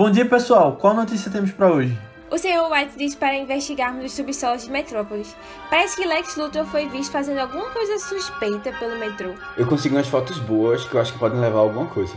Bom 0.00 0.10
dia, 0.10 0.24
pessoal. 0.24 0.76
Qual 0.76 0.94
notícia 0.94 1.30
temos 1.30 1.52
para 1.52 1.70
hoje? 1.70 1.94
O 2.30 2.38
Sr. 2.38 2.72
White 2.72 2.96
disse 2.96 3.18
para 3.18 3.36
investigarmos 3.36 4.06
os 4.06 4.12
subsolos 4.12 4.62
de 4.62 4.70
Metrópolis. 4.70 5.36
Parece 5.68 5.94
que 5.94 6.08
Lex 6.08 6.36
Luthor 6.36 6.64
foi 6.64 6.88
visto 6.88 7.12
fazendo 7.12 7.38
alguma 7.38 7.68
coisa 7.68 7.98
suspeita 7.98 8.72
pelo 8.78 8.98
metrô. 8.98 9.34
Eu 9.58 9.66
consegui 9.66 9.94
umas 9.94 10.08
fotos 10.08 10.38
boas 10.38 10.86
que 10.86 10.94
eu 10.94 11.02
acho 11.02 11.12
que 11.12 11.18
podem 11.18 11.38
levar 11.38 11.58
a 11.58 11.60
alguma 11.60 11.84
coisa. 11.84 12.14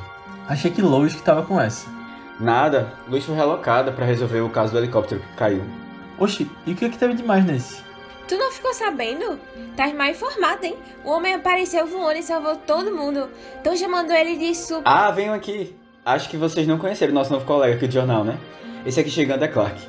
Achei 0.47 0.71
que 0.71 0.81
Lois 0.81 1.13
que 1.13 1.21
tava 1.21 1.43
com 1.43 1.59
essa. 1.59 1.89
Nada, 2.39 2.93
Lois 3.09 3.25
foi 3.25 3.35
relocada 3.35 3.91
para 3.91 4.05
resolver 4.05 4.39
o 4.39 4.49
caso 4.49 4.71
do 4.71 4.79
helicóptero 4.79 5.19
que 5.19 5.35
caiu. 5.35 5.65
Oxi, 6.17 6.49
e 6.65 6.71
o 6.71 6.75
que 6.77 6.85
é 6.85 6.89
que 6.89 6.97
teve 6.97 7.15
demais 7.15 7.43
nesse? 7.45 7.83
Tu 8.29 8.37
não 8.37 8.49
ficou 8.49 8.73
sabendo? 8.73 9.37
Tá 9.75 9.93
mal 9.93 10.07
informado, 10.07 10.65
hein? 10.65 10.77
O 11.03 11.09
homem 11.09 11.33
apareceu 11.33 11.85
voando 11.85 12.17
e 12.17 12.23
salvou 12.23 12.55
todo 12.55 12.95
mundo. 12.95 13.27
Estão 13.57 13.75
chamando 13.75 14.13
ele 14.13 14.37
de 14.37 14.55
super... 14.55 14.83
Ah, 14.85 15.11
venham 15.11 15.33
aqui. 15.33 15.75
Acho 16.05 16.29
que 16.29 16.37
vocês 16.37 16.67
não 16.67 16.77
conheceram 16.77 17.11
o 17.11 17.15
nosso 17.15 17.31
novo 17.31 17.45
colega 17.45 17.75
aqui 17.75 17.87
do 17.87 17.93
jornal, 17.93 18.23
né? 18.23 18.37
Esse 18.85 18.99
aqui 18.99 19.09
chegando 19.09 19.43
é 19.43 19.47
Clark. 19.47 19.79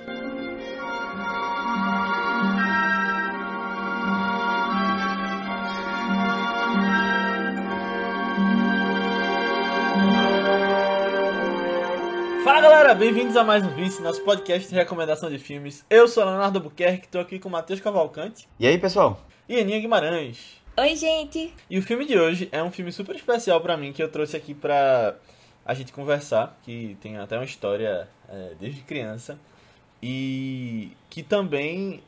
Fala 12.45 12.61
galera, 12.61 12.95
bem-vindos 12.95 13.37
a 13.37 13.43
mais 13.43 13.65
um 13.65 13.71
Vice, 13.71 14.03
nosso 14.03 14.21
podcast 14.23 14.69
de 14.69 14.75
recomendação 14.75 15.31
de 15.31 15.39
filmes. 15.39 15.85
Eu 15.89 16.07
sou 16.07 16.23
Leonardo 16.25 16.61
Buquerque, 16.61 17.09
tô 17.09 17.19
aqui 17.19 17.39
com 17.39 17.49
o 17.49 17.53
Matheus 17.53 17.81
Cavalcante 17.81 18.47
E 18.61 18.67
aí, 18.67 18.77
pessoal? 18.77 19.25
e 19.49 19.59
Aninha 19.59 19.81
Guimarães. 19.81 20.57
Oi, 20.77 20.95
gente. 20.97 21.53
E 21.71 21.79
o 21.79 21.83
filme 21.83 22.05
de 22.05 22.19
hoje 22.19 22.49
é 22.53 22.63
um 22.63 22.71
filme 22.71 22.93
super 22.93 23.17
especial 23.17 23.61
pra 23.63 23.77
mim 23.77 23.93
que 23.93 24.03
eu 24.03 24.09
trouxe 24.11 24.37
aqui 24.37 24.53
pra 24.53 25.15
a 25.65 25.75
gente 25.75 25.93
conversar, 25.93 26.59
que 26.63 26.97
tem 27.01 27.17
até 27.17 27.37
uma 27.37 27.45
história 27.45 28.09
é, 28.29 28.55
desde 28.61 28.83
criança 28.83 29.39
e 30.03 30.93
que 31.09 31.23
também 31.23 32.03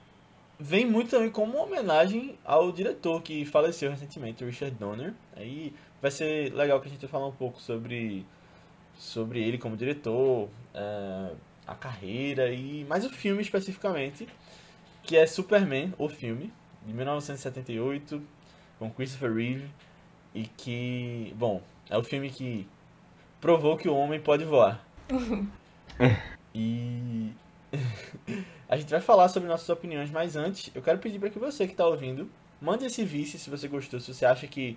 vem 0.58 0.84
muito 0.86 1.10
também 1.10 1.30
como 1.30 1.54
uma 1.54 1.62
homenagem 1.64 2.38
ao 2.44 2.70
diretor 2.72 3.22
que 3.22 3.44
faleceu 3.44 3.90
recentemente, 3.90 4.44
Richard 4.44 4.76
Donner. 4.76 5.14
Aí 5.34 5.72
vai 6.00 6.10
ser 6.10 6.52
legal 6.54 6.80
que 6.80 6.88
a 6.88 6.90
gente 6.90 7.06
falar 7.06 7.26
um 7.26 7.32
pouco 7.32 7.60
sobre 7.60 8.24
sobre 8.98 9.42
ele 9.42 9.58
como 9.58 9.76
diretor, 9.76 10.48
é, 10.74 11.30
a 11.66 11.74
carreira 11.74 12.50
e 12.50 12.84
mais 12.84 13.04
o 13.04 13.10
filme 13.10 13.42
especificamente, 13.42 14.26
que 15.02 15.16
é 15.16 15.26
Superman, 15.26 15.92
o 15.98 16.08
filme 16.08 16.50
de 16.86 16.92
1978 16.94 18.22
com 18.78 18.90
Christopher 18.90 19.34
Reeve 19.34 19.68
e 20.34 20.44
que, 20.46 21.32
bom, 21.36 21.62
é 21.90 21.96
o 21.96 22.02
filme 22.02 22.30
que 22.30 22.66
provou 23.40 23.76
que 23.76 23.88
o 23.88 23.94
homem 23.94 24.20
pode 24.20 24.44
voar. 24.44 24.84
e 26.54 27.32
a 28.68 28.76
gente 28.76 28.90
vai 28.90 29.00
falar 29.00 29.28
sobre 29.28 29.48
nossas 29.48 29.68
opiniões, 29.68 30.10
mas 30.10 30.36
antes 30.36 30.70
eu 30.74 30.82
quero 30.82 30.98
pedir 30.98 31.18
para 31.18 31.30
que 31.30 31.38
você 31.38 31.66
que 31.66 31.72
está 31.72 31.86
ouvindo 31.86 32.30
mande 32.60 32.86
esse 32.86 33.04
vice 33.04 33.38
se 33.38 33.50
você 33.50 33.68
gostou, 33.68 34.00
se 34.00 34.12
você 34.12 34.24
acha 34.24 34.46
que 34.46 34.76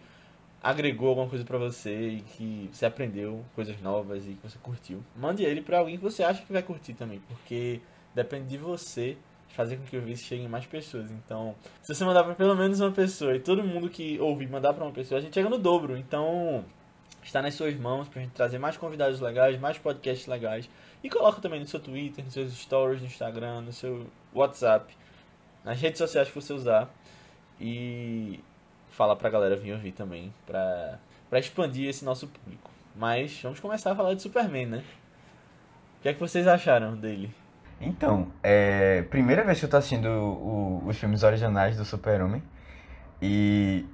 agregou 0.61 1.09
alguma 1.09 1.27
coisa 1.27 1.45
para 1.45 1.57
você 1.57 2.09
e 2.09 2.21
que 2.21 2.69
você 2.71 2.85
aprendeu 2.85 3.43
coisas 3.55 3.79
novas 3.81 4.25
e 4.27 4.33
que 4.33 4.43
você 4.43 4.57
curtiu. 4.61 5.01
Mande 5.15 5.43
ele 5.43 5.61
para 5.61 5.79
alguém 5.79 5.97
que 5.97 6.03
você 6.03 6.21
acha 6.23 6.43
que 6.43 6.51
vai 6.51 6.61
curtir 6.61 6.93
também, 6.93 7.21
porque 7.27 7.79
depende 8.13 8.47
de 8.47 8.57
você 8.57 9.17
fazer 9.49 9.77
com 9.77 9.83
que 9.83 9.97
o 9.97 10.01
vice 10.01 10.23
chegue 10.23 10.43
em 10.43 10.47
mais 10.47 10.65
pessoas. 10.65 11.09
Então, 11.11 11.55
se 11.81 11.93
você 11.93 12.03
mandar 12.03 12.23
para 12.23 12.35
pelo 12.35 12.55
menos 12.55 12.79
uma 12.79 12.91
pessoa 12.91 13.35
e 13.35 13.39
todo 13.39 13.63
mundo 13.63 13.89
que 13.89 14.19
ouvir 14.19 14.47
mandar 14.49 14.73
para 14.73 14.83
uma 14.83 14.91
pessoa, 14.91 15.17
a 15.17 15.21
gente 15.21 15.33
chega 15.33 15.49
no 15.49 15.57
dobro. 15.57 15.97
Então, 15.97 16.63
está 17.29 17.41
nas 17.41 17.53
suas 17.53 17.75
mãos 17.75 18.07
pra 18.07 18.21
gente 18.21 18.31
trazer 18.31 18.57
mais 18.57 18.75
convidados 18.75 19.19
legais, 19.19 19.59
mais 19.59 19.77
podcasts 19.77 20.27
legais. 20.27 20.69
E 21.03 21.09
coloca 21.09 21.39
também 21.39 21.59
no 21.59 21.67
seu 21.67 21.79
Twitter, 21.79 22.23
nos 22.25 22.33
seus 22.33 22.53
stories, 22.53 23.01
no 23.01 23.07
Instagram, 23.07 23.61
no 23.61 23.71
seu 23.71 24.07
WhatsApp, 24.33 24.93
nas 25.63 25.79
redes 25.79 25.97
sociais 25.99 26.27
que 26.27 26.35
você 26.35 26.51
usar. 26.53 26.89
E 27.59 28.39
fala 28.89 29.15
pra 29.15 29.29
galera 29.29 29.55
vir 29.55 29.73
ouvir 29.73 29.91
também, 29.91 30.33
pra 30.45 30.99
expandir 31.33 31.87
esse 31.89 32.03
nosso 32.03 32.27
público. 32.27 32.69
Mas 32.95 33.39
vamos 33.41 33.59
começar 33.59 33.91
a 33.91 33.95
falar 33.95 34.13
de 34.13 34.21
Superman, 34.21 34.65
né? 34.65 34.83
O 35.99 36.01
que 36.01 36.09
é 36.09 36.13
que 36.13 36.19
vocês 36.19 36.47
acharam 36.47 36.95
dele? 36.95 37.33
Então, 37.79 38.31
é. 38.43 39.03
Primeira 39.03 39.43
vez 39.43 39.59
que 39.59 39.65
eu 39.65 39.69
tô 39.69 39.77
assistindo 39.77 40.07
o- 40.07 40.83
os 40.85 40.97
filmes 40.97 41.23
originais 41.23 41.77
do 41.77 41.85
Super-Homem. 41.85 42.41
E 43.21 43.85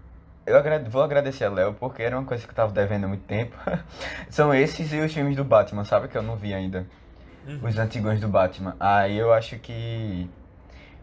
eu 0.46 0.58
agra- 0.58 0.84
vou 0.88 1.02
agradecer 1.04 1.46
a 1.46 1.50
Léo 1.50 1.74
porque 1.74 2.02
era 2.04 2.18
uma 2.18 2.26
coisa 2.26 2.44
que 2.44 2.50
eu 2.52 2.56
tava 2.56 2.72
devendo 2.72 3.06
há 3.06 3.08
muito 3.08 3.24
tempo. 3.26 3.56
São 4.30 4.54
esses 4.54 4.92
e 4.94 5.00
os 5.00 5.14
filmes 5.14 5.36
do 5.36 5.44
Batman, 5.44 5.84
sabe? 5.86 6.08
Que 6.08 6.18
eu 6.18 6.24
não 6.24 6.36
vi 6.36 6.54
ainda. 6.54 6.86
Uhum. 7.48 7.60
Os 7.64 7.78
antigos 7.78 8.20
do 8.20 8.28
Batman. 8.28 8.76
Aí 8.80 9.18
eu 9.18 9.32
acho 9.34 9.58
que. 9.60 10.30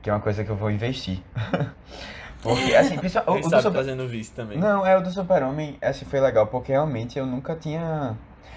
Que 0.03 0.11
é 0.11 0.13
uma 0.13 0.21
coisa 0.21 0.43
que 0.45 0.51
eu 0.51 0.57
vou 0.57 0.71
investir. 0.71 1.21
Porque, 2.43 2.75
assim, 2.75 2.97
principal- 2.99 3.25
o, 3.35 3.39
o 3.39 3.41
do 3.41 3.57
Super- 3.57 3.71
trazendo 3.73 4.03
o 4.03 4.09
vice 4.09 4.33
também. 4.33 4.59
Não, 4.59 4.85
é 4.85 4.97
o 4.97 5.01
do 5.01 5.11
Super-Homem, 5.11 5.79
esse 5.81 6.05
foi 6.05 6.19
legal, 6.21 6.49
porque 6.49 6.73
realmente 6.73 7.17
eu 7.19 7.25
nunca 7.25 7.55
tinha. 7.55 8.17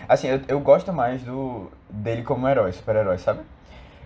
Assim, 0.09 0.27
eu, 0.27 0.41
eu 0.47 0.59
gosto 0.59 0.91
mais 0.91 1.21
do 1.21 1.71
dele 1.87 2.23
como 2.23 2.47
herói, 2.47 2.71
super-herói, 2.71 3.19
sabe? 3.19 3.41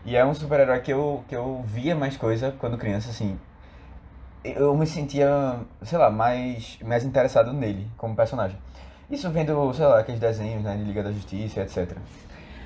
E 0.06 0.18
é 0.18 0.26
um 0.26 0.34
super-herói 0.34 0.80
que 0.82 0.92
eu, 0.92 1.24
que 1.30 1.36
eu 1.36 1.64
via 1.66 1.96
mais 1.96 2.18
coisa 2.18 2.54
quando 2.60 2.78
criança, 2.78 3.10
assim. 3.10 3.40
Eu 4.44 4.76
me 4.76 4.88
sentia, 4.88 5.60
sei 5.82 5.98
lá, 5.98 6.10
mais, 6.10 6.80
mais 6.84 7.04
interessado 7.04 7.52
nele 7.52 7.88
como 7.98 8.16
personagem. 8.16 8.58
Isso 9.10 9.30
vendo, 9.32 9.74
sei 9.74 9.86
lá, 9.86 10.00
aqueles 10.00 10.20
desenhos, 10.20 10.64
né, 10.64 10.78
de 10.78 10.84
Liga 10.84 11.04
da 11.04 11.12
Justiça, 11.12 11.62
etc. 11.62 11.98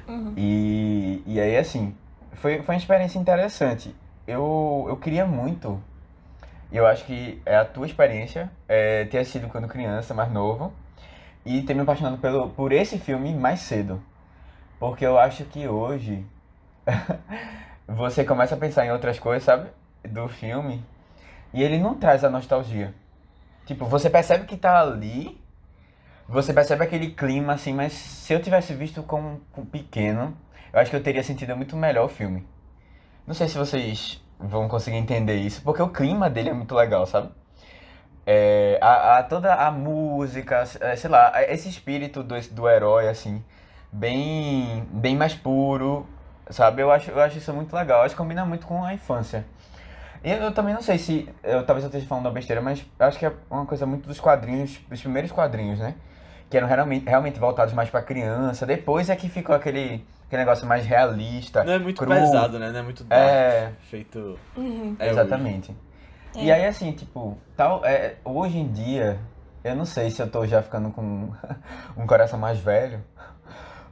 Uhum. 0.07 0.33
E, 0.35 1.23
e 1.25 1.39
aí, 1.39 1.57
assim, 1.57 1.95
foi, 2.33 2.61
foi 2.61 2.75
uma 2.75 2.79
experiência 2.79 3.17
interessante. 3.17 3.95
Eu, 4.27 4.85
eu 4.87 4.97
queria 4.97 5.25
muito, 5.25 5.81
e 6.71 6.77
eu 6.77 6.85
acho 6.85 7.05
que 7.05 7.41
é 7.45 7.55
a 7.55 7.65
tua 7.65 7.85
experiência, 7.85 8.51
é, 8.67 9.05
ter 9.05 9.19
assistido 9.19 9.47
quando 9.47 9.67
criança, 9.67 10.13
mais 10.13 10.31
novo, 10.31 10.73
e 11.45 11.61
ter 11.61 11.73
me 11.73 11.81
apaixonado 11.81 12.17
pelo, 12.17 12.49
por 12.49 12.71
esse 12.71 12.97
filme 12.97 13.33
mais 13.33 13.61
cedo. 13.61 14.01
Porque 14.79 15.05
eu 15.05 15.17
acho 15.17 15.45
que 15.45 15.67
hoje 15.67 16.25
você 17.87 18.23
começa 18.23 18.55
a 18.55 18.57
pensar 18.57 18.85
em 18.85 18.91
outras 18.91 19.19
coisas, 19.19 19.43
sabe? 19.43 19.69
Do 20.03 20.27
filme, 20.27 20.83
e 21.53 21.63
ele 21.63 21.77
não 21.77 21.95
traz 21.95 22.23
a 22.23 22.29
nostalgia. 22.29 22.93
Tipo, 23.65 23.85
você 23.85 24.09
percebe 24.09 24.45
que 24.45 24.57
tá 24.57 24.81
ali, 24.81 25.39
você 26.27 26.53
percebe 26.53 26.83
aquele 26.83 27.11
clima 27.11 27.53
assim, 27.53 27.73
mas 27.73 27.93
se 27.93 28.33
eu 28.33 28.41
tivesse 28.41 28.73
visto 28.73 29.03
com, 29.03 29.39
com 29.51 29.65
pequeno, 29.65 30.35
eu 30.73 30.79
acho 30.79 30.89
que 30.91 30.97
eu 30.97 31.03
teria 31.03 31.23
sentido 31.23 31.55
muito 31.55 31.75
melhor 31.77 32.05
o 32.05 32.09
filme. 32.09 32.47
Não 33.27 33.33
sei 33.35 33.47
se 33.49 33.57
vocês 33.57 34.21
vão 34.39 34.67
conseguir 34.69 34.97
entender 34.97 35.37
isso, 35.37 35.61
porque 35.63 35.81
o 35.81 35.89
clima 35.89 36.29
dele 36.29 36.49
é 36.49 36.53
muito 36.53 36.75
legal, 36.75 37.05
sabe? 37.07 37.29
É, 38.25 38.79
a, 38.81 39.17
a- 39.19 39.23
toda 39.23 39.53
a 39.53 39.69
música, 39.71 40.63
é, 40.79 40.95
sei 40.95 41.09
lá, 41.09 41.31
esse 41.49 41.67
espírito 41.69 42.23
do, 42.23 42.39
do 42.51 42.69
herói, 42.69 43.07
assim, 43.09 43.43
bem, 43.91 44.85
bem 44.91 45.15
mais 45.15 45.33
puro, 45.35 46.07
sabe? 46.49 46.81
Eu 46.81 46.91
acho, 46.91 47.11
eu 47.11 47.19
acho 47.21 47.37
isso 47.37 47.53
muito 47.53 47.75
legal, 47.75 47.99
eu 47.99 48.05
acho 48.05 48.15
que 48.15 48.21
combina 48.21 48.45
muito 48.45 48.65
com 48.65 48.83
a 48.83 48.93
infância. 48.93 49.45
E 50.23 50.31
eu, 50.31 50.37
eu 50.37 50.51
também 50.53 50.73
não 50.73 50.81
sei 50.81 50.97
se, 50.97 51.27
eu, 51.43 51.65
talvez 51.65 51.83
eu 51.83 51.87
esteja 51.89 52.05
falando 52.07 52.25
uma 52.27 52.31
besteira, 52.31 52.61
mas 52.61 52.85
eu 52.97 53.05
acho 53.05 53.19
que 53.19 53.25
é 53.25 53.33
uma 53.49 53.65
coisa 53.65 53.85
muito 53.85 54.07
dos 54.07 54.19
quadrinhos, 54.19 54.77
dos 54.89 55.01
primeiros 55.01 55.31
quadrinhos, 55.31 55.79
né? 55.79 55.95
Que 56.49 56.57
eram 56.57 56.67
realmente, 56.67 57.05
realmente 57.09 57.39
voltados 57.39 57.73
mais 57.73 57.89
pra 57.89 58.01
criança, 58.01 58.65
depois 58.65 59.09
é 59.09 59.15
que 59.15 59.27
ficou 59.27 59.53
aquele, 59.55 60.05
aquele 60.27 60.41
negócio 60.43 60.65
mais 60.65 60.85
realista, 60.85 61.63
Não 61.63 61.73
é 61.73 61.79
muito 61.79 61.97
cru. 61.97 62.09
pesado, 62.13 62.57
né? 62.57 62.71
Não 62.71 62.79
é 62.79 62.83
muito 62.83 63.03
dark, 63.03 63.21
É. 63.29 63.71
feito... 63.89 64.39
Uhum. 64.55 64.95
é 64.99 65.09
Exatamente. 65.09 65.75
E 66.35 66.51
aí, 66.51 66.65
assim, 66.65 66.91
tipo, 66.93 67.37
tal, 67.57 67.83
é, 67.85 68.15
hoje 68.23 68.57
em 68.57 68.67
dia, 68.71 69.19
eu 69.63 69.75
não 69.75 69.85
sei 69.85 70.09
se 70.09 70.21
eu 70.21 70.29
tô 70.29 70.45
já 70.47 70.61
ficando 70.63 70.89
com 70.91 71.29
um 71.97 72.07
coração 72.07 72.39
mais 72.39 72.59
velho, 72.59 73.03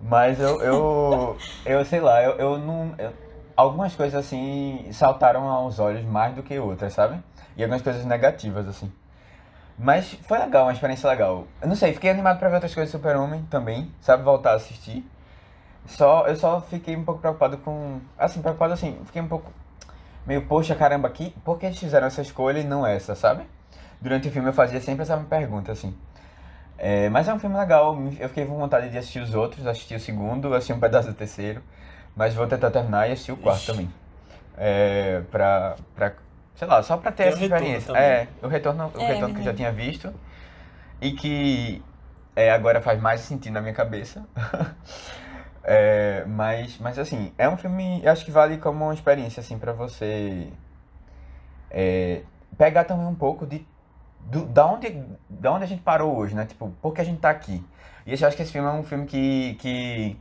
mas 0.02 0.40
eu, 0.40 0.62
eu, 0.62 1.38
eu 1.66 1.84
sei 1.86 2.00
lá, 2.00 2.24
eu, 2.24 2.32
eu 2.38 2.58
não. 2.58 2.96
eu- 2.98 3.14
algumas 3.62 3.96
coisas, 3.96 4.20
assim, 4.20 4.90
saltaram 4.92 5.48
aos 5.48 5.80
olhos 5.80 6.04
mais 6.06 6.36
do 6.36 6.44
que 6.44 6.58
outras, 6.60 6.94
sabe? 6.94 7.22
E 7.56 7.64
algumas 7.64 7.82
coisas 7.82 8.06
negativas, 8.06 8.68
assim. 8.68 8.92
Mas 9.78 10.14
foi 10.24 10.38
legal, 10.38 10.66
uma 10.66 10.74
experiência 10.74 11.10
legal. 11.10 11.48
Eu 11.62 11.68
não 11.68 11.76
sei, 11.76 11.94
fiquei 11.94 12.10
animado 12.10 12.38
pra 12.40 12.50
ver 12.50 12.56
outras 12.56 12.74
coisas 12.74 12.92
do 12.92 12.98
Super-Homem 12.98 13.44
também, 13.50 13.92
sabe? 14.00 14.24
Voltar 14.24 14.52
a 14.52 14.56
assistir. 14.56 15.06
Só, 15.86 16.28
eu 16.28 16.36
só 16.36 16.62
fiquei 16.62 16.96
um 16.96 17.04
pouco 17.04 17.22
preocupado 17.22 17.58
com. 17.58 18.00
Assim, 18.18 18.42
preocupado 18.42 18.74
assim, 18.74 19.00
fiquei 19.06 19.22
um 19.22 19.28
pouco 19.28 19.52
meio, 20.26 20.46
poxa, 20.46 20.76
caramba, 20.76 21.08
aqui, 21.08 21.34
por 21.44 21.58
que 21.58 21.66
eles 21.66 21.80
fizeram 21.80 22.08
essa 22.08 22.22
escolha 22.22 22.60
e 22.60 22.64
não 22.64 22.86
essa, 22.86 23.16
sabe? 23.16 23.44
Durante 24.00 24.28
o 24.28 24.32
filme 24.32 24.50
eu 24.50 24.54
fazia 24.54 24.80
sempre 24.80 25.04
essa 25.04 25.18
pergunta, 25.18 25.72
assim. 25.72 25.96
É, 26.78 27.10
mas 27.10 27.28
é 27.28 27.34
um 27.34 27.40
filme 27.40 27.58
legal, 27.58 27.98
eu 28.20 28.28
fiquei 28.30 28.46
com 28.46 28.58
vontade 28.58 28.90
de 28.90 28.98
assistir 28.98 29.20
os 29.20 29.36
outros, 29.36 29.68
assisti 29.68 29.96
o 29.96 30.00
segundo, 30.00 30.54
assisti 30.54 30.74
um 30.74 30.80
pedaço 30.80 31.10
do 31.10 31.14
terceiro, 31.14 31.62
mas 32.16 32.34
vou 32.36 32.48
tentar 32.48 32.72
terminar 32.72 33.10
e 33.10 33.14
assistir 33.14 33.32
o 33.32 33.38
quarto 33.38 33.60
Ixi. 33.60 33.72
também. 33.72 33.90
É, 34.58 35.22
pra, 35.32 35.76
pra, 35.96 36.14
sei 36.56 36.68
lá, 36.68 36.84
só 36.84 36.98
pra 36.98 37.12
ter 37.12 37.24
Tem 37.24 37.32
essa 37.34 37.44
experiência. 37.44 37.88
também. 37.94 38.02
É, 38.04 38.28
o 38.44 38.48
retorno, 38.48 38.92
o 38.96 39.00
É, 39.02 39.08
retorno 39.08 39.34
que 39.34 39.42
eu 39.42 39.46
já 39.46 39.52
verdade. 39.52 39.58
tinha 39.58 39.72
visto 39.72 40.14
e 41.02 41.12
que 41.14 41.84
é, 42.36 42.52
agora 42.52 42.82
faz 42.82 43.02
mais 43.02 43.22
sentido 43.22 43.54
na 43.54 43.62
minha 43.62 43.74
cabeça. 43.74 44.24
É, 45.64 46.26
mas, 46.26 46.80
mas 46.80 46.98
assim, 46.98 47.32
é 47.38 47.48
um 47.48 47.56
filme, 47.56 48.02
eu 48.04 48.12
acho 48.12 48.26
que 48.26 48.32
vale 48.32 48.58
como 48.58 48.84
uma 48.86 48.96
experiência, 48.96 49.42
assim, 49.42 49.60
pra 49.60 49.72
você 49.72 50.48
é, 51.70 52.22
pegar 52.58 52.84
também 52.84 53.06
um 53.06 53.14
pouco 53.16 53.46
de 53.46 53.66
do, 54.20 54.46
da, 54.46 54.66
onde, 54.66 55.04
da 55.30 55.52
onde 55.52 55.64
a 55.64 55.68
gente 55.68 55.82
parou 55.82 56.16
hoje, 56.18 56.36
né? 56.36 56.46
Tipo, 56.46 56.70
por 56.82 56.94
que 56.94 57.02
a 57.02 57.04
gente 57.04 57.20
tá 57.20 57.30
aqui? 57.30 57.64
E 58.06 58.20
eu 58.20 58.28
acho 58.28 58.36
que 58.36 58.44
esse 58.44 58.52
filme 58.52 58.68
é 58.68 58.72
um 58.72 58.84
filme 58.84 59.06
que, 59.06 59.56
que 59.60 60.18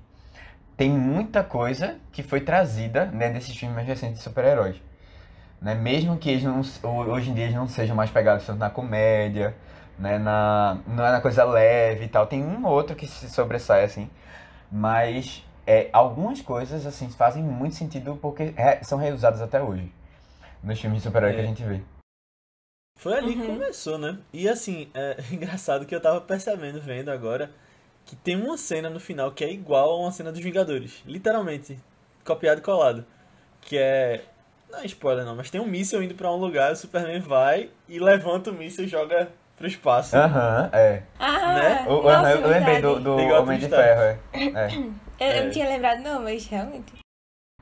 tem 0.81 0.89
muita 0.89 1.45
coisa 1.45 1.99
que 2.11 2.23
foi 2.23 2.41
trazida 2.41 3.05
né, 3.05 3.29
desses 3.29 3.55
filmes 3.55 3.77
mais 3.77 3.87
recentes 3.87 4.17
de 4.17 4.25
super-heróis. 4.25 4.77
Né? 5.61 5.75
Mesmo 5.75 6.17
que 6.17 6.31
eles 6.31 6.43
não, 6.43 6.63
hoje 7.07 7.31
em 7.31 7.35
dia 7.35 7.45
eles 7.45 7.55
não 7.55 7.69
sejam 7.69 7.95
mais 7.95 8.11
pegados 8.11 8.47
tanto 8.47 8.59
na 8.59 8.71
comédia, 8.71 9.55
né? 9.99 10.19
na, 10.19 10.79
não 10.87 11.05
é 11.05 11.13
na 11.13 11.21
coisa 11.21 11.45
leve 11.45 12.07
e 12.07 12.09
tal. 12.09 12.27
Tem 12.27 12.43
um 12.43 12.65
ou 12.65 12.73
outro 12.73 12.97
que 12.97 13.07
se 13.07 13.29
sobressai, 13.29 13.85
assim. 13.85 14.09
Mas 14.73 15.45
é, 15.67 15.91
algumas 15.93 16.41
coisas, 16.41 16.87
assim, 16.87 17.11
fazem 17.11 17.43
muito 17.43 17.75
sentido 17.75 18.17
porque 18.17 18.55
é, 18.57 18.83
são 18.83 18.99
reusadas 18.99 19.43
até 19.43 19.63
hoje. 19.63 19.93
Nos 20.63 20.81
filmes 20.81 21.03
de 21.03 21.09
super-herói 21.09 21.33
é. 21.33 21.35
que 21.35 21.43
a 21.43 21.47
gente 21.47 21.63
vê. 21.63 21.83
Foi 22.97 23.19
ali 23.19 23.35
uhum. 23.35 23.41
que 23.43 23.47
começou, 23.49 23.99
né? 23.99 24.19
E 24.33 24.49
assim, 24.49 24.89
é 24.95 25.19
engraçado 25.31 25.85
que 25.85 25.95
eu 25.95 26.01
tava 26.01 26.23
percebendo, 26.23 26.81
vendo 26.81 27.11
agora, 27.11 27.51
que 28.05 28.17
tem 28.17 28.37
uma 28.37 28.57
cena 28.57 28.91
no 28.91 29.01
final 29.01 29.31
que 29.31 29.45
é 29.45 29.53
igual 29.53 29.91
a 29.91 30.01
uma 30.01 30.13
cena 30.13 30.33
dos 30.33 30.41
Vingadores. 30.41 31.03
Literalmente. 31.07 31.79
Copiado 32.25 32.61
e 32.61 32.65
colado. 32.65 33.05
Que 33.61 33.79
é. 33.79 34.25
Não 34.71 34.81
é 34.81 34.87
spoiler 34.87 35.25
não, 35.25 35.35
mas 35.35 35.51
tem 35.51 35.61
um 35.61 35.67
míssil 35.67 36.03
indo 36.03 36.15
para 36.15 36.31
um 36.31 36.37
lugar, 36.37 36.73
o 36.73 36.77
Superman 36.77 37.21
vai 37.21 37.71
e 37.89 37.99
levanta 37.99 38.51
o 38.51 38.55
míssil 38.55 38.85
e 38.85 38.89
joga 38.89 39.29
pro 39.57 39.67
espaço. 39.67 40.17
Aham, 40.17 40.71
é. 40.73 41.03
Ah, 41.19 41.55
né? 41.55 41.87
o, 41.89 42.03
nossa, 42.03 42.31
eu, 42.31 42.41
eu 42.41 42.49
lembrei 42.49 42.81
do, 42.81 43.01
do 43.01 43.17
Homem 43.17 43.59
de 43.59 43.69
Ferro, 43.69 44.01
é. 44.01 44.19
é. 44.33 44.69
Eu, 45.19 45.27
eu 45.27 45.43
não 45.43 45.49
é. 45.49 45.51
tinha 45.51 45.69
lembrado 45.69 45.99
não, 46.01 46.23
mas 46.23 46.47
realmente. 46.47 47.01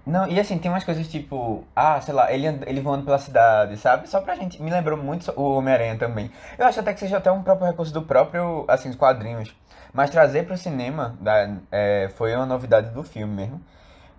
Não, 0.08 0.26
e 0.26 0.40
assim, 0.40 0.56
tem 0.58 0.70
umas 0.70 0.85
coisas 0.85 1.06
tipo, 1.06 1.64
ah, 1.76 2.00
sei 2.00 2.14
lá, 2.14 2.32
ele, 2.32 2.46
ele 2.67 2.81
voando 2.81 3.05
pela 3.05 3.19
cidade, 3.19 3.76
sabe? 3.76 4.08
Só 4.08 4.23
pra 4.23 4.37
gente. 4.37 4.62
Me 4.62 4.70
lembrou 4.70 4.96
muito 4.96 5.31
o 5.37 5.56
Homem-Aranha 5.56 5.99
também. 5.99 6.31
Eu 6.56 6.64
acho 6.64 6.81
até 6.81 6.94
que 6.94 7.00
seja 7.00 7.19
até 7.19 7.31
um 7.31 7.43
próprio 7.43 7.67
recurso 7.67 7.93
do 7.93 8.00
próprio, 8.00 8.64
assim, 8.69 8.88
os 8.88 8.96
quadrinhos. 8.96 9.55
Mas 9.93 10.11
trazer 10.11 10.44
pro 10.44 10.56
cinema 10.56 11.17
da, 11.20 11.56
é, 11.73 12.11
foi 12.17 12.35
uma 12.35 12.46
novidade 12.46 12.90
do 12.90 13.02
filme 13.02 13.35
mesmo. 13.35 13.61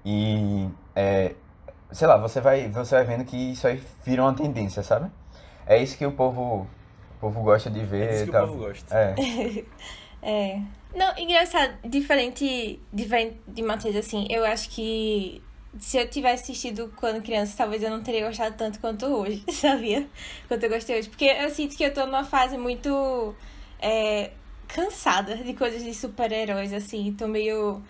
E, 0.06 0.68
é, 0.95 1.33
sei 1.92 2.07
lá, 2.07 2.18
você 2.18 2.42
vai, 2.42 2.68
você 2.69 2.95
vai 2.95 3.04
vendo 3.06 3.25
que 3.25 3.51
isso 3.51 3.68
aí 3.68 3.81
vira 4.04 4.21
uma 4.21 4.33
tendência, 4.33 4.81
sabe? 4.83 5.10
É 5.66 5.77
isso 5.81 5.98
que 5.98 6.06
o 6.06 6.12
povo, 6.12 6.68
o 7.18 7.19
povo 7.19 7.42
gosta 7.44 7.69
de 7.69 7.83
ver. 7.83 8.10
É 8.10 8.16
isso 8.16 8.24
que 8.25 8.38
o 8.38 8.48
povo 8.48 8.57
gosta. 8.57 8.95
É. 8.95 9.16
é. 10.21 10.62
Não, 10.95 11.16
engraçado, 11.18 11.75
diferente, 11.88 12.80
diferente 12.92 13.39
de 13.48 13.62
Matheus, 13.62 13.95
assim, 13.95 14.25
eu 14.30 14.44
acho 14.44 14.69
que 14.71 15.44
se 15.77 15.98
eu 15.98 16.10
tivesse 16.10 16.44
assistido 16.44 16.92
quando 16.95 17.21
criança, 17.21 17.54
talvez 17.56 17.83
eu 17.83 17.92
não 17.92 18.01
teria 18.01 18.25
gostado 18.25 18.56
tanto 18.57 18.80
quanto 18.80 19.06
hoje, 19.06 19.44
sabia? 19.54 20.07
Quanto 20.48 20.63
eu 20.63 20.69
gostei 20.69 20.98
hoje. 20.98 21.10
Porque 21.10 21.25
eu 21.25 21.50
sinto 21.51 21.77
que 21.77 21.83
eu 21.83 21.94
tô 21.94 22.06
numa 22.06 22.24
fase 22.24 22.57
muito 22.57 23.36
é, 23.80 24.31
cansada 24.69 25.36
de 25.36 25.54
coisas 25.54 25.83
de 25.83 25.94
super-heróis, 25.94 26.71
assim. 26.71 27.13
Tô 27.18 27.27
meio, 27.27 27.81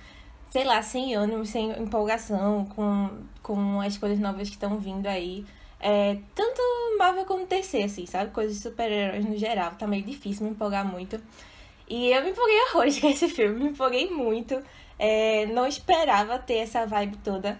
sei 0.50 0.64
lá, 0.64 0.81
sem 0.81 1.14
ânimo, 1.14 1.46
sem 1.46 1.72
empolgação 1.80 2.66
com, 2.66 3.10
com 3.44 3.81
as 3.81 3.98
coisas 3.98 4.20
novas 4.20 4.50
que 4.50 4.56
estão 4.56 4.80
vindo 4.80 5.08
aí. 5.08 5.46
É, 5.80 6.18
tanto 6.34 6.62
Marvel 6.98 7.26
como 7.26 7.46
DC, 7.46 7.84
assim, 7.84 8.06
sabe? 8.06 8.31
Coisas 8.31 8.56
de 8.56 8.62
super-heróis 8.64 9.26
no 9.26 9.38
geral. 9.38 9.72
Tá 9.78 9.86
meio 9.86 10.04
difícil 10.04 10.46
me 10.46 10.52
empolgar 10.52 10.86
muito. 10.86 11.22
E 11.88 12.12
eu 12.12 12.24
me 12.24 12.31
empolguei 12.31 12.62
horrores 12.64 12.98
com 13.00 13.10
esse 13.10 13.28
filme, 13.28 13.60
me 13.60 13.70
empolguei 13.70 14.10
muito. 14.10 14.62
É, 14.98 15.46
não 15.48 15.68
esperava 15.68 16.40
ter 16.40 16.58
essa 16.58 16.86
vibe 16.86 17.18
toda. 17.18 17.58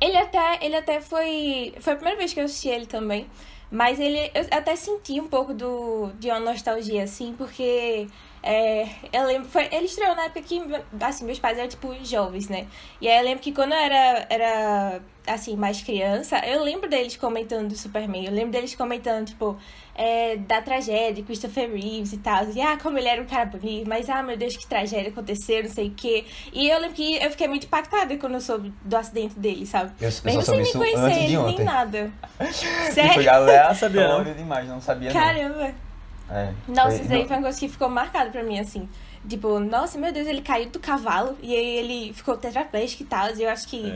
Ele 0.00 0.16
até, 0.16 0.64
ele 0.64 0.76
até 0.76 1.00
foi. 1.00 1.74
Foi 1.80 1.92
a 1.92 1.96
primeira 1.96 2.18
vez 2.18 2.34
que 2.34 2.40
eu 2.40 2.44
assisti 2.44 2.68
ele 2.68 2.86
também. 2.86 3.26
Mas 3.74 3.98
ele. 3.98 4.30
Eu 4.32 4.46
até 4.52 4.76
senti 4.76 5.20
um 5.20 5.26
pouco 5.26 5.52
do, 5.52 6.12
de 6.20 6.28
uma 6.28 6.38
nostalgia, 6.38 7.02
assim, 7.02 7.34
porque. 7.36 8.06
É, 8.46 8.86
eu 9.10 9.24
lembro. 9.24 9.48
Foi, 9.48 9.66
ele 9.72 9.86
estreou 9.86 10.14
na 10.14 10.24
época 10.24 10.42
que, 10.42 10.60
assim, 11.00 11.24
meus 11.24 11.38
pais 11.38 11.56
eram, 11.56 11.66
tipo, 11.66 11.94
jovens, 12.04 12.46
né? 12.50 12.66
E 13.00 13.08
aí 13.08 13.18
eu 13.18 13.24
lembro 13.24 13.42
que 13.42 13.52
quando 13.52 13.72
eu 13.72 13.78
era, 13.78 14.26
era 14.28 15.00
assim, 15.26 15.56
mais 15.56 15.80
criança, 15.80 16.38
eu 16.44 16.62
lembro 16.62 16.86
deles 16.86 17.16
comentando 17.16 17.68
do 17.68 17.74
Superman. 17.76 18.26
Eu 18.26 18.32
lembro 18.32 18.50
deles 18.50 18.74
comentando, 18.74 19.28
tipo, 19.28 19.56
é, 19.94 20.36
da 20.36 20.60
tragédia, 20.60 21.24
Christopher 21.24 21.72
Reeves 21.72 22.12
e 22.12 22.18
tal. 22.18 22.44
E, 22.50 22.60
ah, 22.60 22.76
como 22.76 22.98
ele 22.98 23.08
era 23.08 23.22
um 23.22 23.24
cara 23.24 23.46
bonito, 23.46 23.88
mas, 23.88 24.10
ah, 24.10 24.22
meu 24.22 24.36
Deus, 24.36 24.54
que 24.54 24.66
tragédia 24.66 25.08
aconteceu, 25.08 25.62
não 25.62 25.70
sei 25.70 25.88
o 25.88 25.94
quê. 25.94 26.26
E 26.52 26.68
eu 26.68 26.78
lembro 26.78 26.94
que 26.94 27.16
eu 27.16 27.30
fiquei 27.30 27.48
muito 27.48 27.64
impactada 27.64 28.14
quando 28.18 28.34
eu 28.34 28.42
soube 28.42 28.74
do 28.84 28.94
acidente 28.94 29.38
dele, 29.38 29.64
sabe? 29.64 29.90
Eu, 29.98 30.10
eu 30.10 30.14
Mesmo 30.22 30.42
sem 30.42 30.60
nem 30.60 30.72
conhecer 30.72 31.24
ele, 31.24 31.38
nem 31.38 31.60
nada. 31.60 32.12
Sério? 32.92 33.14
Foi 33.14 33.24
aleatório 33.26 34.34
demais, 34.34 34.68
não 34.68 34.82
sabia 34.82 35.10
Caramba. 35.10 35.68
Não. 35.68 35.93
É, 36.30 36.52
Nossa, 36.68 37.02
isso 37.02 37.12
aí 37.12 37.26
foi 37.26 37.36
uma 37.36 37.42
coisa 37.42 37.58
que 37.58 37.68
ficou 37.68 37.88
marcada 37.88 38.30
pra 38.30 38.42
mim, 38.42 38.58
assim. 38.58 38.88
Tipo, 39.28 39.58
nossa, 39.58 39.98
meu 39.98 40.12
Deus, 40.12 40.26
ele 40.26 40.42
caiu 40.42 40.68
do 40.68 40.78
cavalo 40.78 41.36
e 41.42 41.54
aí 41.54 41.76
ele 41.76 42.12
ficou 42.12 42.36
tetraplégico 42.36 43.02
e 43.02 43.06
tal. 43.06 43.30
E 43.34 43.42
eu 43.42 43.50
acho 43.50 43.68
que... 43.68 43.86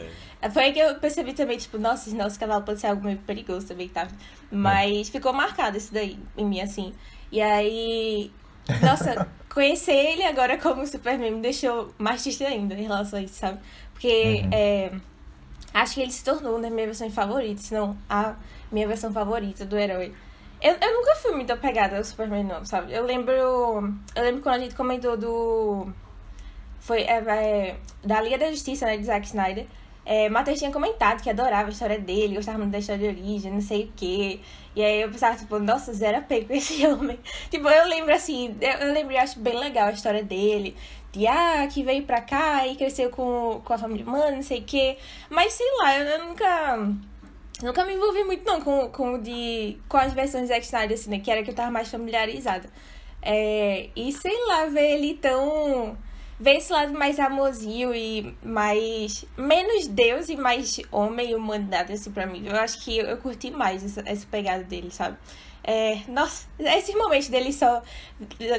É 0.41 0.49
foi 0.51 0.65
aí 0.65 0.73
que 0.73 0.79
eu 0.79 0.95
percebi 0.97 1.33
também, 1.33 1.59
tipo, 1.59 1.79
nossa, 1.79 2.15
nosso 2.15 2.39
cavalo 2.39 2.63
pode 2.63 2.81
ser 2.81 2.87
algo 2.87 3.05
meio 3.05 3.19
perigoso 3.19 3.67
também, 3.67 3.89
tá? 3.89 4.07
Mas 4.51 5.09
é. 5.09 5.13
ficou 5.13 5.33
marcado 5.33 5.77
isso 5.77 5.93
daí 5.93 6.17
em 6.37 6.45
mim, 6.45 6.61
assim. 6.61 6.95
E 7.33 7.41
aí, 7.41 8.31
nossa, 8.81 9.27
conhecer 9.53 9.93
ele 9.93 10.23
agora 10.23 10.57
como 10.57 10.87
Superman 10.87 11.33
me 11.33 11.41
deixou 11.41 11.93
mais 11.99 12.23
triste 12.23 12.45
ainda 12.45 12.75
em 12.75 12.83
relação 12.83 13.19
a 13.19 13.23
isso, 13.23 13.35
sabe? 13.35 13.59
Porque 13.93 14.43
uhum. 14.45 14.51
é, 14.53 14.93
acho 15.75 15.95
que 15.95 16.03
ele 16.03 16.13
se 16.13 16.23
tornou 16.23 16.53
uma 16.53 16.63
das 16.63 16.71
minhas 16.71 16.87
versões 16.87 17.13
favoritas, 17.13 17.65
se 17.65 17.75
não 17.75 17.99
a 18.09 18.37
minha 18.71 18.87
versão 18.87 19.13
favorita 19.13 19.67
do 19.67 19.77
herói. 19.77 20.15
Eu, 20.60 20.75
eu 20.81 20.94
nunca 20.94 21.14
fui 21.16 21.32
muito 21.32 21.52
apegada 21.52 21.96
ao 21.96 22.05
Superman, 22.05 22.44
não, 22.44 22.65
sabe? 22.65 22.93
Eu 22.93 23.05
lembro. 23.05 23.32
Eu 23.32 24.22
lembro 24.22 24.43
quando 24.43 24.56
a 24.56 24.58
gente 24.58 24.74
comentou 24.74 25.17
do. 25.17 25.93
Foi 26.81 27.03
é, 27.03 27.19
é, 27.19 27.77
da 28.05 28.20
Liga 28.20 28.38
da 28.38 28.50
Justiça, 28.50 28.86
né, 28.86 28.96
de 28.96 29.05
Zack 29.05 29.27
Snyder. 29.27 29.67
É, 30.10 30.27
Matheus 30.31 30.58
tinha 30.58 30.72
comentado 30.72 31.22
que 31.22 31.29
adorava 31.29 31.69
a 31.69 31.70
história 31.70 31.98
dele, 31.98 32.36
gostava 32.36 32.56
muito 32.56 32.70
da 32.70 32.79
história 32.79 33.12
de 33.12 33.20
origem, 33.20 33.53
não 33.53 33.60
sei 33.60 33.84
o 33.84 33.93
quê. 33.94 34.41
E 34.74 34.82
aí 34.82 35.03
eu 35.03 35.10
pensava, 35.10 35.36
tipo, 35.36 35.58
nossa, 35.58 35.93
zero 35.93 36.17
apego 36.17 36.46
com 36.46 36.55
esse 36.55 36.84
homem. 36.88 37.19
tipo, 37.50 37.69
eu 37.69 37.86
lembro 37.86 38.15
assim, 38.15 38.56
eu, 38.60 38.70
eu 38.70 38.94
lembro 38.94 39.12
e 39.12 39.19
acho 39.19 39.38
bem 39.38 39.58
legal 39.58 39.88
a 39.88 39.93
história 39.93 40.22
dele. 40.22 40.74
De, 41.12 41.27
ah, 41.27 41.67
que 41.70 41.82
veio 41.82 42.05
pra 42.05 42.22
cá 42.22 42.67
e 42.67 42.74
cresceu 42.77 43.10
com, 43.10 43.60
com 43.62 43.72
a 43.72 43.79
família 43.79 44.06
humana, 44.06 44.31
não 44.31 44.43
sei 44.43 44.60
o 44.60 44.65
quê. 44.65 44.96
Mas 45.29 45.53
sei 45.53 45.67
lá, 45.79 45.98
eu, 45.98 46.05
eu 46.06 46.24
nunca. 46.24 46.88
Nunca 47.62 47.84
me 47.84 47.94
envolvi 47.94 48.22
muito 48.24 48.44
não 48.44 48.60
com, 48.60 48.88
com, 48.88 49.19
de, 49.20 49.79
com 49.88 49.96
as 49.96 50.12
versões 50.12 50.48
Zack 50.48 50.65
Snyder, 50.65 50.96
assim, 50.96 51.10
né? 51.10 51.19
Que 51.19 51.31
era 51.31 51.43
que 51.43 51.50
eu 51.50 51.55
tava 51.55 51.70
mais 51.70 51.88
familiarizada. 51.88 52.70
É, 53.20 53.91
e 53.96 54.12
sei 54.12 54.46
lá, 54.46 54.67
ver 54.67 54.94
ele 54.94 55.15
tão 55.15 55.98
ver 56.41 56.56
esse 56.56 56.72
lado 56.72 56.93
mais 56.93 57.19
amorzinho 57.19 57.94
e 57.94 58.34
mais. 58.43 59.24
menos 59.36 59.88
Deus 59.88 60.29
e 60.29 60.36
mais 60.36 60.81
homem 60.93 61.31
e 61.31 61.34
humanidade, 61.34 61.93
assim, 61.93 62.12
pra 62.12 62.27
mim. 62.27 62.46
Eu 62.46 62.56
acho 62.56 62.82
que 62.84 62.96
eu, 62.96 63.06
eu 63.06 63.17
curti 63.19 63.50
mais 63.50 63.84
essa, 63.84 64.03
essa 64.06 64.27
pegada 64.31 64.62
dele, 64.62 64.91
sabe? 64.91 65.19
É, 65.70 65.98
nossa, 66.08 66.48
esses 66.58 66.94
momentos 66.94 67.29
dele 67.29 67.53
só, 67.53 67.82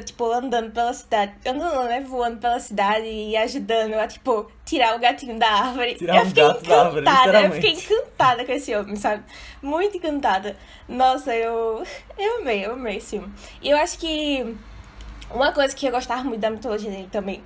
tipo, 0.06 0.32
andando 0.32 0.70
pela 0.70 0.94
cidade. 0.94 1.34
Andando, 1.44 1.86
né? 1.86 2.02
Voando 2.02 2.38
pela 2.38 2.60
cidade 2.60 3.08
e 3.08 3.36
ajudando 3.36 3.96
a, 3.96 4.06
tipo, 4.06 4.52
tirar 4.64 4.96
o 4.96 5.00
gatinho 5.00 5.40
da 5.40 5.50
árvore. 5.50 5.96
Tirar 5.96 6.18
eu 6.18 6.26
fiquei 6.28 6.44
gato 6.44 6.64
encantada, 6.64 7.02
da 7.02 7.12
árvore, 7.12 7.46
eu 7.46 7.52
fiquei 7.54 7.72
encantada 7.72 8.46
com 8.46 8.52
esse 8.52 8.76
homem, 8.76 8.96
sabe? 8.96 9.24
Muito 9.60 9.98
encantada. 9.98 10.56
Nossa, 10.88 11.36
eu. 11.36 11.84
Eu 12.16 12.42
amei, 12.42 12.64
eu 12.64 12.74
amei 12.74 12.98
esse 12.98 13.18
filme. 13.18 13.34
E 13.60 13.72
eu 13.72 13.78
acho 13.78 13.98
que. 13.98 14.56
Uma 15.32 15.52
coisa 15.52 15.76
que 15.76 15.88
eu 15.88 15.92
gostava 15.92 16.24
muito 16.24 16.42
da 16.42 16.52
mitologia 16.52 16.92
dele 16.92 17.10
também 17.12 17.44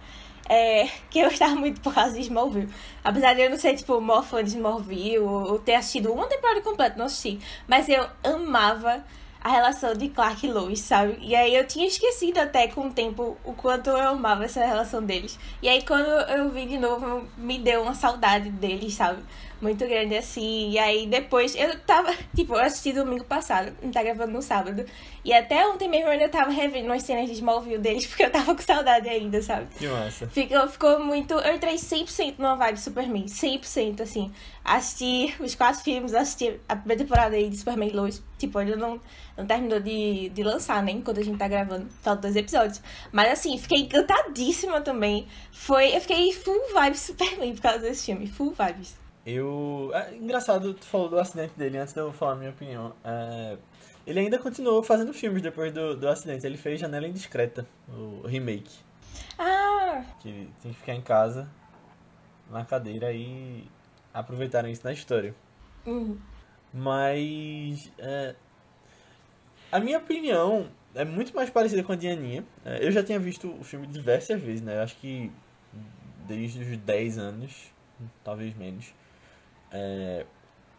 é, 0.50 0.90
que 1.10 1.20
eu 1.20 1.30
gostava 1.30 1.56
muito 1.56 1.80
por 1.80 1.94
causa 1.94 2.14
de 2.16 2.22
Smallville. 2.22 2.70
Apesar 3.02 3.34
de 3.34 3.42
eu 3.42 3.50
não 3.50 3.58
ser, 3.58 3.76
tipo, 3.76 4.00
maior 4.02 4.24
fã 4.24 4.44
de 4.44 4.50
Smallville, 4.50 5.20
ou 5.20 5.58
ter 5.60 5.76
assistido 5.76 6.12
uma 6.12 6.28
temporada 6.28 6.62
completa, 6.62 6.98
não 6.98 7.06
assisti. 7.06 7.40
Mas 7.66 7.88
eu 7.88 8.06
amava 8.24 9.04
a 9.44 9.50
relação 9.50 9.94
de 9.94 10.08
Clark 10.08 10.46
e 10.46 10.52
Lois, 10.52 10.80
sabe? 10.80 11.18
E 11.22 11.36
aí 11.36 11.54
eu 11.54 11.68
tinha 11.68 11.86
esquecido 11.86 12.40
até 12.40 12.68
com 12.68 12.88
o 12.88 12.94
tempo 12.94 13.38
o 13.44 13.54
quanto 13.54 13.90
eu 13.90 13.98
amava 13.98 14.46
essa 14.46 14.66
relação 14.66 15.04
deles. 15.04 15.38
E 15.62 15.68
aí 15.68 15.84
quando 15.84 16.08
eu 16.08 16.50
vi 16.50 16.66
de 16.66 16.78
novo, 16.78 17.28
me 17.38 17.60
deu 17.60 17.82
uma 17.82 17.94
saudade 17.94 18.50
deles, 18.50 18.94
sabe? 18.94 19.22
muito 19.64 19.88
grande 19.88 20.16
assim. 20.18 20.72
E 20.72 20.78
aí 20.78 21.08
depois 21.08 21.56
eu 21.56 21.80
tava, 21.80 22.14
tipo, 22.36 22.54
eu 22.54 22.60
assisti 22.60 22.92
domingo 22.92 23.24
passado, 23.24 23.74
não 23.82 23.90
tá 23.90 24.04
gravando 24.04 24.34
no 24.34 24.42
sábado. 24.42 24.86
E 25.24 25.34
até 25.34 25.66
ontem 25.66 25.88
mesmo 25.88 26.08
eu 26.08 26.12
ainda 26.12 26.28
tava 26.28 26.52
revendo 26.52 26.88
umas 26.88 27.02
cenas 27.04 27.28
de 27.28 27.34
Smallville 27.34 27.78
deles, 27.78 28.06
porque 28.08 28.24
eu 28.24 28.32
tava 28.32 28.54
com 28.54 28.62
saudade 28.62 29.08
ainda, 29.08 29.42
sabe? 29.42 29.68
Que 29.78 29.88
massa. 29.88 30.28
Ficou, 30.28 30.68
ficou 30.68 31.00
muito. 31.04 31.34
Eu 31.36 31.56
entrei 31.56 31.76
100% 31.76 32.36
numa 32.38 32.56
vibe 32.56 32.80
Superman, 32.80 33.26
100%, 33.26 34.02
assim. 34.02 34.32
Assisti 34.64 35.34
os 35.40 35.56
quatro 35.56 35.82
filmes, 35.82 36.14
assisti 36.14 36.60
a 36.68 36.76
primeira 36.76 37.04
temporada 37.04 37.36
aí 37.36 37.50
de 37.50 37.58
Superman 37.58 37.92
Lois. 37.92 38.22
Tipo, 38.38 38.60
ainda 38.60 38.76
não, 38.76 39.00
não 39.38 39.46
terminou 39.46 39.80
de, 39.80 40.30
de 40.30 40.44
lançar, 40.44 40.84
né? 40.84 40.92
Enquanto 40.92 41.20
a 41.20 41.24
gente 41.24 41.38
tá 41.38 41.48
gravando. 41.48 41.88
Faltam 42.02 42.22
dois 42.22 42.36
episódios. 42.36 42.82
Mas 43.12 43.32
assim, 43.32 43.58
fiquei 43.58 43.80
encantadíssima 43.80 44.82
também. 44.82 45.28
Foi. 45.52 45.96
Eu 45.96 46.02
fiquei 46.02 46.32
full 46.34 46.74
vibe 46.74 46.98
Superman 46.98 47.56
por 47.56 47.62
causa 47.62 47.80
desse 47.80 48.06
filme. 48.06 48.28
Full 48.28 48.54
vibes. 48.54 48.96
Eu. 49.26 49.92
É, 49.94 50.16
engraçado, 50.16 50.74
tu 50.74 50.86
falou 50.86 51.10
do 51.10 51.20
acidente 51.20 51.54
dele 51.58 51.78
antes 51.78 51.94
de 51.94 52.00
eu 52.00 52.12
falar 52.14 52.34
a 52.34 52.36
minha 52.36 52.52
opinião. 52.52 52.94
É, 53.04 53.58
ele 54.06 54.20
ainda 54.20 54.38
continuou 54.38 54.84
fazendo 54.84 55.14
filmes 55.14 55.42
depois 55.42 55.74
do, 55.74 55.96
do 55.96 56.08
acidente. 56.08 56.46
Ele 56.46 56.58
fez 56.58 56.80
Janela 56.80 57.08
Indiscreta, 57.08 57.66
o 57.88 58.28
remake. 58.28 58.72
Ah! 59.40 60.04
Que 60.20 60.50
tem 60.62 60.72
que 60.74 60.80
ficar 60.80 60.94
em 60.94 61.02
casa, 61.02 61.50
na 62.52 62.66
cadeira 62.66 63.12
e 63.14 63.68
aproveitaram 64.14 64.70
isso 64.70 64.84
na 64.84 64.94
história. 64.94 65.34
Uhum. 65.86 66.18
Mas. 66.74 67.92
É, 67.98 68.36
a 69.74 69.80
minha 69.80 69.98
opinião 69.98 70.68
é 70.94 71.04
muito 71.04 71.36
mais 71.36 71.50
parecida 71.50 71.84
com 71.84 71.92
a 71.92 71.96
de 71.96 72.08
Aninha. 72.08 72.46
É, 72.64 72.86
eu 72.86 72.92
já 72.92 73.04
tinha 73.04 73.18
visto 73.18 73.50
o 73.60 73.64
filme 73.64 73.88
diversas 73.88 74.40
vezes, 74.40 74.62
né? 74.62 74.78
Eu 74.78 74.84
acho 74.84 74.96
que 74.98 75.32
desde 76.28 76.62
os 76.62 76.78
10 76.78 77.18
anos, 77.18 77.72
talvez 78.24 78.56
menos. 78.56 78.94
É, 79.72 80.26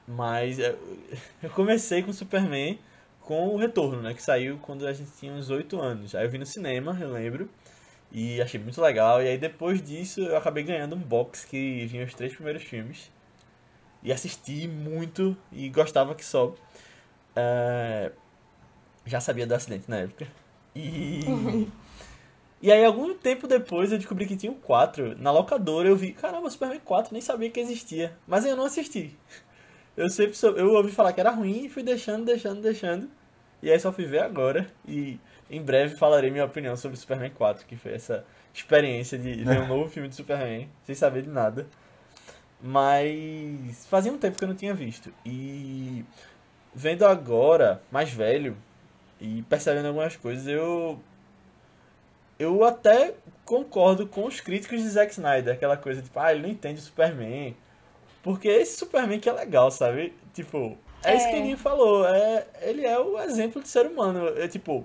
mas 0.07 0.59
eu 1.43 1.51
comecei 1.51 2.05
com 2.05 2.13
Superman 2.13 2.79
com 3.21 3.49
o 3.49 3.57
Retorno, 3.57 4.01
né? 4.01 4.15
Que 4.15 4.23
saiu 4.23 4.59
quando 4.59 4.87
a 4.87 4.93
gente 4.93 5.11
tinha 5.19 5.33
uns 5.33 5.51
8 5.51 5.81
anos. 5.81 6.15
Aí 6.15 6.25
eu 6.25 6.31
vi 6.31 6.39
no 6.39 6.47
cinema, 6.47 6.97
eu 7.01 7.11
lembro. 7.11 7.51
E 8.13 8.41
achei 8.41 8.61
muito 8.61 8.81
legal. 8.81 9.21
E 9.21 9.27
aí 9.27 9.39
depois 9.39 9.83
disso 9.83 10.21
eu 10.21 10.37
acabei 10.37 10.63
ganhando 10.63 10.95
um 10.95 11.01
box 11.01 11.45
que 11.45 11.85
vinha 11.87 12.05
os 12.05 12.15
três 12.15 12.33
primeiros 12.33 12.63
filmes. 12.63 13.11
E 14.05 14.13
assisti 14.13 14.69
muito 14.69 15.37
e 15.51 15.69
gostava 15.69 16.15
que 16.15 16.25
só. 16.25 16.55
É, 17.35 18.13
já 19.07 19.21
sabia 19.21 19.47
do 19.47 19.55
acidente 19.55 19.89
na 19.89 19.99
época. 19.99 20.27
E. 20.75 21.21
E 22.63 22.73
aí, 22.73 22.83
algum 22.83 23.13
tempo 23.13 23.47
depois, 23.47 23.93
eu 23.93 23.99
descobri 23.99 24.25
que 24.25 24.37
tinha 24.37 24.51
um 24.51 24.55
4. 24.55 25.19
Na 25.19 25.31
locadora, 25.31 25.87
eu 25.87 25.95
vi, 25.95 26.15
caramba, 26.15 26.49
Superman 26.49 26.81
4, 26.83 27.13
nem 27.13 27.21
sabia 27.21 27.51
que 27.51 27.61
existia. 27.61 28.17
Mas 28.27 28.47
eu 28.47 28.57
não 28.57 28.65
assisti. 28.65 29.15
Eu 29.95 30.09
sempre 30.09 30.35
sou, 30.35 30.57
eu 30.57 30.73
ouvi 30.73 30.91
falar 30.91 31.13
que 31.13 31.21
era 31.21 31.31
ruim 31.31 31.67
e 31.67 31.69
fui 31.69 31.83
deixando, 31.83 32.25
deixando, 32.25 32.63
deixando. 32.63 33.11
E 33.63 33.71
aí 33.71 33.79
só 33.79 33.93
fui 33.93 34.07
ver 34.07 34.23
agora. 34.23 34.67
E 34.89 35.21
em 35.51 35.63
breve 35.63 35.97
falarei 35.97 36.31
minha 36.31 36.45
opinião 36.45 36.77
sobre 36.77 36.97
Superman 36.97 37.31
4, 37.31 37.67
que 37.67 37.77
foi 37.77 37.93
essa 37.93 38.25
experiência 38.53 39.19
de 39.19 39.45
ver 39.45 39.61
um 39.61 39.69
novo 39.69 39.91
filme 39.91 40.09
de 40.09 40.15
Superman, 40.15 40.69
sem 40.85 40.95
saber 40.95 41.23
de 41.23 41.29
nada. 41.29 41.67
Mas 42.63 43.87
fazia 43.91 44.11
um 44.11 44.19
tempo 44.19 44.39
que 44.39 44.45
eu 44.45 44.49
não 44.49 44.57
tinha 44.57 44.73
visto. 44.73 45.13
E 45.25 46.05
vendo 46.75 47.05
agora, 47.05 47.83
mais 47.93 48.11
velho, 48.11 48.57
e 49.25 49.43
percebendo 49.43 49.89
algumas 49.89 50.17
coisas, 50.17 50.47
eu 50.47 51.01
eu 52.39 52.65
até 52.65 53.15
concordo 53.45 54.07
com 54.07 54.27
os 54.27 54.41
críticos 54.41 54.83
de 54.83 54.89
Zack 54.89 55.13
Snyder, 55.13 55.55
aquela 55.55 55.77
coisa 55.77 56.03
tipo, 56.03 56.19
ah, 56.19 56.33
ele 56.33 56.43
não 56.43 56.49
entende 56.49 56.81
o 56.81 56.83
Superman. 56.83 57.57
Porque 58.23 58.49
esse 58.49 58.77
Superman 58.79 59.21
que 59.21 59.29
é 59.29 59.33
legal, 59.33 59.71
sabe? 59.71 60.15
Tipo, 60.33 60.77
é, 61.03 61.13
é. 61.13 61.17
isso 61.17 61.29
que 61.29 61.37
ele 61.37 61.57
falou, 61.57 62.07
é, 62.07 62.47
ele 62.61 62.85
é 62.85 62.99
o 62.99 63.19
exemplo 63.21 63.63
de 63.63 63.69
ser 63.69 63.87
humano. 63.87 64.29
É 64.37 64.49
tipo, 64.49 64.85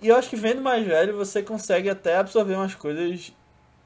e 0.00 0.08
eu 0.08 0.16
acho 0.16 0.30
que 0.30 0.36
vendo 0.36 0.62
mais 0.62 0.86
velho, 0.86 1.16
você 1.16 1.42
consegue 1.42 1.90
até 1.90 2.16
absorver 2.16 2.54
umas 2.54 2.74
coisas 2.74 3.32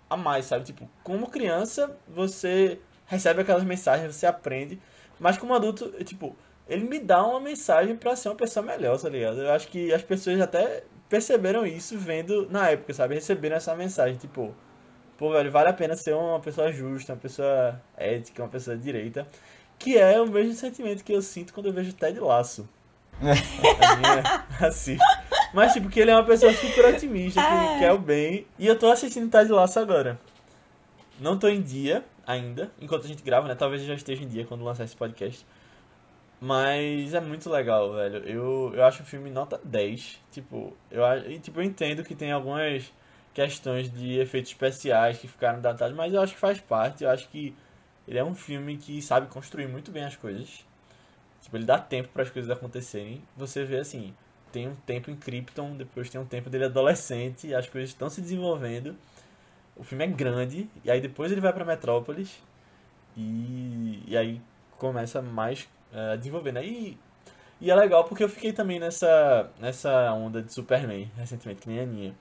a 0.08 0.16
mais, 0.16 0.46
sabe? 0.46 0.64
Tipo, 0.64 0.88
como 1.02 1.28
criança, 1.28 1.96
você 2.06 2.78
recebe 3.06 3.40
aquelas 3.40 3.64
mensagens, 3.64 4.14
você 4.14 4.26
aprende, 4.26 4.80
mas 5.18 5.38
como 5.38 5.54
adulto, 5.54 5.90
tipo, 6.04 6.36
ele 6.68 6.84
me 6.84 6.98
dá 6.98 7.24
uma 7.24 7.40
mensagem 7.40 7.96
para 7.96 8.14
ser 8.14 8.28
uma 8.28 8.34
pessoa 8.34 8.64
melhor, 8.64 9.00
tá 9.00 9.08
ligado? 9.08 9.40
Eu 9.40 9.50
acho 9.50 9.68
que 9.68 9.92
as 9.92 10.02
pessoas 10.02 10.40
até 10.40 10.84
perceberam 11.08 11.66
isso 11.66 11.96
vendo 11.96 12.48
na 12.50 12.68
época, 12.70 12.92
sabe? 12.92 13.14
Receberam 13.14 13.56
essa 13.56 13.74
mensagem, 13.74 14.16
tipo, 14.16 14.54
pô, 15.16 15.32
velho, 15.32 15.50
vale 15.50 15.70
a 15.70 15.72
pena 15.72 15.96
ser 15.96 16.14
uma 16.14 16.38
pessoa 16.40 16.70
justa, 16.70 17.14
uma 17.14 17.18
pessoa 17.18 17.80
ética, 17.96 18.42
uma 18.42 18.48
pessoa 18.48 18.76
direita. 18.76 19.26
Que 19.78 19.96
é 19.96 20.20
o 20.20 20.26
mesmo 20.26 20.54
sentimento 20.54 21.04
que 21.04 21.12
eu 21.12 21.22
sinto 21.22 21.54
quando 21.54 21.66
eu 21.66 21.72
vejo 21.72 21.92
Ted 21.92 22.18
Lasso. 22.20 22.68
a 23.20 23.96
minha 23.96 24.44
assiste. 24.60 25.04
Mas, 25.54 25.72
tipo, 25.72 25.88
que 25.88 26.00
ele 26.00 26.10
é 26.10 26.14
uma 26.14 26.24
pessoa 26.24 26.52
super 26.52 26.94
otimista, 26.94 27.40
que 27.40 27.46
é. 27.46 27.78
quer 27.78 27.92
o 27.92 27.98
bem. 27.98 28.46
E 28.58 28.66
eu 28.66 28.78
tô 28.78 28.90
assistindo 28.90 29.30
Ted 29.30 29.50
Lasso 29.50 29.78
agora. 29.78 30.20
Não 31.18 31.38
tô 31.38 31.48
em 31.48 31.62
dia 31.62 32.04
ainda, 32.26 32.70
enquanto 32.80 33.04
a 33.04 33.08
gente 33.08 33.22
grava, 33.22 33.48
né? 33.48 33.54
Talvez 33.54 33.80
eu 33.82 33.88
já 33.88 33.94
esteja 33.94 34.22
em 34.22 34.28
dia 34.28 34.44
quando 34.44 34.64
lançar 34.64 34.84
esse 34.84 34.96
podcast. 34.96 35.46
Mas 36.40 37.14
é 37.14 37.20
muito 37.20 37.50
legal, 37.50 37.92
velho. 37.94 38.18
Eu, 38.18 38.72
eu 38.74 38.84
acho 38.84 39.02
o 39.02 39.06
filme 39.06 39.30
nota 39.30 39.60
10. 39.64 40.20
Tipo, 40.30 40.76
eu, 40.90 41.02
tipo, 41.40 41.60
eu 41.60 41.64
entendo 41.64 42.04
que 42.04 42.14
tem 42.14 42.30
algumas 42.30 42.92
questões 43.34 43.90
de 43.90 44.18
efeitos 44.18 44.50
especiais 44.52 45.18
que 45.18 45.28
ficaram 45.28 45.60
datados, 45.60 45.96
mas 45.96 46.12
eu 46.12 46.20
acho 46.20 46.34
que 46.34 46.40
faz 46.40 46.60
parte. 46.60 47.04
Eu 47.04 47.10
acho 47.10 47.28
que 47.28 47.54
ele 48.06 48.18
é 48.18 48.24
um 48.24 48.34
filme 48.34 48.76
que 48.76 49.02
sabe 49.02 49.26
construir 49.26 49.66
muito 49.66 49.90
bem 49.90 50.04
as 50.04 50.16
coisas. 50.16 50.64
Tipo, 51.42 51.56
ele 51.56 51.64
dá 51.64 51.78
tempo 51.78 52.08
para 52.10 52.22
as 52.22 52.30
coisas 52.30 52.50
acontecerem. 52.50 53.22
Você 53.36 53.64
vê 53.64 53.78
assim, 53.78 54.14
tem 54.52 54.68
um 54.68 54.74
tempo 54.74 55.10
em 55.10 55.16
Krypton, 55.16 55.76
depois 55.76 56.08
tem 56.08 56.20
um 56.20 56.24
tempo 56.24 56.48
dele 56.48 56.64
adolescente, 56.64 57.54
as 57.54 57.68
coisas 57.68 57.90
estão 57.90 58.08
se 58.08 58.20
desenvolvendo. 58.20 58.96
O 59.76 59.84
filme 59.84 60.04
é 60.04 60.08
grande, 60.08 60.68
e 60.84 60.90
aí 60.90 61.00
depois 61.00 61.30
ele 61.32 61.40
vai 61.40 61.52
para 61.52 61.64
Metrópolis. 61.64 62.42
E, 63.16 64.02
e 64.06 64.16
aí 64.16 64.40
começa 64.72 65.20
mais 65.20 65.68
uh, 65.92 66.16
desenvolver, 66.16 66.52
né? 66.52 66.64
E, 66.64 66.98
e 67.60 67.70
é 67.70 67.74
legal 67.74 68.04
porque 68.04 68.22
eu 68.22 68.28
fiquei 68.28 68.52
também 68.52 68.78
nessa, 68.78 69.50
nessa 69.58 70.12
onda 70.12 70.42
de 70.42 70.52
Superman 70.52 71.10
recentemente, 71.16 71.62
que 71.62 71.68
nem 71.68 71.80
a 71.80 71.82
Aninha. 71.82 72.14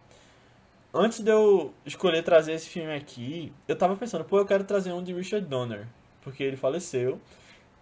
Antes 0.93 1.19
de 1.19 1.29
eu 1.29 1.73
escolher 1.85 2.23
trazer 2.23 2.53
esse 2.53 2.69
filme 2.69 2.93
aqui, 2.93 3.53
eu 3.67 3.75
tava 3.75 3.95
pensando, 3.95 4.23
pô, 4.23 4.39
eu 4.39 4.45
quero 4.45 4.63
trazer 4.63 4.91
um 4.93 5.03
de 5.03 5.13
Richard 5.13 5.45
Donner, 5.45 5.85
porque 6.21 6.43
ele 6.43 6.57
faleceu. 6.57 7.19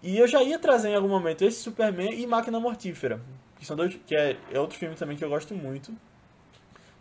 E 0.03 0.17
eu 0.17 0.27
já 0.27 0.43
ia 0.43 0.59
trazer 0.59 0.89
em 0.89 0.95
algum 0.95 1.07
momento 1.07 1.43
esse 1.43 1.61
Superman 1.61 2.13
e 2.13 2.27
Máquina 2.27 2.59
Mortífera, 2.59 3.21
que 3.57 3.65
são 3.65 3.75
dois, 3.75 3.97
que 4.05 4.15
é, 4.15 4.37
é 4.51 4.59
outro 4.59 4.77
filme 4.77 4.95
também 4.95 5.15
que 5.15 5.23
eu 5.23 5.29
gosto 5.29 5.53
muito 5.55 5.93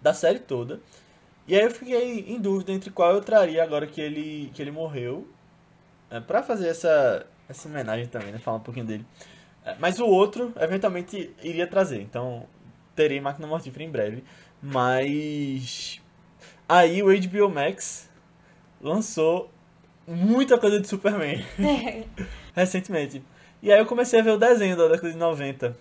da 0.01 0.15
série 0.15 0.39
toda. 0.39 0.81
E 1.47 1.55
aí 1.55 1.63
eu 1.63 1.71
fiquei 1.71 2.21
em 2.21 2.41
dúvida 2.41 2.73
entre 2.73 2.91
qual 2.91 3.13
eu 3.13 3.21
traria 3.21 3.63
agora 3.63 3.87
que 3.87 4.01
ele 4.01 4.51
que 4.55 4.63
ele 4.63 4.71
morreu, 4.71 5.27
é, 6.11 6.21
para 6.21 6.43
fazer 6.43 6.69
essa 6.69 7.27
essa 7.55 7.69
homenagem 7.69 8.07
também, 8.07 8.33
né? 8.33 8.39
Falar 8.39 8.59
um 8.59 8.61
pouquinho 8.61 8.87
dele. 8.87 9.07
É, 9.65 9.75
mas 9.79 9.99
o 9.99 10.07
outro, 10.07 10.53
eventualmente, 10.61 11.35
iria 11.43 11.67
trazer. 11.67 12.01
Então, 12.01 12.47
terei 12.95 13.21
Máquina 13.21 13.47
Mortífera 13.47 13.85
em 13.85 13.91
breve. 13.91 14.25
Mas... 14.63 16.01
Aí 16.69 17.03
o 17.03 17.07
HBO 17.07 17.51
Max 17.51 18.09
lançou 18.81 19.51
muita 20.07 20.59
coisa 20.59 20.81
de 20.81 20.89
Superman. 20.89 21.45
Recentemente. 22.55 23.23
E 23.63 23.73
aí 23.73 23.79
eu 23.79 23.87
comecei 23.87 24.21
a 24.21 24.23
ver 24.23 24.31
o 24.31 24.39
desenho 24.39 24.77
da 24.77 24.89
década 24.89 25.11
de 25.11 25.19
90. 25.19 25.77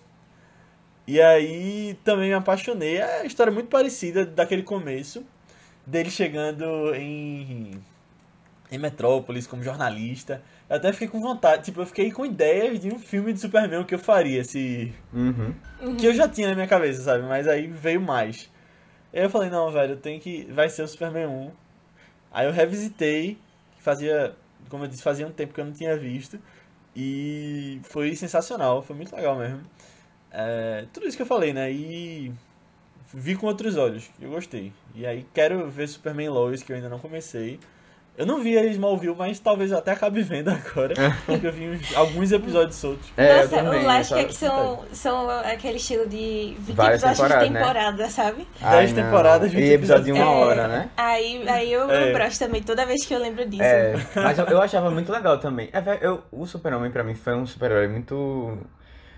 E 1.06 1.22
aí 1.22 1.98
também 2.04 2.30
me 2.30 2.34
apaixonei. 2.34 2.98
É 2.98 3.18
uma 3.18 3.26
história 3.26 3.52
muito 3.52 3.68
parecida 3.68 4.26
daquele 4.26 4.64
começo. 4.64 5.26
Dele 5.86 6.10
chegando 6.10 6.96
em, 6.96 7.72
em 8.72 8.78
Metrópolis 8.78 9.46
como 9.46 9.62
jornalista. 9.64 10.42
Eu 10.70 10.78
até 10.78 10.92
fiquei 10.94 11.08
com 11.08 11.20
vontade, 11.20 11.66
tipo, 11.66 11.82
eu 11.82 11.86
fiquei 11.86 12.12
com 12.12 12.26
ideias 12.26 12.80
de 12.80 12.90
um 12.90 12.98
filme 12.98 13.34
de 13.34 13.40
Superman 13.40 13.84
que 13.84 13.96
eu 13.96 14.00
faria, 14.00 14.44
se. 14.44 14.94
Uhum. 15.14 15.54
Que 15.98 16.06
eu 16.08 16.14
já 16.14 16.28
tinha 16.28 16.50
na 16.50 16.56
minha 16.56 16.68
cabeça, 16.68 17.04
sabe? 17.04 17.24
Mas 17.24 17.48
aí 17.48 17.68
veio 17.68 18.02
mais. 18.02 18.50
Aí 19.14 19.22
eu 19.22 19.30
falei, 19.30 19.50
não, 19.50 19.72
velho, 19.72 19.98
tem 19.98 20.20
que. 20.20 20.46
Vai 20.52 20.70
ser 20.70 20.84
o 20.84 20.88
Superman 20.88 21.28
1. 21.28 21.52
Aí 22.32 22.48
eu 22.48 22.52
revisitei, 22.52 23.38
que 23.78 23.84
fazia. 23.84 24.36
Como 24.70 24.86
eu 24.86 24.88
disse, 24.88 25.04
fazia 25.04 25.28
um 25.28 25.32
tempo 25.32 25.54
que 25.54 25.60
eu 25.60 25.66
não 25.66 25.74
tinha 25.74 25.96
visto. 25.98 26.40
E 26.96 27.80
foi 27.84 28.16
sensacional, 28.16 28.82
foi 28.82 28.96
muito 28.96 29.16
legal 29.16 29.38
mesmo. 29.38 29.62
É, 30.32 30.86
tudo 30.94 31.08
isso 31.08 31.18
que 31.18 31.24
eu 31.24 31.28
falei, 31.28 31.54
né? 31.54 31.72
E 31.72 32.32
vi 33.14 33.36
com 33.36 33.46
outros 33.46 33.78
olhos, 33.78 34.10
eu 34.20 34.30
gostei. 34.30 34.74
E 34.96 35.06
aí 35.06 35.26
quero 35.34 35.70
ver 35.70 35.88
Superman 35.88 36.30
Lois, 36.30 36.64
que 36.64 36.72
eu 36.72 36.76
ainda 36.76 36.90
não 36.90 37.00
comecei. 37.00 37.60
Eu 38.16 38.28
não 38.28 38.40
vi 38.44 38.52
Smallville, 38.72 39.16
mas 39.18 39.40
talvez 39.40 39.72
eu 39.72 39.78
até 39.80 39.92
acabe 39.92 40.22
vendo 40.22 40.50
agora. 40.50 40.94
porque 41.26 41.48
eu 41.48 41.52
vi 41.52 41.68
uns, 41.70 41.96
alguns 41.96 42.32
episódios 42.32 42.76
soltos. 42.76 43.10
É, 43.18 43.42
Nossa, 43.42 43.56
eu 43.56 43.64
também, 43.64 43.82
o 43.84 43.88
Last 43.88 44.10
só- 44.10 44.18
é 44.20 44.24
que 44.26 44.36
são, 44.36 44.80
são 44.94 45.30
aquele 45.30 45.78
estilo 45.78 46.08
de 46.08 46.56
20 46.60 46.76
Várias 46.76 47.02
episódios 47.04 47.18
temporadas, 47.28 47.48
de 47.48 47.54
né? 47.54 47.60
temporada, 47.60 48.10
sabe? 48.12 48.48
Ai, 48.62 48.78
Dez 48.78 48.94
não. 48.94 49.04
temporadas, 49.04 49.52
20 49.52 49.64
E 49.64 49.74
episódio 49.74 50.04
de 50.04 50.12
uma 50.12 50.20
episódios. 50.22 50.48
hora, 50.48 50.62
É. 50.62 50.68
né? 50.68 50.90
Aí, 50.96 51.50
aí 51.50 51.74
eu, 51.74 51.90
É. 51.90 52.30
também 52.38 52.62
toda 52.62 52.86
vez 52.86 53.04
que 53.04 53.16
eu 53.16 53.20
lembro 53.20 53.50
disso. 53.50 53.64
É, 53.64 53.94
mas 54.16 54.38
eu, 54.38 54.46
eu 54.46 54.62
achava 54.62 54.92
muito 54.92 55.12
legal 55.12 55.40
também. 55.40 55.70
É, 55.74 55.82
eu, 56.06 56.22
o 56.32 56.46
Super-Homem 56.46 56.92
pra 56.92 57.04
mim 57.04 57.16
foi 57.16 57.34
um 57.34 57.48
super-herói 57.48 57.88
muito. 57.88 58.60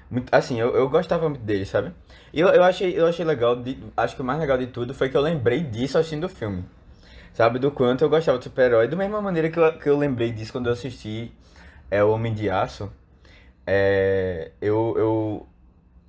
muito 0.10 0.34
assim, 0.34 0.58
eu, 0.58 0.74
eu 0.74 0.88
gostava 0.88 1.28
muito 1.28 1.42
dele, 1.42 1.66
sabe? 1.66 1.92
E 2.32 2.40
eu, 2.40 2.48
eu, 2.48 2.64
achei, 2.64 2.98
eu 2.98 3.06
achei 3.08 3.26
legal, 3.26 3.58
de- 3.58 3.78
acho 3.98 4.16
que 4.16 4.22
o 4.22 4.26
mais 4.26 4.40
legal 4.40 4.58
de 4.58 4.68
tudo 4.68 4.94
foi 4.94 5.10
que 5.10 5.18
eu 5.18 5.22
lembrei 5.22 5.60
disso 5.60 5.98
assistindo 5.98 6.24
o 6.26 6.30
filme. 6.30 6.64
Sabe? 7.36 7.60
Do 7.60 7.70
quanto 7.70 8.02
eu 8.02 8.10
gostava 8.10 8.38
de 8.38 8.46
super-herói. 8.46 8.88
Da 8.88 8.96
mesma 8.96 9.22
maneira 9.22 9.50
que 9.50 9.60
eu, 9.60 9.78
que 9.78 9.90
eu 9.90 9.98
lembrei 9.98 10.32
disso 10.32 10.54
quando 10.54 10.68
eu 10.68 10.74
assisti 10.74 11.34
é, 11.92 12.02
O 12.02 12.12
Homem 12.12 12.34
de 12.34 12.50
Aço. 12.50 12.90
É, 13.68 14.52
eu, 14.62 14.94
eu, 14.98 15.48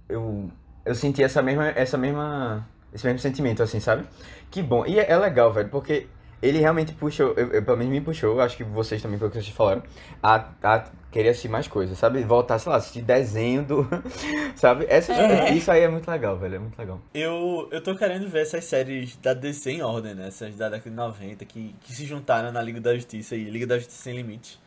eu, 0.08 0.50
eu 0.84 0.94
senti 0.94 1.24
essa 1.24 1.42
mesma, 1.42 1.66
essa 1.70 1.98
mesma, 1.98 2.64
esse 2.94 3.04
mesmo 3.04 3.18
sentimento, 3.18 3.60
assim, 3.60 3.80
sabe? 3.80 4.06
Que 4.52 4.62
bom. 4.62 4.86
E 4.86 5.00
é, 5.00 5.10
é 5.10 5.18
legal, 5.18 5.52
velho, 5.52 5.68
porque 5.68 6.06
ele 6.46 6.58
realmente 6.58 6.92
puxou, 6.92 7.32
eu, 7.36 7.52
eu- 7.52 7.62
pelo 7.64 7.76
menos 7.76 7.92
me 7.92 8.00
puxou, 8.00 8.40
acho 8.40 8.56
que 8.56 8.64
vocês 8.64 9.00
também, 9.02 9.18
pelo 9.18 9.30
que 9.30 9.36
vocês 9.40 9.48
falaram, 9.54 9.82
a, 10.22 10.48
a 10.62 10.84
querer 11.10 11.30
assistir 11.30 11.48
mais 11.48 11.66
coisas, 11.68 11.96
sabe? 11.98 12.22
Voltar, 12.22 12.58
sei 12.58 12.70
lá, 12.70 12.78
assistir 12.78 13.02
desenho 13.02 13.64
do. 13.64 13.88
Sabe? 14.56 14.86
Essas, 14.88 15.16
É. 15.18 15.52
Isso 15.52 15.70
aí 15.70 15.82
é 15.82 15.88
muito 15.88 16.10
legal, 16.10 16.36
velho. 16.38 16.56
É 16.56 16.58
muito 16.58 16.78
legal. 16.78 17.00
Eu, 17.14 17.68
eu 17.70 17.80
tô 17.82 17.94
querendo 17.94 18.28
ver 18.28 18.42
essas 18.42 18.64
séries 18.64 19.16
da 19.16 19.32
DC 19.34 19.70
em 19.70 19.82
ordem, 19.82 20.14
né? 20.14 20.28
Essas 20.28 20.54
da 20.56 20.68
década 20.68 20.90
de 20.90 20.96
90 20.96 21.44
que, 21.44 21.74
que 21.80 21.92
se 21.94 22.04
juntaram 22.06 22.50
na 22.52 22.60
Liga 22.62 22.80
da 22.80 22.94
Justiça 22.94 23.34
e 23.36 23.44
Liga 23.44 23.66
da 23.66 23.78
Justiça 23.78 24.02
Sem 24.02 24.14
Limites. 24.16 24.58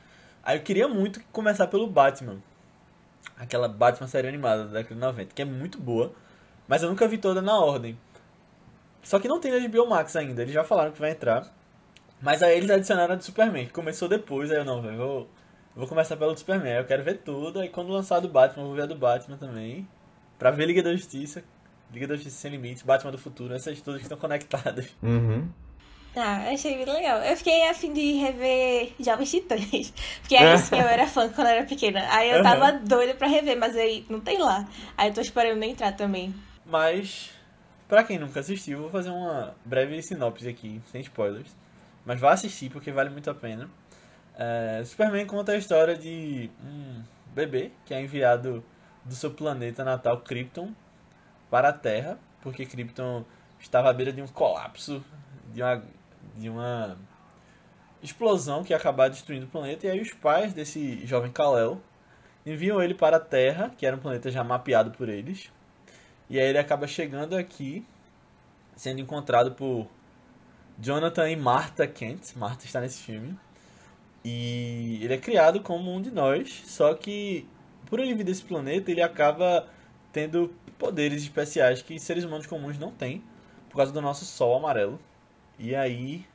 Aí 0.43 0.57
eu 0.57 0.63
queria 0.63 0.88
muito 0.88 1.19
começar 1.31 1.67
pelo 1.67 1.86
Batman. 1.88 2.38
Aquela 3.38 3.67
Batman 3.67 4.07
série 4.07 4.27
animada 4.27 4.65
da 4.65 4.71
década 4.79 4.95
de 4.95 5.01
90, 5.01 5.33
que 5.36 5.41
é 5.41 5.45
muito 5.45 5.79
boa, 5.79 6.12
mas 6.67 6.81
eu 6.83 6.89
nunca 6.89 7.07
vi 7.07 7.17
toda 7.17 7.41
na 7.41 7.57
ordem. 7.59 7.98
Só 9.01 9.19
que 9.19 9.27
não 9.27 9.39
tem 9.39 9.51
na 9.51 9.67
HBO 9.67 9.88
Max 9.88 10.15
ainda, 10.15 10.41
eles 10.41 10.53
já 10.53 10.63
falaram 10.63 10.91
que 10.91 11.00
vai 11.00 11.12
entrar. 11.12 11.48
Mas 12.21 12.43
aí 12.43 12.57
eles 12.57 12.69
adicionaram 12.69 13.13
a 13.13 13.17
de 13.17 13.23
Superman, 13.23 13.65
que 13.65 13.71
começou 13.73 14.07
depois, 14.07 14.51
aí 14.51 14.57
eu 14.57 14.65
não, 14.65 14.81
velho, 14.81 14.97
vou, 14.97 15.29
vou 15.75 15.88
começar 15.88 16.17
pelo 16.17 16.33
do 16.33 16.39
Superman. 16.39 16.73
Eu 16.73 16.85
quero 16.85 17.03
ver 17.03 17.19
tudo, 17.19 17.59
aí 17.59 17.69
quando 17.69 17.91
lançar 17.91 18.17
a 18.17 18.19
do 18.19 18.27
Batman, 18.27 18.63
eu 18.63 18.67
vou 18.67 18.75
ver 18.75 18.83
a 18.83 18.88
do 18.88 18.95
Batman 18.95 19.38
também. 19.38 19.88
Pra 20.38 20.51
ver 20.51 20.65
Liga 20.65 20.83
da 20.83 20.93
Justiça, 20.93 21.43
Liga 21.91 22.07
da 22.07 22.15
Justiça 22.15 22.38
Sem 22.38 22.51
Limites, 22.51 22.83
Batman 22.83 23.11
do 23.11 23.17
Futuro, 23.17 23.53
essas 23.53 23.79
todas 23.81 23.99
que 23.99 24.05
estão 24.05 24.17
conectadas. 24.17 24.88
Uhum. 25.01 25.49
Ah, 26.15 26.49
achei 26.51 26.75
bem 26.75 26.91
legal. 26.91 27.19
Eu 27.19 27.38
fiquei 27.38 27.67
a 27.69 27.73
fim 27.73 27.93
de 27.93 28.13
rever 28.13 28.93
Jovens 28.99 29.29
Titãs. 29.29 29.93
Porque 30.21 30.35
aí 30.35 30.57
sim 30.57 30.75
eu 30.75 30.88
era 30.88 31.05
fã 31.05 31.29
quando 31.29 31.47
eu 31.47 31.53
era 31.53 31.65
pequena. 31.65 32.03
Aí 32.09 32.31
eu 32.31 32.41
tava 32.41 32.71
doida 32.73 33.13
pra 33.13 33.27
rever, 33.27 33.57
mas 33.57 33.75
aí 33.77 34.05
não 34.09 34.19
tem 34.19 34.39
lá. 34.39 34.67
Aí 34.97 35.09
eu 35.09 35.13
tô 35.13 35.21
esperando 35.21 35.61
entrar 35.63 35.91
também. 35.93 36.33
Mas, 36.65 37.29
pra 37.88 38.03
quem 38.03 38.17
nunca 38.17 38.39
assistiu, 38.39 38.79
vou 38.79 38.89
fazer 38.89 39.11
uma 39.11 39.55
breve 39.63 40.01
sinopse 40.01 40.47
aqui, 40.47 40.81
sem 40.91 41.01
spoilers. 41.01 41.55
Mas 42.06 42.20
vá 42.20 42.34
assistir 42.34 42.70
porque 42.70 42.91
vale 42.91 43.10
muito 43.10 43.29
a 43.29 43.36
pena. 43.36 43.70
É, 44.38 44.82
Superman 44.86 45.25
conta 45.25 45.51
a 45.51 45.58
história 45.58 45.98
de 45.98 46.50
um 46.63 47.03
bebê 47.34 47.72
que 47.86 47.94
é 47.94 48.01
enviado 48.01 48.63
do 49.03 49.13
seu 49.15 49.32
planeta 49.32 49.84
natal, 49.84 50.22
Krypton, 50.22 50.72
para 51.50 51.70
a 51.70 51.74
Terra, 51.74 52.18
porque 52.41 52.65
Krypton 52.65 53.25
estava 53.60 53.89
à 53.89 53.94
beira 53.94 54.13
de 54.13 54.22
um 54.22 54.27
colapso, 54.27 55.03
de 55.53 55.62
uma, 55.62 55.84
de 56.36 56.50
uma 56.50 56.98
explosão 58.01 58.63
que 58.63 58.72
ia 58.72 58.77
acabar 58.77 59.10
destruindo 59.10 59.46
o 59.46 59.50
planeta. 59.50 59.88
E 59.88 59.89
aí 59.89 60.01
os 60.01 60.13
pais 60.13 60.53
desse 60.53 61.06
jovem 61.06 61.32
Kal-El 61.32 61.82
enviam 62.46 62.82
ele 62.82 62.94
para 62.94 63.18
a 63.18 63.20
Terra, 63.20 63.72
que 63.77 63.86
era 63.86 63.96
um 63.96 64.00
planeta 64.00 64.32
já 64.32 64.44
mapeado 64.44 64.91
por 64.91 65.10
eles. 65.10 65.51
E 66.29 66.39
aí 66.39 66.48
ele 66.48 66.60
acaba 66.60 66.88
chegando 66.88 67.36
aqui, 67.36 67.86
sendo 68.75 69.01
encontrado 69.01 69.51
por 69.51 69.88
Jonathan 70.81 71.29
e 71.29 71.36
Martha 71.36 71.88
Kent. 71.88 72.36
Martha 72.36 72.65
está 72.65 72.81
nesse 72.81 73.01
filme. 73.01 73.38
E 74.24 75.00
ele 75.01 75.13
é 75.13 75.17
criado 75.17 75.62
como 75.62 75.93
um 75.93 76.01
de 76.01 76.12
nós, 76.12 76.63
só 76.65 76.93
que 76.93 77.48
por 77.86 78.00
ele 78.00 78.13
vir 78.13 78.24
desse 78.24 78.43
planeta, 78.43 78.91
ele 78.91 79.01
acaba 79.01 79.67
tendo 80.12 80.53
poderes 80.77 81.24
especiais 81.24 81.81
que 81.81 82.00
seres 82.00 82.24
humanos 82.24 82.45
comuns 82.45 82.77
não 82.77 82.91
têm, 82.91 83.24
por 83.69 83.77
causa 83.77 83.91
do 83.91 84.01
nosso 84.01 84.25
sol 84.25 84.55
amarelo. 84.57 85.00
E 85.57 85.75
aí 85.75 86.25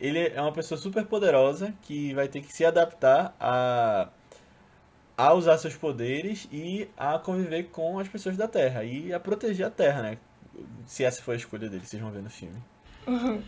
ele 0.00 0.28
é 0.28 0.40
uma 0.40 0.52
pessoa 0.52 0.78
super 0.78 1.04
poderosa 1.06 1.74
que 1.82 2.14
vai 2.14 2.28
ter 2.28 2.40
que 2.40 2.52
se 2.52 2.64
adaptar 2.64 3.34
a 3.38 4.08
a 5.16 5.32
usar 5.32 5.58
seus 5.58 5.76
poderes 5.76 6.48
e 6.50 6.88
a 6.96 7.18
conviver 7.20 7.64
com 7.70 8.00
as 8.00 8.08
pessoas 8.08 8.36
da 8.36 8.48
Terra 8.48 8.82
e 8.82 9.12
a 9.12 9.20
proteger 9.20 9.66
a 9.66 9.70
Terra, 9.70 10.02
né? 10.02 10.18
Se 10.86 11.04
essa 11.04 11.22
for 11.22 11.32
a 11.32 11.36
escolha 11.36 11.68
dele, 11.68 11.86
vocês 11.86 12.02
vão 12.02 12.10
ver 12.10 12.20
no 12.20 12.30
filme. 12.30 12.60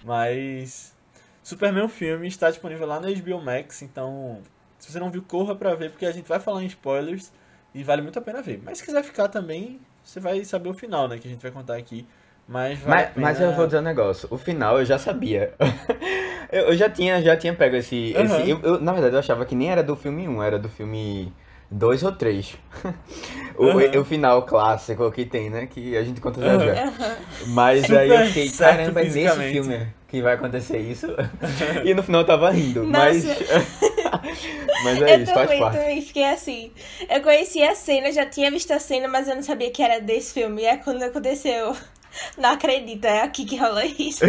Mas 0.05 0.95
Superman 1.43 1.85
o 1.85 1.89
filme 1.89 2.27
está 2.29 2.51
disponível 2.51 2.87
lá 2.87 3.01
na 3.01 3.09
HBO 3.09 3.41
Max, 3.41 3.83
então 3.83 4.41
se 4.79 4.93
você 4.93 4.99
não 4.99 5.11
viu, 5.11 5.23
corra 5.23 5.55
pra 5.55 5.75
ver, 5.75 5.91
porque 5.91 6.07
a 6.07 6.13
gente 6.13 6.29
vai 6.29 6.39
falar 6.39 6.63
em 6.63 6.67
spoilers 6.67 7.33
e 7.75 7.83
vale 7.83 8.03
muito 8.03 8.19
a 8.19 8.23
pena 8.23 8.43
ver. 8.43 8.61
Mas 8.65 8.79
se 8.79 8.85
quiser 8.85 9.03
ficar 9.03 9.29
também, 9.29 9.81
você 10.03 10.21
vai 10.21 10.45
saber 10.45 10.69
o 10.69 10.75
final, 10.75 11.09
né? 11.09 11.19
Que 11.19 11.27
a 11.29 11.31
gente 11.31 11.43
vai 11.43 11.51
contar 11.51 11.77
aqui. 11.77 12.07
Mas, 12.49 12.79
vale 12.79 13.07
Mas, 13.07 13.17
mas 13.17 13.39
pena- 13.39 13.51
eu 13.51 13.57
vou 13.57 13.67
dizer 13.67 13.79
um 13.79 13.83
negócio. 13.83 14.29
O 14.31 14.39
final 14.39 14.79
eu 14.79 14.85
já 14.85 14.99
sabia. 14.99 15.55
eu, 16.53 16.67
eu 16.69 16.77
já 16.77 16.89
tinha, 16.89 17.21
já 17.23 17.37
tinha 17.37 17.55
pego 17.55 17.77
esse. 17.77 18.13
esse- 18.13 18.21
Aham. 18.21 18.47
eu, 18.47 18.61
eu, 18.63 18.81
na 18.81 18.93
verdade, 18.93 19.15
eu 19.15 19.19
achava 19.19 19.45
que 19.45 19.55
nem 19.55 19.71
era 19.71 19.83
do 19.83 19.97
filme 19.97 20.29
1, 20.29 20.43
era 20.43 20.59
do 20.59 20.69
filme 20.69 21.33
2 21.71 22.03
ou 22.05 22.13
3. 22.13 22.57
o, 23.59 23.67
Aham. 23.69 24.01
o 24.01 24.05
final 24.05 24.43
clássico 24.43 25.11
que 25.11 25.25
tem, 25.25 25.51
né? 25.51 25.67
Que 25.67 25.97
a 25.97 26.03
gente 26.03 26.21
conta 26.21 26.41
já 26.41 26.55
Aham. 26.55 26.75
já. 26.75 27.17
Mas 27.47 27.83
Super 27.83 27.99
aí 27.99 28.11
eu 28.11 28.27
fiquei, 28.27 28.51
caramba, 28.51 29.01
é 29.01 29.05
nesse 29.05 29.51
filme 29.51 29.87
que 30.09 30.23
vai 30.23 30.35
acontecer 30.35 30.79
isso. 30.79 31.07
e 31.85 31.95
no 31.95 32.03
final 32.03 32.23
eu 32.23 32.27
tava 32.27 32.51
rindo. 32.51 32.87
Mas. 32.87 33.25
mas 34.83 35.03
é 35.03 35.15
eu 35.15 35.23
isso, 35.23 35.33
faz 35.33 35.53
parte. 35.59 35.79
também 35.79 36.03
fiquei 36.03 36.25
assim. 36.25 36.73
Eu 37.09 37.23
conhecia 37.23 37.71
a 37.71 37.75
cena, 37.75 38.13
já 38.13 38.27
tinha 38.27 38.51
visto 38.51 38.71
a 38.73 38.79
cena, 38.79 39.09
mas 39.09 39.29
eu 39.29 39.35
não 39.35 39.43
sabia 39.43 39.71
que 39.71 39.83
era 39.83 40.01
desse 40.01 40.35
filme. 40.35 40.63
E 40.63 40.67
aí 40.67 40.79
quando 40.79 41.03
aconteceu, 41.03 41.77
não 42.39 42.51
acredito, 42.51 43.05
é 43.05 43.23
aqui 43.23 43.45
que 43.45 43.57
rola 43.57 43.85
isso. 43.85 44.25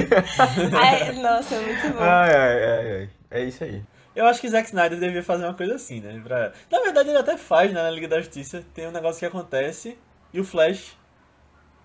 Ai, 0.76 1.13
nossa, 1.13 1.62
muito 1.62 1.88
bom. 1.90 2.00
Ai, 2.00 2.36
ai, 2.36 2.63
ai, 2.63 2.92
ai. 3.02 3.10
É 3.30 3.44
isso 3.44 3.63
aí. 3.63 3.82
Eu 4.18 4.26
acho 4.26 4.42
que 4.42 4.50
Zack 4.50 4.68
Snyder 4.68 5.00
devia 5.00 5.22
fazer 5.24 5.44
uma 5.46 5.54
coisa 5.54 5.76
assim, 5.76 6.02
né? 6.02 6.20
Pra... 6.24 6.52
Na 6.72 6.80
verdade, 6.82 7.10
ele 7.10 7.18
até 7.20 7.38
faz, 7.38 7.72
né? 7.72 7.84
Na 7.84 7.92
Liga 7.92 8.08
da 8.08 8.20
Justiça. 8.20 8.64
Tem 8.74 8.88
um 8.88 8.92
negócio 8.92 9.20
que 9.20 9.26
acontece 9.26 9.98
e 10.34 10.40
o 10.40 10.44
Flash 10.44 10.98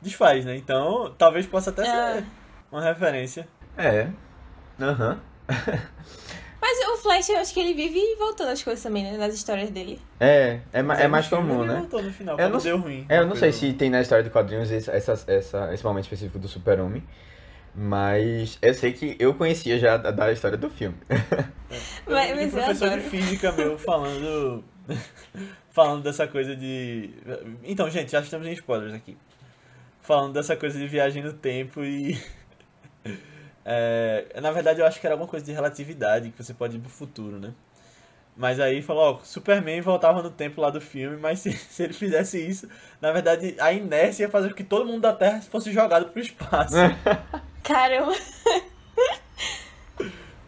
desfaz, 0.01 0.45
né? 0.45 0.57
Então, 0.57 1.15
talvez 1.19 1.47
possa 1.47 1.71
até 1.71 1.83
Ah. 1.83 2.15
ser 2.17 2.25
uma 2.71 2.83
referência. 2.83 3.47
É. 3.77 4.09
Aham. 4.81 5.21
Mas 6.61 6.79
o 6.89 6.97
Flash, 7.03 7.29
eu 7.29 7.39
acho 7.39 7.53
que 7.53 7.61
ele 7.61 7.75
vive 7.75 8.01
voltando 8.17 8.51
as 8.51 8.63
coisas 8.63 8.83
também, 8.83 9.03
né? 9.03 9.17
Nas 9.19 9.35
histórias 9.35 9.69
dele. 9.71 10.01
É, 10.21 10.61
é, 10.73 10.79
é 10.79 11.09
mais 11.09 11.27
comum, 11.29 11.65
né? 11.65 11.75
voltou 11.81 12.03
no 12.03 12.13
final, 12.13 12.39
Eu 12.39 12.49
não- 12.49 12.59
deu 12.59 12.79
ruim. 12.79 13.05
É, 13.09 13.19
eu 13.19 13.27
não 13.27 13.35
sei 13.37 13.53
se 13.53 13.73
tem 13.73 13.91
na 13.91 14.01
história 14.01 14.23
de 14.25 14.31
quadrinhos 14.31 14.71
esse, 14.71 14.89
essa, 14.91 15.13
essa, 15.27 15.75
esse 15.75 15.85
momento 15.85 16.05
específico 16.05 16.39
do 16.39 16.47
Super-Homem, 16.49 17.03
mas 17.75 18.59
eu 18.61 18.75
sei 18.75 18.93
que 18.93 19.17
eu 19.19 19.35
conhecia 19.35 19.79
já 19.79 19.97
da, 19.97 20.11
da 20.11 20.33
história 20.33 20.59
do 20.59 20.69
filme. 20.69 20.97
Mas- 21.09 21.23
um 22.07 22.13
mas 22.13 22.31
eu 22.31 22.51
professor 22.51 22.91
de 22.91 23.01
física 23.01 23.53
meu 23.53 23.79
falando 23.79 24.63
falando 25.71 26.03
dessa 26.03 26.27
coisa 26.27 26.55
de 26.55 27.11
então 27.65 27.89
gente 27.89 28.13
já 28.13 28.21
estamos 28.21 28.47
em 28.47 28.53
spoilers 28.53 28.93
aqui. 28.93 29.17
Falando 30.03 30.35
dessa 30.35 30.57
coisa 30.57 30.79
de 30.79 30.87
viagem 30.87 31.23
no 31.23 31.33
tempo 31.33 31.83
e 31.85 32.21
é, 33.65 34.27
na 34.41 34.51
verdade 34.51 34.81
eu 34.81 34.87
acho 34.87 35.01
que 35.01 35.07
era 35.07 35.15
alguma 35.15 35.29
coisa 35.31 35.45
de 35.47 35.53
relatividade 35.53 36.31
que 36.31 36.43
você 36.43 36.53
pode 36.53 36.77
ir 36.77 36.81
pro 36.81 36.91
futuro 36.91 37.39
né? 37.39 37.53
Mas 38.37 38.59
aí 38.59 38.83
falou 38.83 39.15
ó 39.15 39.25
Superman 39.25 39.81
voltava 39.81 40.23
no 40.23 40.31
tempo 40.31 40.61
lá 40.61 40.71
do 40.71 40.81
filme 40.81 41.17
mas 41.17 41.39
se, 41.41 41.53
se 41.53 41.85
ele 41.85 41.93
fizesse 41.93 42.39
isso 42.45 42.69
na 43.01 43.13
verdade 43.13 43.55
a 43.59 43.73
inércia 43.73 44.25
ia 44.25 44.31
fazer 44.31 44.49
com 44.49 44.55
que 44.57 44.65
todo 44.65 44.85
mundo 44.85 45.03
da 45.03 45.13
Terra 45.13 45.41
fosse 45.43 45.73
jogado 45.73 46.11
pro 46.11 46.21
espaço 46.21 46.75
Caramba. 47.63 48.13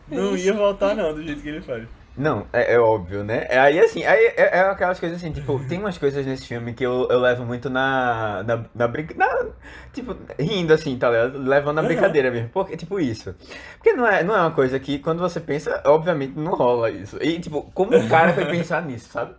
não 0.09 0.37
ia 0.37 0.53
voltar 0.53 0.94
não 0.94 1.14
do 1.14 1.22
jeito 1.22 1.42
que 1.42 1.48
ele 1.48 1.61
faz 1.62 1.85
Não, 2.16 2.46
é, 2.53 2.74
é 2.74 2.79
óbvio, 2.79 3.24
né? 3.24 3.46
É, 3.48 3.59
Aí 3.59 3.79
assim, 3.81 4.05
aí 4.05 4.27
é, 4.37 4.59
é 4.59 4.61
aquelas 4.61 5.00
coisas 5.00 5.18
assim, 5.18 5.33
tipo, 5.33 5.59
tem 5.68 5.79
umas 5.81 5.98
coisas 5.98 6.24
nesse 6.27 6.46
filme 6.46 6.72
que 6.74 6.85
eu, 6.85 7.09
eu 7.11 7.18
levo 7.20 7.44
muito 7.44 7.68
na. 7.70 8.42
na, 8.44 8.64
na 8.74 8.87
brinca. 8.88 9.14
na- 9.16 9.46
tipo, 9.92 10.16
rindo 10.38 10.72
assim, 10.74 10.96
tá 10.98 11.09
ligado? 11.11 11.38
Levando 11.38 11.77
na 11.77 11.83
brincadeira 11.83 12.31
mesmo. 12.31 12.48
Porque, 12.50 12.77
tipo, 12.77 13.00
isso. 13.00 13.35
Porque 13.77 13.92
não 13.94 14.07
é, 14.07 14.22
não 14.22 14.35
é 14.37 14.40
uma 14.40 14.50
coisa 14.53 14.79
que, 14.79 14.98
quando 14.98 15.18
você 15.20 15.40
pensa, 15.40 15.81
obviamente 15.87 16.38
não 16.38 16.53
rola 16.55 16.90
isso. 16.90 17.16
E, 17.20 17.40
tipo, 17.40 17.62
como 17.74 17.96
o 17.96 18.09
cara 18.09 18.33
foi 18.33 18.44
pensar 18.46 18.83
nisso, 18.83 19.09
sabe? 19.11 19.35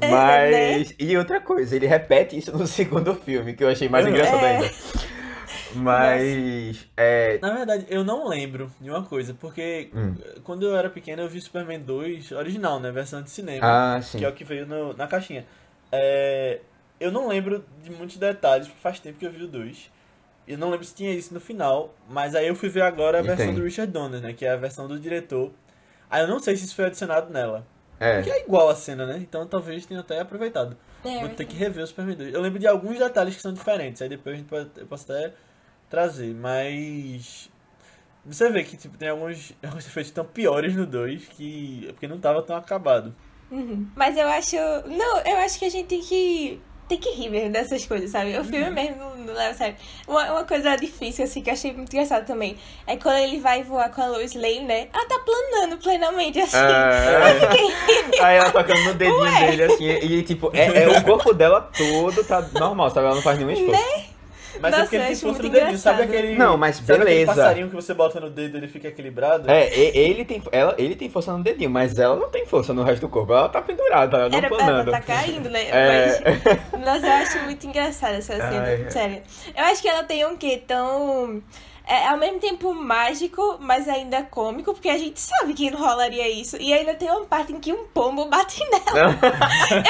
É, 0.00 0.08
Mas. 0.10 0.94
E 0.98 1.16
outra 1.16 1.40
coisa, 1.40 1.76
ele 1.76 1.86
repete 1.86 2.36
isso 2.38 2.56
no 2.56 2.66
segundo 2.66 3.14
filme, 3.14 3.54
que 3.54 3.62
eu 3.62 3.68
achei 3.68 3.88
mais 3.88 4.06
engraçado 4.06 4.42
É. 4.44 4.56
ainda. 4.56 4.70
Mas. 5.74 6.86
É... 6.96 7.38
Na 7.40 7.50
verdade, 7.54 7.86
eu 7.88 8.04
não 8.04 8.28
lembro 8.28 8.70
de 8.80 8.90
uma 8.90 9.02
coisa, 9.02 9.34
porque 9.34 9.90
Hum. 9.94 10.14
quando 10.44 10.64
eu 10.66 10.76
era 10.76 10.88
pequeno 10.90 11.22
eu 11.22 11.28
vi 11.28 11.40
Superman 11.40 11.80
2 11.80 12.32
original, 12.32 12.80
né? 12.80 12.90
Versão 12.90 13.22
de 13.22 13.30
cinema. 13.30 13.60
Ah, 13.96 14.00
sim. 14.02 14.18
que 14.18 14.24
é 14.24 14.28
o 14.28 14.32
que 14.32 14.44
veio 14.44 14.66
no- 14.66 14.92
na 14.94 15.06
caixinha. 15.06 15.46
É, 15.90 16.60
eu 17.00 17.10
não 17.10 17.28
lembro 17.28 17.64
de 17.82 17.90
muitos 17.90 18.16
detalhes, 18.16 18.66
porque 18.68 18.80
faz 18.80 18.98
tempo 19.00 19.18
que 19.18 19.26
eu 19.26 19.30
vi 19.32 19.42
o 19.44 19.48
2. 19.48 19.90
Eu 20.46 20.58
não 20.58 20.70
lembro 20.70 20.84
se 20.84 20.94
tinha 20.94 21.12
isso 21.12 21.32
no 21.32 21.40
final, 21.40 21.94
mas 22.08 22.34
aí 22.34 22.48
eu 22.48 22.54
fui 22.54 22.68
ver 22.68 22.82
agora 22.82 23.18
a 23.18 23.20
E 23.20 23.24
versão 23.26 23.46
tem. 23.46 23.54
do 23.54 23.62
Richard 23.62 23.92
Donner, 23.92 24.20
né? 24.20 24.32
Que 24.32 24.44
é 24.44 24.50
a 24.50 24.56
versão 24.56 24.88
do 24.88 24.98
diretor. 24.98 25.52
Aí 26.10 26.22
eu 26.22 26.28
não 26.28 26.40
sei 26.40 26.56
se 26.56 26.64
isso 26.64 26.74
foi 26.74 26.86
adicionado 26.86 27.32
nela. 27.32 27.66
É. 28.00 28.16
Porque 28.16 28.30
é 28.30 28.40
igual 28.42 28.68
a 28.68 28.74
cena, 28.74 29.06
né? 29.06 29.18
Então 29.18 29.46
talvez 29.46 29.86
tenha 29.86 30.00
até 30.00 30.18
aproveitado. 30.20 30.76
É, 31.04 31.20
Vou 31.20 31.28
ter 31.30 31.44
que 31.44 31.56
rever 31.56 31.84
o 31.84 31.86
Superman 31.86 32.16
2. 32.16 32.34
Eu 32.34 32.40
lembro 32.40 32.58
de 32.58 32.66
alguns 32.66 32.98
detalhes 32.98 33.36
que 33.36 33.42
são 33.42 33.52
diferentes, 33.52 34.02
aí 34.02 34.08
depois 34.08 34.34
a 34.34 34.38
gente 34.38 34.48
pode, 34.48 34.68
eu 34.76 34.86
posso 34.86 35.10
até 35.12 35.32
trazer, 35.92 36.34
mas. 36.34 37.50
Você 38.24 38.50
vê 38.50 38.64
que 38.64 38.76
tipo, 38.76 38.96
tem 38.96 39.10
alguns, 39.10 39.52
alguns 39.62 39.86
efeitos 39.86 40.10
tão 40.10 40.24
piores 40.24 40.74
no 40.74 40.86
2 40.86 41.28
que. 41.28 41.86
Porque 41.90 42.08
não 42.08 42.18
tava 42.18 42.42
tão 42.42 42.56
acabado. 42.56 43.14
Uhum. 43.50 43.86
Mas 43.94 44.16
eu 44.16 44.26
acho. 44.26 44.56
Não, 44.86 45.18
eu 45.18 45.36
acho 45.38 45.58
que 45.58 45.66
a 45.66 45.70
gente 45.70 45.86
tem 45.86 46.00
que. 46.00 46.60
Tem 46.88 46.98
que 46.98 47.10
rir 47.10 47.30
mesmo 47.30 47.52
dessas 47.52 47.86
coisas, 47.86 48.10
sabe? 48.10 48.36
O 48.36 48.44
filme 48.44 48.68
mesmo 48.68 48.96
não, 48.96 49.16
não 49.16 49.32
leva 49.32 49.50
a 49.50 49.54
sério. 49.54 49.76
Uma, 50.06 50.32
uma 50.32 50.44
coisa 50.44 50.76
difícil, 50.76 51.24
assim, 51.24 51.40
que 51.40 51.48
eu 51.48 51.54
achei 51.54 51.72
muito 51.72 51.90
engraçado 51.94 52.26
também, 52.26 52.58
é 52.86 52.96
quando 52.96 53.16
ele 53.18 53.40
vai 53.40 53.62
voar 53.62 53.88
com 53.90 54.02
a 54.02 54.08
Lois 54.08 54.34
Lane, 54.34 54.64
né? 54.64 54.88
Ela 54.92 55.06
tá 55.06 55.18
planando 55.20 55.78
plenamente, 55.78 56.40
assim. 56.40 56.56
É. 56.56 58.20
Aí 58.20 58.36
ela 58.36 58.50
tocando 58.50 58.82
no 58.84 58.94
dedinho 58.94 59.46
dele, 59.46 59.62
assim, 59.62 59.84
e, 59.84 60.18
e, 60.18 60.22
tipo, 60.22 60.50
é, 60.52 60.82
é 60.82 60.88
o 60.88 61.02
corpo 61.04 61.32
dela 61.32 61.62
todo 61.62 62.24
tá 62.24 62.42
normal, 62.52 62.90
sabe? 62.90 63.06
Ela 63.06 63.14
não 63.14 63.22
faz 63.22 63.38
nenhum 63.38 63.52
esforço. 63.52 64.11
Mas 64.60 64.74
é 64.74 64.80
porque 64.82 64.96
ele 64.96 65.04
tem 65.06 65.16
força 65.16 65.42
no 65.42 65.48
dedinho, 65.50 65.78
sabe 65.78 66.02
aquele. 66.02 66.34
Não, 66.36 66.56
mas 66.56 66.76
sabe 66.76 66.92
aquele 66.92 67.04
beleza. 67.04 67.34
passarinho 67.34 67.68
que 67.68 67.74
você 67.74 67.94
bota 67.94 68.20
no 68.20 68.30
dedo 68.30 68.56
ele 68.56 68.68
fica 68.68 68.88
equilibrado? 68.88 69.50
É, 69.50 69.68
ele 69.76 70.24
tem, 70.24 70.42
ela, 70.50 70.74
ele 70.78 70.94
tem 70.94 71.08
força 71.10 71.36
no 71.36 71.42
dedinho, 71.42 71.70
mas 71.70 71.98
ela 71.98 72.16
não 72.16 72.30
tem 72.30 72.46
força 72.46 72.72
no 72.72 72.82
resto 72.82 73.02
do 73.02 73.08
corpo. 73.08 73.32
Ela 73.32 73.48
tá 73.48 73.62
pendurada, 73.62 74.16
ela 74.16 74.28
não 74.28 74.38
Era 74.38 74.48
planando. 74.48 74.90
ela 74.90 75.00
tá 75.00 75.00
caindo, 75.00 75.48
né? 75.48 75.68
É. 75.68 76.06
Mas, 76.72 76.82
mas 76.84 77.04
eu 77.04 77.12
acho 77.12 77.38
muito 77.44 77.66
engraçada 77.66 78.16
essa 78.16 78.34
cena, 78.34 78.64
Ai. 78.64 78.90
sério. 78.90 79.22
Eu 79.56 79.64
acho 79.64 79.82
que 79.82 79.88
ela 79.88 80.04
tem 80.04 80.26
um 80.26 80.36
quê 80.36 80.62
tão. 80.66 81.42
É, 81.86 82.06
ao 82.08 82.16
mesmo 82.16 82.38
tempo 82.38 82.72
mágico, 82.72 83.58
mas 83.60 83.88
ainda 83.88 84.22
cômico, 84.22 84.72
porque 84.72 84.88
a 84.88 84.96
gente 84.96 85.20
sabe 85.20 85.52
que 85.52 85.70
não 85.70 85.80
rolaria 85.80 86.28
isso. 86.28 86.56
E 86.56 86.72
ainda 86.72 86.94
tem 86.94 87.10
uma 87.10 87.24
parte 87.24 87.52
em 87.52 87.60
que 87.60 87.72
um 87.72 87.84
pombo 87.86 88.26
bate 88.26 88.62
nela. 88.70 89.16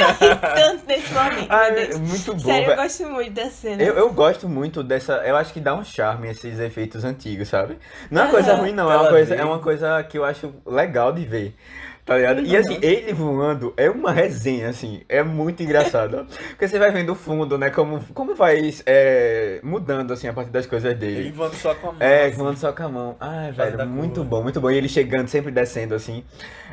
eu 0.01 0.29
ri 0.29 0.37
tanto 0.55 0.87
nesse 0.87 1.13
momento, 1.13 1.47
Ai, 1.51 1.71
meu 1.73 1.83
é 1.83 1.95
muito 1.97 2.35
bom, 2.35 2.41
Sério, 2.41 2.71
eu 2.71 2.77
gosto 2.77 3.07
muito 3.07 3.33
dessa 3.33 3.51
cena. 3.51 3.83
Eu, 3.83 3.95
eu 3.95 4.13
gosto 4.13 4.49
muito 4.49 4.83
dessa. 4.83 5.15
Eu 5.27 5.37
acho 5.37 5.53
que 5.53 5.61
dá 5.61 5.75
um 5.75 5.85
charme 5.85 6.29
esses 6.29 6.59
efeitos 6.59 7.05
antigos, 7.05 7.49
sabe? 7.49 7.79
Não 8.11 8.23
é 8.23 8.25
uma 8.25 8.31
coisa 8.31 8.53
Aham. 8.53 8.61
ruim, 8.61 8.73
não. 8.73 8.91
É 8.91 8.97
uma 8.97 9.09
coisa, 9.09 9.35
é 9.35 9.45
uma 9.45 9.59
coisa 9.59 10.03
que 10.05 10.19
eu 10.19 10.25
acho 10.25 10.53
legal 10.67 11.13
de 11.13 11.25
ver. 11.25 11.55
Tá 12.05 12.17
ligado? 12.17 12.41
E 12.41 12.57
assim, 12.57 12.79
ele 12.83 13.13
voando 13.13 13.73
é 13.77 13.89
uma 13.89 14.11
resenha, 14.11 14.69
assim. 14.69 15.03
É 15.09 15.23
muito 15.23 15.63
engraçado. 15.63 16.27
Porque 16.51 16.67
você 16.67 16.77
vai 16.77 16.91
vendo 16.91 17.13
o 17.13 17.15
fundo, 17.15 17.57
né? 17.57 17.71
Como, 17.71 18.03
como 18.13 18.35
vai 18.35 18.71
é, 18.87 19.61
mudando, 19.63 20.13
assim, 20.13 20.27
a 20.27 20.33
partir 20.33 20.51
das 20.51 20.67
coisas 20.67 20.97
dele. 20.99 21.21
Ele 21.21 21.31
voando 21.33 21.55
só 21.55 21.73
com 21.77 21.91
a 21.91 21.93
mão. 21.93 22.03
É, 22.03 22.25
assim. 22.27 22.37
voando 22.37 22.59
só 22.59 22.73
com 22.73 22.83
a 22.83 22.89
mão. 22.89 23.17
Ai, 23.21 23.53
Faz 23.53 23.77
velho, 23.77 23.89
muito 23.89 24.17
curva. 24.17 24.31
bom, 24.31 24.43
muito 24.43 24.61
bom. 24.61 24.71
E 24.71 24.77
ele 24.77 24.89
chegando, 24.89 25.29
sempre 25.29 25.53
descendo, 25.53 25.95
assim. 25.95 26.25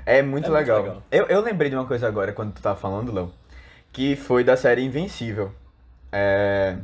É 0.04 0.24
muito 0.24 0.48
É 0.48 0.50
muito 0.50 0.52
legal. 0.52 0.82
legal. 0.82 1.04
Eu, 1.12 1.26
eu 1.28 1.42
lembrei 1.42 1.70
de 1.70 1.76
uma 1.76 1.86
coisa 1.86 2.08
agora, 2.08 2.34
quando 2.34 2.52
tu 2.54 2.62
tava 2.62 2.80
falando, 2.80 3.14
Léo. 3.14 3.32
Que 3.94 4.16
foi 4.16 4.44
da 4.44 4.58
série 4.58 4.84
Invencível. 4.84 5.52
É... 6.12 6.76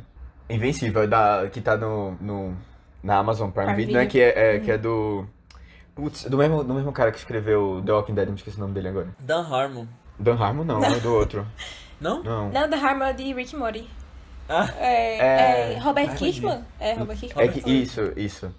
Invencível, 0.48 1.08
da, 1.08 1.48
que 1.50 1.60
tá 1.60 1.76
no, 1.76 2.12
no, 2.20 2.56
na 3.02 3.16
Amazon 3.18 3.50
Prime, 3.50 3.74
Video, 3.74 3.94
né? 3.94 4.06
Que 4.06 4.20
é, 4.20 4.56
é- 4.56 4.60
que 4.60 4.70
é 4.70 4.78
do... 4.78 5.26
Putz, 5.96 6.24
do 6.24 6.36
mesmo, 6.36 6.62
do 6.62 6.74
mesmo 6.74 6.92
cara 6.92 7.10
que 7.10 7.18
escreveu 7.18 7.82
The 7.84 7.90
Walking 7.92 8.14
Dead, 8.14 8.28
não 8.28 8.34
esqueci 8.36 8.56
o 8.58 8.60
nome 8.60 8.74
dele 8.74 8.88
agora. 8.88 9.08
Dan 9.18 9.40
Harmon. 9.40 9.86
Dan 10.18 10.34
Harmon 10.36 10.62
não, 10.62 10.84
é 10.84 11.00
do 11.00 11.12
outro. 11.12 11.44
Não? 11.98 12.22
Não. 12.22 12.50
Não, 12.50 12.68
da 12.68 12.76
Harmon 12.76 13.10
de 13.14 13.32
Rick 13.32 13.56
and 13.56 13.58
Morty. 13.58 13.88
Ah, 14.46 14.68
É, 14.78 15.16
É. 15.16 15.72
é 15.72 15.78
Robert 15.78 16.10
Ai, 16.10 16.16
Kirkman? 16.16 16.62
É, 16.78 16.92
Robert 16.92 17.16
É 17.16 17.20
Kirkman. 17.26 17.48
que, 17.48 17.70
isso, 17.70 18.12
isso. 18.14 18.54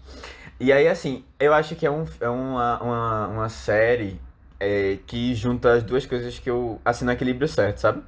E 0.59 0.73
aí, 0.73 0.87
assim, 0.87 1.23
eu 1.39 1.53
acho 1.53 1.75
que 1.75 1.85
é, 1.85 1.91
um, 1.91 2.03
é 2.19 2.27
uma, 2.27 2.81
uma, 2.81 3.27
uma 3.27 3.49
série 3.49 4.19
é, 4.59 4.97
que 5.05 5.35
junta 5.35 5.73
as 5.73 5.83
duas 5.83 6.03
coisas 6.07 6.39
que 6.39 6.49
eu, 6.49 6.81
assim, 6.83 7.05
no 7.05 7.11
equilíbrio 7.11 7.47
certo, 7.47 7.77
sabe? 7.77 8.01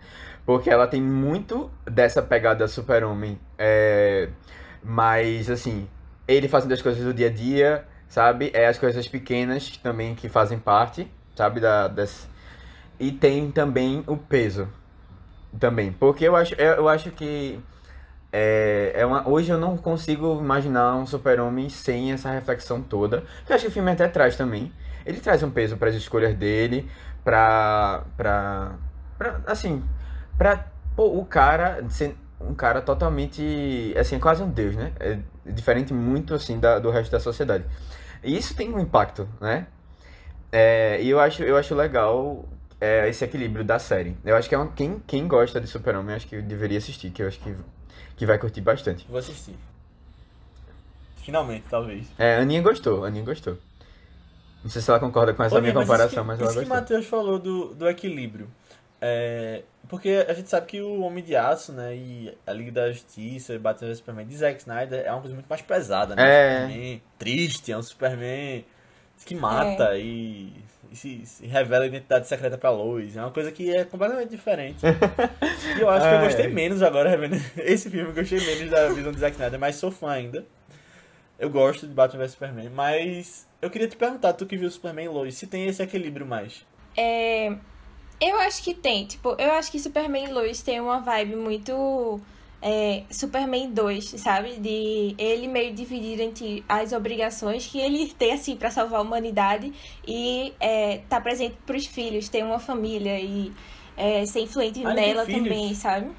Porque 0.47 0.67
ela 0.67 0.87
tem 0.87 0.99
muito 0.99 1.69
dessa 1.85 2.23
pegada 2.23 2.67
super-homem, 2.67 3.39
é, 3.55 4.29
mas, 4.83 5.47
assim, 5.47 5.87
ele 6.27 6.47
fazendo 6.47 6.71
as 6.73 6.81
coisas 6.81 7.03
do 7.03 7.13
dia 7.13 7.27
a 7.27 7.31
dia, 7.31 7.85
sabe? 8.09 8.51
É 8.53 8.67
as 8.67 8.77
coisas 8.77 9.07
pequenas 9.07 9.77
também 9.77 10.15
que 10.15 10.27
fazem 10.27 10.59
parte, 10.59 11.09
sabe? 11.35 11.61
Da, 11.61 11.87
das... 11.87 12.27
E 12.99 13.11
tem 13.11 13.49
também 13.51 14.03
o 14.07 14.17
peso, 14.17 14.67
também. 15.57 15.91
Porque 15.93 16.25
eu 16.25 16.35
acho, 16.35 16.53
eu, 16.55 16.89
acho 16.89 17.11
que... 17.11 17.59
É, 18.31 18.91
é 18.95 19.05
uma, 19.05 19.27
hoje 19.27 19.49
eu 19.49 19.57
não 19.57 19.75
consigo 19.77 20.39
imaginar 20.39 20.95
um 20.95 21.05
super-homem 21.05 21.69
sem 21.69 22.11
essa 22.11 22.29
reflexão 22.29 22.81
toda. 22.81 23.23
Eu 23.47 23.55
acho 23.55 23.65
que 23.65 23.69
o 23.69 23.73
filme 23.73 23.91
até 23.91 24.07
traz 24.07 24.35
também. 24.35 24.71
Ele 25.05 25.19
traz 25.19 25.41
um 25.41 25.49
peso 25.49 25.77
para 25.77 25.89
as 25.89 25.95
escolhas 25.95 26.35
dele, 26.35 26.89
pra, 27.23 28.03
pra, 28.17 28.73
pra 29.17 29.41
assim, 29.47 29.83
pra 30.37 30.67
pô, 30.95 31.17
o 31.17 31.25
cara 31.25 31.83
ser 31.89 32.15
um 32.39 32.53
cara 32.53 32.81
totalmente, 32.81 33.93
assim, 33.97 34.19
quase 34.19 34.41
um 34.41 34.49
deus, 34.49 34.75
né? 34.75 34.93
É 34.99 35.19
diferente 35.45 35.93
muito, 35.93 36.33
assim, 36.33 36.59
da, 36.59 36.79
do 36.79 36.89
resto 36.89 37.11
da 37.11 37.19
sociedade. 37.19 37.65
E 38.23 38.37
isso 38.37 38.53
tem 38.55 38.73
um 38.73 38.79
impacto, 38.79 39.27
né? 39.39 39.67
É, 40.51 41.01
e 41.01 41.09
eu 41.09 41.19
acho, 41.19 41.43
eu 41.43 41.55
acho 41.57 41.75
legal 41.75 42.45
é, 42.81 43.07
esse 43.07 43.23
equilíbrio 43.23 43.63
da 43.63 43.79
série. 43.79 44.17
Eu 44.25 44.35
acho 44.35 44.49
que 44.49 44.55
é 44.55 44.59
um, 44.59 44.67
quem, 44.67 44.99
quem 45.05 45.27
gosta 45.27 45.61
de 45.61 45.67
super-homem, 45.67 46.15
acho 46.15 46.27
que 46.27 46.41
deveria 46.41 46.77
assistir, 46.77 47.11
que 47.11 47.21
eu 47.21 47.27
acho 47.27 47.39
que 47.39 47.55
que 48.19 48.25
vai 48.25 48.37
curtir 48.37 48.59
bastante. 48.59 49.07
vou 49.07 49.17
assistir. 49.17 49.55
Finalmente, 51.23 51.65
talvez. 51.69 52.05
É, 52.17 52.35
a 52.35 52.41
Aninha 52.41 52.61
gostou, 52.61 53.05
a 53.05 53.07
Aninha 53.07 53.23
gostou. 53.23 53.57
Não 54.61 54.69
sei 54.69 54.81
se 54.81 54.89
ela 54.89 54.99
concorda 54.99 55.33
com 55.33 55.41
essa 55.41 55.57
Ô, 55.57 55.61
minha 55.61 55.71
Bia, 55.71 55.81
comparação, 55.81 56.23
que, 56.23 56.27
mas 56.27 56.39
ela 56.39 56.49
isso 56.49 56.59
que 56.59 56.65
o 56.65 56.67
gostou. 56.67 56.81
Matheus 56.81 57.05
falou 57.05 57.39
do, 57.39 57.73
do 57.73 57.87
equilíbrio. 57.87 58.49
É, 59.01 59.63
porque 59.87 60.25
a 60.27 60.33
gente 60.33 60.49
sabe 60.49 60.67
que 60.67 60.81
o 60.81 61.01
Homem 61.01 61.23
de 61.23 61.35
Aço, 61.35 61.71
né, 61.71 61.95
e 61.95 62.37
a 62.45 62.53
Liga 62.53 62.71
da 62.71 62.91
Justiça, 62.91 63.53
e 63.53 63.57
Batman 63.57 63.89
vs 63.89 63.97
Superman 63.97 64.27
de 64.27 64.37
Zack 64.37 64.59
Snyder 64.59 65.03
é 65.05 65.11
uma 65.11 65.21
coisa 65.21 65.33
muito 65.33 65.47
mais 65.47 65.61
pesada, 65.61 66.15
né? 66.15 66.23
É. 66.23 66.57
Um 66.57 66.61
Superman 66.61 67.01
triste, 67.17 67.71
é 67.71 67.77
um 67.77 67.81
Superman 67.81 68.65
que 69.25 69.35
mata 69.35 69.97
e, 69.97 70.53
e 70.91 70.95
se, 70.95 71.25
se 71.25 71.45
revela 71.45 71.83
a 71.83 71.87
identidade 71.87 72.27
secreta 72.27 72.57
pra 72.57 72.69
Lois. 72.69 73.15
É 73.15 73.21
uma 73.21 73.31
coisa 73.31 73.51
que 73.51 73.73
é 73.73 73.83
completamente 73.83 74.29
diferente. 74.29 74.79
e 75.77 75.81
eu 75.81 75.89
acho 75.89 76.07
que 76.07 76.15
eu 76.15 76.19
gostei 76.21 76.47
menos 76.47 76.81
agora 76.81 77.09
revendo 77.09 77.35
esse 77.57 77.89
filme, 77.89 78.09
eu 78.09 78.15
gostei 78.15 78.39
menos 78.39 78.69
da 78.69 78.89
visão 78.89 79.11
de 79.11 79.19
Zack 79.19 79.35
Snyder, 79.35 79.59
mas 79.59 79.75
sou 79.75 79.91
fã 79.91 80.11
ainda. 80.11 80.45
Eu 81.37 81.49
gosto 81.49 81.87
de 81.87 81.93
Batman 81.93 82.23
vs 82.23 82.31
Superman, 82.31 82.69
mas 82.69 83.47
eu 83.61 83.69
queria 83.69 83.87
te 83.87 83.95
perguntar, 83.95 84.33
tu 84.33 84.45
que 84.45 84.57
viu 84.57 84.69
Superman 84.69 85.05
e 85.05 85.09
Lois, 85.09 85.35
se 85.35 85.47
tem 85.47 85.67
esse 85.67 85.81
equilíbrio 85.81 86.25
mais. 86.25 86.65
É, 86.97 87.55
eu 88.21 88.39
acho 88.41 88.63
que 88.63 88.73
tem. 88.73 89.05
Tipo, 89.05 89.35
eu 89.39 89.51
acho 89.53 89.71
que 89.71 89.79
Superman 89.79 90.25
e 90.25 90.31
Lois 90.31 90.61
tem 90.61 90.79
uma 90.79 90.99
vibe 90.99 91.35
muito. 91.35 92.19
É, 92.61 93.03
Superman 93.09 93.71
2, 93.71 94.05
sabe? 94.17 94.57
De 94.57 95.15
ele 95.17 95.47
meio 95.47 95.73
dividir 95.73 96.19
entre 96.19 96.61
as 96.67 96.91
obrigações 96.91 97.65
que 97.65 97.79
ele 97.79 98.07
tem, 98.19 98.33
assim, 98.33 98.57
pra 98.57 98.69
salvar 98.69 98.99
a 98.99 99.01
humanidade 99.01 99.71
e 100.05 100.53
é, 100.59 100.97
tá 101.07 101.21
presente 101.21 101.55
pros 101.65 101.85
filhos, 101.85 102.27
ter 102.27 102.43
uma 102.43 102.59
família 102.59 103.17
e 103.17 103.53
é, 103.95 104.25
ser 104.25 104.41
influente 104.41 104.83
Ah, 104.83 104.93
nela 104.93 105.23
filhos? 105.25 105.41
também, 105.43 105.73
sabe? 105.73 106.09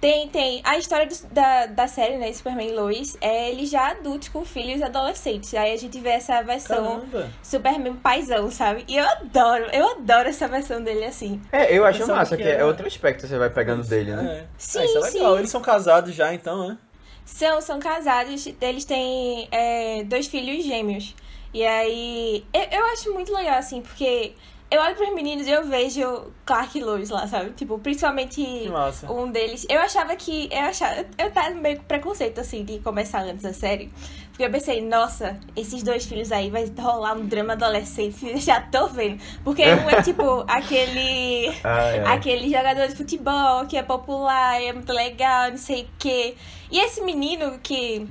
Tem, 0.00 0.28
tem. 0.28 0.62
A 0.64 0.78
história 0.78 1.06
do- 1.06 1.26
da, 1.34 1.66
da 1.66 1.86
série, 1.86 2.16
né, 2.16 2.32
Superman 2.32 2.68
e 2.68 2.72
Lois, 2.72 3.18
é 3.20 3.50
eles 3.50 3.68
já 3.68 3.90
adultos 3.90 4.28
com 4.30 4.44
filhos 4.46 4.80
adolescentes. 4.80 5.52
Aí 5.52 5.72
a 5.72 5.76
gente 5.76 6.00
vê 6.00 6.08
essa 6.10 6.40
versão 6.42 7.00
Caramba! 7.10 7.30
Superman 7.42 7.94
paizão, 7.96 8.50
sabe? 8.50 8.82
E 8.88 8.96
eu 8.96 9.04
adoro, 9.04 9.66
eu 9.72 9.90
adoro 9.90 10.28
essa 10.30 10.48
versão 10.48 10.82
dele 10.82 11.04
assim. 11.04 11.40
É, 11.52 11.76
eu 11.76 11.84
acho 11.84 12.06
massa, 12.08 12.34
que 12.36 12.42
que, 12.42 12.48
é 12.48 12.52
era- 12.54 12.66
outro 12.66 12.86
aspecto 12.86 13.22
que 13.22 13.28
você 13.28 13.36
vai 13.38 13.50
pegando 13.50 13.86
dele, 13.86 14.12
né? 14.16 14.38
É. 14.38 14.46
Sim, 14.56 14.78
Ah, 14.78 14.84
isso 14.86 14.96
é 14.96 15.00
legal. 15.00 15.32
sim. 15.34 15.38
Eles 15.38 15.50
são 15.50 15.60
casados 15.60 16.14
já, 16.14 16.32
então, 16.32 16.68
né? 16.68 16.78
São, 17.26 17.60
são 17.60 17.78
casados, 17.78 18.48
eles 18.60 18.84
têm 18.86 19.48
é, 19.52 20.02
dois 20.04 20.26
filhos 20.26 20.64
gêmeos. 20.64 21.14
E 21.52 21.64
aí, 21.64 22.44
eu, 22.54 22.62
eu 22.78 22.84
acho 22.86 23.12
muito 23.12 23.32
legal, 23.34 23.58
assim, 23.58 23.82
porque 23.82 24.32
eu 24.70 24.80
olho 24.80 24.94
pros 24.94 25.12
meninos 25.14 25.48
e 25.48 25.50
eu 25.50 25.66
vejo 25.66 26.32
Clark 26.46 26.78
e 26.78 26.82
Lois 26.82 27.10
lá, 27.10 27.26
sabe? 27.26 27.50
Tipo, 27.50 27.78
principalmente 27.78 28.70
um 29.08 29.30
deles. 29.30 29.66
Eu 29.68 29.80
achava 29.80 30.14
que. 30.14 30.48
Eu 30.52 30.60
achava. 30.60 31.04
Eu 31.18 31.30
tava 31.32 31.50
meio 31.50 31.78
com 31.78 31.84
preconceito, 31.84 32.40
assim, 32.40 32.64
de 32.64 32.78
começar 32.78 33.22
antes 33.22 33.42
da 33.42 33.52
série. 33.52 33.90
Porque 34.28 34.44
eu 34.44 34.50
pensei, 34.50 34.80
nossa, 34.80 35.38
esses 35.56 35.82
dois 35.82 36.06
filhos 36.06 36.30
aí 36.30 36.50
vai 36.50 36.64
rolar 36.78 37.14
um 37.14 37.26
drama 37.26 37.54
adolescente. 37.54 38.38
Já 38.40 38.60
tô 38.60 38.86
vendo. 38.86 39.20
Porque 39.42 39.62
um 39.62 39.90
é 39.90 40.02
tipo 40.02 40.44
aquele. 40.48 41.48
Ah, 41.64 41.82
é. 41.82 42.06
Aquele 42.06 42.48
jogador 42.48 42.86
de 42.86 42.94
futebol 42.94 43.66
que 43.66 43.76
é 43.76 43.82
popular, 43.82 44.62
é 44.62 44.72
muito 44.72 44.92
legal, 44.92 45.50
não 45.50 45.58
sei 45.58 45.82
o 45.82 45.88
quê. 45.98 46.36
E 46.70 46.78
esse 46.78 47.02
menino 47.02 47.58
que 47.60 48.08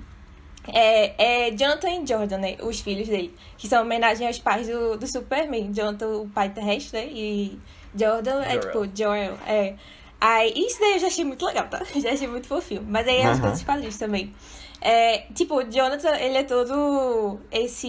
É, 0.73 1.47
é 1.47 1.51
Jonathan 1.51 1.89
e 1.89 2.07
Jordan, 2.07 2.37
né? 2.37 2.57
Os 2.61 2.79
filhos 2.79 3.07
dele. 3.07 3.33
Que 3.57 3.67
são 3.67 3.81
homenagem 3.81 4.27
aos 4.27 4.39
pais 4.39 4.67
do, 4.67 4.97
do 4.97 5.07
Superman. 5.07 5.71
Jonathan, 5.73 6.07
o 6.07 6.29
pai 6.29 6.49
terrestre, 6.49 6.99
né? 6.99 7.07
E 7.11 7.59
Jordan 7.95 8.41
é 8.43 8.57
tipo 8.57 8.87
Joel. 8.95 9.37
É. 9.45 9.75
Aí, 10.21 10.53
isso 10.55 10.79
daí 10.81 10.93
eu 10.93 10.99
já 10.99 11.07
achei 11.07 11.23
muito 11.23 11.45
legal, 11.45 11.67
tá? 11.69 11.81
Já 11.95 12.11
achei 12.11 12.27
muito 12.27 12.47
fofinho. 12.47 12.85
Mas 12.85 13.07
aí 13.07 13.21
as 13.21 13.39
coisas 13.39 13.63
quadrinhos 13.63 13.97
também. 13.97 14.33
É, 14.81 15.19
tipo, 15.33 15.55
o 15.55 15.63
Jonathan, 15.63 16.15
ele 16.17 16.37
é 16.39 16.43
todo 16.43 17.39
esse. 17.51 17.87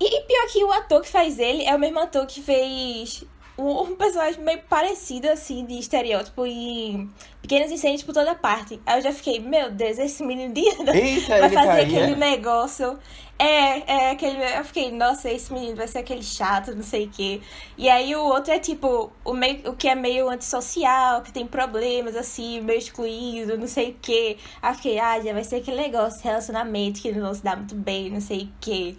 E, 0.00 0.04
e, 0.04 0.20
pior 0.22 0.46
que 0.48 0.64
o 0.64 0.72
ator 0.72 1.00
que 1.00 1.08
faz 1.08 1.38
ele 1.38 1.64
é 1.64 1.74
o 1.74 1.78
mesmo 1.78 1.98
ator 2.00 2.26
que 2.26 2.42
fez 2.42 3.24
um, 3.58 3.94
personagem 3.96 4.40
meio 4.42 4.60
parecido, 4.68 5.28
assim, 5.28 5.64
de 5.64 5.78
estereótipo 5.78 6.46
em 6.46 7.10
Pequenos 7.40 7.70
Incêndios 7.70 8.02
por 8.02 8.14
toda 8.14 8.34
parte. 8.34 8.80
Aí 8.86 8.98
eu 8.98 9.02
já 9.02 9.12
fiquei, 9.12 9.40
meu 9.40 9.70
Deus, 9.70 9.98
esse 9.98 10.22
menino 10.24 10.54
de 10.54 10.60
Eita, 10.60 11.38
vai 11.38 11.50
fazer 11.50 11.66
tá 11.66 11.82
aquele 11.82 12.12
é? 12.12 12.16
negócio. 12.16 12.98
É, 13.38 13.92
é 13.92 14.10
aquele. 14.12 14.38
Eu 14.56 14.64
fiquei, 14.64 14.90
nossa, 14.92 15.28
esse 15.30 15.52
menino 15.52 15.76
vai 15.76 15.88
ser 15.88 15.98
aquele 15.98 16.22
chato, 16.22 16.74
não 16.74 16.82
sei 16.82 17.06
o 17.06 17.10
quê. 17.10 17.40
E 17.76 17.88
aí 17.88 18.14
o 18.14 18.22
outro 18.22 18.52
é 18.52 18.58
tipo, 18.58 19.10
o, 19.24 19.34
meio, 19.34 19.70
o 19.70 19.76
que 19.76 19.88
é 19.88 19.94
meio 19.94 20.28
antissocial, 20.28 21.22
que 21.22 21.32
tem 21.32 21.46
problemas, 21.46 22.14
assim, 22.14 22.60
meio 22.60 22.78
excluído, 22.78 23.58
não 23.58 23.66
sei 23.66 23.90
o 23.90 23.96
quê. 24.00 24.36
Aí 24.62 24.70
eu 24.70 24.76
fiquei, 24.76 24.98
ah, 24.98 25.20
já 25.20 25.32
vai 25.32 25.44
ser 25.44 25.56
aquele 25.56 25.78
negócio 25.78 26.22
relacionamento 26.22 27.02
que 27.02 27.12
não 27.12 27.34
se 27.34 27.42
dá 27.42 27.56
muito 27.56 27.74
bem, 27.74 28.10
não 28.10 28.20
sei 28.20 28.42
o 28.44 28.48
quê. 28.60 28.94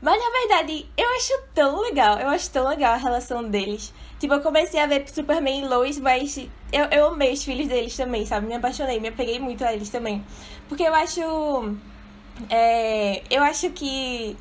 Mas 0.00 0.18
na 0.18 0.30
verdade, 0.30 0.86
eu 0.96 1.08
acho 1.16 1.32
tão 1.54 1.80
legal, 1.80 2.18
eu 2.18 2.28
acho 2.28 2.50
tão 2.50 2.66
legal 2.66 2.94
a 2.94 2.96
relação 2.96 3.44
deles. 3.44 3.92
Tipo, 4.18 4.34
eu 4.34 4.40
comecei 4.40 4.80
a 4.80 4.86
ver 4.86 5.08
Superman 5.08 5.62
e 5.62 5.68
Lois, 5.68 5.98
mas 5.98 6.36
eu, 6.72 6.84
eu 6.90 7.06
amei 7.08 7.32
os 7.32 7.44
filhos 7.44 7.68
deles 7.68 7.96
também, 7.96 8.24
sabe? 8.24 8.46
Me 8.46 8.54
apaixonei, 8.54 8.98
me 8.98 9.08
apeguei 9.08 9.38
muito 9.38 9.64
a 9.64 9.72
eles 9.72 9.90
também. 9.90 10.24
Porque 10.68 10.82
eu 10.82 10.94
acho. 10.94 11.20
É, 12.48 13.22
eu 13.30 13.42
acho 13.42 13.70
que 13.70 14.36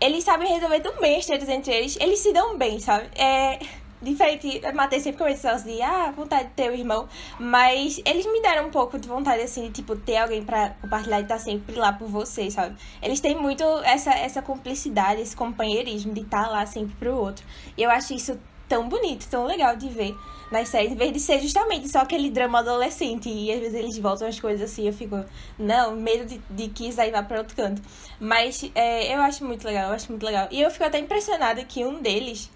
eles 0.00 0.24
sabem 0.24 0.52
resolver 0.52 0.80
tão 0.80 1.00
bem 1.00 1.16
as 1.18 1.28
entre 1.28 1.74
eles. 1.74 1.96
Eles 2.00 2.18
se 2.18 2.32
dão 2.32 2.58
bem, 2.58 2.78
sabe? 2.80 3.08
É 3.14 3.58
diferente. 4.02 4.64
A 4.64 4.72
Matheus 4.72 5.02
sempre 5.02 5.18
começou 5.18 5.50
a 5.50 5.54
dizer, 5.54 5.82
ah, 5.82 6.10
vontade 6.10 6.48
de 6.48 6.54
ter 6.54 6.70
um 6.70 6.74
irmão. 6.74 7.08
Mas 7.38 8.00
eles 8.04 8.26
me 8.26 8.42
deram 8.42 8.66
um 8.66 8.70
pouco 8.70 8.98
de 8.98 9.08
vontade, 9.08 9.42
assim, 9.42 9.66
de, 9.66 9.70
tipo, 9.70 9.96
ter 9.96 10.16
alguém 10.16 10.44
pra 10.44 10.70
compartilhar 10.80 11.20
e 11.20 11.22
estar 11.22 11.36
tá 11.36 11.40
sempre 11.40 11.74
lá 11.76 11.92
por 11.92 12.08
você, 12.08 12.50
sabe? 12.50 12.76
Eles 13.02 13.20
têm 13.20 13.36
muito 13.36 13.64
essa, 13.84 14.12
essa 14.12 14.42
cumplicidade, 14.42 15.20
esse 15.20 15.36
companheirismo 15.36 16.12
de 16.12 16.20
estar 16.20 16.44
tá 16.44 16.50
lá 16.50 16.66
sempre 16.66 16.94
pro 16.96 17.16
outro. 17.16 17.44
E 17.76 17.82
eu 17.82 17.90
acho 17.90 18.12
isso 18.14 18.38
tão 18.68 18.88
bonito, 18.88 19.28
tão 19.28 19.44
legal 19.44 19.76
de 19.76 19.88
ver 19.88 20.16
nas 20.50 20.68
séries, 20.68 20.92
em 20.92 20.96
vez 20.96 21.12
de 21.12 21.20
ser 21.20 21.40
justamente 21.40 21.88
só 21.88 22.00
aquele 22.00 22.30
drama 22.30 22.60
adolescente. 22.60 23.28
E 23.28 23.52
às 23.52 23.60
vezes 23.60 23.74
eles 23.74 23.98
voltam 23.98 24.28
as 24.28 24.38
coisas 24.40 24.70
assim, 24.70 24.86
eu 24.86 24.92
fico, 24.92 25.22
não, 25.58 25.96
medo 25.96 26.26
de, 26.26 26.40
de 26.50 26.68
que 26.68 26.88
isso 26.88 27.00
aí 27.00 27.10
vá 27.10 27.22
pra 27.22 27.38
outro 27.38 27.56
canto. 27.56 27.82
Mas 28.20 28.70
é, 28.74 29.14
eu 29.14 29.20
acho 29.20 29.44
muito 29.44 29.64
legal, 29.64 29.88
eu 29.88 29.94
acho 29.94 30.10
muito 30.10 30.24
legal. 30.24 30.48
E 30.50 30.60
eu 30.60 30.70
fico 30.70 30.84
até 30.84 30.98
impressionada 30.98 31.62
que 31.64 31.84
um 31.84 32.00
deles 32.00 32.50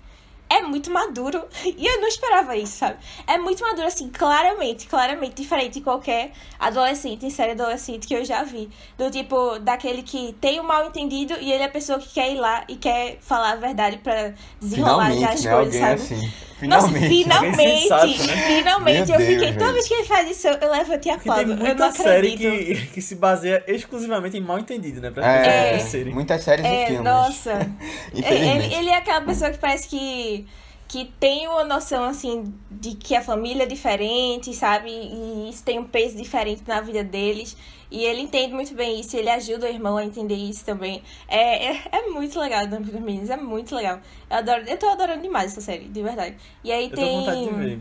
é 0.48 0.62
muito 0.62 0.90
maduro. 0.90 1.44
E 1.64 1.86
eu 1.86 2.00
não 2.00 2.08
esperava 2.08 2.56
isso, 2.56 2.78
sabe? 2.78 2.98
É 3.26 3.36
muito 3.38 3.62
maduro, 3.62 3.86
assim, 3.86 4.08
claramente, 4.08 4.86
claramente 4.86 5.34
diferente 5.34 5.74
de 5.74 5.80
qualquer 5.80 6.32
adolescente, 6.58 7.26
em 7.26 7.30
série 7.30 7.52
adolescente 7.52 8.06
que 8.06 8.14
eu 8.14 8.24
já 8.24 8.42
vi. 8.42 8.68
Do 8.96 9.10
tipo, 9.10 9.58
daquele 9.58 10.02
que 10.02 10.34
tem 10.40 10.60
o 10.60 10.62
um 10.62 10.66
mal 10.66 10.86
entendido 10.86 11.34
e 11.40 11.52
ele 11.52 11.62
é 11.62 11.66
a 11.66 11.70
pessoa 11.70 11.98
que 11.98 12.12
quer 12.12 12.32
ir 12.32 12.36
lá 12.36 12.64
e 12.68 12.76
quer 12.76 13.18
falar 13.20 13.52
a 13.52 13.56
verdade 13.56 13.98
pra 13.98 14.32
desenrolar 14.60 15.10
finalmente, 15.10 15.24
as 15.24 15.44
né? 15.44 15.52
coisas, 15.52 15.82
Alguém 15.82 15.98
sabe? 15.98 16.14
assim. 16.16 16.45
Nossa, 16.62 16.88
Finalmente. 16.88 17.08
finalmente, 17.22 17.80
sensato, 17.82 18.06
né? 18.06 18.36
finalmente. 18.46 19.10
Meu 19.10 19.20
eu 19.20 19.26
fiquei, 19.26 19.36
Deus, 19.36 19.52
toda 19.52 19.58
velho. 19.64 19.72
vez 19.74 19.88
que 19.88 19.94
ele 19.94 20.04
faz 20.04 20.30
isso, 20.30 20.48
eu 20.48 20.72
levanto 20.72 20.80
e 20.80 20.86
Porque 20.86 20.98
tem 21.00 21.12
aplaudo. 21.12 21.50
Eu 21.52 21.56
não 21.56 21.66
muita 21.66 21.92
série 21.92 22.32
acredito. 22.34 22.80
que, 22.80 22.86
que 22.94 23.02
se 23.02 23.14
baseia 23.16 23.62
exclusivamente 23.66 24.36
em 24.38 24.40
mal 24.40 24.58
entendido, 24.58 25.00
né? 25.00 25.10
Pra 25.10 25.26
É, 25.26 25.42
pessoas 25.42 25.80
crescerem. 25.82 26.14
muitas 26.14 26.42
séries 26.42 26.64
e 26.64 26.68
É, 26.68 26.86
filmes. 26.86 27.04
nossa. 27.04 27.52
É. 28.22 28.34
Ele, 28.56 28.74
ele 28.74 28.88
é 28.88 28.96
aquela 28.96 29.20
pessoa 29.20 29.50
que 29.50 29.58
parece 29.58 29.86
que, 29.88 30.46
que 30.88 31.12
tem 31.20 31.46
uma 31.46 31.64
noção, 31.64 32.04
assim, 32.04 32.54
de 32.70 32.94
que 32.94 33.14
a 33.14 33.20
família 33.22 33.64
é 33.64 33.66
diferente, 33.66 34.54
sabe? 34.54 34.88
E 34.90 35.50
isso 35.50 35.62
tem 35.62 35.78
um 35.78 35.84
peso 35.84 36.16
diferente 36.16 36.62
na 36.66 36.80
vida 36.80 37.04
deles. 37.04 37.54
E 37.90 38.04
ele 38.04 38.20
entende 38.22 38.52
muito 38.52 38.74
bem 38.74 38.98
isso, 39.00 39.16
ele 39.16 39.30
ajuda 39.30 39.66
o 39.66 39.68
irmão 39.68 39.96
a 39.96 40.04
entender 40.04 40.34
isso 40.34 40.64
também. 40.64 41.02
É, 41.28 41.72
é, 41.72 41.82
é 41.92 42.08
muito 42.10 42.38
legal 42.40 42.66
Dump 42.66 42.84
dos 42.90 43.00
Meninos, 43.00 43.30
é 43.30 43.36
muito 43.36 43.74
legal. 43.76 44.00
Eu, 44.30 44.36
adoro, 44.38 44.62
eu 44.66 44.76
tô 44.76 44.88
adorando 44.88 45.22
demais 45.22 45.52
essa 45.52 45.60
série, 45.60 45.84
de 45.88 46.02
verdade. 46.02 46.36
E 46.64 46.72
aí 46.72 46.84
Eu 46.84 46.90
tô 46.90 46.96
tem. 46.96 47.18
vontade 47.20 47.44
de 47.44 47.50
ver. 47.54 47.80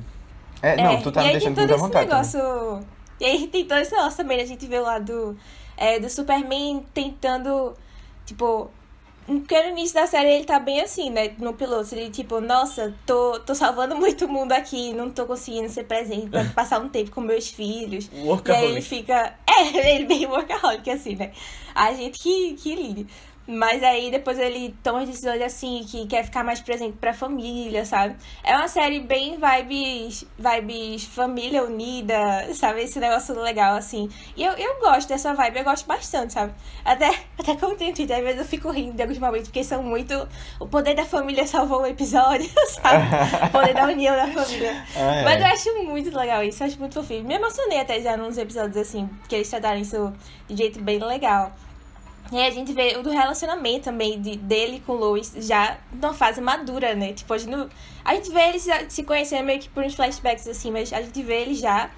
É, 0.62 0.78
não, 0.78 0.92
É, 0.92 1.02
tu 1.02 1.12
tá 1.12 1.22
e 1.22 1.24
me 1.24 1.30
aí 1.30 1.34
deixando 1.34 1.56
tem 1.56 1.68
com 1.68 1.74
todo 1.74 1.80
muita 1.80 2.04
esse 2.04 2.08
vontade. 2.08 2.10
também. 2.10 2.44
negócio. 2.44 2.88
E 3.20 3.26
aí 3.26 3.48
tem 3.48 3.66
todo 3.66 3.80
esse 3.80 3.92
negócio 3.92 4.18
também, 4.18 4.42
a 4.42 4.46
gente 4.46 4.66
vê 4.68 4.80
lá 4.80 5.00
do, 5.00 5.36
é, 5.78 6.00
do 6.00 6.10
Superman 6.10 6.86
tentando, 6.94 7.74
tipo. 8.26 8.70
Porque 9.26 9.60
no 9.64 9.70
início 9.70 9.96
da 9.96 10.06
série 10.06 10.30
ele 10.30 10.46
tá 10.46 10.60
bem 10.60 10.82
assim, 10.82 11.10
né? 11.10 11.34
No 11.40 11.54
piloto. 11.54 11.96
Ele, 11.96 12.10
tipo, 12.12 12.40
nossa, 12.40 12.94
tô, 13.06 13.40
tô 13.40 13.56
salvando 13.56 13.96
muito 13.98 14.28
mundo 14.28 14.52
aqui, 14.52 14.94
não 14.94 15.10
tô 15.10 15.26
conseguindo 15.26 15.70
ser 15.70 15.86
presente 15.86 16.30
pra 16.30 16.46
passar 16.54 16.80
um 16.80 16.88
tempo 16.90 17.12
com 17.12 17.22
meus 17.22 17.50
filhos. 17.50 18.10
E 18.46 18.52
aí 18.52 18.66
ele 18.66 18.82
Workaholic. 18.82 18.82
fica. 18.82 19.36
É, 19.58 19.96
ele 19.96 20.06
bem 20.06 20.26
workaholic, 20.28 20.90
assim, 20.90 21.16
né? 21.16 21.32
A 21.74 21.94
gente 21.94 22.20
que, 22.20 22.56
que 22.56 22.76
lide. 22.76 23.08
Mas 23.48 23.84
aí 23.84 24.10
depois 24.10 24.40
ele 24.40 24.76
toma 24.82 25.02
as 25.02 25.10
decisões 25.10 25.42
assim, 25.42 25.86
que 25.88 26.08
quer 26.08 26.24
ficar 26.24 26.44
mais 26.44 26.62
presente 26.62 26.98
pra 26.98 27.14
família, 27.14 27.86
sabe? 27.86 28.16
É 28.44 28.56
uma 28.56 28.68
série 28.68 29.00
bem 29.00 29.38
vibes, 29.38 30.26
vibes 30.38 31.06
família 31.06 31.64
unida, 31.64 32.16
sabe? 32.56 32.82
Esse 32.82 33.00
negócio 33.00 33.40
legal, 33.40 33.76
assim. 33.76 34.10
E 34.36 34.44
eu, 34.44 34.54
eu 34.54 34.80
gosto 34.80 35.10
dessa 35.10 35.34
vibe, 35.34 35.60
eu 35.60 35.64
gosto 35.64 35.86
bastante, 35.86 36.34
sabe? 36.34 36.54
Até, 36.84 37.10
até 37.38 37.56
Twitter, 37.56 38.18
às 38.18 38.24
vezes 38.24 38.40
eu 38.40 38.46
fico 38.46 38.72
rindo 38.72 38.94
de 38.94 39.02
alguns 39.04 39.20
momentos, 39.20 39.48
porque 39.48 39.64
são 39.64 39.84
muito. 39.84 40.28
O 40.60 40.68
poder 40.68 40.96
da 40.96 41.06
família 41.06 41.46
salvou 41.46 41.82
o 41.82 41.86
episódio, 41.86 42.50
sabe? 42.70 43.06
O 43.48 43.52
poder 43.52 43.74
da 43.74 43.86
união 43.86 44.16
da 44.16 44.28
família. 44.28 44.76
Ah, 44.96 45.16
é. 45.16 45.24
Mas 45.24 45.42
eu 45.42 45.48
acho 45.48 45.86
muito 45.86 46.18
legal 46.18 46.44
isso, 46.44 46.64
eu 46.64 46.68
acho 46.68 46.80
muito 46.80 46.94
fofinho. 46.94 47.24
Me 47.24 47.36
emocionei 47.36 47.80
até 47.80 48.00
já 48.02 48.16
nos 48.16 48.38
episódios 48.38 48.78
assim, 48.78 49.10
que 49.28 49.36
eles 49.36 49.50
trataram 49.50 49.80
isso 49.80 50.14
de 50.48 50.56
jeito 50.56 50.82
bem 50.82 51.00
legal. 51.00 51.52
E 52.32 52.42
a 52.42 52.50
gente 52.50 52.74
vê 52.74 52.96
o 52.98 53.04
do 53.04 53.10
relacionamento 53.10 53.86
também 53.86 54.20
de, 54.20 54.36
dele 54.36 54.82
com 54.86 54.94
o 54.94 54.96
Lois 54.96 55.34
já 55.38 55.78
numa 55.94 56.14
fase 56.14 56.42
madura, 56.42 56.96
né? 56.96 57.14
Tipo, 57.14 57.34
a 57.34 57.38
gente, 57.38 57.50
não, 57.50 57.70
a 58.04 58.16
gente 58.16 58.32
vê 58.32 58.50
eles 58.50 58.68
se 58.90 59.04
conhecendo 59.04 59.46
meio 59.46 59.60
que 59.60 59.70
por 59.70 59.84
uns 59.84 59.94
flashbacks 59.94 60.48
assim, 60.48 60.72
mas 60.72 60.92
a 60.92 61.02
gente 61.02 61.22
vê 61.22 61.42
eles 61.42 61.60
já 61.60 61.90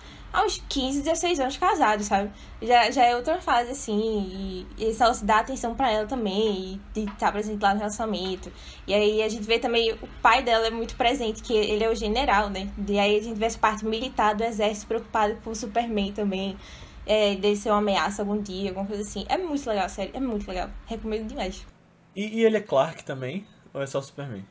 uns 0.46 0.62
15, 0.70 1.02
16 1.02 1.40
anos 1.40 1.58
casados, 1.58 2.06
sabe? 2.06 2.30
Já, 2.62 2.92
já 2.92 3.04
é 3.04 3.16
outra 3.16 3.40
fase, 3.42 3.72
assim, 3.72 4.66
e, 4.78 4.90
e 4.90 4.94
só 4.94 5.12
dá 5.24 5.40
atenção 5.40 5.74
pra 5.74 5.92
ela 5.92 6.06
também, 6.06 6.80
e 6.96 7.02
de 7.06 7.12
estar 7.12 7.32
presente 7.32 7.62
lá 7.62 7.74
no 7.74 7.80
relacionamento. 7.80 8.52
E 8.86 8.94
aí 8.94 9.24
a 9.24 9.30
gente 9.30 9.44
vê 9.44 9.60
também 9.60 9.94
o 9.94 10.08
pai 10.22 10.44
dela 10.44 10.68
é 10.68 10.72
muito 10.72 10.96
presente, 10.96 11.42
que 11.42 11.54
ele 11.54 11.84
é 11.84 11.90
o 11.90 11.96
general, 11.96 12.50
né? 12.50 12.70
E 12.88 13.00
aí 13.00 13.18
a 13.18 13.22
gente 13.22 13.38
vê 13.38 13.46
essa 13.46 13.58
parte 13.58 13.86
militar 13.86 14.36
do 14.36 14.44
exército 14.44 14.88
preocupado 14.88 15.38
com 15.44 15.52
o 15.52 15.56
Superman 15.56 16.12
também 16.12 16.56
é, 17.08 17.36
dele 17.36 17.56
ser 17.56 17.70
uma 17.70 17.80
ameaça 17.80 18.22
algum 18.22 18.42
dia, 18.42 18.70
alguma 18.70 18.86
coisa 18.86 19.02
assim. 19.02 19.26
É 19.30 19.38
muito 19.38 19.68
legal, 19.68 19.90
sério. 19.90 20.12
É 20.14 20.20
muito 20.20 20.48
legal. 20.48 20.70
Recomendo 20.86 21.28
demais. 21.28 21.66
E, 22.16 22.40
e 22.40 22.46
ele 22.46 22.58
é 22.58 22.62
Clark 22.62 23.04
também? 23.04 23.46
Ou 23.74 23.82
é 23.82 23.88
só 23.88 24.02
Superman? 24.02 24.44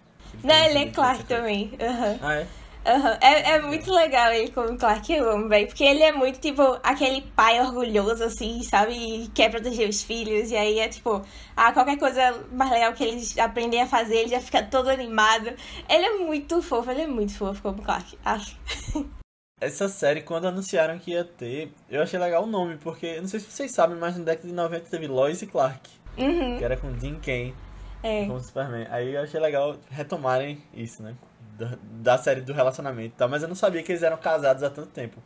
Não, 0.43 0.55
ele 0.55 0.79
é 0.79 0.87
Clark 0.91 1.25
também. 1.25 1.73
Aham. 1.81 2.19
Ah, 2.23 2.35
é? 2.35 2.47
Aham. 2.87 3.19
É, 3.21 3.51
é 3.51 3.61
muito 3.61 3.93
legal 3.93 4.33
ele 4.33 4.53
como 4.53 4.79
Clark, 4.79 5.13
eu 5.13 5.29
amo, 5.31 5.49
velho. 5.49 5.67
Porque 5.67 5.83
ele 5.83 6.03
é 6.03 6.13
muito, 6.13 6.39
tipo, 6.39 6.63
aquele 6.83 7.23
pai 7.35 7.61
orgulhoso, 7.61 8.23
assim, 8.23 8.63
sabe? 8.63 8.93
E 8.95 9.29
quer 9.29 9.51
proteger 9.51 9.89
os 9.89 10.03
filhos. 10.03 10.51
E 10.53 10.57
aí 10.57 10.79
é 10.79 10.89
tipo, 10.89 11.23
ah, 11.57 11.73
qualquer 11.73 11.99
coisa 11.99 12.45
mais 12.53 12.71
legal 12.71 12.93
que 12.93 13.03
eles 13.03 13.37
aprendem 13.39 13.83
a 13.83 13.87
fazer, 13.87 14.19
ele 14.19 14.29
já 14.29 14.41
fica 14.41 14.63
todo 14.63 14.89
animado. 14.89 15.53
Ele 15.89 16.05
é 16.07 16.17
muito 16.19 16.63
fofo, 16.63 16.91
ele 16.91 17.03
é 17.03 17.07
muito 17.07 17.37
fofo 17.37 17.61
como 17.61 17.83
Clark. 17.83 18.17
Acho. 18.25 18.57
Essa 19.59 19.89
série, 19.89 20.21
quando 20.21 20.47
anunciaram 20.47 20.99
que 20.99 21.13
ia 21.13 21.25
ter, 21.25 21.73
eu 21.89 22.03
achei 22.03 22.19
legal 22.21 22.43
o 22.45 22.47
nome, 22.47 22.77
porque, 22.77 23.19
não 23.23 23.27
sei 23.27 23.41
se 23.41 23.51
vocês 23.51 23.71
sabem, 23.71 23.97
mas 23.97 24.15
na 24.15 24.23
década 24.23 24.47
de 24.47 24.53
90 24.53 24.91
teve 24.91 25.07
Lois 25.07 25.41
e 25.41 25.47
Clark, 25.47 25.89
Uhum. 26.19 26.59
que 26.59 26.63
era 26.65 26.77
com 26.77 26.93
Dean 26.93 27.19
Cain 27.21 27.55
É. 28.03 28.27
como 28.27 28.39
Superman. 28.39 28.87
Aí 28.91 29.15
eu 29.15 29.23
achei 29.23 29.41
legal 29.41 29.79
retomarem 29.91 30.63
isso, 30.75 31.03
né? 31.03 31.15
Da, 31.59 31.71
da 31.81 32.19
série 32.19 32.43
do 32.43 32.53
relacionamento 32.53 33.15
e 33.15 33.17
tal, 33.19 33.31
mas 33.31 33.43
eu 33.43 33.49
não 33.49 33.55
sabia 33.57 33.83
que 33.83 33.91
eles 33.93 34.03
eram 34.03 34.19
casados 34.19 34.63
há 34.63 34.69
tanto 34.69 34.91
tempo. 34.91 35.23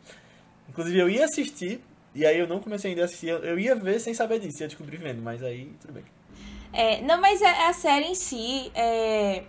Inclusive 0.69 0.97
eu 0.97 1.09
ia 1.09 1.25
assistir, 1.25 1.83
e 2.15 2.25
aí 2.25 2.39
eu 2.39 2.47
não 2.47 2.61
comecei 2.61 2.91
ainda 2.91 3.01
a 3.01 3.05
assistir, 3.05 3.27
eu, 3.27 3.39
eu 3.39 3.59
ia 3.59 3.75
ver 3.75 3.99
sem 3.99 4.13
saber 4.13 4.39
disso, 4.39 4.63
ia 4.63 4.67
descobrir 4.69 4.95
vendo, 4.95 5.21
mas 5.21 5.43
aí 5.43 5.73
tudo 5.81 5.91
bem. 5.91 6.05
É, 6.71 7.01
não, 7.01 7.19
mas 7.19 7.41
a, 7.41 7.67
a 7.67 7.73
série 7.73 8.05
em 8.05 8.15
si, 8.15 8.71
é, 8.73 9.43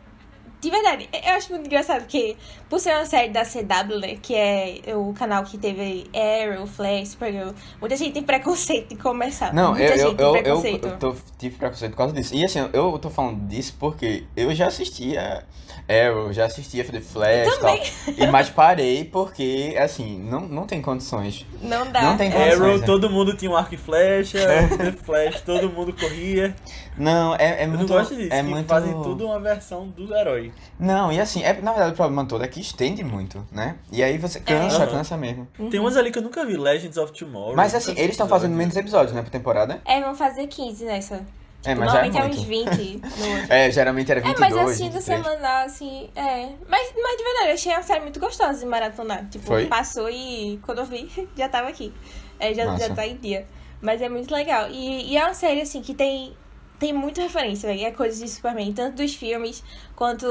de 0.62 0.70
verdade, 0.70 1.08
eu 1.12 1.32
acho 1.32 1.50
muito 1.50 1.66
engraçado 1.66 2.02
porque, 2.02 2.36
por 2.70 2.78
ser 2.78 2.94
uma 2.94 3.04
série 3.04 3.32
da 3.32 3.42
CW, 3.44 3.98
né, 3.98 4.16
que 4.22 4.32
é 4.32 4.80
o 4.94 5.12
canal 5.12 5.42
que 5.42 5.58
teve 5.58 6.06
Arrow, 6.14 6.68
Flash, 6.68 7.08
Supergirl, 7.08 7.50
muita 7.80 7.96
gente 7.96 8.12
tem 8.12 8.22
preconceito 8.22 8.90
de 8.90 8.94
começar. 8.94 9.52
Não, 9.52 9.70
muita 9.70 9.86
eu, 9.86 9.98
gente 9.98 10.04
eu, 10.04 10.14
tem 10.14 10.24
eu, 10.24 10.32
preconceito. 10.32 10.84
eu, 10.84 10.90
eu 10.92 10.98
tô, 10.98 11.16
tive 11.36 11.56
preconceito 11.56 11.90
por 11.90 11.98
causa 11.98 12.14
disso. 12.14 12.36
E 12.36 12.44
assim, 12.44 12.60
eu 12.72 12.96
tô 13.00 13.10
falando 13.10 13.44
disso 13.48 13.74
porque 13.76 14.22
eu 14.36 14.54
já 14.54 14.68
assistia 14.68 15.44
Arrow, 15.88 16.32
já 16.32 16.46
assistia 16.46 16.84
The 16.84 17.00
Flash 17.00 17.54
e 17.54 17.60
tal. 17.60 17.78
E, 18.16 18.26
mas 18.28 18.48
parei 18.48 19.04
porque, 19.04 19.76
assim, 19.78 20.18
não, 20.18 20.40
não 20.40 20.66
tem 20.66 20.80
condições. 20.80 21.46
Não 21.60 21.90
dá. 21.90 22.02
Não 22.02 22.16
tem 22.16 22.28
é. 22.28 22.32
condições. 22.32 22.60
Arrow, 22.60 22.78
né? 22.78 22.86
todo 22.86 23.10
mundo 23.10 23.36
tinha 23.36 23.50
um 23.50 23.56
arco 23.56 23.74
e 23.74 23.78
flecha, 23.78 24.38
The 24.78 24.92
Flash, 24.92 25.40
todo 25.42 25.68
mundo 25.70 25.92
corria. 25.92 26.54
Não, 26.96 27.34
é, 27.34 27.62
é 27.62 27.64
Eu 27.64 27.68
muito. 27.68 27.80
não 27.80 27.86
gosto 27.88 28.14
disso, 28.14 28.32
é 28.32 28.42
que 28.42 28.48
muito... 28.48 28.66
fazem 28.66 28.92
tudo 29.02 29.26
uma 29.26 29.40
versão 29.40 29.88
do 29.88 30.14
herói. 30.14 30.52
Não, 30.78 31.10
e 31.10 31.20
assim, 31.20 31.42
é, 31.42 31.52
na 31.60 31.72
verdade 31.72 31.92
o 31.92 31.96
problema 31.96 32.26
todo 32.26 32.44
é 32.44 32.48
que 32.48 32.60
estende 32.60 33.02
muito, 33.02 33.46
né? 33.50 33.76
E 33.90 34.02
aí 34.02 34.18
você 34.18 34.40
cansa, 34.40 34.84
É. 34.84 34.86
cansa 34.86 35.16
mesmo. 35.16 35.48
Tem 35.70 35.80
umas 35.80 35.96
ali 35.96 36.10
que 36.10 36.18
eu 36.18 36.22
nunca 36.22 36.44
vi, 36.44 36.56
Legends 36.56 36.96
of 36.96 37.12
Tomorrow. 37.12 37.56
Mas 37.56 37.74
assim, 37.74 37.92
eles 37.92 38.10
estão 38.10 38.28
fazendo 38.28 38.54
menos 38.54 38.76
episódios, 38.76 39.14
né, 39.14 39.22
por 39.22 39.30
temporada? 39.30 39.80
É, 39.84 40.00
vão 40.00 40.14
fazer 40.14 40.46
15 40.46 40.84
nessa. 40.84 41.24
É, 41.64 41.74
mas 41.74 41.94
é 41.94 42.08
normalmente 42.08 42.16
é, 42.16 42.20
muito. 42.22 42.38
uns 42.38 42.44
20 42.44 43.18
no 43.18 43.28
outro. 43.30 43.52
É, 43.52 43.70
geralmente 43.70 44.10
era 44.10 44.20
É, 44.20 44.24
22, 44.24 44.38
mas 44.54 44.70
assim, 44.70 44.90
23. 44.90 45.04
semanal, 45.04 45.66
assim, 45.66 46.10
é. 46.16 46.48
Mas, 46.68 46.92
mas 46.96 47.16
de 47.16 47.24
verdade, 47.24 47.48
eu 47.48 47.54
achei 47.54 47.72
uma 47.72 47.82
série 47.82 48.00
muito 48.00 48.18
gostosa 48.20 48.58
de 48.58 48.66
maratonar. 48.66 49.28
Tipo, 49.28 49.44
Foi? 49.44 49.66
passou 49.66 50.10
e 50.10 50.58
quando 50.62 50.78
eu 50.78 50.84
vi, 50.86 51.10
já 51.36 51.48
tava 51.48 51.68
aqui. 51.68 51.92
É, 52.40 52.52
já, 52.52 52.76
já 52.76 52.94
tá 52.94 53.06
em 53.06 53.16
dia. 53.16 53.46
Mas 53.80 54.00
é 54.02 54.08
muito 54.08 54.32
legal. 54.32 54.68
E, 54.70 55.12
e 55.12 55.16
é 55.16 55.24
uma 55.24 55.34
série, 55.34 55.60
assim, 55.60 55.82
que 55.82 55.94
tem, 55.94 56.36
tem 56.78 56.92
muita 56.92 57.22
referência, 57.22 57.68
velho. 57.68 57.84
É 57.84 57.90
coisas 57.92 58.18
de 58.18 58.28
Superman, 58.28 58.72
tanto 58.72 58.96
dos 58.96 59.14
filmes 59.14 59.62
quanto 59.94 60.26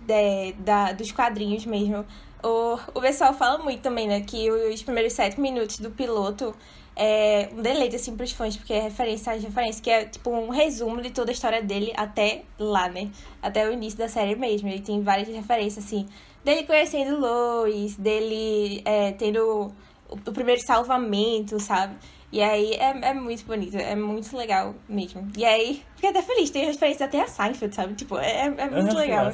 de, 0.00 0.52
da, 0.58 0.92
dos 0.92 1.12
quadrinhos 1.12 1.64
mesmo. 1.64 2.04
O, 2.42 2.78
o 2.94 3.00
pessoal 3.00 3.34
fala 3.34 3.58
muito 3.58 3.80
também, 3.80 4.06
né, 4.06 4.20
que 4.20 4.50
os 4.50 4.82
primeiros 4.82 5.12
sete 5.12 5.40
minutos 5.40 5.78
do 5.80 5.90
piloto 5.90 6.54
é 6.98 7.48
um 7.52 7.62
deleite, 7.62 7.94
assim, 7.94 8.16
pros 8.16 8.32
fãs, 8.32 8.56
porque 8.56 8.72
é 8.72 8.80
referência 8.80 9.32
às 9.32 9.42
referências, 9.42 9.80
que 9.80 9.88
é, 9.88 10.04
tipo, 10.04 10.30
um 10.30 10.48
resumo 10.48 11.00
de 11.00 11.10
toda 11.10 11.30
a 11.30 11.32
história 11.32 11.62
dele 11.62 11.92
até 11.96 12.42
lá, 12.58 12.88
né? 12.88 13.08
Até 13.40 13.68
o 13.68 13.72
início 13.72 13.96
da 13.96 14.08
série 14.08 14.34
mesmo. 14.34 14.68
Ele 14.68 14.80
tem 14.80 15.00
várias 15.00 15.28
referências, 15.28 15.84
assim, 15.84 16.06
dele 16.44 16.64
conhecendo 16.64 17.20
Lois, 17.20 17.94
dele 17.96 18.82
é, 18.84 19.12
tendo 19.12 19.72
o, 20.10 20.14
o 20.28 20.32
primeiro 20.32 20.60
salvamento, 20.60 21.60
sabe? 21.60 21.94
E 22.32 22.42
aí 22.42 22.72
é, 22.74 23.10
é 23.10 23.14
muito 23.14 23.44
bonito, 23.46 23.76
é 23.76 23.94
muito 23.94 24.36
legal 24.36 24.74
mesmo. 24.88 25.30
E 25.36 25.44
aí, 25.44 25.82
fiquei 25.94 26.10
até 26.10 26.20
feliz, 26.20 26.50
tem 26.50 26.66
referência 26.66 27.06
até 27.06 27.22
a 27.22 27.28
Seinfeld, 27.28 27.74
sabe? 27.74 27.94
Tipo, 27.94 28.18
é, 28.18 28.46
é 28.46 28.70
muito 28.70 28.96
Ah, 28.96 29.00
legal. 29.00 29.32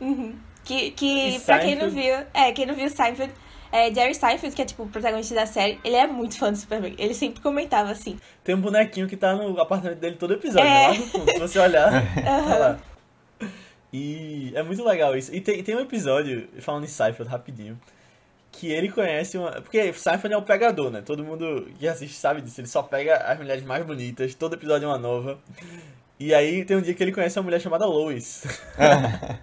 Uhum. 0.00 0.34
Que, 0.64 0.90
que 0.92 1.38
pra 1.44 1.58
quem 1.58 1.76
não 1.76 1.90
viu, 1.90 2.14
é, 2.32 2.50
quem 2.52 2.64
não 2.64 2.74
viu 2.74 2.88
Seinfeld, 2.88 3.32
é, 3.74 3.92
Jerry 3.92 4.14
Seinfeld, 4.14 4.54
que 4.54 4.62
é 4.62 4.64
tipo 4.64 4.84
o 4.84 4.88
protagonista 4.88 5.34
da 5.34 5.46
série, 5.46 5.78
ele 5.82 5.96
é 5.96 6.06
muito 6.06 6.38
fã 6.38 6.52
do 6.52 6.56
Superman. 6.56 6.94
Ele 6.96 7.12
sempre 7.12 7.40
comentava 7.40 7.90
assim. 7.90 8.18
Tem 8.44 8.54
um 8.54 8.60
bonequinho 8.60 9.08
que 9.08 9.16
tá 9.16 9.34
no 9.34 9.60
apartamento 9.60 9.98
dele 9.98 10.16
todo 10.16 10.32
episódio, 10.34 10.68
É. 10.68 10.88
lá 10.88 10.94
no 10.94 11.06
fundo. 11.06 11.30
Se 11.32 11.38
você 11.38 11.58
olhar, 11.58 11.90
tá 12.22 12.56
lá. 12.58 12.78
E 13.92 14.52
é 14.54 14.62
muito 14.62 14.84
legal 14.84 15.16
isso. 15.16 15.34
E 15.34 15.40
tem, 15.40 15.62
tem 15.62 15.74
um 15.76 15.80
episódio, 15.80 16.48
falando 16.60 16.84
em 16.84 16.88
Seinfeld 16.88 17.30
rapidinho, 17.30 17.78
que 18.52 18.70
ele 18.70 18.88
conhece 18.90 19.36
uma. 19.38 19.50
Porque 19.60 19.92
Seinfeld 19.92 20.34
é 20.34 20.38
um 20.38 20.42
pegador, 20.42 20.90
né? 20.90 21.02
Todo 21.02 21.24
mundo 21.24 21.68
que 21.78 21.86
assiste 21.88 22.14
sabe 22.16 22.40
disso. 22.40 22.60
Ele 22.60 22.68
só 22.68 22.82
pega 22.82 23.16
as 23.16 23.36
mulheres 23.38 23.64
mais 23.64 23.84
bonitas, 23.84 24.34
todo 24.34 24.54
episódio 24.54 24.86
é 24.86 24.88
uma 24.88 24.98
nova. 24.98 25.38
E 26.18 26.32
aí 26.32 26.64
tem 26.64 26.76
um 26.76 26.80
dia 26.80 26.94
que 26.94 27.02
ele 27.02 27.10
conhece 27.12 27.36
uma 27.38 27.44
mulher 27.44 27.60
chamada 27.60 27.86
Lois. 27.86 28.44
é 28.78 29.38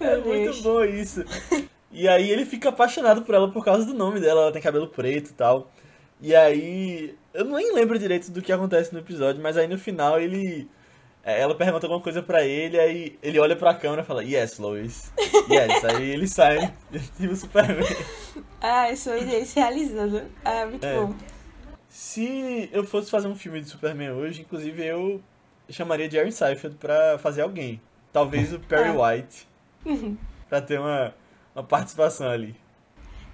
Meu 0.00 0.24
muito 0.24 0.42
Deus. 0.44 0.60
bom 0.62 0.82
isso. 0.84 1.24
E 1.98 2.06
aí 2.08 2.30
ele 2.30 2.44
fica 2.44 2.68
apaixonado 2.68 3.22
por 3.22 3.34
ela 3.34 3.50
por 3.50 3.64
causa 3.64 3.86
do 3.86 3.94
nome 3.94 4.20
dela, 4.20 4.42
ela 4.42 4.52
tem 4.52 4.60
cabelo 4.60 4.86
preto 4.88 5.30
e 5.30 5.34
tal. 5.34 5.70
E 6.20 6.34
aí. 6.34 7.14
Eu 7.32 7.44
nem 7.44 7.72
lembro 7.74 7.98
direito 7.98 8.30
do 8.30 8.42
que 8.42 8.52
acontece 8.52 8.92
no 8.92 8.98
episódio, 9.00 9.42
mas 9.42 9.56
aí 9.56 9.66
no 9.66 9.78
final 9.78 10.20
ele. 10.20 10.68
é, 11.24 11.40
Ela 11.40 11.54
pergunta 11.54 11.86
alguma 11.86 12.02
coisa 12.02 12.22
pra 12.22 12.44
ele, 12.44 12.78
aí 12.78 13.18
ele 13.22 13.38
olha 13.38 13.56
pra 13.56 13.74
câmera 13.74 14.02
e 14.02 14.04
fala, 14.04 14.22
Yes, 14.24 14.58
Lois. 14.58 15.10
Yes. 15.50 15.84
aí 15.84 16.10
ele 16.10 16.26
sai, 16.28 16.72
tipo 17.16 17.34
Superman. 17.34 17.86
Ah, 18.60 18.88
ele 18.88 18.96
se 19.46 19.58
realizando. 19.58 20.22
Ah, 20.44 20.66
muito 20.66 20.84
É. 20.84 20.96
bom. 21.00 21.14
Se 21.88 22.68
eu 22.72 22.84
fosse 22.84 23.10
fazer 23.10 23.28
um 23.28 23.34
filme 23.34 23.60
de 23.60 23.68
Superman 23.68 24.10
hoje, 24.12 24.42
inclusive 24.42 24.84
eu 24.84 25.22
chamaria 25.70 26.10
Jerry 26.10 26.30
Seinfeld 26.32 26.76
pra 26.76 27.18
fazer 27.18 27.42
alguém. 27.42 27.80
Talvez 28.12 28.52
o 28.52 28.58
Perry 28.60 28.90
Ah. 28.90 29.08
White. 29.14 29.48
Pra 30.48 30.60
ter 30.60 30.78
uma, 30.78 31.12
uma 31.56 31.64
participação 31.64 32.28
ali. 32.28 32.54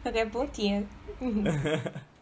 Qualquer 0.03 0.31
pontinha. 0.31 0.85
Uhum. 1.21 1.45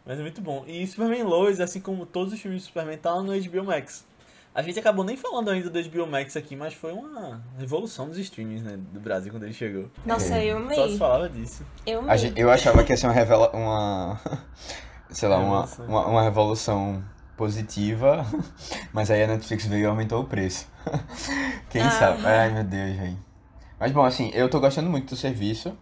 Mas 0.04 0.18
é 0.18 0.22
muito 0.22 0.40
bom. 0.40 0.64
E 0.66 0.86
Superman 0.86 1.22
Lois, 1.24 1.60
assim 1.60 1.80
como 1.80 2.04
todos 2.04 2.32
os 2.32 2.40
filmes 2.40 2.62
de 2.62 2.66
Superman, 2.66 2.98
tá 2.98 3.14
lá 3.14 3.22
no 3.22 3.32
HBO 3.32 3.64
Max. 3.64 4.04
A 4.52 4.62
gente 4.62 4.78
acabou 4.80 5.04
nem 5.04 5.16
falando 5.16 5.48
ainda 5.50 5.70
do 5.70 5.80
HBO 5.88 6.06
Max 6.08 6.36
aqui, 6.36 6.56
mas 6.56 6.74
foi 6.74 6.92
uma 6.92 7.40
revolução 7.56 8.08
dos 8.08 8.18
streamings, 8.18 8.64
né, 8.64 8.76
do 8.92 8.98
Brasil 8.98 9.30
quando 9.30 9.44
ele 9.44 9.52
chegou. 9.52 9.88
Nossa, 10.04 10.34
É. 10.36 10.46
eu 10.46 10.58
Só 10.70 10.74
se 10.74 10.80
amei. 10.80 10.98
falava 10.98 11.28
disso. 11.28 11.64
Eu 11.86 12.00
amei. 12.00 12.18
gente- 12.18 12.40
eu 12.40 12.50
achava 12.50 12.82
que 12.82 12.92
ia 12.92 12.96
ser 12.96 13.06
uma 13.06 13.12
revela 13.12 13.50
uma 13.54 14.20
sei 15.10 15.28
lá, 15.28 15.38
uma, 15.38 15.60
Revolução. 15.60 15.86
uma, 15.86 16.06
uma 16.06 16.22
revolução 16.22 17.04
positiva, 17.36 18.26
mas 18.92 19.10
aí 19.10 19.22
a 19.22 19.26
Netflix 19.28 19.66
veio 19.66 19.82
e 19.82 19.86
aumentou 19.86 20.20
o 20.22 20.24
preço. 20.26 20.66
Quem 21.70 21.82
Ah. 21.82 21.90
sabe? 21.90 22.26
Ai, 22.26 22.50
meu 22.52 22.64
Deus, 22.64 22.96
velho. 22.96 23.18
Mas 23.78 23.92
bom, 23.92 24.04
assim, 24.04 24.30
eu 24.34 24.48
tô 24.50 24.58
gostando 24.60 24.90
muito 24.90 25.10
do 25.10 25.16
serviço. 25.16 25.76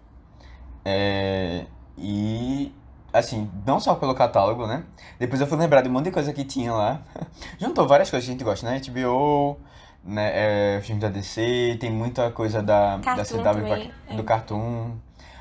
É, 0.85 1.67
e 1.97 2.73
assim, 3.13 3.51
não 3.67 3.81
só 3.81 3.95
pelo 3.95 4.15
catálogo, 4.15 4.67
né? 4.67 4.85
Depois 5.19 5.41
eu 5.41 5.47
fui 5.47 5.59
lembrar 5.59 5.83
de 5.83 5.89
um 5.89 5.93
monte 5.93 6.07
de 6.07 6.11
coisa 6.11 6.33
que 6.33 6.45
tinha 6.45 6.73
lá. 6.73 7.03
Juntou 7.59 7.87
várias 7.87 8.11
coisas 8.11 8.27
que 8.27 8.31
a 8.31 8.35
gente 8.35 8.45
gosta, 8.45 8.69
né? 8.69 8.81
HBO, 8.87 9.59
né? 10.05 10.77
É, 10.77 10.81
filme 10.83 11.01
da 11.01 11.09
DC, 11.09 11.77
tem 11.81 11.91
muita 11.91 12.31
coisa 12.31 12.63
da, 12.63 12.97
da 12.99 13.25
CW, 13.25 13.43
também, 13.43 13.67
pra- 13.67 14.15
é. 14.15 14.17
do 14.17 14.25
Cartoon. 14.25 14.93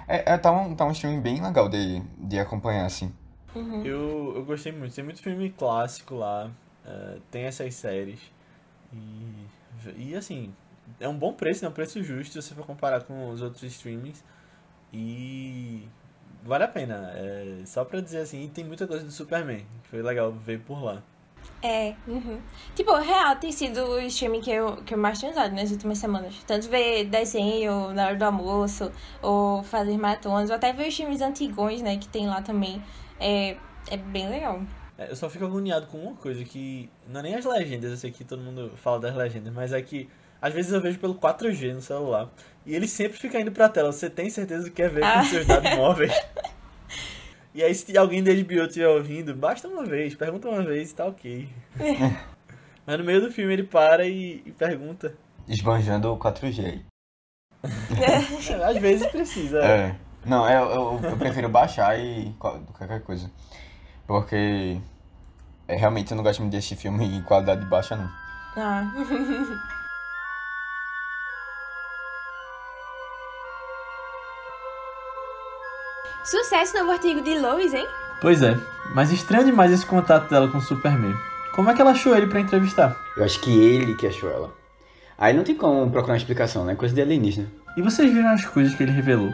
É, 0.07 0.33
é, 0.33 0.37
tá, 0.37 0.51
um, 0.51 0.73
tá 0.75 0.85
um 0.85 0.91
streaming 0.91 1.21
bem 1.21 1.41
legal 1.41 1.67
de, 1.69 2.01
de 2.17 2.39
acompanhar, 2.39 2.85
assim. 2.85 3.13
Uhum. 3.55 3.83
Eu, 3.83 4.33
eu 4.37 4.45
gostei 4.45 4.71
muito. 4.71 4.93
Tem 4.95 5.03
muito 5.03 5.21
filme 5.21 5.49
clássico 5.49 6.15
lá. 6.15 6.49
eh, 6.85 7.17
tem 7.29 7.43
essas 7.43 7.75
séries. 7.75 8.19
E, 8.93 9.45
e 9.97 10.15
assim, 10.15 10.53
é 10.99 11.07
um 11.09 11.17
bom 11.17 11.33
preço, 11.33 11.65
é 11.65 11.69
um 11.69 11.71
preço 11.71 12.01
justo 12.03 12.33
se 12.41 12.41
você 12.49 12.55
for 12.55 12.65
comparar 12.65 13.01
com 13.01 13.29
os 13.29 13.41
outros 13.41 13.63
streamings. 13.63 14.23
E 14.97 15.87
vale 16.43 16.63
a 16.63 16.67
pena. 16.67 17.11
É, 17.13 17.61
só 17.65 17.85
pra 17.85 18.01
dizer 18.01 18.21
assim, 18.21 18.49
tem 18.51 18.65
muita 18.65 18.87
coisa 18.87 19.05
do 19.05 19.11
Superman, 19.11 19.63
que 19.83 19.89
foi 19.89 20.01
legal 20.01 20.31
ver 20.31 20.59
por 20.61 20.83
lá. 20.83 21.03
É, 21.61 21.93
uhum. 22.07 22.39
Tipo, 22.75 22.95
real 22.95 23.35
tem 23.35 23.51
sido 23.51 23.79
o 23.83 23.99
streaming 24.01 24.41
que 24.41 24.51
eu, 24.51 24.77
que 24.77 24.95
eu 24.95 24.97
mais 24.97 25.19
tenho 25.19 25.31
usado 25.31 25.55
nas 25.55 25.69
últimas 25.69 25.99
semanas. 25.99 26.35
Tanto 26.47 26.67
ver 26.67 27.05
desenho 27.05 27.93
na 27.93 28.07
hora 28.07 28.15
do 28.15 28.25
almoço, 28.25 28.91
ou 29.21 29.61
fazer 29.61 29.97
maratonas, 29.97 30.49
ou 30.49 30.55
até 30.55 30.73
ver 30.73 30.87
os 30.87 30.97
filmes 30.97 31.21
antigões, 31.21 31.81
né, 31.83 31.97
que 31.97 32.07
tem 32.07 32.27
lá 32.27 32.41
também. 32.41 32.81
É, 33.19 33.55
é 33.89 33.97
bem 33.97 34.27
legal. 34.27 34.61
É, 34.97 35.11
eu 35.11 35.15
só 35.15 35.29
fico 35.29 35.45
agoniado 35.45 35.85
com 35.87 35.99
uma 35.99 36.15
coisa 36.15 36.43
que. 36.43 36.89
Não 37.07 37.19
é 37.19 37.23
nem 37.23 37.35
as 37.35 37.45
legendas, 37.45 37.91
eu 37.91 37.97
sei 37.97 38.11
que 38.11 38.23
todo 38.23 38.41
mundo 38.41 38.71
fala 38.77 38.99
das 38.99 39.15
legendas, 39.15 39.53
mas 39.53 39.73
é 39.73 39.81
que 39.81 40.09
às 40.41 40.53
vezes 40.53 40.71
eu 40.71 40.81
vejo 40.81 40.99
pelo 40.99 41.15
4G 41.15 41.73
no 41.73 41.81
celular. 41.81 42.29
E 42.67 42.75
ele 42.75 42.87
sempre 42.87 43.17
fica 43.17 43.39
indo 43.39 43.51
pra 43.51 43.69
tela. 43.69 43.91
Você 43.93 44.09
tem 44.09 44.29
certeza 44.29 44.65
que 44.65 44.75
quer 44.75 44.89
ver 44.89 45.03
Ah. 45.03 45.19
com 45.19 45.23
seus 45.25 45.45
dados 45.47 45.71
móveis? 45.77 46.11
E 47.55 47.63
aí, 47.63 47.73
se 47.73 47.97
alguém 47.97 48.21
da 48.21 48.31
HBO 48.31 48.65
estiver 48.65 48.87
ouvindo, 48.89 49.33
basta 49.33 49.67
uma 49.67 49.83
vez, 49.85 50.13
pergunta 50.13 50.47
uma 50.49 50.61
vez, 50.61 50.91
tá 50.93 51.05
ok. 51.05 51.49
Mas 52.85 52.97
no 52.99 53.03
meio 53.05 53.21
do 53.21 53.31
filme 53.31 53.53
ele 53.53 53.63
para 53.63 54.05
e, 54.05 54.43
e 54.45 54.51
pergunta. 54.51 55.15
Esbanjando 55.47 56.11
o 56.13 56.17
4G 56.19 56.65
aí. 56.65 56.85
Às 58.63 58.77
vezes 58.77 59.07
precisa. 59.07 59.59
É. 59.63 59.95
Não, 60.25 60.47
eu, 60.49 60.69
eu, 60.69 61.09
eu 61.11 61.17
prefiro 61.17 61.47
baixar 61.49 61.97
e 61.99 62.33
qual- 62.37 62.59
qualquer 62.77 63.01
coisa. 63.01 63.31
Porque 64.05 64.77
é, 65.67 65.75
realmente 65.75 66.11
eu 66.11 66.17
não 66.17 66.23
gosto 66.23 66.41
muito 66.41 66.51
desse 66.51 66.75
filme 66.75 67.05
em 67.05 67.23
qualidade 67.23 67.65
baixa, 67.65 67.95
não. 67.95 68.09
Ah. 68.57 68.91
Sucesso 76.29 76.77
novo 76.77 76.91
artigo 76.91 77.21
de 77.21 77.39
Lois, 77.39 77.73
hein? 77.73 77.87
Pois 78.19 78.41
é, 78.41 78.57
mas 78.93 79.13
estranho 79.13 79.45
demais 79.45 79.71
esse 79.71 79.85
contato 79.85 80.29
dela 80.29 80.49
com 80.49 80.57
o 80.57 80.61
Superman. 80.61 81.15
Como 81.55 81.69
é 81.69 81.73
que 81.73 81.81
ela 81.81 81.91
achou 81.91 82.13
ele 82.17 82.27
pra 82.27 82.41
entrevistar? 82.41 82.97
Eu 83.15 83.23
acho 83.23 83.39
que 83.39 83.57
ele 83.57 83.95
que 83.95 84.05
achou 84.05 84.29
ela. 84.29 84.53
Aí 85.17 85.33
não 85.33 85.45
tem 85.45 85.55
como 85.55 85.89
procurar 85.89 86.15
uma 86.15 86.17
explicação, 86.17 86.65
né? 86.65 86.75
Coisa 86.75 86.93
de 86.93 87.01
alienígena. 87.01 87.47
E 87.77 87.81
vocês 87.81 88.11
viram 88.11 88.27
as 88.27 88.43
coisas 88.43 88.75
que 88.75 88.83
ele 88.83 88.91
revelou? 88.91 89.31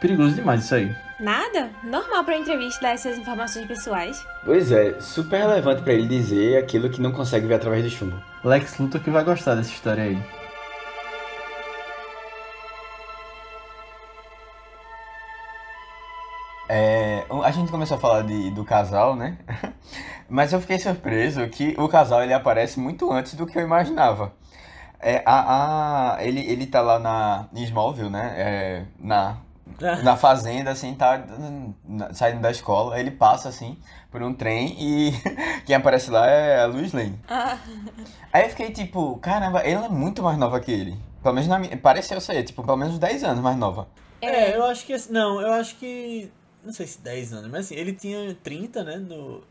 Perigoso 0.00 0.34
demais 0.34 0.64
isso 0.64 0.74
aí. 0.74 0.92
Nada? 1.20 1.70
Normal 1.84 2.24
pra 2.24 2.36
entrevista 2.36 2.82
dar 2.82 2.94
essas 2.94 3.16
informações 3.16 3.64
pessoais. 3.68 4.26
Pois 4.44 4.72
é, 4.72 4.98
super 4.98 5.38
relevante 5.38 5.82
pra 5.82 5.92
ele 5.92 6.08
dizer 6.08 6.58
aquilo 6.58 6.90
que 6.90 7.00
não 7.00 7.12
consegue 7.12 7.46
ver 7.46 7.54
através 7.54 7.84
do 7.84 7.90
chumbo. 7.90 8.20
Lex 8.42 8.78
Luthor 8.78 9.00
que 9.00 9.10
vai 9.10 9.22
gostar 9.22 9.54
dessa 9.54 9.70
história 9.70 10.02
aí. 10.02 10.18
A 17.44 17.50
gente 17.50 17.70
começou 17.70 17.96
a 17.96 18.00
falar 18.00 18.22
de, 18.22 18.50
do 18.50 18.64
casal, 18.64 19.14
né? 19.14 19.38
Mas 20.28 20.52
eu 20.52 20.60
fiquei 20.60 20.78
surpreso 20.78 21.46
que 21.48 21.74
o 21.78 21.88
casal 21.88 22.22
ele 22.22 22.32
aparece 22.32 22.80
muito 22.80 23.12
antes 23.12 23.34
do 23.34 23.46
que 23.46 23.56
eu 23.56 23.62
imaginava. 23.62 24.32
É, 24.98 25.22
a, 25.24 26.16
a, 26.16 26.24
ele, 26.24 26.40
ele 26.40 26.66
tá 26.66 26.80
lá 26.80 26.98
na, 26.98 27.48
em 27.54 27.62
Smallville, 27.64 28.10
né? 28.10 28.34
É, 28.36 28.84
na, 28.98 29.36
na 30.02 30.16
fazenda, 30.16 30.70
assim, 30.70 30.94
tá 30.94 31.22
na, 31.84 32.12
saindo 32.12 32.40
da 32.40 32.50
escola. 32.50 32.98
Ele 32.98 33.10
passa, 33.10 33.48
assim, 33.48 33.78
por 34.10 34.22
um 34.22 34.32
trem 34.32 34.74
e 34.78 35.12
quem 35.64 35.76
aparece 35.76 36.10
lá 36.10 36.26
é 36.26 36.62
a 36.62 36.66
Luiz 36.66 36.92
Lane. 36.92 37.18
Ah. 37.28 37.58
Aí 38.32 38.44
eu 38.44 38.50
fiquei 38.50 38.70
tipo, 38.70 39.16
caramba, 39.18 39.60
ela 39.60 39.86
é 39.86 39.88
muito 39.88 40.22
mais 40.22 40.38
nova 40.38 40.58
que 40.58 40.72
ele. 40.72 40.98
Pelo 41.22 41.34
menos 41.34 41.48
na 41.48 41.58
minha. 41.58 41.76
Pareceu 41.76 42.20
ser, 42.20 42.42
tipo, 42.44 42.62
pelo 42.64 42.76
menos 42.76 42.98
10 42.98 43.24
anos 43.24 43.42
mais 43.42 43.56
nova. 43.56 43.88
É, 44.20 44.56
eu 44.56 44.64
acho 44.64 44.86
que. 44.86 44.96
Não, 45.10 45.40
eu 45.40 45.52
acho 45.52 45.76
que. 45.76 46.30
Não 46.66 46.72
sei 46.72 46.86
se 46.86 47.00
10 47.00 47.32
anos, 47.32 47.50
mas 47.50 47.66
assim, 47.66 47.76
ele 47.76 47.92
tinha 47.92 48.36
30, 48.42 48.82
né? 48.84 48.96
No, 48.96 49.42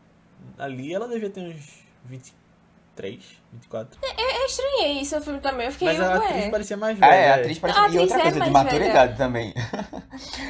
ali 0.58 0.92
ela 0.94 1.08
devia 1.08 1.30
ter 1.30 1.40
uns 1.40 1.80
23, 2.04 3.24
24. 3.52 3.98
Eu, 4.02 4.40
eu 4.40 4.46
estranhei 4.46 5.00
isso 5.00 5.16
no 5.16 5.22
filme 5.22 5.40
também. 5.40 5.66
Eu 5.66 5.72
fiquei, 5.72 5.88
Mas 5.88 6.00
a 6.00 6.18
ué. 6.18 6.26
atriz 6.28 6.50
parecia 6.50 6.76
mais 6.76 7.02
Ah, 7.02 7.08
velha. 7.08 7.18
é, 7.20 7.30
a 7.30 7.34
atriz 7.36 7.58
parecia. 7.58 7.82
A 7.82 7.88
E 7.88 7.98
outra 7.98 8.16
atriz 8.16 8.18
é 8.18 8.22
coisa, 8.22 8.44
de 8.44 8.50
mais 8.50 8.64
maturidade 8.66 9.16
também. 9.16 9.54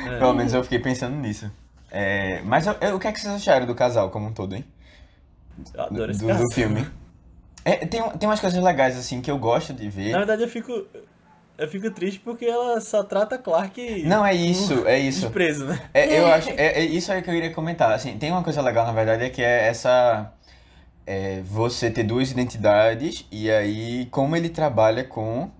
É. 0.07 0.19
Pelo 0.19 0.35
menos 0.35 0.53
eu 0.55 0.63
fiquei 0.63 0.79
pensando 0.79 1.17
nisso. 1.17 1.51
É, 1.91 2.41
mas 2.43 2.67
eu- 2.67 2.77
eu- 2.81 2.97
o 2.97 3.01
que 3.01 3.07
é 3.09 3.13
que 3.13 3.21
vocês 3.21 3.33
acharam 3.35 3.67
do 3.67 3.75
casal 3.75 4.11
como 4.11 4.27
um 4.27 4.33
todo, 4.33 4.55
hein? 4.55 4.65
Eu 5.75 5.83
adoro 5.83 6.11
esse 6.11 6.21
do, 6.21 6.27
casal. 6.29 6.43
do 6.45 6.53
filme. 6.55 6.87
É, 7.65 7.85
tem, 7.85 8.01
tem 8.11 8.29
umas 8.29 8.39
coisas 8.39 8.63
legais, 8.63 8.97
assim, 8.97 9.21
que 9.21 9.29
eu 9.29 9.37
gosto 9.39 9.73
de 9.75 9.89
ver. 9.91 10.13
Na 10.13 10.19
verdade, 10.19 10.43
eu 10.43 10.49
fico. 10.49 10.87
Eu 11.59 11.69
fico 11.69 11.91
triste 11.91 12.21
porque 12.21 12.45
ela 12.45 12.81
só 12.81 13.03
trata 13.03 13.39
Clark. 13.39 14.03
Não, 14.05 14.25
é 14.27 14.35
isso, 14.35 14.85
é 14.89 14.99
isso. 14.99 15.23
Desprezo, 15.23 15.65
né? 15.67 15.81
É, 15.95 16.19
eu 16.21 16.27
acho, 16.27 16.51
é, 16.51 16.81
é 16.81 16.85
isso 16.85 17.11
aí 17.11 17.23
que 17.23 17.31
eu 17.31 17.35
iria 17.35 17.53
comentar. 17.53 17.93
Assim, 17.93 18.19
tem 18.19 18.31
uma 18.31 18.43
coisa 18.43 18.61
legal, 18.61 18.87
na 18.87 18.93
verdade, 18.93 19.25
é 19.25 19.31
que 19.31 19.43
é 19.43 19.67
essa. 19.69 20.33
é, 21.07 21.41
você 21.43 21.91
ter 21.91 22.03
duas 22.03 22.31
identidades 22.31 23.25
e 23.31 23.51
aí 23.51 24.07
como 24.11 24.37
ele 24.37 24.49
trabalha 24.51 25.05
com 25.05 25.51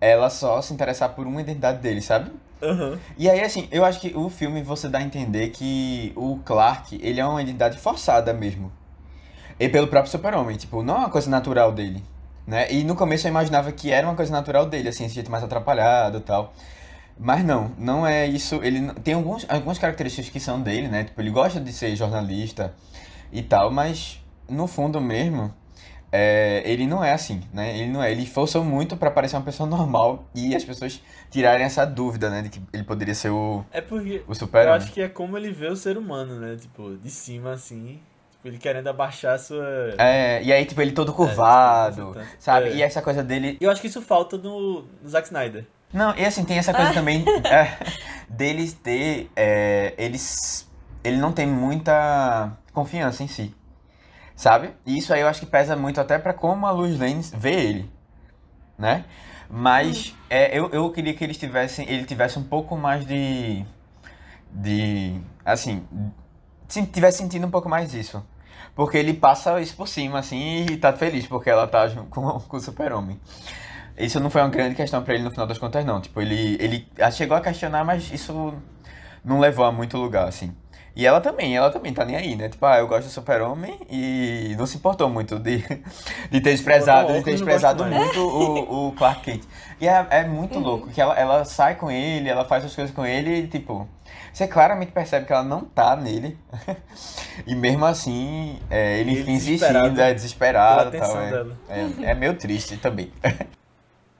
ela 0.00 0.30
só 0.30 0.60
se 0.62 0.72
interessar 0.72 1.10
por 1.10 1.26
uma 1.26 1.40
identidade 1.40 1.78
dele, 1.78 2.00
sabe? 2.00 2.30
Aham. 2.62 2.98
E 3.16 3.28
aí, 3.30 3.40
assim, 3.40 3.68
eu 3.70 3.84
acho 3.84 4.00
que 4.00 4.12
o 4.16 4.28
filme 4.30 4.62
você 4.62 4.88
dá 4.88 4.98
a 4.98 5.02
entender 5.02 5.50
que 5.50 6.12
o 6.16 6.38
Clark, 6.44 6.98
ele 7.02 7.20
é 7.20 7.26
uma 7.26 7.40
identidade 7.42 7.78
forçada 7.78 8.32
mesmo. 8.32 8.72
E 9.60 9.68
pelo 9.68 9.88
próprio 9.88 10.10
super-homem, 10.10 10.56
tipo, 10.56 10.82
não 10.82 10.94
é 10.94 10.98
uma 10.98 11.10
coisa 11.10 11.28
natural 11.30 11.72
dele, 11.72 12.02
né? 12.48 12.72
E 12.72 12.82
no 12.82 12.96
começo 12.96 13.26
eu 13.26 13.30
imaginava 13.30 13.70
que 13.70 13.92
era 13.92 14.06
uma 14.06 14.16
coisa 14.16 14.32
natural 14.32 14.64
dele, 14.64 14.88
assim, 14.88 15.04
esse 15.04 15.14
jeito 15.14 15.30
mais 15.30 15.44
atrapalhado 15.44 16.16
e 16.16 16.20
tal. 16.22 16.54
Mas 17.20 17.44
não, 17.44 17.72
não 17.76 18.06
é 18.06 18.26
isso. 18.26 18.56
Ele 18.64 18.90
tem 19.04 19.12
alguns, 19.12 19.44
algumas 19.50 19.78
características 19.78 20.30
que 20.30 20.40
são 20.40 20.62
dele, 20.62 20.88
né? 20.88 21.04
Tipo, 21.04 21.20
ele 21.20 21.30
gosta 21.30 21.60
de 21.60 21.72
ser 21.72 21.94
jornalista 21.94 22.72
e 23.30 23.42
tal, 23.42 23.70
mas 23.70 24.24
no 24.48 24.66
fundo 24.66 24.98
mesmo, 24.98 25.52
é, 26.10 26.62
ele 26.64 26.86
não 26.86 27.04
é 27.04 27.12
assim, 27.12 27.42
né? 27.52 27.76
Ele 27.76 27.90
não 27.92 28.02
é. 28.02 28.10
Ele 28.10 28.24
forçou 28.24 28.64
muito 28.64 28.96
pra 28.96 29.10
parecer 29.10 29.36
uma 29.36 29.42
pessoa 29.42 29.68
normal 29.70 30.24
e 30.34 30.54
as 30.56 30.64
pessoas 30.64 31.02
tirarem 31.30 31.66
essa 31.66 31.84
dúvida, 31.84 32.30
né? 32.30 32.40
De 32.40 32.48
que 32.48 32.62
ele 32.72 32.84
poderia 32.84 33.14
ser 33.14 33.28
o, 33.30 33.62
É 33.70 33.82
porque. 33.82 34.22
o 34.26 34.30
Eu 34.30 34.34
super-homem. 34.34 34.72
acho 34.76 34.92
que 34.92 35.02
é 35.02 35.08
como 35.08 35.36
ele 35.36 35.52
vê 35.52 35.66
o 35.66 35.76
ser 35.76 35.98
humano, 35.98 36.38
né? 36.40 36.56
Tipo, 36.56 36.96
de 36.96 37.10
cima 37.10 37.52
assim. 37.52 38.00
Tipo, 38.38 38.48
ele 38.48 38.58
querendo 38.58 38.86
abaixar 38.88 39.34
a 39.34 39.38
sua. 39.38 39.94
É, 39.98 40.42
e 40.42 40.52
aí, 40.52 40.64
tipo, 40.64 40.80
ele 40.80 40.92
todo 40.92 41.10
tipo, 41.10 41.16
curvado, 41.24 42.08
representante. 42.08 42.42
sabe? 42.42 42.68
É. 42.68 42.76
E 42.76 42.82
essa 42.82 43.02
coisa 43.02 43.22
dele. 43.22 43.58
Eu 43.60 43.70
acho 43.70 43.80
que 43.80 43.88
isso 43.88 44.00
falta 44.00 44.38
no, 44.38 44.84
no 45.02 45.08
Zack 45.08 45.26
Snyder. 45.26 45.66
Não, 45.92 46.14
e 46.16 46.24
assim, 46.24 46.44
tem 46.44 46.58
essa 46.58 46.72
coisa 46.72 46.92
também 46.94 47.24
é, 47.44 47.76
deles 48.28 48.72
ter. 48.74 49.30
é, 49.34 49.94
eles. 49.98 50.68
Ele 51.02 51.16
não 51.16 51.32
tem 51.32 51.46
muita 51.46 52.52
confiança 52.72 53.22
em 53.22 53.28
si. 53.28 53.54
Sabe? 54.36 54.70
E 54.86 54.96
isso 54.98 55.12
aí 55.12 55.20
eu 55.20 55.26
acho 55.28 55.40
que 55.40 55.46
pesa 55.46 55.74
muito 55.74 56.00
até 56.00 56.16
pra 56.16 56.32
como 56.32 56.64
a 56.64 56.70
Luz 56.70 56.96
Lane 56.98 57.22
vê 57.34 57.54
ele. 57.54 57.90
Né? 58.78 59.04
Mas 59.50 60.14
é, 60.30 60.56
eu, 60.56 60.68
eu 60.70 60.90
queria 60.92 61.12
que 61.14 61.24
eles 61.24 61.36
tivessem. 61.36 61.88
Ele 61.88 62.04
tivesse 62.04 62.38
um 62.38 62.44
pouco 62.44 62.76
mais 62.76 63.04
de. 63.04 63.64
De. 64.52 65.20
Assim. 65.44 65.84
Se 66.68 66.84
tivesse 66.86 67.18
sentindo 67.18 67.46
um 67.46 67.50
pouco 67.50 67.68
mais 67.68 67.90
disso. 67.90 68.22
Porque 68.74 68.96
ele 68.96 69.14
passa 69.14 69.60
isso 69.60 69.74
por 69.74 69.88
cima, 69.88 70.20
assim, 70.20 70.66
e 70.66 70.76
tá 70.76 70.92
feliz 70.92 71.26
porque 71.26 71.50
ela 71.50 71.66
tá 71.66 71.88
junto 71.88 72.10
com, 72.10 72.38
com 72.46 72.56
o 72.56 72.60
super-homem. 72.60 73.18
Isso 73.96 74.20
não 74.20 74.30
foi 74.30 74.40
uma 74.40 74.50
grande 74.50 74.76
questão 74.76 75.02
pra 75.02 75.14
ele 75.14 75.24
no 75.24 75.30
final 75.30 75.46
das 75.46 75.58
contas, 75.58 75.84
não. 75.84 76.00
Tipo, 76.00 76.20
ele, 76.20 76.56
ele 76.60 76.86
chegou 77.10 77.36
a 77.36 77.40
questionar, 77.40 77.84
mas 77.84 78.12
isso 78.12 78.54
não 79.24 79.40
levou 79.40 79.64
a 79.64 79.72
muito 79.72 79.96
lugar, 79.96 80.28
assim. 80.28 80.54
E 80.94 81.06
ela 81.06 81.20
também, 81.20 81.56
ela 81.56 81.70
também 81.70 81.92
tá 81.94 82.04
nem 82.04 82.16
aí, 82.16 82.34
né? 82.34 82.48
Tipo, 82.48 82.66
ah, 82.66 82.78
eu 82.78 82.88
gosto 82.88 83.04
do 83.04 83.10
super-homem 83.10 83.78
e 83.88 84.54
não 84.58 84.66
se 84.66 84.76
importou 84.76 85.08
muito 85.08 85.38
de, 85.38 85.58
de 86.28 86.40
ter 86.40 86.50
desprezado, 86.50 87.12
de 87.12 87.22
ter 87.22 87.32
desprezado 87.32 87.84
muito 87.84 88.20
o, 88.20 88.88
o 88.88 88.92
Clark 88.92 89.22
Kent. 89.22 89.44
E 89.80 89.86
é, 89.86 90.06
é 90.10 90.24
muito 90.24 90.58
louco, 90.58 90.88
que 90.88 91.00
ela, 91.00 91.16
ela 91.16 91.44
sai 91.44 91.76
com 91.76 91.88
ele, 91.88 92.28
ela 92.28 92.44
faz 92.44 92.64
as 92.64 92.74
coisas 92.74 92.92
com 92.92 93.06
ele 93.06 93.42
e, 93.42 93.46
tipo, 93.46 93.88
você 94.38 94.46
claramente 94.46 94.92
percebe 94.92 95.26
que 95.26 95.32
ela 95.32 95.42
não 95.42 95.64
tá 95.64 95.96
nele. 95.96 96.38
e 97.44 97.56
mesmo 97.56 97.84
assim, 97.84 98.60
é, 98.70 99.00
ele 99.00 99.10
ele 99.10 99.20
fica 99.20 99.30
insistindo, 99.32 99.56
desesperado 99.56 100.00
é 100.00 100.14
desesperado 100.14 100.90
pela 100.92 101.06
e 101.06 101.30
tal. 101.30 101.46
É, 101.68 101.80
é, 101.80 102.10
é 102.12 102.14
meio 102.14 102.34
triste 102.34 102.76
também. 102.76 103.12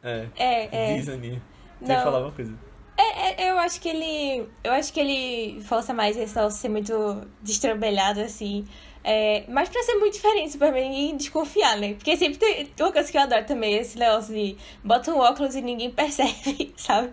É. 0.03 0.27
É, 0.37 0.93
é. 0.93 0.97
Disney. 0.97 1.41
Você 1.81 1.93
ia 1.93 1.97
Não. 1.99 2.05
falar 2.05 2.21
uma 2.21 2.33
coisa. 2.33 2.53
É, 2.97 3.45
é, 3.45 3.53
eu 3.53 3.59
acho 3.59 3.81
que 3.81 3.89
ele. 3.89 4.49
Eu 4.65 4.73
acho 4.73 4.93
que 4.93 4.99
ele 4.99 5.61
força 5.63 5.95
mais 5.95 6.17
esse 6.17 6.35
negócio 6.35 6.57
de 6.57 6.63
ser 6.63 6.69
muito 6.69 7.29
destrambelhado, 7.41 8.21
assim. 8.21 8.65
É, 9.05 9.45
mas 9.49 9.69
pra 9.69 9.83
ser 9.83 9.95
muito 9.95 10.15
diferente, 10.15 10.59
pra 10.59 10.71
ninguém 10.71 11.17
desconfiar, 11.17 11.77
né? 11.79 11.95
Porque 11.95 12.17
sempre 12.17 12.37
tem. 12.39 12.71
Uma 12.79 12.93
coisa 12.93 13.11
que 13.11 13.17
eu 13.17 13.23
adoro 13.23 13.45
também 13.47 13.75
é 13.75 13.81
esse 13.81 13.99
negócio 13.99 14.35
de 14.35 14.57
bota 14.85 15.11
um 15.13 15.19
óculos 15.19 15.55
e 15.55 15.63
ninguém 15.63 15.91
percebe, 15.91 16.73
sabe? 16.77 17.11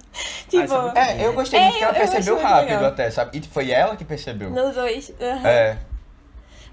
Tipo, 0.49 0.63
isso 0.63 0.73
é 0.75 0.81
muito 0.81 0.97
É, 0.97 1.25
eu 1.25 1.33
gostei 1.33 1.59
É, 1.59 1.63
muito 1.63 1.77
que 1.77 1.83
ela 1.83 1.93
eu- 1.97 2.01
eu 2.03 2.09
percebeu 2.11 2.35
muito 2.35 2.47
rápido 2.47 2.69
legal. 2.71 2.85
até, 2.85 3.11
sabe? 3.11 3.37
E 3.37 3.41
foi 3.43 3.71
ela 3.71 3.95
que 3.95 4.03
percebeu. 4.03 4.49
nos 4.49 4.75
dois. 4.75 5.13
aham. 5.21 5.47
É, 5.47 5.77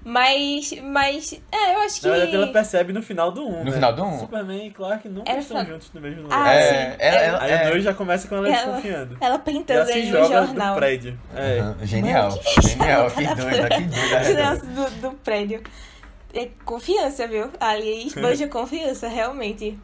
Mas. 0.05 0.73
Mas. 0.81 1.33
É, 1.51 1.75
eu 1.75 1.79
acho 1.81 2.01
que. 2.01 2.07
Na 2.07 2.13
verdade, 2.13 2.35
ela 2.35 2.47
percebe 2.47 2.91
no 2.93 3.01
final 3.01 3.31
do 3.31 3.47
1. 3.47 3.59
No 3.59 3.63
né? 3.65 3.71
final 3.71 3.93
do 3.93 4.03
um. 4.03 4.19
Superman 4.19 4.67
e 4.67 4.71
Clark 4.71 5.07
nunca 5.07 5.31
É 5.31 5.35
no 5.35 5.39
estão 5.41 5.57
final- 5.59 5.73
juntos 5.73 5.91
no 5.93 6.01
mesmo 6.01 6.19
Ah, 6.29 6.37
lugar. 6.39 6.55
é, 6.55 6.61
sim. 6.91 6.95
ela, 6.99 7.17
É. 7.17 7.25
ela, 7.27 7.41
Aí 7.43 7.51
é, 7.51 7.67
o 7.67 7.71
2 7.71 7.83
já 7.83 7.93
começa 7.93 8.27
com 8.27 8.35
ela, 8.35 8.47
Ela- 8.49 8.57
desconfiando. 8.57 9.17
Ela 9.21 9.39
pintando 9.39 9.89
ele 9.91 10.05
no 10.07 10.11
joga 10.11 10.45
jornal. 10.45 10.73
do 10.73 10.79
prédio. 10.79 11.19
É. 11.35 11.59
Aham, 11.59 11.77
Genial, 11.83 12.29
Mano, 12.29 12.41
que 12.41 12.61
genial, 12.67 13.11
que 13.11 13.23
doida, 13.35 13.69
que 13.69 13.83
doida. 13.83 14.19
Negócio 14.33 14.65
do, 14.67 15.01
do 15.01 15.11
prédio. 15.17 15.63
É 16.33 16.49
confiança, 16.65 17.27
viu? 17.27 17.49
Ali 17.59 18.07
esbanja 18.07 18.47
confiança, 18.47 19.07
realmente. 19.07 19.79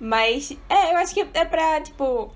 Mas, 0.00 0.56
é, 0.68 0.92
eu 0.92 0.96
acho 0.96 1.14
que 1.14 1.24
é 1.34 1.44
pra, 1.44 1.80
tipo. 1.80 2.32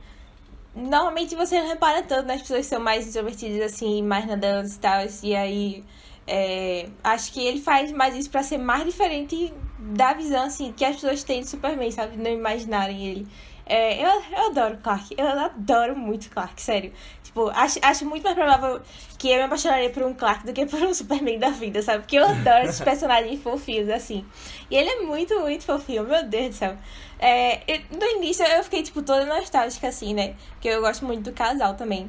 Normalmente 0.75 1.35
você 1.35 1.59
não 1.59 1.69
repara 1.69 2.03
tanto 2.03 2.27
nas 2.27 2.43
pessoas 2.43 2.61
que 2.61 2.67
são 2.67 2.79
mais 2.81 3.09
introvertidas, 3.09 3.73
assim, 3.73 4.03
mais 4.03 4.27
na 4.27 4.37
dança 4.37 4.77
e 4.77 4.79
tal. 4.79 5.01
E 5.23 5.35
aí. 5.35 5.85
É, 6.27 6.89
acho 7.05 7.33
que 7.33 7.45
ele 7.45 7.61
faz 7.61 7.93
mais 7.93 8.15
isso 8.17 8.31
pra 8.31 8.43
ser 8.43 8.59
mais 8.59 8.85
diferente 8.85 9.53
da 9.79 10.13
visão, 10.15 10.45
assim, 10.45 10.73
que 10.73 10.85
as 10.85 10.95
pessoas 10.97 11.23
têm 11.23 11.41
de 11.43 11.49
Superman, 11.49 11.91
sabe? 11.91 12.17
Não 12.17 12.31
imaginarem 12.31 13.07
ele. 13.07 13.27
É, 13.69 14.01
eu, 14.05 14.23
eu 14.33 14.47
adoro 14.47 14.79
Clark. 14.83 15.15
Eu 15.19 15.27
adoro 15.27 15.97
muito 15.97 16.31
Clark, 16.31 16.61
sério. 16.63 16.93
Tipo, 17.23 17.49
acho, 17.51 17.79
acho 17.83 18.07
muito 18.07 18.23
mais 18.23 18.37
provável 18.37 18.81
que 19.19 19.29
eu 19.29 19.37
me 19.39 19.43
apaixonaria 19.43 19.91
por 19.91 20.05
um 20.05 20.15
Clark 20.15 20.47
do 20.47 20.53
que 20.53 20.65
por 20.67 20.81
um 20.83 20.95
Superman 20.95 21.39
da 21.39 21.51
vida, 21.51 21.83
sabe? 21.83 22.01
Porque 22.05 22.17
eu 22.17 22.25
adoro 22.25 22.65
esses 22.65 22.81
personagens 22.81 23.43
fofinhos, 23.43 23.89
assim. 23.89 24.25
E 24.71 24.77
ele 24.77 24.89
é 24.89 25.01
muito, 25.03 25.39
muito 25.41 25.65
fofinho, 25.65 26.05
meu 26.05 26.23
Deus 26.25 26.49
do 26.51 26.55
céu. 26.55 26.77
É, 27.19 27.61
eu- 27.67 27.81
no 27.99 28.07
início 28.19 28.45
eu 28.45 28.63
fiquei, 28.63 28.83
tipo, 28.85 29.03
toda 29.03 29.25
nostálgica, 29.27 29.89
assim, 29.89 30.15
né? 30.15 30.35
Porque 30.53 30.69
eu 30.69 30.81
gosto 30.81 31.05
muito 31.05 31.25
do 31.25 31.33
casal 31.33 31.75
também. 31.75 32.09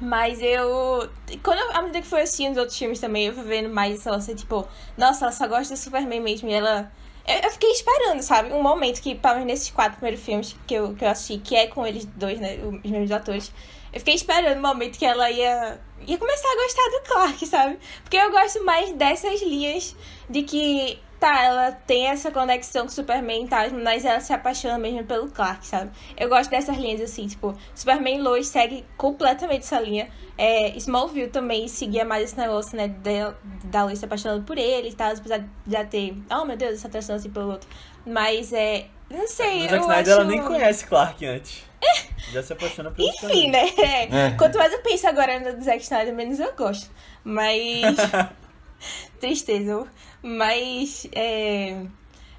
Mas 0.00 0.40
eu. 0.40 1.10
Quando 1.42 1.58
eu, 1.58 1.76
à 1.76 1.82
medida 1.82 2.00
que 2.00 2.06
foi 2.06 2.22
assistindo 2.22 2.52
os 2.52 2.58
outros 2.58 2.78
filmes 2.78 2.98
também, 2.98 3.26
eu 3.26 3.34
fui 3.34 3.44
vendo 3.44 3.68
mais 3.68 3.96
essa 3.96 4.10
nossa, 4.10 4.34
tipo, 4.34 4.66
nossa, 4.96 5.26
ela 5.26 5.32
só 5.32 5.46
gosta 5.46 5.74
do 5.74 5.76
Superman 5.76 6.20
mesmo. 6.20 6.48
E 6.48 6.54
ela. 6.54 6.90
Eu, 7.28 7.40
eu 7.40 7.50
fiquei 7.50 7.70
esperando, 7.70 8.22
sabe? 8.22 8.52
Um 8.52 8.62
momento 8.62 9.02
que, 9.02 9.14
pelo 9.14 9.34
menos 9.34 9.48
nesses 9.48 9.70
quatro 9.70 9.98
primeiros 9.98 10.24
filmes 10.24 10.56
que 10.66 10.74
eu, 10.74 10.94
que 10.94 11.04
eu 11.04 11.08
assisti, 11.08 11.38
que 11.38 11.54
é 11.54 11.66
com 11.66 11.86
eles 11.86 12.06
dois, 12.06 12.40
né? 12.40 12.58
Os 12.64 12.90
mesmos 12.90 13.10
atores. 13.12 13.52
Eu 13.92 13.98
fiquei 13.98 14.14
esperando 14.14 14.58
o 14.58 14.62
momento 14.62 14.98
que 14.98 15.04
ela 15.04 15.30
ia. 15.30 15.78
ia 16.06 16.18
começar 16.18 16.48
a 16.48 16.62
gostar 16.62 16.88
do 16.88 17.02
Clark, 17.02 17.46
sabe? 17.46 17.78
Porque 18.02 18.16
eu 18.16 18.30
gosto 18.30 18.64
mais 18.64 18.92
dessas 18.94 19.42
linhas 19.42 19.94
de 20.30 20.42
que. 20.42 20.98
Tá, 21.20 21.44
ela 21.44 21.72
tem 21.72 22.06
essa 22.06 22.30
conexão 22.30 22.86
com 22.86 22.88
o 22.88 22.90
Superman 22.90 23.44
e 23.44 23.48
tal, 23.48 23.70
mas 23.72 24.06
ela 24.06 24.20
se 24.20 24.32
apaixona 24.32 24.78
mesmo 24.78 25.04
pelo 25.04 25.30
Clark, 25.30 25.66
sabe? 25.66 25.90
Eu 26.16 26.30
gosto 26.30 26.48
dessas 26.50 26.78
linhas 26.78 27.02
assim, 27.02 27.26
tipo, 27.26 27.54
Superman 27.74 28.16
e 28.16 28.22
Lois 28.22 28.48
segue 28.48 28.86
completamente 28.96 29.60
essa 29.60 29.78
linha. 29.78 30.08
É, 30.38 30.74
Smallville 30.78 31.28
também 31.28 31.68
seguia 31.68 32.06
mais 32.06 32.24
esse 32.24 32.38
negócio, 32.38 32.74
né, 32.74 32.88
da, 32.88 33.34
da 33.64 33.84
Lois 33.84 33.98
se 33.98 34.06
apaixonando 34.06 34.44
por 34.44 34.56
ele 34.56 34.88
e 34.88 34.94
tal, 34.94 35.12
apesar 35.12 35.40
de 35.40 35.46
já 35.68 35.84
ter, 35.84 36.16
oh 36.30 36.46
meu 36.46 36.56
Deus, 36.56 36.76
essa 36.76 36.88
atração 36.88 37.16
assim 37.16 37.28
pelo 37.28 37.50
outro. 37.50 37.68
Mas 38.06 38.50
é, 38.54 38.86
Não 39.10 39.28
sei, 39.28 39.68
Zack 39.68 39.74
eu 39.74 39.80
Snyder 39.82 40.00
acho... 40.00 40.10
ela 40.10 40.24
nem 40.24 40.42
conhece 40.42 40.86
Clark 40.86 41.26
antes. 41.26 41.62
Já 42.32 42.42
se 42.42 42.52
apaixona 42.52 42.90
pelo 42.90 43.08
Enfim, 43.08 43.50
né? 43.50 43.68
É. 43.78 44.30
Quanto 44.32 44.56
mais 44.56 44.72
eu 44.72 44.80
penso 44.82 45.06
agora 45.06 45.40
no 45.40 45.62
Zack 45.62 45.82
Snyder, 45.82 46.14
menos 46.14 46.38
eu 46.38 46.54
gosto. 46.54 46.90
Mas. 47.24 47.96
Tristeza. 49.20 49.86
Mas. 50.22 51.06
É... 51.12 51.84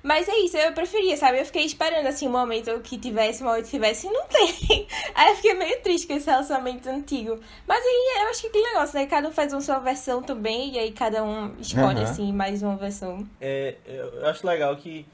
Mas 0.04 0.28
é 0.28 0.36
isso, 0.40 0.58
eu 0.58 0.74
preferia, 0.74 1.16
sabe? 1.16 1.40
Eu 1.40 1.46
fiquei 1.46 1.64
esperando 1.64 2.08
assim 2.08 2.28
um 2.28 2.32
momento 2.32 2.80
que 2.80 2.98
tivesse, 2.98 3.44
um 3.44 3.46
momento 3.46 3.66
que 3.66 3.70
tivesse, 3.70 4.08
e 4.08 4.10
não 4.10 4.26
tem. 4.26 4.88
Aí 5.14 5.30
eu 5.30 5.36
fiquei 5.36 5.54
meio 5.54 5.80
triste 5.82 6.08
com 6.08 6.14
esse 6.14 6.26
relacionamento 6.26 6.90
antigo. 6.90 7.40
Mas 7.68 7.86
aí 7.86 8.24
eu 8.24 8.30
acho 8.30 8.42
que 8.42 8.50
que 8.50 8.62
negócio, 8.64 9.00
né? 9.00 9.06
Cada 9.06 9.28
um 9.28 9.32
faz 9.32 9.54
uma 9.54 9.62
sua 9.62 9.78
versão 9.78 10.24
também, 10.24 10.74
e 10.74 10.80
aí 10.80 10.92
cada 10.92 11.24
um 11.24 11.54
escolhe, 11.60 12.00
Aham. 12.00 12.04
assim, 12.04 12.34
mais 12.34 12.64
uma 12.64 12.76
versão. 12.78 13.28
É, 13.40 13.76
eu 13.86 14.26
acho 14.26 14.46
legal 14.48 14.76
que 14.76 15.06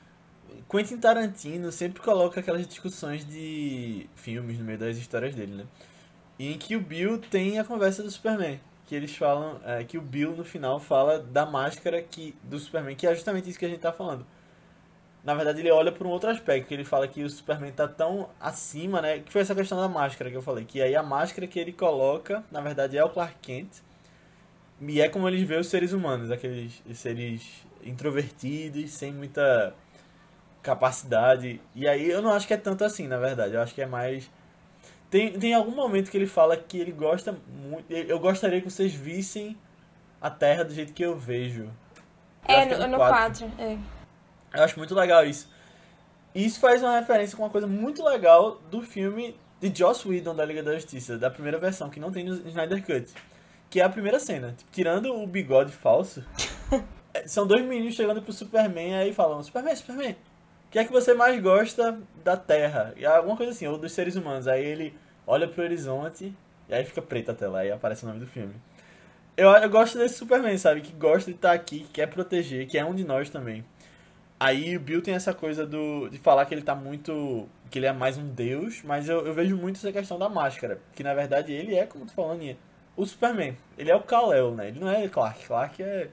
Quentin 0.70 0.98
Tarantino 0.98 1.72
sempre 1.72 2.02
coloca 2.02 2.40
aquelas 2.40 2.68
discussões 2.68 3.26
de 3.26 4.08
filmes 4.16 4.58
no 4.58 4.66
meio 4.66 4.78
das 4.78 4.98
histórias 4.98 5.36
dele, 5.36 5.54
né? 5.54 5.66
E 6.38 6.54
em 6.54 6.58
que 6.58 6.76
o 6.76 6.82
Bill 6.82 7.18
tem 7.18 7.60
a 7.60 7.64
conversa 7.64 8.04
do 8.04 8.12
Superman. 8.12 8.60
Que 8.88 8.96
eles 8.96 9.16
falam, 9.16 9.60
é, 9.66 9.84
que 9.84 9.98
o 9.98 10.02
Bill 10.02 10.32
no 10.32 10.44
final 10.44 10.80
fala 10.80 11.20
da 11.20 11.46
máscara 11.46 12.02
que, 12.02 12.36
do 12.42 12.58
Superman, 12.58 12.96
que 12.96 13.06
é 13.06 13.14
justamente 13.14 13.50
isso 13.50 13.60
que 13.60 13.66
a 13.66 13.70
gente 13.70 13.82
tá 13.82 13.92
falando. 13.92 14.26
Na 15.24 15.34
verdade, 15.34 15.60
ele 15.60 15.70
olha 15.70 15.92
por 15.92 16.08
um 16.08 16.10
outro 16.10 16.30
aspecto, 16.30 16.70
que 16.70 16.74
ele 16.74 16.86
fala 16.86 17.08
que 17.08 17.22
o 17.22 17.30
Superman 17.30 17.72
tá 17.74 17.86
tão 17.88 18.30
acima, 18.40 19.02
né? 19.02 19.20
Que 19.20 19.32
foi 19.32 19.42
essa 19.42 19.54
questão 19.54 19.78
da 19.78 19.90
máscara 19.90 20.32
que 20.32 20.38
eu 20.38 20.42
falei. 20.42 20.64
Que 20.64 20.82
aí 20.82 20.96
a 20.96 21.04
máscara 21.04 21.46
que 21.46 21.60
ele 21.60 21.74
coloca, 21.74 22.44
na 22.50 22.62
verdade, 22.62 22.98
é 22.98 23.04
o 23.04 23.10
Clark 23.10 23.36
Kent. 23.42 23.68
E 24.80 25.02
é 25.02 25.10
como 25.10 25.28
eles 25.28 25.42
veem 25.46 25.60
os 25.60 25.68
seres 25.68 25.92
humanos, 25.92 26.32
aqueles 26.32 26.82
seres 26.94 27.66
introvertidos, 27.84 28.92
sem 28.92 29.12
muita 29.12 29.74
capacidade. 30.62 31.60
E 31.76 31.88
aí 31.88 32.10
eu 32.10 32.22
não 32.22 32.32
acho 32.32 32.48
que 32.48 32.54
é 32.54 32.58
tanto 32.58 32.84
assim, 32.84 33.08
na 33.08 33.18
verdade. 33.18 33.54
Eu 33.54 33.62
acho 33.62 33.74
que 33.74 33.82
é 33.82 33.86
mais. 33.86 34.30
Tem, 35.10 35.32
tem 35.40 35.54
algum 35.54 35.72
momento 35.72 36.12
que 36.12 36.18
ele 36.18 36.28
fala 36.28 36.58
que 36.58 36.78
ele 36.78 36.92
gosta 36.92 37.38
muito. 37.48 37.90
Eu 37.92 38.20
gostaria 38.20 38.62
que 38.62 38.70
vocês 38.70 38.94
vissem 38.94 39.58
a 40.22 40.30
Terra 40.30 40.64
do 40.64 40.74
jeito 40.74 40.94
que 40.94 41.04
eu 41.04 41.18
vejo. 41.18 41.70
Eu 42.48 42.56
É, 42.56 42.66
que 42.66 42.76
no, 42.76 42.88
no 42.88 42.98
quatro. 42.98 43.48
4. 43.48 43.52
É. 43.58 43.78
Eu 44.54 44.64
acho 44.64 44.78
muito 44.78 44.94
legal 44.94 45.26
isso. 45.26 45.50
E 46.36 46.46
isso 46.46 46.60
faz 46.60 46.84
uma 46.84 47.00
referência 47.00 47.36
com 47.36 47.44
uma 47.44 47.50
coisa 47.50 47.68
muito 47.68 48.04
legal 48.04 48.62
do 48.70 48.82
filme 48.82 49.36
de 49.60 49.76
Joss 49.78 50.08
Whedon 50.08 50.36
da 50.36 50.46
Liga 50.46 50.62
da 50.62 50.74
Justiça, 50.76 51.18
da 51.18 51.32
primeira 51.32 51.58
versão, 51.58 51.90
que 51.90 52.00
não 52.00 52.12
tem 52.12 52.24
no 52.24 52.34
Snyder 52.48 52.86
Cut. 52.86 53.12
Que 53.70 53.82
é 53.82 53.84
a 53.84 53.90
primeira 53.90 54.20
cena. 54.20 54.54
Tipo, 54.58 54.72
tirando 54.72 55.14
o 55.14 55.26
bigode 55.26 55.72
falso, 55.72 56.24
é, 57.14 57.28
são 57.28 57.48
dois 57.48 57.66
meninos 57.66 57.96
chegando 57.96 58.22
pro 58.22 58.32
Superman 58.32 58.96
aí 58.96 59.14
falam, 59.14 59.42
Superman, 59.42 59.76
Superman, 59.76 60.16
o 60.68 60.70
que 60.70 60.80
é 60.80 60.84
que 60.84 60.92
você 60.92 61.14
mais 61.14 61.42
gosta 61.42 61.98
da 62.24 62.36
Terra? 62.36 62.94
E 62.98 63.06
alguma 63.06 63.38
coisa 63.38 63.54
assim, 63.54 63.66
ou 63.68 63.78
dos 63.78 63.94
seres 63.94 64.16
humanos. 64.16 64.48
Aí 64.48 64.64
ele 64.64 64.94
olha 65.26 65.48
pro 65.48 65.64
horizonte 65.64 66.34
e 66.68 66.74
aí 66.74 66.84
fica 66.84 67.02
preta 67.02 67.32
a 67.32 67.36
tela, 67.36 67.60
aí 67.60 67.72
aparece 67.72 68.04
o 68.04 68.08
nome 68.08 68.20
do 68.20 68.28
filme. 68.28 68.54
Eu, 69.38 69.50
eu 69.50 69.70
gosto 69.70 69.98
desse 69.98 70.16
Superman, 70.16 70.58
sabe? 70.58 70.82
Que 70.82 70.92
gosta 70.92 71.32
de 71.32 71.38
estar 71.38 71.54
aqui, 71.54 71.80
que 71.80 71.94
quer 71.94 72.08
proteger, 72.08 72.68
que 72.68 72.78
é 72.78 72.84
um 72.84 72.94
de 72.94 73.06
nós 73.06 73.30
também. 73.30 73.64
Aí 74.40 74.76
o 74.76 74.80
Bill 74.80 75.02
tem 75.02 75.14
essa 75.14 75.34
coisa 75.34 75.66
do 75.66 76.10
de 76.10 76.20
falar 76.20 76.46
que 76.46 76.54
ele 76.54 76.62
tá 76.62 76.76
muito. 76.76 77.48
que 77.72 77.80
ele 77.80 77.86
é 77.86 77.94
mais 77.94 78.18
um 78.18 78.28
deus, 78.28 78.82
mas 78.84 79.08
eu, 79.08 79.26
eu 79.26 79.34
vejo 79.34 79.56
muito 79.56 79.78
essa 79.78 79.92
questão 79.92 80.20
da 80.20 80.28
máscara. 80.28 80.82
Que 80.94 81.04
na 81.04 81.14
verdade 81.14 81.54
ele 81.54 81.76
é, 81.76 81.86
como 81.86 82.06
tu 82.06 82.12
falou, 82.12 82.34
Aninha, 82.34 82.58
o 82.96 83.06
Superman. 83.06 83.58
Ele 83.78 83.90
é 83.90 83.96
o 83.96 84.02
Kal-El, 84.02 84.54
né? 84.54 84.68
Ele 84.68 84.80
não 84.80 84.90
é 84.90 85.08
Clark. 85.08 85.46
Clark 85.48 85.82
é 85.82 86.10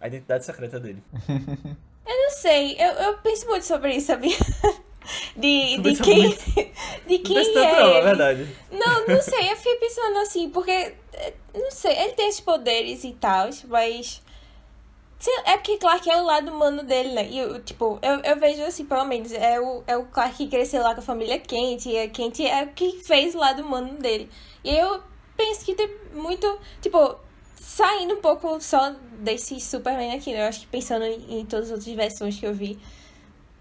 a 0.00 0.06
identidade 0.06 0.44
secreta 0.44 0.78
dele. 0.78 1.02
Eu 2.06 2.16
não 2.16 2.30
sei, 2.30 2.76
eu, 2.78 2.92
eu 2.94 3.18
penso 3.18 3.46
muito 3.46 3.64
sobre 3.64 3.94
isso, 3.96 4.08
sabia? 4.08 4.36
De, 5.36 5.78
de 5.78 5.96
quem. 5.96 6.38
De 7.06 7.18
Não 7.24 7.32
quem 7.32 7.34
pensa 7.34 7.52
tanto 7.52 7.74
é. 7.74 7.82
não, 7.82 8.00
ele. 8.00 8.00
verdade. 8.02 8.48
Não, 8.70 9.06
não 9.06 9.20
sei, 9.22 9.50
eu 9.50 9.56
fiquei 9.56 9.76
pensando 9.76 10.18
assim, 10.18 10.50
porque. 10.50 10.70
é, 11.12 11.34
Não 11.54 11.70
sei, 11.70 11.92
ele 11.98 12.12
tem 12.12 12.28
esses 12.28 12.40
poderes 12.40 13.04
e 13.04 13.12
tal, 13.14 13.48
mas. 13.68 14.22
É 15.44 15.56
porque 15.56 15.78
Clark 15.78 16.10
é 16.10 16.16
o 16.20 16.24
lado 16.24 16.50
humano 16.52 16.82
dele, 16.82 17.10
né? 17.12 17.28
E 17.28 17.38
eu, 17.38 17.62
tipo, 17.62 17.98
eu, 18.02 18.20
eu 18.24 18.36
vejo 18.40 18.62
assim, 18.64 18.84
pelo 18.84 19.04
menos, 19.04 19.30
é 19.32 19.60
o, 19.60 19.84
é 19.86 19.96
o 19.96 20.04
Clark 20.06 20.36
que 20.36 20.48
cresceu 20.48 20.82
lá 20.82 20.94
com 20.94 21.00
a 21.00 21.04
família 21.04 21.38
quente, 21.38 21.88
e 21.90 21.98
a 21.98 22.08
quente 22.08 22.44
é 22.44 22.64
o 22.64 22.72
que 22.72 22.98
fez 23.04 23.34
o 23.34 23.38
lado 23.38 23.62
humano 23.62 23.94
dele. 23.98 24.28
E 24.64 24.74
eu 24.76 25.00
penso 25.36 25.64
que 25.64 25.74
tem 25.74 25.88
muito. 26.12 26.58
Tipo, 26.80 27.16
saindo 27.62 28.14
um 28.14 28.20
pouco 28.20 28.60
só 28.60 28.92
desse 29.20 29.60
Superman 29.60 30.16
aqui, 30.16 30.32
né? 30.32 30.42
Eu 30.42 30.48
acho 30.48 30.60
que 30.60 30.66
pensando 30.66 31.04
em, 31.04 31.40
em 31.40 31.46
todas 31.46 31.66
as 31.66 31.78
outras 31.78 31.94
versões 31.94 32.38
que 32.38 32.44
eu 32.44 32.52
vi. 32.52 32.78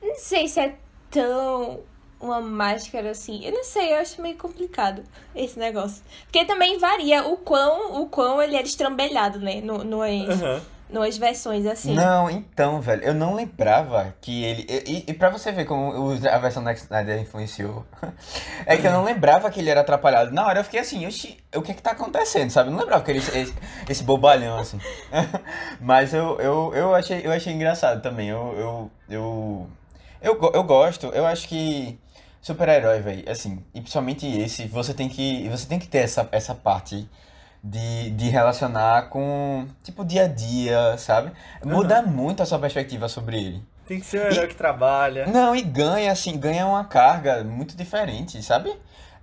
Não 0.01 0.15
sei 0.15 0.47
se 0.47 0.59
é 0.59 0.75
tão 1.11 1.81
uma 2.19 2.41
máscara 2.41 3.11
assim. 3.11 3.45
Eu 3.45 3.51
não 3.51 3.63
sei, 3.63 3.93
eu 3.93 3.97
acho 3.97 4.21
meio 4.21 4.35
complicado 4.37 5.03
esse 5.35 5.57
negócio. 5.57 6.03
Porque 6.23 6.43
também 6.45 6.79
varia 6.79 7.27
o 7.27 7.37
quão, 7.37 8.01
o 8.01 8.07
quão 8.07 8.41
ele 8.41 8.55
era 8.55 8.65
estrambelhado, 8.65 9.39
né? 9.39 9.61
No, 9.61 9.83
nas, 9.83 10.27
Aham. 10.29 10.61
Nas 10.91 11.17
versões 11.17 11.65
assim. 11.65 11.93
Não, 11.93 12.29
então, 12.29 12.81
velho, 12.81 13.03
eu 13.03 13.13
não 13.13 13.33
lembrava 13.33 14.13
que 14.21 14.43
ele. 14.43 14.65
E, 14.69 15.05
e 15.07 15.13
pra 15.13 15.29
você 15.29 15.51
ver 15.51 15.65
como 15.65 16.11
a 16.11 16.37
versão 16.37 16.63
da 16.63 16.73
Snyder 16.73 17.19
influenciou, 17.19 17.85
é 18.65 18.77
que 18.77 18.85
eu 18.85 18.91
não 18.91 19.03
lembrava 19.03 19.49
que 19.49 19.59
ele 19.59 19.69
era 19.69 19.81
atrapalhado. 19.81 20.31
Na 20.31 20.45
hora 20.45 20.59
eu 20.59 20.63
fiquei 20.63 20.79
assim, 20.79 21.07
o 21.55 21.61
que 21.61 21.71
é 21.71 21.73
que 21.73 21.81
tá 21.81 21.91
acontecendo, 21.91 22.49
sabe? 22.49 22.69
Eu 22.69 22.73
não 22.73 22.79
lembrava 22.79 23.03
que 23.03 23.11
ele 23.11 23.19
esse, 23.19 23.53
esse 23.89 24.03
bobalhão, 24.03 24.57
assim. 24.57 24.79
Mas 25.79 26.13
eu, 26.13 26.39
eu, 26.39 26.73
eu, 26.75 26.93
achei, 26.93 27.25
eu 27.25 27.31
achei 27.31 27.53
engraçado 27.53 28.01
também. 28.01 28.29
Eu, 28.29 28.53
eu, 28.57 28.91
eu, 29.09 29.69
eu, 30.21 30.51
eu 30.53 30.63
gosto, 30.63 31.07
eu 31.07 31.25
acho 31.25 31.47
que. 31.47 31.99
Super-herói, 32.41 33.01
velho, 33.01 33.29
assim, 33.29 33.63
e 33.71 33.79
principalmente 33.79 34.25
esse, 34.25 34.65
você 34.65 34.95
tem 34.95 35.07
que, 35.07 35.47
você 35.49 35.67
tem 35.67 35.77
que 35.77 35.87
ter 35.87 35.99
essa, 35.99 36.27
essa 36.31 36.55
parte 36.55 37.07
de, 37.63 38.09
de 38.11 38.29
relacionar 38.29 39.09
com, 39.09 39.67
tipo, 39.83 40.03
dia 40.03 40.23
a 40.23 40.27
dia, 40.27 40.97
sabe? 40.97 41.31
Muda 41.63 42.01
muito 42.01 42.41
a 42.41 42.45
sua 42.45 42.59
perspectiva 42.59 43.07
sobre 43.07 43.37
ele. 43.37 43.63
Tem 43.87 43.99
que 43.99 44.05
ser 44.05 44.21
um 44.21 44.31
herói 44.31 44.47
que 44.47 44.55
trabalha. 44.55 45.27
Não, 45.27 45.55
e 45.55 45.61
ganha, 45.61 46.11
assim, 46.11 46.37
ganha 46.37 46.65
uma 46.65 46.85
carga 46.85 47.43
muito 47.43 47.75
diferente, 47.75 48.41
sabe? 48.41 48.73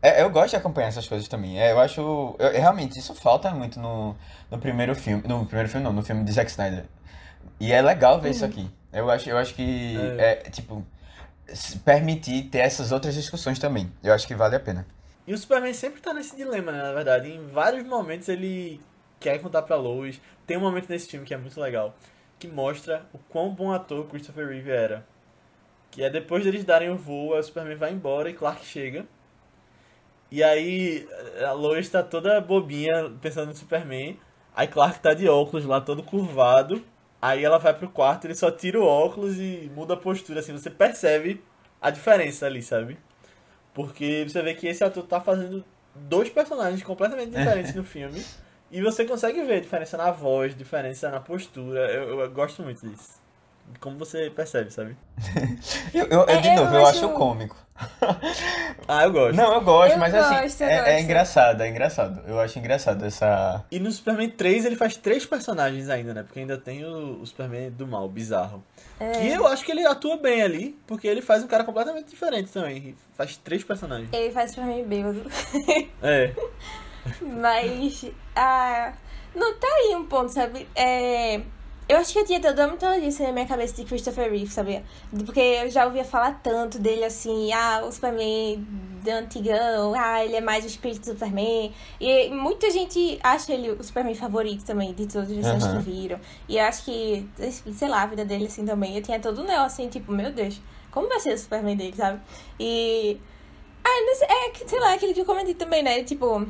É, 0.00 0.22
eu 0.22 0.30
gosto 0.30 0.50
de 0.50 0.56
acompanhar 0.56 0.88
essas 0.88 1.08
coisas 1.08 1.26
também. 1.26 1.58
É, 1.60 1.72
eu 1.72 1.80
acho. 1.80 2.00
eu- 2.38 2.52
realmente, 2.52 2.98
isso 2.98 3.14
falta 3.14 3.50
muito 3.50 3.80
no, 3.80 4.14
no 4.50 4.58
primeiro 4.58 4.94
filme. 4.94 5.24
No 5.26 5.44
primeiro 5.44 5.68
filme, 5.68 5.84
não, 5.84 5.92
no 5.92 6.02
filme 6.02 6.22
de 6.22 6.30
Zack 6.32 6.50
Snyder. 6.50 6.84
E 7.58 7.72
é 7.72 7.82
legal 7.82 8.20
ver 8.20 8.30
isso 8.30 8.44
aqui. 8.44 8.70
Eu 8.92 9.10
acho, 9.10 9.28
eu 9.28 9.36
acho 9.36 9.54
que 9.54 9.96
é, 10.18 10.34
tipo, 10.50 10.84
se 11.52 11.78
permitir 11.78 12.44
ter 12.44 12.58
essas 12.58 12.92
outras 12.92 13.14
discussões 13.14 13.58
também. 13.58 13.90
Eu 14.02 14.14
acho 14.14 14.26
que 14.26 14.34
vale 14.34 14.54
a 14.54 14.60
pena. 14.60 14.86
E 15.28 15.34
o 15.34 15.36
Superman 15.36 15.74
sempre 15.74 16.00
tá 16.00 16.14
nesse 16.14 16.34
dilema, 16.34 16.72
né? 16.72 16.82
Na 16.82 16.94
verdade, 16.94 17.30
em 17.30 17.44
vários 17.48 17.86
momentos 17.86 18.30
ele 18.30 18.80
quer 19.20 19.38
contar 19.42 19.60
pra 19.60 19.76
Lois. 19.76 20.18
Tem 20.46 20.56
um 20.56 20.60
momento 20.62 20.88
nesse 20.88 21.06
filme 21.06 21.26
que 21.26 21.34
é 21.34 21.36
muito 21.36 21.60
legal, 21.60 21.94
que 22.38 22.48
mostra 22.48 23.04
o 23.12 23.18
quão 23.18 23.50
bom 23.50 23.70
ator 23.70 24.06
Christopher 24.06 24.48
Reeve 24.48 24.70
era. 24.70 25.06
Que 25.90 26.02
é 26.02 26.08
depois 26.08 26.44
deles 26.44 26.64
darem 26.64 26.88
o 26.88 26.96
voo, 26.96 27.36
o 27.36 27.42
Superman 27.42 27.76
vai 27.76 27.92
embora 27.92 28.30
e 28.30 28.32
Clark 28.32 28.64
chega. 28.64 29.06
E 30.30 30.42
aí 30.42 31.06
a 31.46 31.52
Lois 31.52 31.90
tá 31.90 32.02
toda 32.02 32.40
bobinha 32.40 33.12
pensando 33.20 33.48
no 33.48 33.54
Superman. 33.54 34.18
Aí 34.56 34.66
Clark 34.66 34.98
tá 34.98 35.12
de 35.12 35.28
óculos 35.28 35.66
lá, 35.66 35.78
todo 35.78 36.02
curvado. 36.02 36.82
Aí 37.20 37.44
ela 37.44 37.58
vai 37.58 37.74
pro 37.74 37.90
quarto, 37.90 38.26
ele 38.26 38.34
só 38.34 38.50
tira 38.50 38.80
o 38.80 38.86
óculos 38.86 39.38
e 39.38 39.70
muda 39.74 39.92
a 39.92 39.96
postura, 39.98 40.40
assim, 40.40 40.54
você 40.54 40.70
percebe 40.70 41.44
a 41.82 41.90
diferença 41.90 42.46
ali, 42.46 42.62
sabe? 42.62 42.96
Porque 43.78 44.24
você 44.28 44.42
vê 44.42 44.54
que 44.54 44.66
esse 44.66 44.82
ator 44.82 45.04
tá 45.04 45.20
fazendo 45.20 45.64
dois 45.94 46.28
personagens 46.28 46.82
completamente 46.82 47.30
diferentes 47.30 47.74
no 47.76 47.84
filme. 47.84 48.20
E 48.72 48.82
você 48.82 49.04
consegue 49.04 49.40
ver 49.44 49.60
diferença 49.60 49.96
na 49.96 50.10
voz, 50.10 50.52
diferença 50.56 51.08
na 51.10 51.20
postura. 51.20 51.78
Eu, 51.92 52.18
eu 52.20 52.30
gosto 52.32 52.60
muito 52.64 52.84
disso. 52.84 53.22
Como 53.78 53.96
você 53.96 54.30
percebe, 54.30 54.72
sabe? 54.72 54.96
Eu, 55.94 56.06
eu- 56.06 56.26
eu, 56.26 56.40
de 56.40 56.48
É, 56.48 56.52
eu 56.52 56.56
novo, 56.64 56.74
eu 56.74 56.86
acho- 56.86 57.04
acho 57.06 57.14
cômico. 57.14 57.56
Ah, 58.88 59.04
eu 59.04 59.12
gosto. 59.12 59.36
Não, 59.36 59.52
eu 59.52 59.60
gosto, 59.60 59.92
Eu 59.92 59.98
mas 59.98 60.14
assim, 60.14 60.42
gosto, 60.42 60.62
eu 60.62 60.68
é, 60.68 60.94
é 60.94 61.00
engraçado, 61.00 61.62
é 61.62 61.68
engraçado. 61.68 62.22
Eu 62.26 62.40
acho 62.40 62.58
engraçado 62.58 63.04
essa. 63.04 63.64
E 63.70 63.78
no 63.78 63.92
Superman 63.92 64.30
3 64.30 64.64
ele 64.64 64.76
faz 64.76 64.96
três 64.96 65.26
personagens 65.26 65.90
ainda, 65.90 66.14
né? 66.14 66.22
Porque 66.22 66.40
ainda 66.40 66.56
tem 66.56 66.84
o, 66.84 67.20
o 67.20 67.26
Superman 67.26 67.70
do 67.70 67.86
mal, 67.86 68.08
bizarro. 68.08 68.64
É. 68.98 69.12
Que 69.12 69.28
eu 69.28 69.46
acho 69.46 69.64
que 69.64 69.72
ele 69.72 69.86
atua 69.86 70.16
bem 70.16 70.42
ali, 70.42 70.78
porque 70.86 71.06
ele 71.06 71.20
faz 71.20 71.44
um 71.44 71.46
cara 71.46 71.64
completamente 71.64 72.08
diferente 72.08 72.50
também. 72.50 72.96
Faz 73.14 73.36
três 73.36 73.62
personagens. 73.62 74.08
Ele 74.12 74.30
faz 74.32 74.56
mim 74.56 74.84
bêbado. 74.84 75.22
É. 76.02 76.32
Mas. 77.20 78.06
Ah, 78.34 78.92
não 79.34 79.54
tá 79.58 79.66
aí 79.66 79.94
um 79.94 80.06
ponto, 80.06 80.30
sabe? 80.30 80.66
É, 80.74 81.40
eu 81.88 81.96
acho 81.96 82.12
que 82.12 82.18
eu 82.18 82.26
tinha 82.26 82.40
toda 82.40 82.64
a 82.64 82.68
mitologia 82.68 83.26
na 83.26 83.32
minha 83.32 83.46
cabeça 83.46 83.76
de 83.76 83.84
Christopher 83.84 84.30
Reeve, 84.30 84.48
sabia? 84.48 84.84
Porque 85.24 85.40
eu 85.40 85.70
já 85.70 85.86
ouvia 85.86 86.04
falar 86.04 86.40
tanto 86.42 86.78
dele 86.78 87.04
assim, 87.04 87.50
ah, 87.52 87.82
o 87.84 87.90
Superman 87.90 88.62
do 89.02 89.10
antigão, 89.10 89.94
ah, 89.96 90.22
ele 90.22 90.36
é 90.36 90.40
mais 90.40 90.64
o 90.64 90.66
espírito 90.66 91.00
do 91.00 91.12
Superman. 91.12 91.72
E 91.98 92.28
muita 92.28 92.70
gente 92.70 93.18
acha 93.22 93.54
ele 93.54 93.70
o 93.70 93.82
Superman 93.82 94.14
favorito 94.14 94.64
também, 94.66 94.92
de 94.92 95.06
todas 95.06 95.30
as 95.30 95.36
pessoas 95.36 95.72
que 95.72 95.78
viram. 95.90 96.20
E 96.46 96.58
eu 96.58 96.64
acho 96.64 96.84
que, 96.84 97.26
sei 97.72 97.88
lá, 97.88 98.02
a 98.02 98.06
vida 98.06 98.24
dele 98.24 98.46
assim 98.46 98.66
também. 98.66 98.94
Eu 98.94 99.02
tinha 99.02 99.18
todo 99.18 99.40
um 99.40 99.44
negócio 99.44 99.66
assim, 99.66 99.88
tipo, 99.88 100.12
meu 100.12 100.30
Deus, 100.30 100.60
como 100.90 101.08
vai 101.08 101.20
ser 101.20 101.32
o 101.32 101.38
Superman 101.38 101.76
dele, 101.76 101.94
sabe? 101.96 102.20
E. 102.60 103.18
Ah, 103.82 104.04
não 104.06 104.14
sei, 104.14 104.26
é, 104.26 104.68
sei 104.68 104.80
lá, 104.80 104.92
aquele 104.92 105.14
que 105.14 105.20
eu 105.20 105.24
comentei 105.24 105.54
também, 105.54 105.82
né? 105.82 106.02
Tipo, 106.04 106.46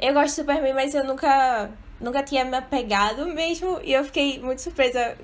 eu 0.00 0.12
gosto 0.12 0.26
de 0.26 0.32
Superman, 0.32 0.74
mas 0.74 0.94
eu 0.94 1.04
nunca, 1.04 1.70
nunca 2.00 2.22
tinha 2.22 2.44
me 2.44 2.56
apegado 2.56 3.26
mesmo. 3.26 3.80
E 3.82 3.92
eu 3.92 4.04
fiquei 4.04 4.38
muito 4.40 4.62
surpresa 4.62 5.16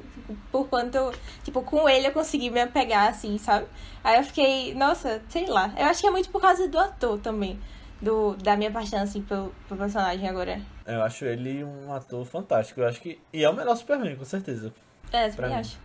por 0.51 0.69
quanto, 0.69 1.13
tipo, 1.43 1.63
com 1.63 1.89
ele 1.89 2.07
eu 2.07 2.13
consegui 2.13 2.51
me 2.51 2.61
apegar, 2.61 3.09
assim, 3.09 3.39
sabe? 3.39 3.67
Aí 4.03 4.19
eu 4.19 4.25
fiquei, 4.25 4.75
nossa, 4.75 5.23
sei 5.29 5.47
lá. 5.47 5.73
Eu 5.77 5.87
acho 5.87 6.01
que 6.01 6.07
é 6.07 6.11
muito 6.11 6.31
por 6.31 6.41
causa 6.41 6.67
do 6.69 6.79
ator 6.79 7.19
também. 7.19 7.59
Do, 8.01 8.35
da 8.35 8.57
minha 8.57 8.71
paixão, 8.71 9.01
assim, 9.01 9.23
pelo, 9.23 9.55
pelo 9.69 9.79
personagem 9.79 10.29
agora. 10.29 10.61
Eu 10.85 11.03
acho 11.03 11.25
ele 11.25 11.63
um 11.63 11.93
ator 11.93 12.25
fantástico. 12.25 12.81
Eu 12.81 12.89
acho 12.89 13.01
que. 13.01 13.21
E 13.33 13.45
é 13.45 13.49
o 13.49 13.55
melhor 13.55 13.77
Superman, 13.77 14.17
com 14.17 14.25
certeza. 14.25 14.73
É, 15.13 15.29
eu 15.29 15.55
acho. 15.55 15.79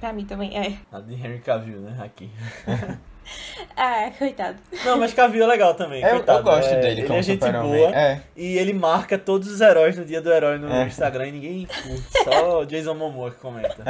Pra 0.00 0.12
mim 0.12 0.24
também, 0.24 0.56
é. 0.56 0.78
Nada 0.90 1.06
de 1.06 1.14
Henry 1.14 1.40
Cavill, 1.40 1.80
né? 1.80 1.96
Aqui. 2.04 2.30
ah, 3.76 4.10
coitado. 4.18 4.58
Não, 4.84 4.98
mas 4.98 5.12
Cavill 5.14 5.44
é 5.44 5.46
legal 5.46 5.74
também. 5.74 6.02
Eu, 6.02 6.10
coitado. 6.10 6.38
eu 6.38 6.44
gosto 6.44 6.70
é, 6.72 6.80
dele 6.80 7.00
ele 7.00 7.06
como 7.06 7.18
é 7.18 7.22
gente 7.22 7.40
boa. 7.40 7.94
É. 7.96 8.20
E 8.36 8.58
ele 8.58 8.72
marca 8.72 9.18
todos 9.18 9.48
os 9.48 9.60
heróis 9.60 9.96
no 9.96 10.04
dia 10.04 10.20
do 10.20 10.32
herói 10.32 10.58
no 10.58 10.70
É. 10.72 10.86
Instagram 10.86 11.28
e 11.28 11.32
ninguém 11.32 11.66
curte. 11.66 12.24
Só 12.24 12.60
o 12.60 12.66
Jason 12.66 12.94
Momoa 12.94 13.30
que 13.30 13.38
comenta. 13.38 13.84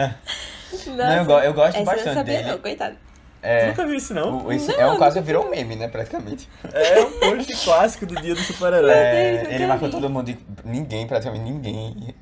Nossa, 0.70 0.90
Não, 0.90 1.30
eu, 1.38 1.44
eu 1.44 1.54
gosto 1.54 1.78
eu 1.78 1.84
bastante 1.84 2.06
não 2.08 2.14
sabia 2.14 2.38
dele. 2.38 2.50
não, 2.50 2.58
coitado. 2.58 2.96
É, 3.42 3.68
nunca 3.68 3.86
viu 3.86 3.94
isso, 3.94 4.12
não? 4.14 4.46
o- 4.46 4.52
esse 4.52 4.72
Não, 4.72 4.80
é 4.80 4.86
um 4.90 4.96
quase 4.96 5.20
vi. 5.20 5.26
virou 5.26 5.46
um 5.46 5.50
meme, 5.50 5.76
né, 5.76 5.86
praticamente. 5.88 6.48
É 6.72 7.00
um 7.00 7.10
post 7.20 7.64
clássico 7.64 8.04
do 8.06 8.14
dia 8.20 8.34
do 8.34 8.40
super-herói. 8.40 8.90
É, 8.90 9.54
ele 9.54 9.66
marcou 9.66 9.88
vi. 9.88 9.94
todo 9.94 10.10
mundo 10.10 10.28
e 10.30 10.38
ninguém, 10.64 11.06
praticamente 11.06 11.44
ninguém. 11.44 12.14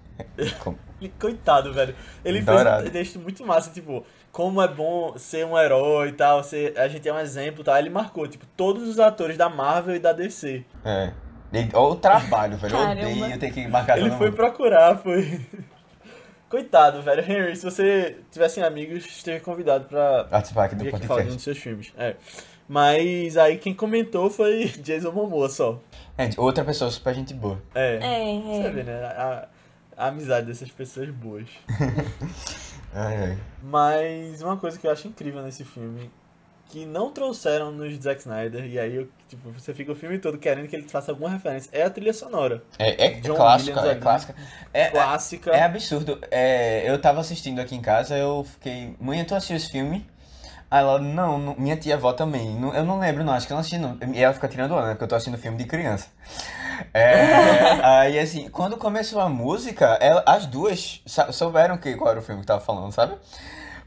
Como- 0.60 0.78
Coitado, 1.20 1.72
velho. 1.74 1.94
Ele 2.24 2.40
Dourado. 2.40 2.78
fez 2.82 2.88
um 2.88 2.92
texto 2.92 3.18
muito 3.18 3.44
massa, 3.46 3.70
tipo, 3.70 4.04
como 4.32 4.62
é 4.62 4.68
bom 4.68 5.14
ser 5.18 5.44
um 5.44 5.56
herói 5.58 6.08
e 6.08 6.12
tal, 6.12 6.42
ser, 6.42 6.78
a 6.78 6.88
gente 6.88 7.06
é 7.08 7.12
um 7.12 7.18
exemplo 7.18 7.60
e 7.60 7.64
tal. 7.64 7.76
Ele 7.76 7.90
marcou, 7.90 8.26
tipo, 8.26 8.46
todos 8.56 8.88
os 8.88 8.98
atores 8.98 9.36
da 9.36 9.48
Marvel 9.48 9.94
e 9.96 9.98
da 9.98 10.12
DC. 10.12 10.64
É. 10.84 11.12
Olha 11.74 11.92
o 11.92 11.96
trabalho, 11.96 12.56
velho. 12.56 12.74
Eu 12.76 12.90
odeio 12.90 13.38
ter 13.38 13.50
que 13.52 13.66
marcar 13.68 13.98
Ele 13.98 14.08
todo 14.10 14.18
foi 14.18 14.26
mundo. 14.28 14.36
procurar, 14.36 14.96
foi. 14.98 15.40
Coitado, 16.48 17.02
velho. 17.02 17.22
Henry, 17.22 17.54
se 17.56 17.64
você 17.64 18.16
tivesse 18.30 18.60
amigos, 18.62 19.04
esteja 19.04 19.40
convidado 19.40 19.84
pra 19.86 20.24
Participar 20.24 20.64
aqui 20.64 20.74
do 20.76 20.82
aqui 20.82 20.94
um 20.94 20.98
podcast. 21.08 21.32
dos 21.34 21.42
seus 21.42 21.58
filmes. 21.58 21.92
É. 21.96 22.14
Mas 22.68 23.36
aí 23.36 23.58
quem 23.58 23.74
comentou 23.74 24.28
foi 24.30 24.66
Jason 24.82 25.12
Momoa 25.12 25.48
só. 25.48 25.80
Gente, 26.18 26.38
outra 26.40 26.64
pessoa 26.64 26.90
super 26.90 27.14
gente 27.14 27.32
boa. 27.34 27.60
É. 27.74 27.96
É, 27.96 28.40
Você 28.40 28.66
é. 28.66 28.70
vê, 28.70 28.82
né? 28.82 29.04
A, 29.04 29.48
a 29.96 30.06
amizade 30.08 30.46
dessas 30.46 30.70
pessoas 30.70 31.08
boas. 31.10 31.48
Ai, 32.98 33.16
ai. 33.16 33.38
Mas 33.62 34.40
uma 34.40 34.56
coisa 34.56 34.78
que 34.78 34.86
eu 34.86 34.90
acho 34.90 35.06
incrível 35.06 35.42
nesse 35.42 35.64
filme, 35.64 36.10
que 36.68 36.84
não 36.84 37.10
trouxeram 37.12 37.70
nos 37.70 37.94
Zack 38.02 38.20
Snyder, 38.20 38.64
e 38.64 38.78
aí 38.78 38.96
eu, 38.96 39.08
tipo, 39.28 39.50
você 39.52 39.72
fica 39.72 39.92
o 39.92 39.94
filme 39.94 40.18
todo 40.18 40.36
querendo 40.38 40.68
que 40.68 40.74
ele 40.76 40.88
faça 40.88 41.12
alguma 41.12 41.30
referência, 41.30 41.70
é 41.72 41.82
a 41.82 41.90
trilha 41.90 42.12
sonora. 42.12 42.62
É, 42.78 43.06
é 43.06 43.10
John 43.20 43.34
clássica, 43.36 43.80
é 43.80 43.94
clássica. 43.94 44.34
É, 44.72 44.90
Clássica. 44.90 45.50
é 45.52 45.62
absurdo. 45.62 46.18
É, 46.30 46.90
eu 46.90 47.00
tava 47.00 47.20
assistindo 47.20 47.60
aqui 47.60 47.74
em 47.74 47.80
casa, 47.80 48.16
eu 48.16 48.44
fiquei. 48.44 48.94
Mãe, 49.00 49.24
tu 49.24 49.34
assistiu 49.34 49.56
esse 49.56 49.70
filme? 49.70 50.06
Aí 50.68 50.80
ela, 50.80 50.98
não, 51.00 51.38
não, 51.38 51.54
minha 51.56 51.76
tia 51.76 51.94
avó 51.94 52.12
também. 52.12 52.54
Não- 52.58 52.74
eu 52.74 52.84
não 52.84 52.98
lembro, 52.98 53.22
não, 53.22 53.32
acho 53.32 53.46
que 53.46 53.52
eu 53.52 53.54
não 53.54 53.60
assisti, 53.60 53.78
não. 53.78 53.96
E 54.12 54.20
ela 54.22 54.34
fica 54.34 54.48
tirando 54.48 54.72
onda, 54.72 54.86
né? 54.86 54.90
Porque 54.90 55.04
eu 55.04 55.08
tô 55.08 55.14
assistindo 55.14 55.38
filme 55.38 55.56
de 55.56 55.64
criança. 55.64 56.08
É, 56.92 57.14
aí, 57.86 58.18
assim, 58.18 58.48
quando 58.48 58.76
começou 58.76 59.20
a 59.20 59.28
música, 59.28 59.96
ela- 60.00 60.24
as 60.26 60.44
duas 60.46 61.02
souberam 61.32 61.78
que, 61.78 61.94
qual 61.94 62.10
era 62.10 62.18
o 62.18 62.22
filme 62.22 62.40
que 62.40 62.46
tava 62.48 62.60
falando, 62.60 62.90
sabe? 62.92 63.14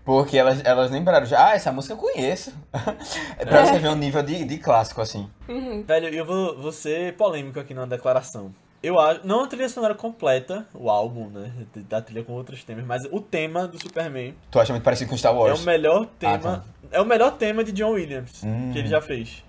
Porque 0.09 0.35
elas, 0.39 0.59
elas 0.65 0.89
lembraram 0.89 1.23
já, 1.23 1.49
ah, 1.49 1.53
essa 1.53 1.71
música 1.71 1.93
eu 1.93 1.97
conheço. 1.97 2.51
É 3.37 3.45
pra 3.45 3.63
você 3.63 3.77
ver 3.77 3.89
o 3.89 3.95
nível 3.95 4.23
de, 4.23 4.43
de 4.43 4.57
clássico, 4.57 4.99
assim. 5.01 5.29
Uhum. 5.47 5.83
Velho, 5.83 6.07
eu 6.07 6.25
vou, 6.25 6.57
vou 6.59 6.71
ser 6.71 7.13
polêmico 7.15 7.59
aqui 7.59 7.75
na 7.75 7.85
declaração. 7.85 8.51
Eu 8.81 8.99
acho, 8.99 9.21
não 9.23 9.43
a 9.43 9.47
trilha 9.47 9.69
sonora 9.69 9.93
completa, 9.93 10.65
o 10.73 10.89
álbum, 10.89 11.27
né, 11.29 11.51
da 11.87 12.01
trilha 12.01 12.23
com 12.23 12.33
outros 12.33 12.63
temas, 12.63 12.83
mas 12.87 13.03
o 13.11 13.21
tema 13.21 13.67
do 13.67 13.79
Superman 13.79 14.33
Tu 14.49 14.59
acha 14.59 14.73
muito 14.73 14.83
parecido 14.83 15.11
com 15.11 15.15
Star 15.17 15.31
é 15.31 15.35
Wars? 15.37 15.61
o 15.61 15.65
melhor 15.65 16.03
Ah, 16.05 16.09
tema, 16.17 16.39
tá. 16.39 16.63
é 16.97 16.99
o 16.99 17.05
melhor 17.05 17.31
tema 17.33 17.63
de 17.63 17.71
John 17.71 17.91
Williams 17.91 18.41
Hum. 18.43 18.71
que 18.73 18.79
ele 18.79 18.87
já 18.87 19.01
fez. 19.01 19.43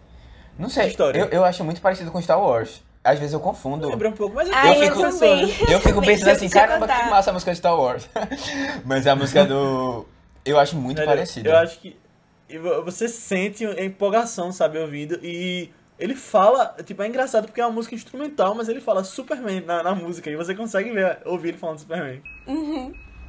Não 0.59 0.69
sei, 0.69 0.89
História. 0.89 1.21
eu, 1.21 1.27
eu 1.29 1.45
acho 1.45 1.65
muito 1.65 1.81
parecido 1.81 2.11
com 2.11 2.21
Star 2.21 2.39
Wars. 2.39 2.83
Às 3.03 3.19
vezes 3.19 3.33
eu 3.33 3.41
confundo. 3.41 3.89
Lembra 3.89 4.11
um 4.11 4.13
pouco, 4.13 4.37
mas 4.37 4.51
é 4.51 4.53
Ai, 4.55 4.69
eu 4.69 4.75
eu 4.75 4.83
fico 4.91 5.03
pensando. 5.05 5.71
Eu 5.73 5.81
fico 5.81 6.01
pensando 6.03 6.29
assim, 6.33 6.45
eu 6.45 6.51
caramba, 6.51 6.87
que 6.87 7.09
massa 7.09 7.31
a 7.31 7.33
música 7.33 7.51
de 7.51 7.57
Star 7.57 7.75
Wars. 7.81 8.07
Mas 8.85 9.07
a 9.07 9.17
música 9.17 9.43
do. 9.47 10.05
Eu 10.51 10.59
acho 10.59 10.77
muito 10.77 10.97
Velho, 10.97 11.09
parecida. 11.09 11.49
Eu 11.51 11.57
acho 11.57 11.79
que 11.79 11.97
vo- 12.59 12.83
você 12.85 13.09
sente 13.09 13.65
a 13.67 13.85
empolgação, 13.85 14.53
sabe, 14.53 14.79
ouvindo. 14.79 15.19
E 15.23 15.71
ele 15.99 16.15
fala, 16.15 16.75
tipo, 16.85 17.03
é 17.03 17.07
engraçado 17.09 17.47
porque 17.47 17.61
é 17.61 17.67
uma 17.67 17.73
música 17.73 17.95
instrumental, 17.95 18.55
mas 18.55 18.69
ele 18.69 18.81
fala 18.81 19.05
Superman 19.05 19.61
na, 19.61 19.83
na 19.83 19.95
música. 19.95 20.31
E 20.31 20.37
você 20.37 20.55
consegue 20.55 20.91
ver, 20.91 21.19
ouvir 21.25 21.49
ele 21.51 21.59
falando 21.59 21.79
Superman. 21.79 22.21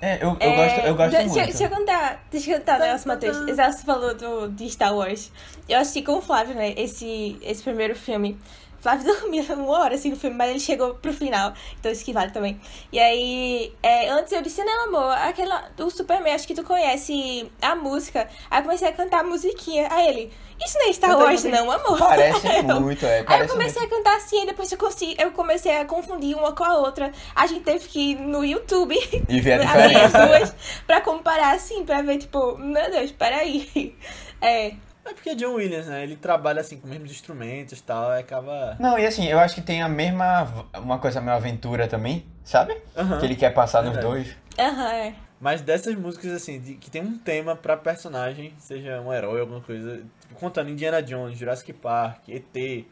É, 0.03 0.15
eu, 0.23 0.29
eu 0.29 0.37
É, 0.39 0.55
gosto, 0.55 0.79
eu 0.87 0.95
gosto 0.95 1.11
deixa, 1.11 1.27
muito. 1.27 1.45
Deixa 1.45 1.63
eu 1.65 1.69
contar, 1.69 2.23
deixa 2.31 2.51
eu 2.51 2.57
contar 2.59 2.77
um 2.77 2.79
negócio, 2.79 3.07
Matheus. 3.07 3.37
Exato, 3.47 3.77
você 3.77 3.83
falou 3.85 4.15
do, 4.15 4.47
de 4.49 4.67
Star 4.69 4.95
Wars. 4.95 5.31
Eu 5.69 5.77
assisti 5.77 6.01
com 6.01 6.13
o 6.13 6.21
Flávio, 6.21 6.55
né, 6.55 6.73
esse, 6.75 7.37
esse 7.43 7.61
primeiro 7.61 7.95
filme. 7.95 8.35
Flávio 8.81 9.05
dormia 9.13 9.43
uma 9.53 9.79
hora 9.79 9.95
assim 9.95 10.09
no 10.09 10.15
filme, 10.15 10.35
mas 10.35 10.49
ele 10.49 10.59
chegou 10.59 10.95
pro 10.95 11.13
final, 11.13 11.53
então 11.79 11.91
isso 11.91 12.03
que 12.03 12.11
vale 12.13 12.31
também. 12.31 12.59
E 12.91 12.99
aí, 12.99 13.73
é, 13.83 14.09
antes 14.09 14.31
eu 14.33 14.41
disse, 14.41 14.63
não, 14.63 14.85
amor, 14.87 15.11
aquela 15.17 15.69
do 15.77 15.89
Superman, 15.89 16.33
acho 16.33 16.47
que 16.47 16.53
tu 16.55 16.63
conhece 16.63 17.49
a 17.61 17.75
música. 17.75 18.27
Aí 18.49 18.59
eu 18.59 18.63
comecei 18.63 18.87
a 18.87 18.91
cantar 18.93 19.19
a 19.21 19.23
musiquinha. 19.23 19.87
Aí 19.91 20.07
ele, 20.07 20.33
isso 20.65 20.77
não 20.79 20.89
é 20.89 20.93
Star 20.93 21.17
Wars, 21.17 21.45
aí. 21.45 21.51
não, 21.51 21.69
amor. 21.71 21.97
Parece 21.99 22.47
Eu- 22.67 22.81
muito, 22.81 23.05
é. 23.05 23.17
Aí 23.17 23.19
eu 23.21 23.25
Parece 23.25 23.51
comecei 23.53 23.81
muito. 23.81 23.93
a 23.93 23.97
cantar 23.97 24.17
assim, 24.17 24.43
e 24.43 24.45
depois 24.47 24.71
eu, 24.71 24.77
consegui, 24.77 25.15
eu 25.19 25.31
comecei 25.31 25.77
a 25.77 25.85
confundir 25.85 26.35
uma 26.35 26.51
com 26.53 26.63
a 26.63 26.77
outra. 26.77 27.11
A 27.35 27.45
gente 27.47 27.61
teve 27.61 27.87
que 27.87 28.11
ir 28.11 28.15
no 28.15 28.43
YouTube 28.43 28.95
E 29.29 29.39
ver 29.41 29.61
a 29.61 29.69
abrir 29.71 29.95
as 29.95 30.11
diferença. 30.11 30.27
duas 30.27 30.55
pra 30.87 31.01
comparar 31.01 31.55
assim, 31.55 31.85
pra 31.85 32.01
ver, 32.01 32.17
tipo, 32.17 32.57
meu 32.57 32.89
Deus, 32.91 33.11
peraí. 33.11 33.95
É, 34.41 34.73
É 35.11 35.13
porque 35.13 35.29
é 35.29 35.35
John 35.35 35.55
Williams, 35.55 35.87
né? 35.87 36.03
Ele 36.03 36.15
trabalha 36.15 36.61
assim 36.61 36.77
com 36.77 36.85
os 36.87 36.91
mesmos 36.91 37.11
instrumentos 37.11 37.77
e 37.79 37.83
tal, 37.83 38.11
acaba. 38.11 38.77
Não, 38.79 38.97
e 38.97 39.05
assim, 39.05 39.27
eu 39.27 39.37
acho 39.39 39.55
que 39.55 39.61
tem 39.61 39.81
a 39.81 39.89
mesma. 39.89 40.47
Uma 40.77 40.97
coisa 40.99 41.19
meio 41.19 41.35
aventura 41.35 41.87
também, 41.87 42.25
sabe? 42.43 42.75
Que 43.19 43.25
ele 43.25 43.35
quer 43.35 43.53
passar 43.53 43.83
nos 43.83 43.97
dois. 43.97 44.35
aham, 44.57 44.93
é. 44.93 45.13
Mas 45.39 45.59
dessas 45.61 45.95
músicas, 45.95 46.31
assim, 46.33 46.59
de- 46.59 46.75
que 46.75 46.89
tem 46.91 47.01
um 47.01 47.17
tema 47.17 47.55
pra 47.55 47.75
personagem, 47.75 48.53
seja 48.59 49.01
um 49.01 49.11
herói, 49.11 49.41
alguma 49.41 49.59
coisa, 49.59 49.97
tipo, 50.21 50.35
contando 50.35 50.69
Indiana 50.69 51.01
Jones, 51.01 51.37
Jurassic 51.37 51.73
Park, 51.73 52.29
ET, 52.29 52.85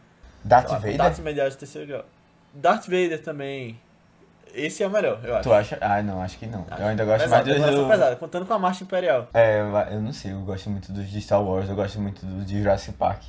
Darth 0.43 0.69
lá, 0.71 0.77
Vader? 0.79 1.55
terceiro 1.57 1.87
grau. 1.87 2.05
Darth 2.53 2.85
Vader 2.85 3.21
também. 3.21 3.79
Esse 4.53 4.83
é 4.83 4.87
o 4.87 4.89
melhor, 4.89 5.19
eu 5.23 5.33
acho. 5.35 5.43
Tu 5.43 5.53
acha? 5.53 5.77
Ah, 5.81 6.01
não, 6.01 6.21
acho 6.21 6.37
que 6.37 6.45
não. 6.47 6.65
Eu 6.77 6.87
ainda 6.87 7.05
gosto 7.05 7.23
pesado, 7.23 7.49
mais 7.49 7.61
dos. 7.71 7.75
do- 7.75 7.87
pesada, 7.87 8.15
contando 8.15 8.45
com 8.45 8.53
a 8.53 8.59
Marcha 8.59 8.83
Imperial. 8.83 9.27
É, 9.33 9.59
eu- 9.61 9.75
eu 9.95 10.01
não 10.01 10.11
sei, 10.13 10.31
eu 10.31 10.39
gosto 10.41 10.69
muito 10.69 10.91
dos 10.91 11.09
de 11.09 11.21
Star 11.21 11.43
Wars, 11.43 11.69
eu 11.69 11.75
gosto 11.75 11.99
muito 11.99 12.25
dos 12.25 12.45
de 12.45 12.57
Jurassic 12.59 12.97
Park. 12.97 13.21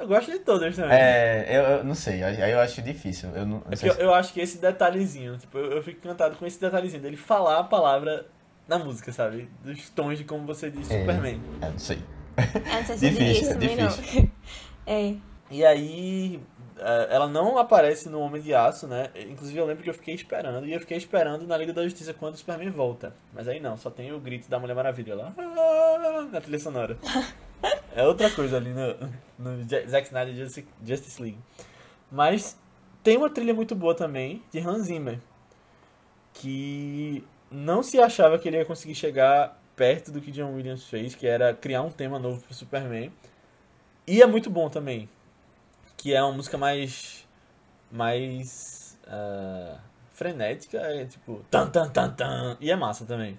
Eu 0.00 0.08
gosto 0.08 0.32
de 0.32 0.38
todas 0.40 0.74
também. 0.74 0.96
É, 0.98 1.46
eu, 1.48 1.62
eu 1.78 1.84
não 1.84 1.94
sei, 1.94 2.24
aí 2.24 2.50
eu 2.50 2.58
acho 2.60 2.82
difícil. 2.82 3.28
Eu 3.34 3.46
não, 3.46 3.58
não 3.58 3.64
É 3.70 3.76
sei 3.76 3.88
porque 3.90 4.02
eu, 4.02 4.06
eu 4.06 4.14
acho 4.14 4.32
que 4.32 4.40
esse 4.40 4.58
detalhezinho, 4.58 5.36
tipo, 5.38 5.56
eu, 5.58 5.72
eu 5.72 5.82
fico 5.82 5.98
encantado 5.98 6.34
com 6.36 6.44
esse 6.46 6.60
detalhezinho 6.60 7.00
dele 7.02 7.16
falar 7.16 7.58
a 7.60 7.64
palavra 7.64 8.26
na 8.66 8.78
música, 8.78 9.12
sabe? 9.12 9.48
Dos 9.62 9.90
tons 9.90 10.18
de 10.18 10.24
como 10.24 10.44
você 10.46 10.70
diz 10.70 10.90
É. 10.90 11.00
Superman. 11.00 11.34
se- 11.40 11.64
eu 11.66 11.70
não 11.70 11.78
sei. 11.78 11.98
Ah, 12.36 12.78
não 12.78 12.84
sei 12.86 12.96
se 12.98 13.06
eu 13.06 13.10
diria 13.12 13.32
Difícil, 13.32 13.42
isso 13.42 13.52
também, 13.52 13.76
difícil. 13.76 14.22
não. 14.22 14.30
É. 14.86 15.14
E 15.50 15.64
aí, 15.64 16.40
ela 17.10 17.28
não 17.28 17.58
aparece 17.58 18.08
no 18.08 18.20
Homem 18.20 18.40
de 18.42 18.54
Aço, 18.54 18.86
né? 18.86 19.10
Inclusive 19.14 19.58
eu 19.58 19.66
lembro 19.66 19.82
que 19.82 19.90
eu 19.90 19.94
fiquei 19.94 20.14
esperando, 20.14 20.66
e 20.66 20.72
eu 20.72 20.80
fiquei 20.80 20.96
esperando 20.96 21.46
na 21.46 21.56
Liga 21.56 21.72
da 21.72 21.84
Justiça 21.84 22.12
quando 22.14 22.34
o 22.34 22.38
Superman 22.38 22.70
volta. 22.70 23.14
Mas 23.32 23.48
aí 23.48 23.60
não, 23.60 23.76
só 23.76 23.90
tem 23.90 24.12
o 24.12 24.20
grito 24.20 24.48
da 24.48 24.58
Mulher 24.58 24.74
Maravilha 24.74 25.14
lá, 25.14 25.32
"Ah", 25.36 26.28
na 26.30 26.40
trilha 26.40 26.58
sonora. 26.58 26.96
É 27.94 28.04
outra 28.04 28.28
coisa 28.30 28.56
ali 28.56 28.70
no, 28.70 28.96
no 29.38 29.68
Zack 29.68 30.06
Snyder 30.06 30.34
Justice, 30.34 30.66
Justice 30.84 31.22
League. 31.22 31.38
Mas 32.10 32.58
tem 33.02 33.16
uma 33.16 33.30
trilha 33.30 33.54
muito 33.54 33.74
boa 33.74 33.94
também, 33.94 34.42
de 34.50 34.58
Hans 34.58 34.86
Zimmer, 34.86 35.20
que 36.32 37.24
não 37.50 37.82
se 37.82 38.00
achava 38.00 38.38
que 38.38 38.48
ele 38.48 38.56
ia 38.56 38.64
conseguir 38.64 38.94
chegar 38.94 39.60
perto 39.76 40.10
do 40.10 40.20
que 40.20 40.30
John 40.30 40.54
Williams 40.54 40.84
fez, 40.84 41.14
que 41.14 41.26
era 41.26 41.54
criar 41.54 41.82
um 41.82 41.90
tema 41.90 42.18
novo 42.18 42.40
pro 42.40 42.54
Superman. 42.54 43.12
E 44.06 44.22
é 44.22 44.26
muito 44.26 44.50
bom 44.50 44.68
também. 44.68 45.08
Que 46.02 46.12
é 46.14 46.22
uma 46.22 46.32
música 46.32 46.58
mais. 46.58 47.24
mais. 47.90 48.98
ah, 49.06 49.76
frenética. 50.12 50.78
É 50.78 51.04
tipo. 51.04 51.44
Tan, 51.50 51.68
tan, 51.70 51.88
tan, 51.90 52.10
tan. 52.10 52.56
E 52.60 52.70
é 52.70 52.76
massa 52.76 53.04
também. 53.04 53.38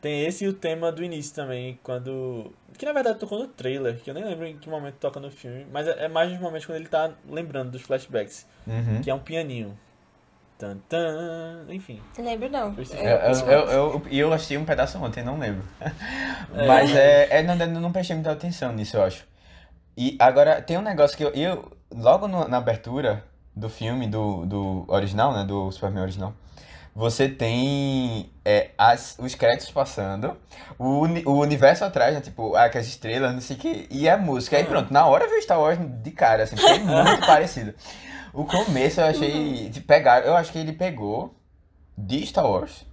Tem 0.00 0.24
esse 0.24 0.44
e 0.44 0.48
o 0.48 0.52
tema 0.52 0.90
do 0.90 1.02
início 1.04 1.34
também, 1.34 1.78
quando. 1.82 2.52
Que 2.76 2.84
na 2.84 2.92
verdade 2.92 3.18
tocou 3.20 3.38
no 3.38 3.46
trailer, 3.48 3.96
que 4.00 4.10
eu 4.10 4.14
nem 4.14 4.24
lembro 4.24 4.46
em 4.46 4.56
que 4.58 4.68
momento 4.68 4.96
toca 4.96 5.20
no 5.20 5.30
filme, 5.30 5.64
mas 5.72 5.86
é 5.86 6.04
é 6.04 6.08
mais 6.08 6.30
nos 6.30 6.40
momentos 6.40 6.66
quando 6.66 6.76
ele 6.78 6.88
tá 6.88 7.12
lembrando 7.28 7.70
dos 7.70 7.82
flashbacks, 7.82 8.46
Uhum. 8.66 9.00
que 9.00 9.08
é 9.10 9.14
um 9.14 9.20
pianinho. 9.20 9.78
tan, 10.58 10.78
tan, 10.88 11.66
enfim. 11.68 12.00
Lembro 12.18 12.48
não. 12.50 12.74
Eu, 12.74 12.84
eu, 13.04 13.46
eu, 13.46 13.70
eu, 13.70 14.02
e 14.10 14.18
eu 14.18 14.32
assisti 14.32 14.56
um 14.56 14.64
pedaço 14.64 14.98
ontem, 14.98 15.22
não 15.22 15.38
lembro. 15.38 15.62
Mas 16.66 16.94
é, 16.96 17.38
é, 17.38 17.42
não, 17.44 17.54
não 17.54 17.80
não 17.80 17.92
prestei 17.92 18.16
muita 18.16 18.32
atenção 18.32 18.72
nisso, 18.72 18.96
eu 18.96 19.04
acho. 19.04 19.24
E 19.96 20.16
agora, 20.18 20.62
tem 20.62 20.78
um 20.78 20.82
negócio 20.82 21.16
que 21.16 21.24
eu, 21.24 21.30
eu 21.34 21.72
logo 21.94 22.26
no- 22.28 22.48
na 22.48 22.56
abertura 22.58 23.24
do 23.54 23.68
filme, 23.68 24.06
do, 24.06 24.46
do 24.46 24.84
original, 24.88 25.32
né, 25.32 25.44
do 25.44 25.70
Superman 25.70 26.02
original, 26.02 26.32
você 26.94 27.28
tem 27.28 28.30
é, 28.44 28.70
as, 28.78 29.16
os 29.18 29.34
créditos 29.34 29.70
passando, 29.70 30.36
o, 30.78 31.06
o 31.30 31.40
universo 31.40 31.84
atrás, 31.84 32.14
né, 32.14 32.20
tipo, 32.20 32.54
ah, 32.56 32.68
com 32.70 32.78
as 32.78 32.86
estrelas, 32.86 33.32
não 33.34 33.40
sei 33.40 33.56
o 33.56 33.58
que, 33.58 33.86
e 33.90 34.08
a 34.08 34.16
música. 34.16 34.56
Aí 34.56 34.64
pronto, 34.64 34.92
na 34.92 35.06
hora 35.06 35.26
veio 35.28 35.42
Star 35.42 35.60
Wars 35.60 35.78
de 36.02 36.10
cara, 36.10 36.42
assim, 36.44 36.56
foi 36.56 36.78
muito 36.78 37.22
parecido. 37.26 37.74
O 38.32 38.44
começo 38.44 39.00
eu 39.00 39.06
achei, 39.06 39.68
de 39.68 39.80
pegar, 39.80 40.24
eu 40.26 40.36
acho 40.36 40.52
que 40.52 40.58
ele 40.58 40.72
pegou 40.72 41.34
de 41.96 42.26
Star 42.26 42.46
Wars. 42.46 42.84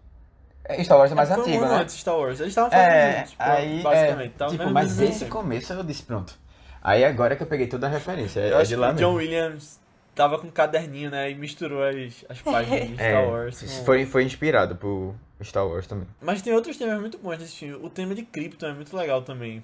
É, 0.65 0.83
Star 0.83 0.97
Wars 0.97 1.11
é 1.11 1.15
mais 1.15 1.29
Foi 1.29 1.37
um 1.39 1.41
antigo, 1.41 1.65
né? 1.65 1.75
antes 1.81 1.95
Star 1.95 2.15
Wars. 2.17 2.39
Eles 2.39 2.51
estavam 2.51 2.69
fazendo 2.71 2.91
É, 2.91 3.17
juntos, 3.19 3.35
aí, 3.39 3.81
basicamente. 3.81 4.33
é, 4.33 4.37
Tava 4.37 4.51
tipo, 4.51 4.63
mesmo 4.65 4.73
mas 4.73 5.01
esse 5.01 5.25
começo 5.25 5.73
eu 5.73 5.83
disse, 5.83 6.03
pronto. 6.03 6.37
Aí 6.81 7.03
agora 7.03 7.35
que 7.35 7.43
eu 7.43 7.47
peguei 7.47 7.67
toda 7.67 7.87
a 7.87 7.89
referência, 7.89 8.39
é, 8.39 8.51
Eu 8.51 8.57
é 8.57 8.61
acho 8.61 8.69
de 8.69 8.75
que 8.75 8.79
lá 8.81 8.91
o 8.91 8.95
John. 8.95 9.13
Williams 9.15 9.79
tava 10.15 10.37
com 10.39 10.47
um 10.47 10.51
caderninho, 10.51 11.09
né? 11.11 11.29
E 11.31 11.35
misturou 11.35 11.83
as, 11.83 12.25
as 12.29 12.41
páginas 12.41 12.87
de 12.87 12.93
Star 12.95 13.05
É, 13.07 13.25
Wars. 13.25 13.61
com- 13.61 13.85
foi, 13.85 14.05
foi 14.05 14.23
inspirado 14.23 14.75
por 14.75 15.15
Star 15.43 15.67
Wars 15.67 15.87
também. 15.87 16.07
Mas 16.21 16.41
tem 16.41 16.53
outros 16.53 16.77
temas 16.77 16.99
muito 16.99 17.17
bons 17.17 17.37
nesse 17.39 17.55
filme. 17.57 17.83
O 17.85 17.89
tema 17.89 18.15
de 18.15 18.23
Krypton 18.23 18.67
é 18.67 18.73
muito 18.73 18.95
legal 18.95 19.21
também. 19.21 19.63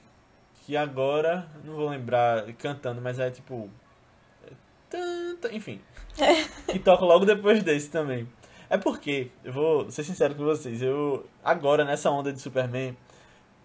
Que 0.66 0.76
agora, 0.76 1.48
não 1.64 1.76
vou 1.76 1.90
lembrar 1.90 2.44
cantando, 2.54 3.00
mas 3.02 3.20
é 3.20 3.30
tipo. 3.30 3.70
é 4.94 5.56
Enfim. 5.56 5.80
que 6.68 6.80
toca 6.84 7.06
logo 7.06 7.26
depois 7.26 7.62
desse 7.64 7.90
também. 7.90 8.28
É 8.70 8.78
porque, 8.78 9.30
eu 9.44 9.54
vou 9.54 9.92
ser 9.92 10.04
sincero 10.04 10.34
com 10.34 10.44
vocês, 10.44 10.82
eu. 10.82 11.26
Agora, 11.44 11.86
nessa 11.86 12.10
onda 12.10 12.34
de 12.34 12.42
Superman, 12.42 12.98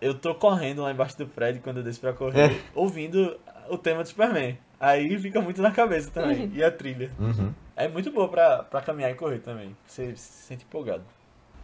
eu 0.01 0.15
tô 0.15 0.35
correndo 0.35 0.83
lá 0.83 0.91
embaixo 0.91 1.17
do 1.19 1.27
prédio 1.27 1.63
quando 1.63 1.79
eu 1.79 1.83
desço 1.83 2.01
pra 2.01 2.13
correr, 2.13 2.63
ouvindo 2.75 3.39
o 3.69 3.77
tema 3.77 4.03
de 4.03 4.09
Superman. 4.09 4.59
Aí 4.79 5.19
fica 5.19 5.41
muito 5.41 5.61
na 5.61 5.71
cabeça 5.71 6.11
também. 6.11 6.51
E 6.55 6.65
a 6.65 6.71
trilha. 6.71 7.11
Uhum. 7.19 7.53
É 7.77 7.87
muito 7.87 8.11
boa 8.11 8.29
pra, 8.29 8.63
pra 8.63 8.81
caminhar 8.81 9.11
e 9.11 9.15
correr 9.15 9.41
também. 9.41 9.77
Você 9.87 10.17
se 10.17 10.47
sente 10.47 10.65
empolgado. 10.65 11.05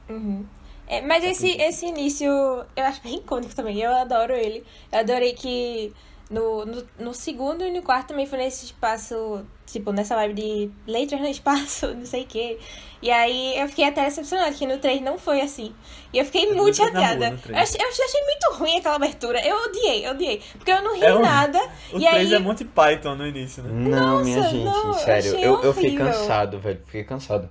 Uhum. 0.09 0.45
É, 0.87 1.01
mas 1.01 1.25
esse, 1.25 1.51
esse 1.61 1.87
início 1.87 2.27
eu 2.27 2.85
acho 2.85 3.03
bem 3.03 3.17
icônico 3.17 3.55
também. 3.55 3.81
Eu 3.81 3.95
adoro 3.95 4.35
ele. 4.35 4.65
Eu 4.93 4.99
adorei 5.01 5.33
que 5.33 5.93
no, 6.31 6.65
no, 6.67 6.87
no 6.99 7.15
segundo 7.15 7.65
e 7.65 7.73
no 7.73 7.83
quarto 7.83 8.09
também 8.09 8.27
foi 8.27 8.39
nesse 8.39 8.67
espaço, 8.67 9.45
tipo, 9.67 9.93
nessa 9.93 10.15
vibe 10.15 10.35
de 10.35 10.71
letras 10.87 11.21
no 11.21 11.27
espaço, 11.29 11.95
não 11.95 12.07
sei 12.07 12.23
o 12.23 12.27
quê. 12.27 12.59
E 13.03 13.11
aí 13.11 13.59
eu 13.59 13.69
fiquei 13.69 13.85
até 13.85 14.05
decepcionada 14.05 14.51
que 14.53 14.67
no 14.67 14.79
3 14.79 15.03
não 15.03 15.19
foi 15.19 15.41
assim. 15.43 15.75
E 16.13 16.19
eu 16.19 16.25
fiquei 16.25 16.47
muito 16.53 16.61
rua, 16.83 16.87
chateada. 16.93 17.27
Eu 17.49 17.57
achei, 17.57 17.79
eu 17.81 17.89
achei 17.89 18.23
muito 18.25 18.53
ruim 18.59 18.79
aquela 18.79 18.97
abertura. 18.97 19.39
Eu 19.47 19.57
odiei, 19.65 20.07
eu 20.07 20.13
odiei. 20.13 20.41
Porque 20.57 20.71
eu 20.73 20.83
não 20.83 20.95
ri 20.97 21.05
É 21.05 21.15
um- 21.15 21.21
nada. 21.21 21.59
O 21.93 21.99
e 21.99 22.09
3 22.09 22.15
aí. 22.31 22.35
é 22.35 22.39
Monty 22.39 22.65
Python 22.65 23.15
no 23.17 23.27
início, 23.27 23.63
né? 23.63 23.69
Não, 23.71 24.25
minha 24.25 24.37
Nossa, 24.39 24.51
gente, 24.51 24.65
não, 24.65 24.93
sério, 24.95 25.37
eu, 25.39 25.63
eu 25.63 25.75
fiquei 25.75 25.95
cansado, 25.97 26.59
velho, 26.59 26.81
fiquei 26.87 27.05
cansado. 27.05 27.51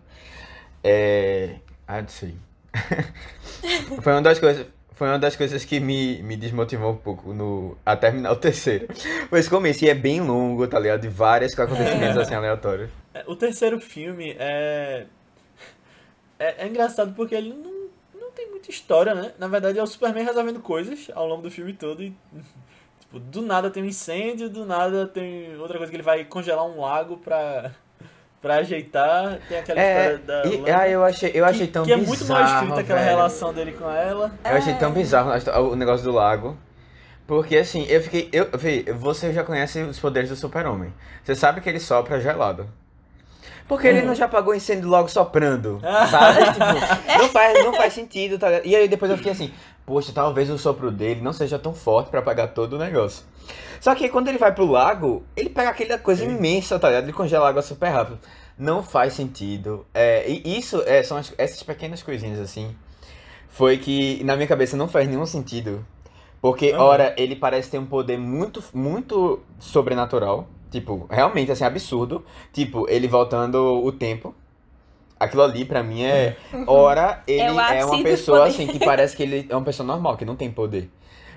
É. 0.84 1.56
Ah, 1.88 2.02
não 2.02 2.10
sei. 2.10 2.36
foi 4.02 4.14
uma 4.14 4.22
das 4.22 4.40
coisas. 4.40 4.66
Foi 4.96 5.10
uma 5.10 5.20
das 5.20 5.36
coisas 5.36 5.66
que 5.66 5.78
me, 5.80 6.24
me 6.24 6.38
desmotivou 6.38 6.92
um 6.94 6.98
pouco 6.98 7.34
no, 7.34 7.78
a 7.86 7.98
terminar 7.98 8.32
o 8.32 8.36
terceiro. 8.38 8.88
Foi 9.30 9.40
esse 9.40 9.50
começo, 9.50 9.84
e 9.84 9.90
é 9.90 9.94
bem 9.94 10.22
longo, 10.22 10.66
tá 10.68 10.80
ligado? 10.80 11.02
De 11.02 11.10
vários 11.10 11.58
acontecimentos 11.60 12.18
assim 12.18 12.34
aleatórios. 12.34 12.90
É, 13.14 13.24
O 13.28 13.36
terceiro 13.36 13.80
filme 13.80 14.36
é... 14.40 15.06
é. 16.40 16.64
É 16.64 16.68
engraçado 16.68 17.14
porque 17.14 17.36
ele 17.36 17.50
não, 17.54 17.90
não 18.20 18.32
tem 18.32 18.50
muita 18.50 18.72
história, 18.72 19.14
né? 19.14 19.34
Na 19.38 19.48
verdade 19.50 19.78
é 19.78 19.84
o 19.84 19.88
Superman 19.88 20.24
resolvendo 20.24 20.62
coisas 20.62 21.12
ao 21.14 21.28
longo 21.28 21.42
do 21.42 21.52
filme 21.52 21.74
todo 21.74 22.02
e. 22.02 22.16
Tipo, 23.02 23.20
do 23.20 23.42
nada 23.42 23.70
tem 23.70 23.84
um 23.84 23.86
incêndio, 23.86 24.50
do 24.50 24.66
nada 24.66 25.06
tem 25.06 25.56
outra 25.58 25.78
coisa 25.78 25.92
que 25.92 25.96
ele 25.96 26.02
vai 26.04 26.24
congelar 26.26 26.66
um 26.66 26.80
lago 26.80 27.18
pra. 27.18 27.72
Pra 28.46 28.58
ajeitar. 28.58 29.40
Tem 29.50 29.58
aquela 29.58 29.82
É, 29.82 30.14
história 30.14 30.18
da. 30.20 30.46
e, 30.46 30.58
Lana, 30.58 30.78
ah, 30.80 30.88
eu 30.90 31.04
achei, 31.04 31.32
eu 31.34 31.44
achei 31.44 31.66
que, 31.66 31.74
tão 31.74 31.84
que 31.84 31.92
é 31.92 31.98
bizarro. 31.98 32.16
muito 32.16 32.26
mal 32.28 32.44
escrita 32.46 32.80
aquela 32.82 33.00
velho. 33.00 33.10
relação 33.16 33.52
dele 33.52 33.72
com 33.72 33.90
ela. 33.90 34.32
Eu 34.46 34.52
achei 34.58 34.74
tão 34.76 34.92
bizarro 34.92 35.32
o 35.72 35.76
negócio 35.76 36.06
do 36.06 36.12
lago. 36.12 36.56
Porque 37.26 37.58
assim, 37.58 37.88
eu 37.90 38.00
fiquei. 38.04 38.30
Eu, 38.32 38.50
vi, 38.56 38.84
você 39.00 39.34
já 39.34 39.44
conhece 39.44 39.82
os 39.82 40.00
poderes 40.00 40.30
do 40.30 40.36
super-homem. 40.36 40.94
Você 41.24 41.34
sabe 41.34 41.60
que 41.60 41.68
ele 41.68 41.80
sopra 41.80 42.20
gelado. 42.22 42.70
Por 43.68 43.82
que 43.82 43.88
ele 43.88 44.04
não 44.04 44.14
já 44.14 44.26
apagou 44.26 44.54
o 44.54 44.56
incêndio 44.56 44.88
logo 44.88 45.08
soprando? 45.10 45.82
Sabe? 46.12 46.46
Tipo, 46.54 47.18
não, 47.18 47.30
faz, 47.30 47.66
não 47.66 47.74
faz 47.74 47.94
sentido, 47.94 48.38
tá 48.38 48.48
ligado? 48.50 48.66
E 48.68 48.76
aí 48.76 48.88
depois 48.88 49.10
eu 49.10 49.18
fiquei 49.18 49.32
assim, 49.32 49.52
poxa, 49.86 50.12
talvez 50.14 50.50
o 50.50 50.58
sopro 50.58 50.92
dele 50.92 51.22
não 51.22 51.34
seja 51.34 51.60
tão 51.60 51.74
forte 51.74 52.10
pra 52.10 52.20
apagar 52.20 52.54
todo 52.54 52.74
o 52.74 52.78
negócio. 52.80 53.24
Só 53.80 53.94
que 53.94 54.10
quando 54.10 54.28
ele 54.28 54.38
vai 54.38 54.54
pro 54.54 54.66
lago, 54.66 55.24
ele 55.36 55.50
pega 55.50 55.70
aquela 55.70 55.98
coisa 56.00 56.24
imensa, 56.26 56.80
tá 56.80 56.88
ligado? 56.90 57.04
Ele 57.06 57.14
congela 57.14 57.46
a 57.46 57.50
água 57.50 57.62
super 57.62 57.90
rápido. 57.90 58.20
Não 58.58 58.82
faz 58.82 59.14
sentido. 59.14 59.86
É, 59.94 60.28
e 60.30 60.58
isso 60.58 60.82
é, 60.86 61.04
são 61.04 61.18
as- 61.18 61.34
essas 61.38 61.62
pequenas 61.62 62.02
coisinhas 62.02 62.40
assim. 62.40 62.76
Foi 63.50 63.78
que 63.78 64.24
na 64.24 64.36
minha 64.36 64.48
cabeça 64.48 64.76
não 64.76 64.88
faz 64.88 65.08
nenhum 65.08 65.26
sentido. 65.26 65.86
Porque, 66.42 66.72
Aham. 66.72 66.84
ora, 66.84 67.16
ele 67.18 67.36
parece 67.36 67.70
ter 67.72 67.78
um 67.78 67.86
poder 67.86 68.18
muito, 68.18 68.64
muito 68.74 69.40
sobrenatural. 69.60 70.48
Tipo, 70.72 71.08
realmente, 71.10 71.52
assim, 71.52 71.64
absurdo. 71.64 72.24
Tipo, 72.52 72.88
ele 72.90 73.08
voltando 73.08 73.58
o 73.84 73.92
tempo. 73.92 74.34
Aquilo 75.20 75.44
ali, 75.44 75.64
pra 75.66 75.82
mim, 75.82 76.04
é. 76.04 76.36
Ora, 76.68 77.24
ele 77.28 77.40
É 77.42 77.46
é, 77.46 77.86
uma 77.86 78.04
pessoa, 78.04 78.40
poder. 78.40 78.50
assim, 78.50 78.68
que 78.68 78.80
parece 78.80 79.16
que 79.16 79.24
ele 79.24 79.46
é 79.50 79.56
uma 79.56 79.64
pessoa 79.64 79.86
normal, 79.88 80.18
que 80.18 80.26
não 80.26 80.36
tem 80.36 80.52
poder. 80.52 80.90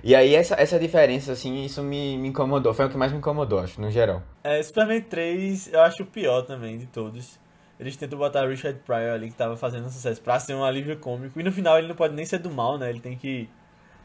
E 0.02 0.14
aí, 0.14 0.34
essa, 0.34 0.54
essa 0.60 0.78
diferença, 0.78 1.32
assim, 1.32 1.64
isso 1.64 1.82
me, 1.82 2.16
me 2.18 2.28
incomodou. 2.28 2.72
Foi 2.74 2.86
o 2.86 2.88
que 2.90 2.96
mais 2.96 3.12
me 3.12 3.18
incomodou, 3.18 3.58
acho, 3.60 3.80
no 3.80 3.90
geral. 3.90 4.22
É, 4.44 4.62
Superman 4.62 5.00
3 5.02 5.72
eu 5.72 5.80
acho 5.82 6.02
o 6.02 6.06
pior 6.06 6.42
também 6.42 6.78
de 6.78 6.86
todos. 6.86 7.38
Eles 7.78 7.96
tentam 7.96 8.18
botar 8.18 8.44
o 8.44 8.48
Richard 8.48 8.80
Pryor 8.84 9.14
ali, 9.14 9.28
que 9.30 9.36
tava 9.36 9.56
fazendo 9.56 9.88
sucesso, 9.88 10.20
pra 10.20 10.40
ser 10.40 10.54
um 10.54 10.64
alívio 10.64 10.96
cômico. 10.98 11.38
E 11.38 11.42
no 11.44 11.52
final 11.52 11.78
ele 11.78 11.86
não 11.88 11.94
pode 11.94 12.14
nem 12.14 12.24
ser 12.24 12.38
do 12.38 12.50
mal, 12.50 12.76
né? 12.78 12.90
Ele 12.90 13.00
tem 13.00 13.16
que. 13.16 13.48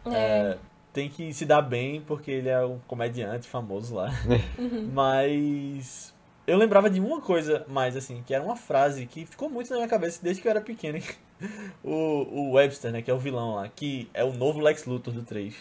é, 0.06 0.58
tem 0.92 1.10
que 1.10 1.34
se 1.34 1.46
dar 1.46 1.62
bem, 1.64 2.02
porque 2.02 2.30
ele 2.30 2.50
é 2.50 2.64
um 2.64 2.78
comediante 2.88 3.48
famoso 3.48 3.96
lá. 3.96 4.10
Mas. 4.94 6.13
Eu 6.46 6.58
lembrava 6.58 6.90
de 6.90 7.00
uma 7.00 7.22
coisa 7.22 7.66
mais, 7.70 7.96
assim, 7.96 8.22
que 8.26 8.34
era 8.34 8.44
uma 8.44 8.58
frase 8.58 9.06
que 9.06 9.26
ficou 9.26 9.50
muito 9.50 9.70
na 9.70 9.78
minha 9.78 9.88
cabeça 9.88 10.20
desde 10.22 10.42
que 10.42 10.48
eu 10.48 10.52
era 10.52 10.60
pequeno. 10.62 11.00
o, 11.84 11.92
o 11.92 12.52
Webster, 12.54 12.92
né? 12.92 13.02
Que 13.02 13.10
é 13.10 13.14
o 13.14 13.20
vilão 13.20 13.56
lá, 13.56 13.70
que 13.70 14.10
é 14.14 14.24
o 14.24 14.34
novo 14.34 14.60
Lex 14.60 14.86
Luthor 14.86 15.14
do 15.14 15.24
3. 15.24 15.56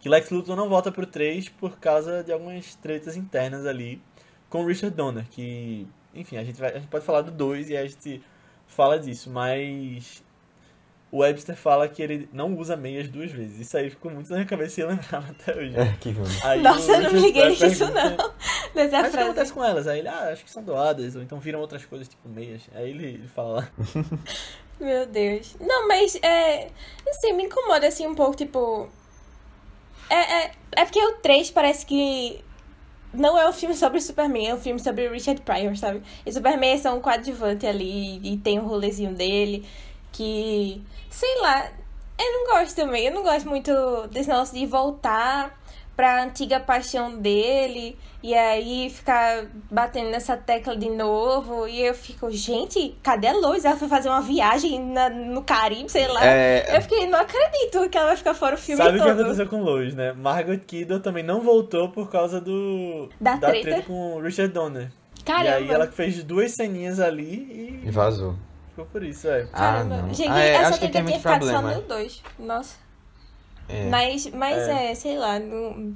Que 0.00 0.08
Lex 0.08 0.28
Luthor 0.28 0.56
não 0.56 0.68
volta 0.68 0.92
pro 0.92 1.06
3 1.06 1.48
por 1.48 1.78
causa 1.78 2.22
de 2.22 2.32
algumas 2.32 2.74
tretas 2.74 3.16
internas 3.16 3.64
ali 3.64 4.02
com 4.50 4.62
o 4.62 4.66
Richard 4.66 4.94
Donner, 4.96 5.26
que, 5.30 5.86
enfim, 6.14 6.36
a 6.36 6.44
gente, 6.44 6.60
vai, 6.60 6.70
a 6.70 6.78
gente 6.78 6.88
pode 6.88 7.04
falar 7.04 7.22
do 7.22 7.30
2 7.30 7.70
e 7.70 7.76
a 7.76 7.86
gente 7.86 8.22
fala 8.68 8.98
disso, 8.98 9.30
mas 9.30 10.23
o 11.14 11.18
Webster 11.18 11.54
fala 11.54 11.88
que 11.88 12.02
ele 12.02 12.28
não 12.32 12.56
usa 12.56 12.76
meias 12.76 13.06
duas 13.06 13.30
vezes. 13.30 13.60
Isso 13.60 13.76
aí 13.76 13.88
ficou 13.88 14.10
muito 14.10 14.28
na 14.30 14.34
minha 14.34 14.48
cabeça 14.48 14.80
e 14.80 14.82
eu 14.82 14.88
lembrava 14.88 15.30
até 15.30 15.56
hoje. 15.56 15.72
que 16.00 16.12
filme. 16.12 16.28
Aí 16.42 16.60
Nossa, 16.60 16.90
o 16.90 16.94
eu 16.96 17.02
não 17.02 17.10
Richard 17.10 17.26
liguei 17.26 17.56
pergunta, 17.56 17.90
não. 17.92 18.34
Nessa 18.74 19.00
Mas 19.00 19.14
o 19.14 19.16
que 19.16 19.22
acontece 19.22 19.52
com 19.52 19.64
elas? 19.64 19.86
Aí 19.86 20.00
ele, 20.00 20.08
ah, 20.08 20.30
acho 20.32 20.44
que 20.44 20.50
são 20.50 20.64
doadas, 20.64 21.14
ou 21.14 21.22
então 21.22 21.38
viram 21.38 21.60
outras 21.60 21.84
coisas, 21.84 22.08
tipo 22.08 22.28
meias. 22.28 22.62
Aí 22.74 22.90
ele, 22.90 23.04
ele 23.04 23.28
fala. 23.28 23.70
Meu 24.80 25.06
Deus. 25.06 25.54
Não, 25.60 25.86
mas 25.86 26.16
é. 26.16 26.70
Assim, 27.08 27.32
me 27.32 27.44
incomoda 27.44 27.86
assim 27.86 28.08
um 28.08 28.14
pouco, 28.16 28.34
tipo. 28.34 28.88
É, 30.10 30.16
é, 30.16 30.52
é 30.78 30.84
porque 30.84 30.98
o 31.00 31.12
3 31.18 31.48
parece 31.52 31.86
que. 31.86 32.44
Não 33.12 33.38
é 33.38 33.48
um 33.48 33.52
filme 33.52 33.76
sobre 33.76 33.98
o 33.98 34.02
Superman, 34.02 34.48
é 34.48 34.54
um 34.56 34.60
filme 34.60 34.80
sobre 34.80 35.06
o 35.06 35.12
Richard 35.12 35.40
Pryor, 35.42 35.76
sabe? 35.76 36.02
E 36.26 36.32
Superman 36.32 36.72
é 36.72 36.78
só 36.78 36.92
um 36.92 37.00
coadjuvante 37.00 37.64
ali 37.64 38.18
e 38.24 38.36
tem 38.36 38.58
o 38.58 38.64
rolezinho 38.66 39.14
dele. 39.14 39.64
Que. 40.14 40.80
Sei 41.10 41.40
lá. 41.40 41.66
Eu 42.18 42.32
não 42.32 42.46
gosto 42.56 42.76
também. 42.76 43.04
Eu 43.06 43.12
não 43.12 43.22
gosto 43.24 43.48
muito 43.48 43.72
desse 44.12 44.28
negócio 44.28 44.56
de 44.56 44.64
voltar 44.66 45.58
pra 45.96 46.22
antiga 46.24 46.58
paixão 46.60 47.16
dele 47.18 47.96
e 48.22 48.34
aí 48.34 48.88
ficar 48.90 49.46
batendo 49.70 50.10
nessa 50.10 50.36
tecla 50.36 50.76
de 50.76 50.88
novo. 50.90 51.66
E 51.68 51.80
eu 51.84 51.92
fico, 51.92 52.30
gente, 52.30 52.96
cadê 53.02 53.26
a 53.28 53.32
Lois? 53.32 53.64
Ela 53.64 53.76
foi 53.76 53.88
fazer 53.88 54.08
uma 54.08 54.20
viagem 54.20 54.80
na- 54.80 55.10
no 55.10 55.42
Caribe, 55.42 55.88
sei 55.90 56.06
lá. 56.06 56.24
É, 56.24 56.76
Eu 56.76 56.82
fiquei, 56.82 57.06
não 57.08 57.18
acredito 57.20 57.88
que 57.90 57.98
ela 57.98 58.08
vai 58.08 58.16
ficar 58.16 58.34
fora 58.34 58.54
o 58.54 58.58
filme 58.58 58.82
Sabe 58.82 58.98
o 58.98 59.02
que 59.02 59.08
todo. 59.08 59.20
aconteceu 59.20 59.48
com 59.48 59.60
Lois, 59.62 59.94
né? 59.94 60.12
Margot 60.12 60.58
Kidder 60.66 61.00
também 61.00 61.22
não 61.24 61.40
voltou 61.40 61.88
por 61.90 62.08
causa 62.10 62.40
do... 62.40 63.08
Da 63.20 63.36
treta? 63.38 63.82
com 63.82 64.16
o 64.16 64.20
Richard 64.20 64.52
Donner. 64.52 64.90
Caramba. 65.24 65.48
E 65.48 65.52
aí 65.64 65.70
ela 65.70 65.86
fez 65.88 66.22
duas 66.22 66.52
ceninhas 66.52 67.00
ali 67.00 67.80
e 67.84 67.88
e 67.88 67.90
vazou. 67.90 68.34
Ficou 68.74 68.86
por 68.86 69.02
isso, 69.02 69.28
é. 69.28 69.46
Ah, 69.52 69.58
Caramba. 69.58 69.96
não. 69.98 70.14
Gente, 70.14 70.28
Ah, 70.30 70.40
é, 70.40 70.48
essa 70.54 70.68
acho 70.68 70.72
que 70.80 70.88
treta 70.88 70.92
tem 70.98 71.04
tinha 71.06 71.18
ficado 71.18 71.46
só 71.46 71.52
problema. 71.52 71.80
no 71.80 71.82
2. 71.88 72.22
Nossa. 72.38 72.76
É. 73.68 73.88
Mas, 73.88 74.26
mas 74.30 74.56
É. 74.68 74.90
é. 74.90 74.94
sei 74.94 75.16
lá. 75.16 75.38
Não... 75.38 75.94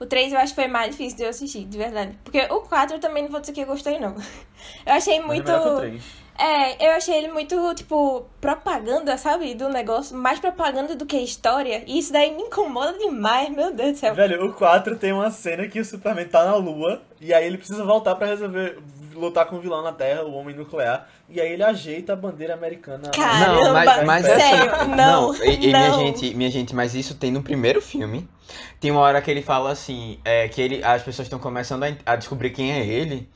O 0.00 0.06
3 0.06 0.32
eu 0.32 0.38
acho 0.38 0.52
que 0.54 0.60
foi 0.60 0.68
mais 0.68 0.90
difícil 0.92 1.16
de 1.18 1.22
eu 1.24 1.28
assistir, 1.28 1.64
de 1.64 1.78
verdade. 1.78 2.18
Porque 2.24 2.40
o 2.50 2.60
4 2.62 2.96
eu 2.96 3.00
também 3.00 3.22
não 3.22 3.30
vou 3.30 3.40
dizer 3.40 3.52
que 3.52 3.60
eu 3.60 3.66
gostei, 3.66 3.98
não. 4.00 4.14
Eu 4.86 4.94
achei 4.94 5.18
Mas 5.20 5.24
é 5.24 5.26
muito. 5.26 6.02
É, 6.38 6.86
eu 6.88 6.92
achei 6.92 7.14
ele 7.16 7.28
muito, 7.32 7.74
tipo, 7.74 8.24
propaganda, 8.40 9.18
sabe? 9.18 9.54
Do 9.54 9.68
negócio. 9.68 10.16
Mais 10.16 10.40
propaganda 10.40 10.96
do 10.96 11.04
que 11.04 11.18
história. 11.18 11.84
E 11.86 11.98
isso 11.98 12.12
daí 12.12 12.34
me 12.34 12.42
incomoda 12.44 12.96
demais, 12.96 13.50
meu 13.50 13.72
Deus 13.72 13.92
do 13.92 13.98
céu. 13.98 14.14
Velho, 14.14 14.46
o 14.46 14.52
4 14.54 14.96
tem 14.96 15.12
uma 15.12 15.30
cena 15.30 15.68
que 15.68 15.78
o 15.78 15.84
Superman 15.84 16.26
tá 16.26 16.44
na 16.44 16.56
lua. 16.56 17.02
E 17.20 17.34
aí 17.34 17.44
ele 17.44 17.58
precisa 17.58 17.84
voltar 17.84 18.14
pra 18.14 18.28
resolver. 18.28 18.78
Lutar 19.14 19.46
com 19.46 19.56
o 19.56 19.60
vilão 19.60 19.82
na 19.82 19.92
Terra, 19.92 20.22
o 20.22 20.34
Homem 20.34 20.54
Nuclear. 20.54 21.08
E 21.28 21.40
aí 21.40 21.52
ele 21.52 21.62
ajeita 21.62 22.12
a 22.12 22.16
bandeira 22.16 22.54
americana. 22.54 23.10
Caramba, 23.10 23.64
não, 23.64 23.72
mas, 23.72 24.04
mas 24.04 24.26
sério, 24.26 24.70
essa... 24.70 24.84
não, 24.84 25.34
e, 25.34 25.68
e 25.68 25.72
não. 25.72 25.80
minha 25.80 25.92
gente, 25.92 26.34
minha 26.34 26.50
gente, 26.50 26.74
mas 26.74 26.94
isso 26.94 27.14
tem 27.14 27.30
no 27.30 27.42
primeiro 27.42 27.80
filme. 27.80 28.28
Tem 28.80 28.90
uma 28.90 29.00
hora 29.00 29.20
que 29.22 29.30
ele 29.30 29.42
fala 29.42 29.70
assim, 29.70 30.18
é, 30.24 30.48
que 30.48 30.60
ele, 30.60 30.84
as 30.84 31.02
pessoas 31.02 31.26
estão 31.26 31.38
começando 31.38 31.84
a, 31.84 31.88
a 32.06 32.16
descobrir 32.16 32.50
quem 32.50 32.72
é 32.72 32.84
ele. 32.84 33.28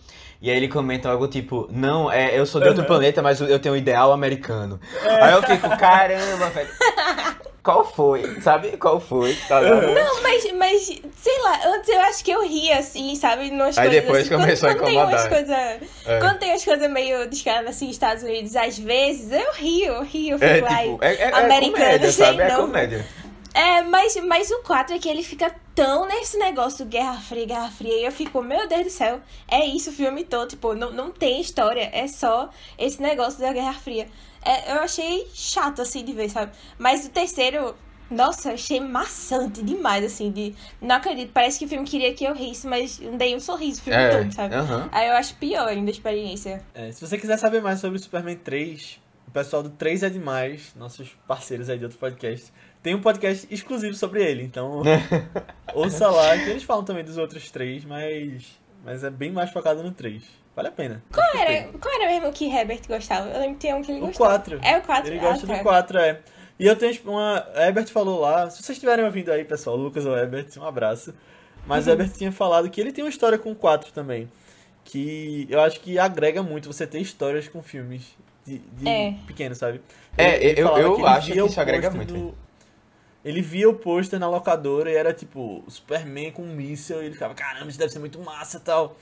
E 0.42 0.50
aí 0.50 0.56
ele 0.56 0.68
comenta 0.68 1.08
algo 1.10 1.26
tipo, 1.28 1.66
não, 1.70 2.12
é, 2.12 2.38
eu 2.38 2.44
sou 2.44 2.60
de 2.60 2.68
outro 2.68 2.82
Uhum. 2.82 2.88
planeta, 2.88 3.22
mas 3.22 3.40
eu 3.40 3.58
tenho 3.58 3.74
um 3.74 3.78
ideal 3.78 4.12
americano. 4.12 4.78
Aí 5.22 5.32
eu 5.32 5.42
fico, 5.42 5.68
caramba, 5.78 6.50
velho. 6.50 6.68
Qual 7.66 7.84
foi? 7.84 8.40
Sabe 8.42 8.76
qual 8.76 9.00
foi? 9.00 9.34
Tá 9.48 9.60
ligado? 9.60 9.92
Não, 9.92 10.22
mas, 10.22 10.52
mas, 10.52 10.84
sei 11.16 11.42
lá, 11.42 11.60
antes 11.74 11.88
eu 11.88 12.00
acho 12.02 12.24
que 12.24 12.30
eu 12.30 12.46
ria, 12.46 12.78
assim, 12.78 13.16
sabe? 13.16 13.50
Nas 13.50 13.76
Aí 13.76 13.88
coisas, 13.88 14.04
depois 14.04 14.20
assim, 14.26 14.36
começou 14.36 14.68
a 14.68 14.72
quando, 14.76 14.78
quando 14.82 14.86
tem 14.88 14.96
umas 15.02 15.24
incomodar. 15.26 15.78
coisas. 15.78 15.90
É. 16.06 16.18
Quando 16.20 16.38
tem 16.38 16.52
as 16.52 16.64
coisas 16.64 16.88
meio 16.88 17.28
descaradas 17.28 17.70
assim, 17.70 17.90
Estados 17.90 18.22
Unidos, 18.22 18.54
às 18.54 18.78
vezes, 18.78 19.32
eu 19.32 19.52
rio, 19.54 19.94
eu 19.94 20.02
rio, 20.04 20.38
eu 20.40 20.48
É 20.48 20.54
fico 20.54 20.70
lá. 20.72 20.78
tipo, 20.78 20.98
é, 21.04 21.14
é, 21.14 21.22
é 21.22 21.34
americano, 21.34 21.84
comédia, 21.84 22.12
sei 22.12 22.24
sabe? 22.26 22.42
É 22.42 22.48
não. 22.50 22.60
comédia. 22.60 23.06
É, 23.52 23.82
mas, 23.82 24.14
mas 24.24 24.48
o 24.52 24.58
4 24.62 24.94
é 24.94 24.98
que 25.00 25.08
ele 25.08 25.24
fica 25.24 25.52
tão 25.74 26.06
nesse 26.06 26.36
negócio 26.38 26.86
Guerra 26.86 27.18
Fria, 27.18 27.46
Guerra 27.46 27.70
Fria, 27.70 27.96
e 28.00 28.04
eu 28.04 28.12
fico, 28.12 28.40
meu 28.42 28.68
Deus 28.68 28.84
do 28.84 28.90
céu, 28.90 29.18
é 29.48 29.64
isso 29.64 29.90
o 29.90 29.92
filme 29.92 30.22
todo, 30.24 30.50
tipo, 30.50 30.72
não, 30.74 30.92
não 30.92 31.10
tem 31.10 31.40
história, 31.40 31.90
é 31.92 32.06
só 32.06 32.48
esse 32.78 33.02
negócio 33.02 33.40
da 33.40 33.52
Guerra 33.52 33.72
Fria. 33.72 34.06
É, 34.46 34.72
eu 34.72 34.80
achei 34.80 35.26
chato, 35.34 35.82
assim, 35.82 36.04
de 36.04 36.12
ver, 36.12 36.28
sabe? 36.30 36.52
Mas 36.78 37.04
o 37.04 37.10
terceiro, 37.10 37.74
nossa, 38.10 38.52
achei 38.52 38.78
maçante 38.80 39.62
demais, 39.62 40.04
assim, 40.04 40.30
de... 40.30 40.54
Não 40.80 40.96
acredito, 40.96 41.32
parece 41.32 41.58
que 41.58 41.64
o 41.64 41.68
filme 41.68 41.86
queria 41.86 42.14
que 42.14 42.24
eu 42.24 42.32
risse, 42.34 42.66
mas 42.66 42.98
não 43.00 43.16
dei 43.16 43.34
um 43.34 43.40
sorriso 43.40 43.80
o 43.80 43.84
filme 43.84 43.98
É, 43.98 44.10
todo, 44.18 44.32
sabe? 44.32 44.54
aham. 44.54 44.88
Aí 44.92 45.08
eu 45.08 45.14
acho 45.14 45.34
pior 45.36 45.68
ainda 45.68 45.90
a 45.90 45.92
experiência. 45.92 46.62
É, 46.74 46.92
se 46.92 47.00
você 47.04 47.18
quiser 47.18 47.38
saber 47.38 47.60
mais 47.60 47.80
sobre 47.80 47.98
o 47.98 48.00
Superman 48.00 48.36
3, 48.36 49.00
o 49.26 49.30
pessoal 49.32 49.62
do 49.62 49.70
3 49.70 50.04
é 50.04 50.10
demais, 50.10 50.72
nossos 50.76 51.08
parceiros 51.26 51.68
aí 51.68 51.78
de 51.78 51.84
outro 51.84 51.98
podcast, 51.98 52.52
tem 52.82 52.94
um 52.94 53.00
podcast 53.00 53.48
exclusivo 53.50 53.94
sobre 53.94 54.22
ele, 54.24 54.44
então 54.44 54.82
ouça 55.74 56.08
lá, 56.08 56.38
que 56.38 56.48
eles 56.50 56.62
falam 56.62 56.84
também 56.84 57.04
dos 57.04 57.18
outros 57.18 57.50
três, 57.50 57.84
mas, 57.84 58.44
mas 58.84 59.02
é 59.02 59.10
bem 59.10 59.32
mais 59.32 59.50
focado 59.50 59.82
no 59.82 59.90
3. 59.90 60.22
Vale 60.56 60.68
a 60.68 60.72
pena. 60.72 61.02
Qual 61.12 61.26
era, 61.36 61.68
qual 61.78 61.94
era 61.94 62.06
mesmo 62.10 62.32
que 62.32 62.46
Herbert 62.50 62.80
gostava? 62.88 63.28
Eu 63.28 63.38
lembro 63.40 63.54
que 63.56 63.60
tinha 63.60 63.76
um 63.76 63.82
que 63.82 63.92
ele 63.92 64.00
O 64.00 64.06
gostava. 64.06 64.30
4. 64.38 64.60
É 64.62 64.78
o 64.78 64.82
4? 64.82 65.12
Ele 65.12 65.18
gosta 65.20 65.46
do 65.46 65.58
4, 65.58 65.98
é. 65.98 66.20
E 66.58 66.66
eu 66.66 66.74
tenho 66.74 66.98
uma. 67.04 67.46
Herbert 67.54 67.88
falou 67.88 68.20
lá. 68.20 68.48
Se 68.48 68.62
vocês 68.62 68.70
estiverem 68.78 69.04
ouvindo 69.04 69.30
aí, 69.30 69.44
pessoal, 69.44 69.76
Lucas 69.76 70.06
ou 70.06 70.16
Herbert, 70.16 70.46
um 70.56 70.64
abraço. 70.64 71.12
Mas 71.66 71.86
o 71.86 71.90
Herbert 71.90 72.10
tinha 72.16 72.32
falado 72.32 72.70
que 72.70 72.80
ele 72.80 72.90
tem 72.90 73.04
uma 73.04 73.10
história 73.10 73.36
com 73.38 73.52
o 73.52 73.54
4 73.54 73.92
também. 73.92 74.30
Que 74.82 75.46
eu 75.50 75.60
acho 75.60 75.80
que 75.80 75.98
agrega 75.98 76.42
muito 76.42 76.72
você 76.72 76.86
ter 76.86 77.00
histórias 77.00 77.46
com 77.48 77.62
filmes 77.62 78.02
de, 78.46 78.58
de 78.58 78.88
É. 78.88 79.14
pequenos, 79.26 79.58
sabe? 79.58 79.82
É, 80.16 80.58
eu- 80.58 80.68
eu 80.78 81.06
acho 81.06 81.32
que 81.32 81.42
o 81.42 81.46
isso 81.46 81.60
agrega 81.60 81.90
muito. 81.90 82.14
do- 82.14 82.34
Ele 83.24 83.42
via 83.42 83.68
o 83.68 83.74
pôster 83.74 84.18
na 84.20 84.28
locadora 84.28 84.88
e 84.90 84.94
era 84.94 85.12
tipo 85.12 85.62
o 85.66 85.70
Superman 85.70 86.30
com 86.30 86.42
um 86.42 86.54
míssel 86.54 87.02
e 87.02 87.06
ele 87.06 87.14
ficava, 87.14 87.34
caramba, 87.34 87.68
isso 87.68 87.78
deve 87.78 87.92
ser 87.92 87.98
muito 87.98 88.20
massa 88.20 88.58
e 88.58 88.60
tal. 88.60 88.96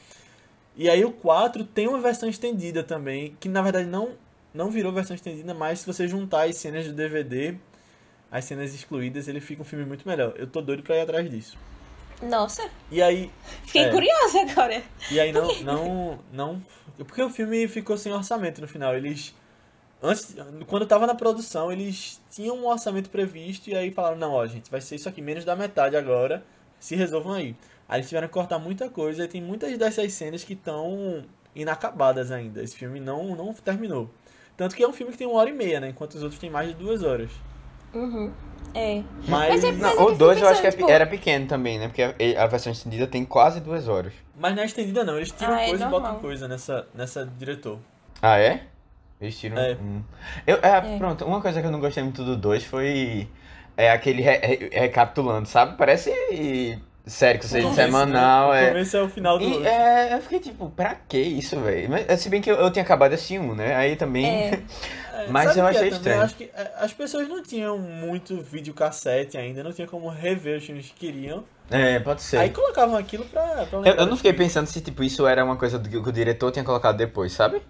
E 0.77 0.89
aí 0.91 1.05
o 1.05 1.13
4 1.13 1.65
tem 1.65 1.87
uma 1.89 2.01
versão 2.01 2.29
estendida 2.29 2.83
também, 2.83 3.37
que 3.39 3.49
na 3.49 3.63
verdade 3.63 3.87
não, 3.87 4.13
não 4.53 4.71
virou 4.71 4.93
versão 4.93 5.15
estendida, 5.15 5.55
mas 5.55 5.81
se 5.81 5.87
você 5.87 6.09
juntar 6.09 6.49
as 6.49 6.57
cenas 6.57 6.87
do 6.87 6.93
DVD, 6.93 7.55
as 8.31 8.45
cenas 8.45 8.75
excluídas, 8.75 9.29
ele 9.29 9.41
fica 9.41 9.63
um 9.63 9.65
filme 9.65 9.85
muito 9.85 10.07
melhor. 10.09 10.35
Eu 10.37 10.47
tô 10.47 10.61
doido 10.61 10.83
pra 10.83 10.97
ir 10.97 11.03
atrás 11.03 11.31
disso. 11.31 11.57
Nossa, 12.23 12.69
E 12.91 13.03
aí. 13.03 13.31
fiquei 13.65 13.85
É. 13.85 13.91
curiosa 13.91 14.41
agora. 14.43 14.83
E 15.11 15.21
aí 15.21 15.33
não, 15.33 15.55
não, 15.63 16.19
não. 16.33 16.63
Porque 16.97 17.23
o 17.23 17.29
filme 17.29 17.67
ficou 17.69 17.97
sem 17.99 18.13
orçamento 18.13 18.61
no 18.61 18.69
final. 18.69 18.95
Eles. 18.97 19.35
Antes, 20.03 20.37
quando 20.67 20.87
tava 20.87 21.07
na 21.07 21.15
produção, 21.15 21.73
eles 21.73 22.21
tinham 22.31 22.57
um 22.57 22.67
orçamento 22.67 23.09
previsto 23.11 23.69
e 23.71 23.75
aí 23.75 23.91
falaram, 23.91 24.17
não, 24.17 24.33
ó, 24.33 24.47
gente, 24.47 24.71
vai 24.71 24.81
ser 24.81 24.97
isso 24.97 25.09
aqui, 25.09 25.23
menos 25.23 25.45
da 25.45 25.57
metade 25.57 25.97
agora, 25.97 26.45
se 26.79 26.95
resolvam 26.95 27.33
aí. 27.33 27.57
Aí 27.89 27.99
eles 28.01 28.09
tiveram 28.09 28.29
que 28.29 28.35
cortar 28.35 28.59
muita 28.59 28.89
coisa 28.89 29.25
e 29.25 29.29
tem 29.29 29.41
muitas 29.43 29.77
dessas 29.79 30.13
cenas 30.13 30.43
que 30.45 30.55
estão 30.55 31.25
inacabadas 31.55 32.31
ainda. 32.31 32.63
Esse 32.63 32.77
filme 32.77 32.99
não, 33.01 33.35
não 33.37 33.53
terminou. 33.55 34.11
Tanto 34.57 34.75
que 34.75 34.83
é 34.83 34.89
um 34.89 34.93
filme 34.93 35.13
que 35.13 35.19
tem 35.19 35.27
uma 35.27 35.39
hora 35.39 35.51
e 35.51 35.53
meia, 35.53 35.81
né? 35.81 35.89
Enquanto 35.91 36.15
os 36.15 36.23
outros 36.23 36.41
têm 36.41 36.49
mais 36.51 36.69
de 36.69 36.75
duas 36.75 37.03
horas. 37.03 37.31
Uhum. 37.93 38.33
É. 38.75 39.03
Mas, 39.29 39.49
Mas 39.51 39.65
é- 39.65 39.73
mas, 39.73 39.81
mas 39.81 39.97
Não, 39.97 40.05
o 40.07 40.09
eu 40.11 40.17
2 40.17 40.35
fico 40.39 40.47
eu 40.47 40.51
acho 40.53 40.61
que 40.61 40.67
é 40.67 40.71
tipo- 40.71 40.91
era 40.91 41.07
pequeno 41.07 41.47
também, 41.47 41.79
né? 41.79 41.89
Porque 41.89 42.03
a, 42.03 42.43
a 42.43 42.47
versão 42.47 42.73
estendida 42.73 43.07
tem 43.07 43.25
quase 43.25 43.61
duas 43.61 43.87
horas. 43.89 44.13
não 44.37 44.49
é 44.49 44.65
estendida 44.65 45.05
não, 45.05 45.17
eles 45.17 45.31
tiram 45.31 45.55
Ah, 45.55 45.63
é 45.63 45.69
coisa 45.69 45.85
e 45.85 45.89
normal. 45.89 46.01
botam 46.13 46.21
coisa 46.21 46.49
nessa, 46.49 46.87
nessa 46.95 47.25
diretor. 47.39 47.79
Ah, 48.23 48.39
é? 48.39 48.65
Eles 49.21 49.39
tiram. 49.39 49.57
É. 49.59 49.75
um. 49.81 50.03
Eu, 50.47 50.57
é, 50.63 50.99
Pronto, 50.99 51.25
uma 51.25 51.41
coisa 51.41 51.61
que 51.61 51.67
eu 51.67 51.71
não 51.71 51.79
gostei 51.81 52.03
muito 52.03 52.25
do 52.25 52.37
2 52.37 52.65
foi 52.65 53.29
é 53.77 53.91
aquele 53.91 54.23
re- 54.23 54.39
re- 54.39 54.71
recapitulando, 54.73 55.47
sabe? 55.47 55.77
Parece 55.77 56.11
série 57.07 57.39
que 57.39 57.47
você 57.47 57.61
começo, 57.61 57.77
semanal. 57.77 58.53
né? 58.53 58.61
No 58.61 58.65
É. 58.67 58.69
começo 58.69 58.97
é 58.97 59.03
o 59.03 59.09
final 59.09 59.39
do 59.39 59.45
E, 59.45 59.67
é, 59.67 60.15
eu 60.15 60.21
fiquei 60.23 60.41
tipo, 60.41 60.71
pra 60.71 60.95
que 61.09 61.19
isso, 61.19 61.59
velho? 61.61 61.91
Mas 61.91 62.21
se 62.21 62.29
bem 62.29 62.41
que 62.41 62.51
eu, 62.51 62.57
eu 62.57 62.71
tinha 62.71 62.83
acabado 62.83 63.13
assistir 63.13 63.39
um, 63.39 63.55
né? 63.55 63.75
Aí 63.77 63.97
também. 63.97 64.27
É. 64.27 64.63
É, 65.17 65.29
Mas 65.29 65.45
sabe 65.55 65.61
eu 65.61 65.67
é 65.67 65.71
achei 65.71 65.81
também? 65.83 65.93
estranho. 65.97 66.19
Eu 66.19 66.23
acho 66.25 66.35
que 66.35 66.51
é, 66.53 66.73
as 66.81 66.93
pessoas 66.93 67.29
não 67.29 67.41
tinham 67.41 67.79
muito 67.79 68.41
videocassete 68.43 69.39
ainda, 69.39 69.63
não 69.63 69.73
tinha 69.73 69.87
como 69.87 70.09
rever 70.09 70.59
os 70.59 70.65
filmes 70.67 70.87
que 70.87 71.07
queriam. 71.07 71.45
É, 71.71 72.01
pode 72.01 72.21
ser. 72.21 72.39
Aí 72.39 72.51
colocavam 72.51 72.97
aquilo 72.97 73.25
pra, 73.27 73.65
pra 73.65 73.79
Eu, 73.79 73.95
eu 73.95 74.07
não 74.07 74.17
fiquei 74.17 74.33
filme. 74.33 74.45
pensando 74.47 74.67
se, 74.67 74.81
tipo, 74.81 75.05
isso 75.05 75.25
era 75.25 75.45
uma 75.45 75.55
coisa 75.55 75.79
do 75.79 75.89
que 75.89 75.97
o 75.97 76.11
diretor 76.13 76.51
tinha 76.51 76.65
colocado 76.65 76.97
depois, 76.97 77.33
sabe? 77.33 77.63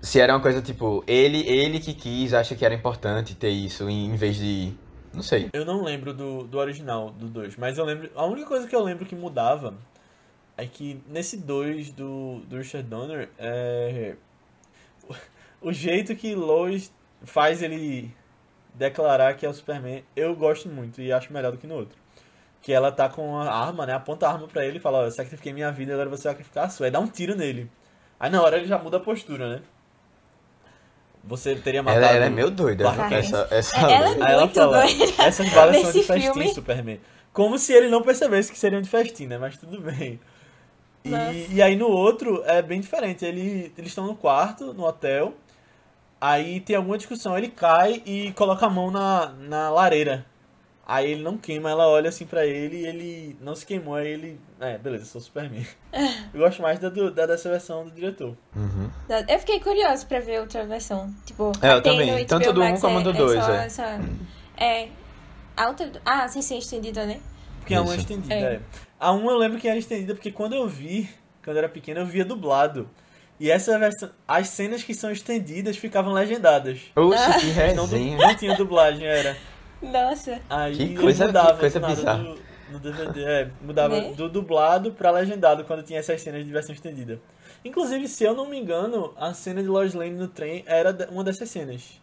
Se 0.00 0.18
era 0.18 0.32
uma 0.32 0.40
coisa, 0.40 0.62
tipo, 0.62 1.04
ele, 1.06 1.46
ele 1.46 1.78
que 1.78 1.92
quis, 1.92 2.32
acha 2.32 2.54
que 2.54 2.64
era 2.64 2.74
importante 2.74 3.34
ter 3.34 3.50
isso, 3.50 3.88
em, 3.90 4.06
em 4.06 4.16
vez 4.16 4.36
de... 4.36 4.72
Não 5.12 5.22
sei. 5.22 5.50
Eu 5.52 5.64
não 5.64 5.82
lembro 5.82 6.14
do, 6.14 6.44
do 6.44 6.58
original, 6.58 7.10
do 7.10 7.26
2, 7.26 7.56
mas 7.56 7.78
eu 7.78 7.84
lembro. 7.84 8.10
A 8.14 8.24
única 8.24 8.46
coisa 8.46 8.68
que 8.68 8.74
eu 8.74 8.82
lembro 8.82 9.04
que 9.04 9.14
mudava 9.14 9.74
é 10.56 10.66
que 10.66 11.02
nesse 11.08 11.36
2 11.36 11.92
do, 11.92 12.40
do 12.46 12.58
Richard 12.58 12.88
Donner, 12.88 13.28
é, 13.38 14.14
o 15.60 15.72
jeito 15.72 16.14
que 16.14 16.34
Lois 16.34 16.92
faz 17.22 17.62
ele 17.62 18.14
declarar 18.74 19.34
que 19.34 19.44
é 19.44 19.48
o 19.48 19.54
Superman, 19.54 20.04
eu 20.14 20.34
gosto 20.34 20.68
muito 20.68 21.00
e 21.00 21.12
acho 21.12 21.32
melhor 21.32 21.52
do 21.52 21.58
que 21.58 21.66
no 21.66 21.74
outro. 21.74 21.98
Que 22.62 22.72
ela 22.72 22.92
tá 22.92 23.08
com 23.08 23.36
a 23.38 23.50
arma, 23.50 23.86
né? 23.86 23.94
Aponta 23.94 24.26
a 24.26 24.32
arma 24.32 24.46
pra 24.46 24.64
ele 24.64 24.76
e 24.78 24.80
fala, 24.80 24.98
ó, 24.98 25.04
eu 25.04 25.10
sacrifiquei 25.10 25.52
minha 25.52 25.72
vida, 25.72 25.92
agora 25.92 26.10
você 26.10 26.24
vai 26.24 26.32
sacrificar 26.34 26.66
a 26.66 26.68
sua. 26.68 26.86
Aí 26.86 26.92
dá 26.92 27.00
um 27.00 27.08
tiro 27.08 27.34
nele. 27.34 27.70
Aí 28.18 28.30
na 28.30 28.42
hora 28.42 28.58
ele 28.58 28.66
já 28.66 28.78
muda 28.78 28.98
a 28.98 29.00
postura, 29.00 29.48
né? 29.56 29.62
Você 31.24 31.54
teria 31.56 31.82
matado... 31.82 32.04
Ela, 32.04 32.16
ela 32.16 32.24
é 32.26 32.30
meio 32.30 32.50
doida, 32.50 32.84
Clark 32.92 33.14
essa, 33.14 33.46
essa 33.50 33.76
Ela 33.76 34.14
é 34.28 34.32
ela 34.32 34.40
muito 34.42 34.54
fala, 34.54 34.82
doida. 34.82 35.22
essas 35.22 35.48
balas 35.50 35.76
são 35.76 35.92
de 35.92 36.02
festim, 36.02 36.32
filme. 36.32 36.54
Superman. 36.54 37.00
Como 37.32 37.58
se 37.58 37.72
ele 37.72 37.88
não 37.88 38.02
percebesse 38.02 38.50
que 38.50 38.58
seriam 38.58 38.80
de 38.82 38.88
festim, 38.88 39.26
né? 39.26 39.38
Mas 39.38 39.56
tudo 39.56 39.80
bem. 39.80 40.18
E, 41.04 41.54
e 41.54 41.62
aí 41.62 41.76
no 41.76 41.88
outro 41.88 42.42
é 42.44 42.60
bem 42.60 42.80
diferente. 42.80 43.24
Ele, 43.24 43.72
eles 43.76 43.90
estão 43.90 44.06
no 44.06 44.14
quarto, 44.14 44.72
no 44.74 44.84
hotel. 44.84 45.34
Aí 46.20 46.60
tem 46.60 46.76
alguma 46.76 46.98
discussão, 46.98 47.36
ele 47.36 47.48
cai 47.48 48.02
e 48.04 48.32
coloca 48.32 48.66
a 48.66 48.70
mão 48.70 48.90
na, 48.90 49.32
na 49.38 49.70
lareira. 49.70 50.26
Aí 50.92 51.12
ele 51.12 51.22
não 51.22 51.38
queima, 51.38 51.70
ela 51.70 51.86
olha 51.86 52.08
assim 52.08 52.26
pra 52.26 52.44
ele 52.44 52.78
e 52.78 52.86
ele 52.86 53.36
não 53.40 53.54
se 53.54 53.64
queimou. 53.64 53.94
Aí 53.94 54.08
ele. 54.08 54.40
É, 54.60 54.76
beleza, 54.76 55.04
sou 55.04 55.20
Superman. 55.20 55.64
Eu 56.34 56.40
gosto 56.40 56.60
mais 56.60 56.80
da, 56.80 56.88
do- 56.88 57.12
da 57.12 57.26
dessa 57.26 57.48
versão 57.48 57.84
do 57.84 57.92
diretor. 57.92 58.36
Uhum. 58.56 58.90
Eu 59.28 59.38
fiquei 59.38 59.60
curiosa 59.60 60.04
pra 60.04 60.18
ver 60.18 60.40
outra 60.40 60.64
versão. 60.66 61.14
Tipo, 61.24 61.52
É, 61.62 61.74
eu 61.74 61.80
também. 61.82 62.24
Tanto 62.26 62.52
do 62.52 62.60
um 62.60 62.64
Max, 62.68 62.80
como 62.80 62.98
é- 62.98 63.02
do 63.04 63.10
é 63.10 63.12
dois, 63.12 63.44
só 63.44 63.52
é. 63.52 63.64
essa- 63.66 64.00
É. 64.56 64.88
A 65.56 65.68
outra. 65.68 65.92
Ah, 66.04 66.26
sim, 66.26 66.42
sim, 66.42 66.58
estendida, 66.58 67.06
né? 67.06 67.20
Porque 67.60 67.74
a 67.74 67.82
1 67.82 67.84
é 67.84 67.86
Isso. 67.90 67.96
estendida, 67.98 68.34
É. 68.34 68.40
é. 68.54 68.60
A 68.98 69.12
1 69.12 69.30
eu 69.30 69.38
lembro 69.38 69.58
que 69.60 69.68
era 69.68 69.78
estendida 69.78 70.14
porque 70.14 70.32
quando 70.32 70.54
eu 70.54 70.66
vi, 70.66 71.08
quando 71.44 71.56
eu 71.56 71.60
era 71.62 71.68
pequeno, 71.68 72.00
eu 72.00 72.06
via 72.06 72.24
dublado. 72.24 72.88
E 73.38 73.50
essa 73.50 73.78
versão, 73.78 74.10
as 74.28 74.48
cenas 74.48 74.82
que 74.82 74.92
são 74.92 75.10
estendidas 75.10 75.76
ficavam 75.76 76.12
legendadas. 76.12 76.80
Oxe, 76.96 77.40
que 77.40 77.46
Não, 77.74 77.84
resenha. 77.86 78.16
não 78.18 78.34
tinha 78.34 78.54
dublagem, 78.56 79.06
era. 79.06 79.36
Nossa. 79.82 80.40
Aí 80.48 80.76
Que 80.76 80.94
coisa- 80.96 81.26
mudava 81.26 81.54
que 81.54 81.60
coisa 81.60 81.80
bizarra. 81.80 82.22
do- 82.22 82.38
no 82.70 82.78
DVD, 82.78 83.24
é, 83.24 83.50
mudava 83.62 84.00
Né? 84.00 84.12
do 84.12 84.28
dublado 84.28 84.92
pra 84.92 85.10
legendado 85.10 85.64
quando 85.64 85.82
tinha 85.82 85.98
essas 85.98 86.20
cenas 86.20 86.44
de 86.44 86.52
versão 86.52 86.74
estendida. 86.74 87.20
Inclusive, 87.64 88.06
se 88.08 88.24
eu 88.24 88.34
não 88.34 88.46
me 88.48 88.58
engano, 88.58 89.12
a 89.16 89.34
cena 89.34 89.60
de 89.62 89.68
Lois 89.68 89.92
Lane 89.92 90.12
no 90.16 90.28
trem 90.28 90.62
era 90.66 90.96
uma 91.10 91.24
dessas 91.24 91.50
cenas. 91.50 92.00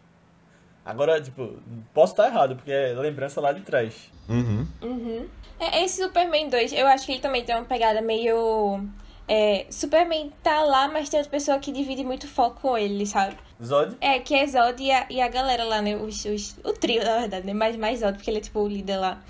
Agora, 0.84 1.20
tipo, 1.20 1.54
posso 1.92 2.12
estar 2.12 2.26
errado, 2.28 2.56
porque 2.56 2.70
é 2.72 2.92
lembrança 2.94 3.40
lá 3.40 3.52
de 3.52 3.60
trás. 3.62 4.10
Uhum. 4.28 4.66
Uhum. 4.82 5.26
É, 5.60 5.82
esse 5.84 6.02
Superman 6.02 6.48
2, 6.48 6.72
eu 6.72 6.86
acho 6.86 7.04
que 7.06 7.12
ele 7.12 7.20
também 7.20 7.44
tem 7.44 7.54
uma 7.54 7.64
pegada 7.64 8.00
meio. 8.00 8.84
é, 9.26 9.66
Superman 9.70 10.32
tá 10.42 10.62
lá, 10.62 10.88
mas 10.88 11.08
tem 11.10 11.18
outra 11.20 11.30
pessoa 11.30 11.58
que 11.58 11.70
divide 11.70 12.02
muito 12.04 12.26
foco 12.26 12.60
com 12.62 12.78
ele, 12.78 13.04
sabe? 13.04 13.36
Zod? 13.62 13.96
É, 14.00 14.18
que 14.20 14.34
é 14.34 14.46
Zod 14.46 14.82
e 14.82 14.90
a, 14.90 15.06
e 15.10 15.20
a 15.20 15.28
galera 15.28 15.64
lá, 15.64 15.82
né? 15.82 15.96
Os, 15.96 16.24
os, 16.24 16.56
o 16.64 16.72
trio, 16.72 17.04
na 17.04 17.20
verdade, 17.20 17.46
né? 17.46 17.54
Mais, 17.54 17.76
mais 17.76 18.00
Zod, 18.00 18.14
porque 18.14 18.30
ele 18.30 18.38
é 18.38 18.42
tipo 18.42 18.60
o 18.60 18.68
líder 18.68 18.98
lá. 18.98 19.20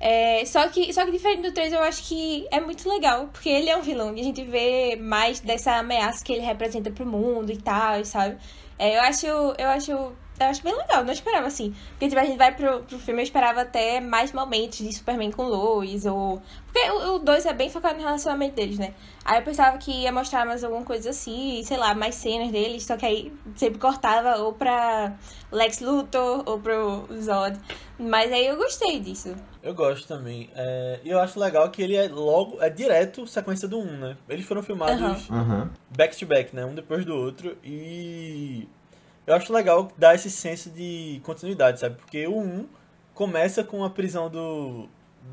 É, 0.00 0.44
só, 0.44 0.68
que, 0.68 0.92
só 0.92 1.04
que 1.04 1.10
diferente 1.10 1.42
do 1.42 1.52
3, 1.52 1.72
eu 1.72 1.82
acho 1.82 2.06
que 2.06 2.46
é 2.52 2.60
muito 2.60 2.88
legal, 2.88 3.28
porque 3.32 3.48
ele 3.48 3.68
é 3.68 3.76
um 3.76 3.82
vilão 3.82 4.16
e 4.16 4.20
a 4.20 4.24
gente 4.24 4.44
vê 4.44 4.94
mais 4.94 5.40
dessa 5.40 5.72
ameaça 5.76 6.24
que 6.24 6.32
ele 6.32 6.42
representa 6.42 6.90
pro 6.90 7.04
mundo 7.04 7.50
e 7.50 7.56
tal, 7.56 8.04
sabe? 8.04 8.36
É, 8.78 8.96
eu 8.96 9.02
acho. 9.02 9.26
Eu 9.26 9.68
acho 9.68 10.12
eu 10.40 10.46
acho 10.46 10.62
bem 10.62 10.76
legal, 10.76 11.04
não 11.04 11.12
esperava 11.12 11.46
assim. 11.46 11.74
Porque 11.90 12.08
tipo, 12.08 12.20
a 12.20 12.24
gente 12.24 12.36
vai 12.38 12.54
pro, 12.54 12.80
pro 12.80 12.98
filme, 12.98 13.20
eu 13.20 13.24
esperava 13.24 13.62
até 13.62 14.00
mais 14.00 14.32
momentos 14.32 14.78
de 14.78 14.92
Superman 14.92 15.30
com 15.30 15.44
Lois, 15.44 16.06
ou. 16.06 16.40
Porque 16.72 16.90
o 16.90 17.18
2 17.18 17.46
é 17.46 17.52
bem 17.52 17.70
focado 17.70 17.96
no 17.96 18.04
relacionamento 18.04 18.54
deles, 18.54 18.78
né? 18.78 18.94
Aí 19.24 19.38
eu 19.38 19.42
pensava 19.42 19.78
que 19.78 19.90
ia 19.90 20.12
mostrar 20.12 20.44
mais 20.46 20.62
alguma 20.62 20.84
coisa 20.84 21.10
assim, 21.10 21.62
sei 21.64 21.76
lá, 21.76 21.94
mais 21.94 22.14
cenas 22.14 22.50
deles, 22.52 22.84
só 22.84 22.96
que 22.96 23.04
aí 23.06 23.32
sempre 23.56 23.78
cortava 23.78 24.36
ou 24.36 24.52
pra 24.52 25.14
Lex 25.50 25.80
Luthor 25.80 26.42
ou 26.46 26.58
pro 26.60 27.06
Zod. 27.20 27.58
Mas 27.98 28.30
aí 28.32 28.46
eu 28.46 28.56
gostei 28.56 29.00
disso. 29.00 29.34
Eu 29.60 29.74
gosto 29.74 30.06
também. 30.06 30.48
É, 30.54 31.00
e 31.02 31.10
eu 31.10 31.18
acho 31.18 31.38
legal 31.40 31.68
que 31.70 31.82
ele 31.82 31.96
é 31.96 32.06
logo, 32.08 32.62
é 32.62 32.70
direto 32.70 33.26
sequência 33.26 33.66
do 33.66 33.78
1, 33.78 33.82
um, 33.82 33.96
né? 33.98 34.16
Eles 34.28 34.46
foram 34.46 34.62
filmados 34.62 35.28
Uhum. 35.28 35.68
back 35.96 36.16
to 36.16 36.26
back, 36.26 36.54
né? 36.54 36.64
Um 36.64 36.74
depois 36.74 37.04
do 37.04 37.14
outro. 37.14 37.56
E 37.64 38.68
eu 39.28 39.34
acho 39.34 39.52
legal 39.52 39.90
dar 39.96 40.14
esse 40.14 40.30
senso 40.30 40.70
de 40.70 41.20
continuidade, 41.24 41.80
sabe? 41.80 41.96
Porque 41.96 42.26
o 42.26 42.38
1 42.38 42.66
começa 43.14 43.62
com 43.62 43.84
a 43.84 43.90
prisão 43.90 44.28
do, 44.30 44.88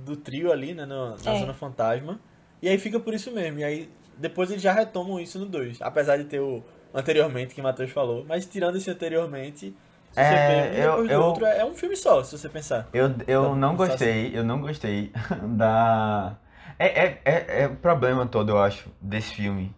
do 0.06 0.16
trio 0.16 0.52
ali, 0.52 0.74
né? 0.74 0.86
Na, 0.86 1.16
na 1.24 1.32
É. 1.34 1.40
Zona 1.40 1.54
Fantasma. 1.54 2.20
E 2.62 2.68
aí 2.70 2.78
fica 2.78 3.00
por 3.00 3.14
isso 3.14 3.32
mesmo. 3.32 3.60
E 3.60 3.64
aí 3.64 3.90
depois 4.18 4.50
eles 4.52 4.62
já 4.62 4.74
retomam 4.74 5.20
isso 5.20 5.40
no 5.40 5.46
2. 5.46 5.82
Apesar 5.82 6.18
de 6.18 6.26
ter 6.26 6.40
o 6.40 6.64
anteriormente 6.94 7.54
que 7.56 7.62
o 7.62 7.64
Matheus 7.64 7.92
falou. 7.92 8.26
Mas 8.28 8.46
tirando 8.46 8.78
esse 8.78 8.90
anteriormente, 8.90 9.76
se 10.12 10.20
É, 10.20 10.24
você 10.24 10.36
vê 10.36 10.54
um 10.80 10.84
eu- 10.84 10.90
depois 10.92 11.08
do 11.08 11.14
eu- 11.14 11.22
outro, 11.24 11.46
é 11.46 11.60
é 11.60 11.66
um 11.66 11.74
filme 11.74 11.96
só, 11.96 12.24
se 12.24 12.38
você 12.38 12.48
pensar. 12.50 12.88
Eu, 12.94 13.06
eu 13.06 13.12
Então, 13.44 13.56
não 13.56 13.76
gostei, 13.76 14.32
eu 14.38 14.44
não 14.44 14.62
gostei 14.62 15.12
da. 15.58 16.36
É, 16.80 17.06
é, 17.06 17.22
é, 17.26 17.62
é 17.64 17.68
o 17.68 17.76
problema 17.76 18.26
todo, 18.26 18.50
eu 18.52 18.60
acho, 18.60 18.90
desse 19.02 19.34
filme. 19.34 19.74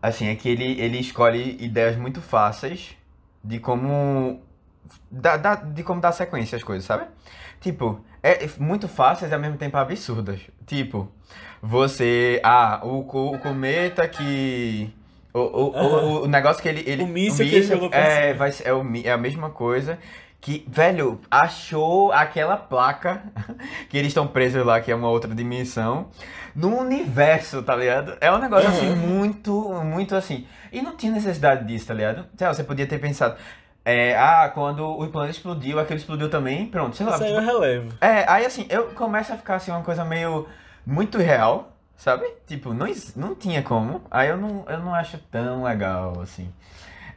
Assim, 0.00 0.28
é 0.28 0.34
que 0.36 0.48
ele, 0.48 0.80
ele 0.80 0.98
escolhe 0.98 1.56
ideias 1.60 1.96
muito 1.96 2.20
fáceis 2.20 2.96
de 3.42 3.58
como. 3.58 4.40
Da, 5.10 5.36
da- 5.36 5.54
de 5.56 5.82
como 5.82 6.00
dar 6.00 6.12
sequência 6.12 6.56
às 6.56 6.62
coisas, 6.64 6.84
sabe? 6.84 7.04
Tipo, 7.60 8.00
é 8.22 8.48
muito 8.58 8.88
fáceis 8.88 9.30
e 9.30 9.34
ao 9.34 9.40
mesmo 9.40 9.56
tempo 9.58 9.76
absurdas. 9.76 10.40
Tipo, 10.66 11.08
você. 11.62 12.40
Ah, 12.42 12.80
o, 12.82 13.00
o 13.00 13.38
cometa 13.38 14.06
que. 14.08 14.90
O, 15.34 15.40
o, 15.40 15.70
o, 15.76 16.22
o 16.24 16.28
negócio 16.28 16.62
que 16.62 16.68
ele. 16.68 16.82
ele 16.86 17.02
O 17.02 17.06
míssil 17.06 17.46
que 17.46 17.54
ele 17.56 17.64
jogou 17.66 17.90
pra 17.90 17.98
é, 17.98 18.34
vai 18.34 18.50
é, 18.64 18.72
o, 18.72 18.82
é 19.04 19.10
a 19.12 19.18
mesma 19.18 19.50
coisa. 19.50 19.98
Que, 20.40 20.64
velho, 20.68 21.20
achou 21.30 22.12
aquela 22.12 22.56
placa 22.56 23.22
que 23.90 23.98
eles 23.98 24.08
estão 24.08 24.26
presos 24.26 24.64
lá, 24.64 24.80
que 24.80 24.90
é 24.90 24.94
uma 24.94 25.08
outra 25.08 25.34
dimensão, 25.34 26.08
no 26.54 26.78
universo, 26.78 27.62
tá 27.62 27.74
ligado? 27.74 28.16
É 28.20 28.30
um 28.32 28.38
negócio 28.38 28.68
assim, 28.68 28.94
muito, 28.94 29.52
muito 29.84 30.14
assim. 30.14 30.46
E 30.72 30.80
não 30.80 30.96
tinha 30.96 31.12
necessidade 31.12 31.66
disso, 31.66 31.88
tá 31.88 31.94
ligado? 31.94 32.24
Sei 32.36 32.46
lá, 32.46 32.54
você 32.54 32.62
podia 32.64 32.86
ter 32.86 32.98
pensado. 32.98 33.36
é, 33.84 34.16
ah, 34.16 34.50
quando 34.54 34.84
o 34.86 35.08
planeta 35.08 35.36
explodiu, 35.36 35.78
aquele 35.78 35.98
explodiu 35.98 36.28
também, 36.30 36.66
pronto, 36.66 36.94
sei 36.96 37.06
lá. 37.06 37.14
Isso 37.14 37.24
aí 37.24 37.34
eu 37.34 37.40
relevo. 37.40 37.94
É, 38.00 38.24
aí 38.30 38.46
assim, 38.46 38.66
eu 38.68 38.88
começo 38.88 39.32
a 39.32 39.36
ficar 39.36 39.56
assim 39.56 39.70
uma 39.70 39.82
coisa 39.82 40.04
meio 40.04 40.46
muito 40.86 41.18
real, 41.18 41.72
sabe? 41.96 42.24
Tipo, 42.46 42.72
não, 42.72 42.86
não 43.16 43.34
tinha 43.34 43.62
como. 43.62 44.02
Aí 44.10 44.28
eu 44.28 44.36
não, 44.36 44.64
eu 44.68 44.78
não 44.78 44.94
acho 44.94 45.18
tão 45.30 45.64
legal, 45.64 46.20
assim. 46.20 46.52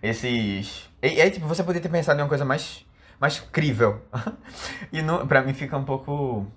Esses. 0.02 0.90
E 1.02 1.22
aí, 1.22 1.30
tipo, 1.32 1.48
você 1.48 1.64
poderia 1.64 1.82
ter 1.82 1.90
pensado 1.90 2.20
em 2.20 2.24
uma 2.24 2.30
coisa 2.30 2.46
mais, 2.46 2.86
mais 3.22 3.40
crível. 3.40 4.02
e 4.92 5.04
não, 5.04 5.28
pra 5.28 5.44
mim 5.44 5.54
fica 5.54 5.78
um 5.78 5.86
pouco. 5.86 6.48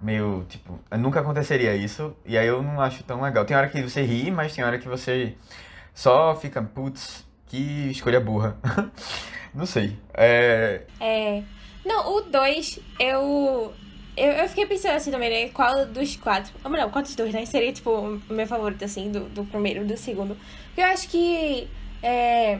Meio, 0.00 0.44
tipo, 0.48 0.78
nunca 0.98 1.20
aconteceria 1.20 1.74
isso. 1.74 2.14
E 2.26 2.36
aí 2.36 2.46
eu 2.46 2.60
não 2.60 2.80
acho 2.80 3.02
tão 3.04 3.22
legal. 3.22 3.44
Tem 3.44 3.56
hora 3.56 3.68
que 3.68 3.80
você 3.80 4.02
ri, 4.02 4.30
mas 4.30 4.52
tem 4.52 4.64
hora 4.64 4.78
que 4.78 4.88
você 4.88 5.36
só 5.94 6.34
fica, 6.34 6.60
putz, 6.60 7.24
que 7.46 7.90
escolha 7.90 8.20
burra. 8.20 8.58
não 9.54 9.64
sei. 9.64 9.96
É. 10.12 10.82
É. 11.00 11.42
Não, 11.84 12.16
o 12.16 12.20
2, 12.20 12.80
eu, 12.98 13.72
eu. 14.16 14.32
Eu 14.32 14.48
fiquei 14.48 14.66
pensando 14.66 14.96
assim 14.96 15.10
também, 15.10 15.30
né? 15.30 15.52
Qual 15.52 15.86
dos 15.86 16.16
quatro. 16.16 16.52
Ou 16.64 16.70
melhor, 16.70 16.90
qual 16.90 17.02
dos 17.02 17.14
dois, 17.14 17.32
né? 17.32 17.46
Seria, 17.46 17.72
tipo, 17.72 17.90
o 17.90 18.20
meu 18.28 18.46
favorito, 18.46 18.84
assim, 18.84 19.10
do, 19.10 19.28
do 19.28 19.44
primeiro 19.44 19.82
e 19.82 19.86
do 19.86 19.96
segundo. 19.96 20.36
Porque 20.66 20.80
eu 20.80 20.86
acho 20.86 21.08
que. 21.08 21.68
É, 22.02 22.58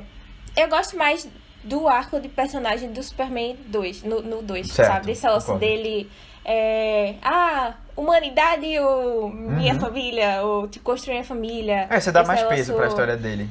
eu 0.57 0.69
gosto 0.69 0.97
mais 0.97 1.29
do 1.65 1.89
arco 1.89 2.21
de 2.21 2.29
personagem 2.29 2.93
do 2.93 3.03
Superman 3.03 3.57
2, 3.67 4.03
no 4.03 4.43
2, 4.43 4.67
Certo, 4.69 4.89
sabe? 4.89 5.07
Desse 5.07 5.27
lance 5.27 5.55
dele. 5.57 6.11
É, 6.45 7.15
ah, 7.23 7.75
humanidade 7.97 8.67
ou 8.81 9.31
minha 9.31 9.75
Uhum. 9.75 9.81
família, 9.81 10.43
ou 10.43 10.67
te 10.67 10.81
construir 10.81 11.19
a 11.19 11.25
família. 11.25 11.87
É, 11.89 12.01
você 12.01 12.11
dá 12.11 12.25
mais 12.25 12.43
peso 12.43 12.75
pra 12.75 12.89
história 12.89 13.17
dele. 13.17 13.49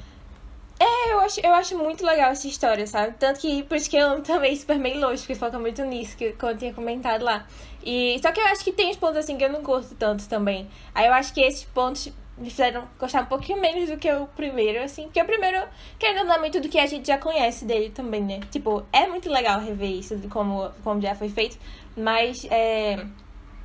eu 1.12 1.20
acho, 1.22 1.39
eu 1.41 1.53
acho 1.53 1.78
muito 1.78 2.05
legal 2.05 2.32
essa 2.32 2.47
história, 2.47 2.86
sabe? 2.88 3.16
Tanto 3.20 3.39
que 3.39 3.64
por 3.64 3.78
isso 3.78 3.89
que 3.89 3.95
eu 3.97 4.07
amo 4.07 4.22
também 4.24 4.55
Superman 4.55 4.99
Lois, 4.99 5.22
porque 5.22 5.36
foca 5.36 5.57
muito 5.59 5.84
nisso, 5.84 6.18
que, 6.18 6.32
que 6.32 6.43
eu 6.43 6.57
tinha 6.57 6.74
comentado 6.74 7.24
lá. 7.24 7.45
E, 7.84 8.20
só 8.22 8.32
que 8.32 8.39
eu 8.39 8.45
acho 8.47 8.64
que 8.64 8.72
tem 8.72 8.89
uns 8.89 8.97
pontos 8.97 9.18
assim 9.18 9.38
que 9.38 9.43
eu 9.43 9.51
não 9.51 9.62
gosto 9.62 9.95
tanto 9.95 10.28
também. 10.28 10.68
Aí 10.93 11.07
eu 11.07 11.14
acho 11.14 11.34
que 11.34 11.41
esses 11.41 11.64
pontos 11.64 12.12
me 12.38 12.50
fizeram 12.50 12.88
gostar 13.00 13.22
um 13.22 13.26
pouquinho 13.26 13.60
menos 13.62 13.90
do 13.90 13.98
que 13.98 14.12
o 14.12 14.28
primeiro, 14.28 14.84
assim. 14.84 15.04
Porque 15.04 15.22
o 15.22 15.26
primeiro, 15.26 15.68
querendo 16.00 16.20
ou 16.20 16.26
não, 16.26 16.36
é 16.36 16.40
muito 16.40 16.60
do 16.60 16.70
que 16.70 16.80
a 16.80 16.86
gente 16.86 17.08
já 17.08 17.18
conhece 17.18 17.66
dele 17.66 17.90
também, 17.90 18.24
né? 18.24 18.40
Tipo, 18.50 18.86
é 18.92 19.08
muito 19.08 19.30
legal 19.30 19.60
rever 19.60 19.92
isso, 19.92 20.18
de 20.18 20.28
como, 20.28 20.72
como 20.84 21.02
já 21.02 21.16
foi 21.16 21.30
feito. 21.30 21.58
Mas, 21.96 22.46
é... 22.50 23.06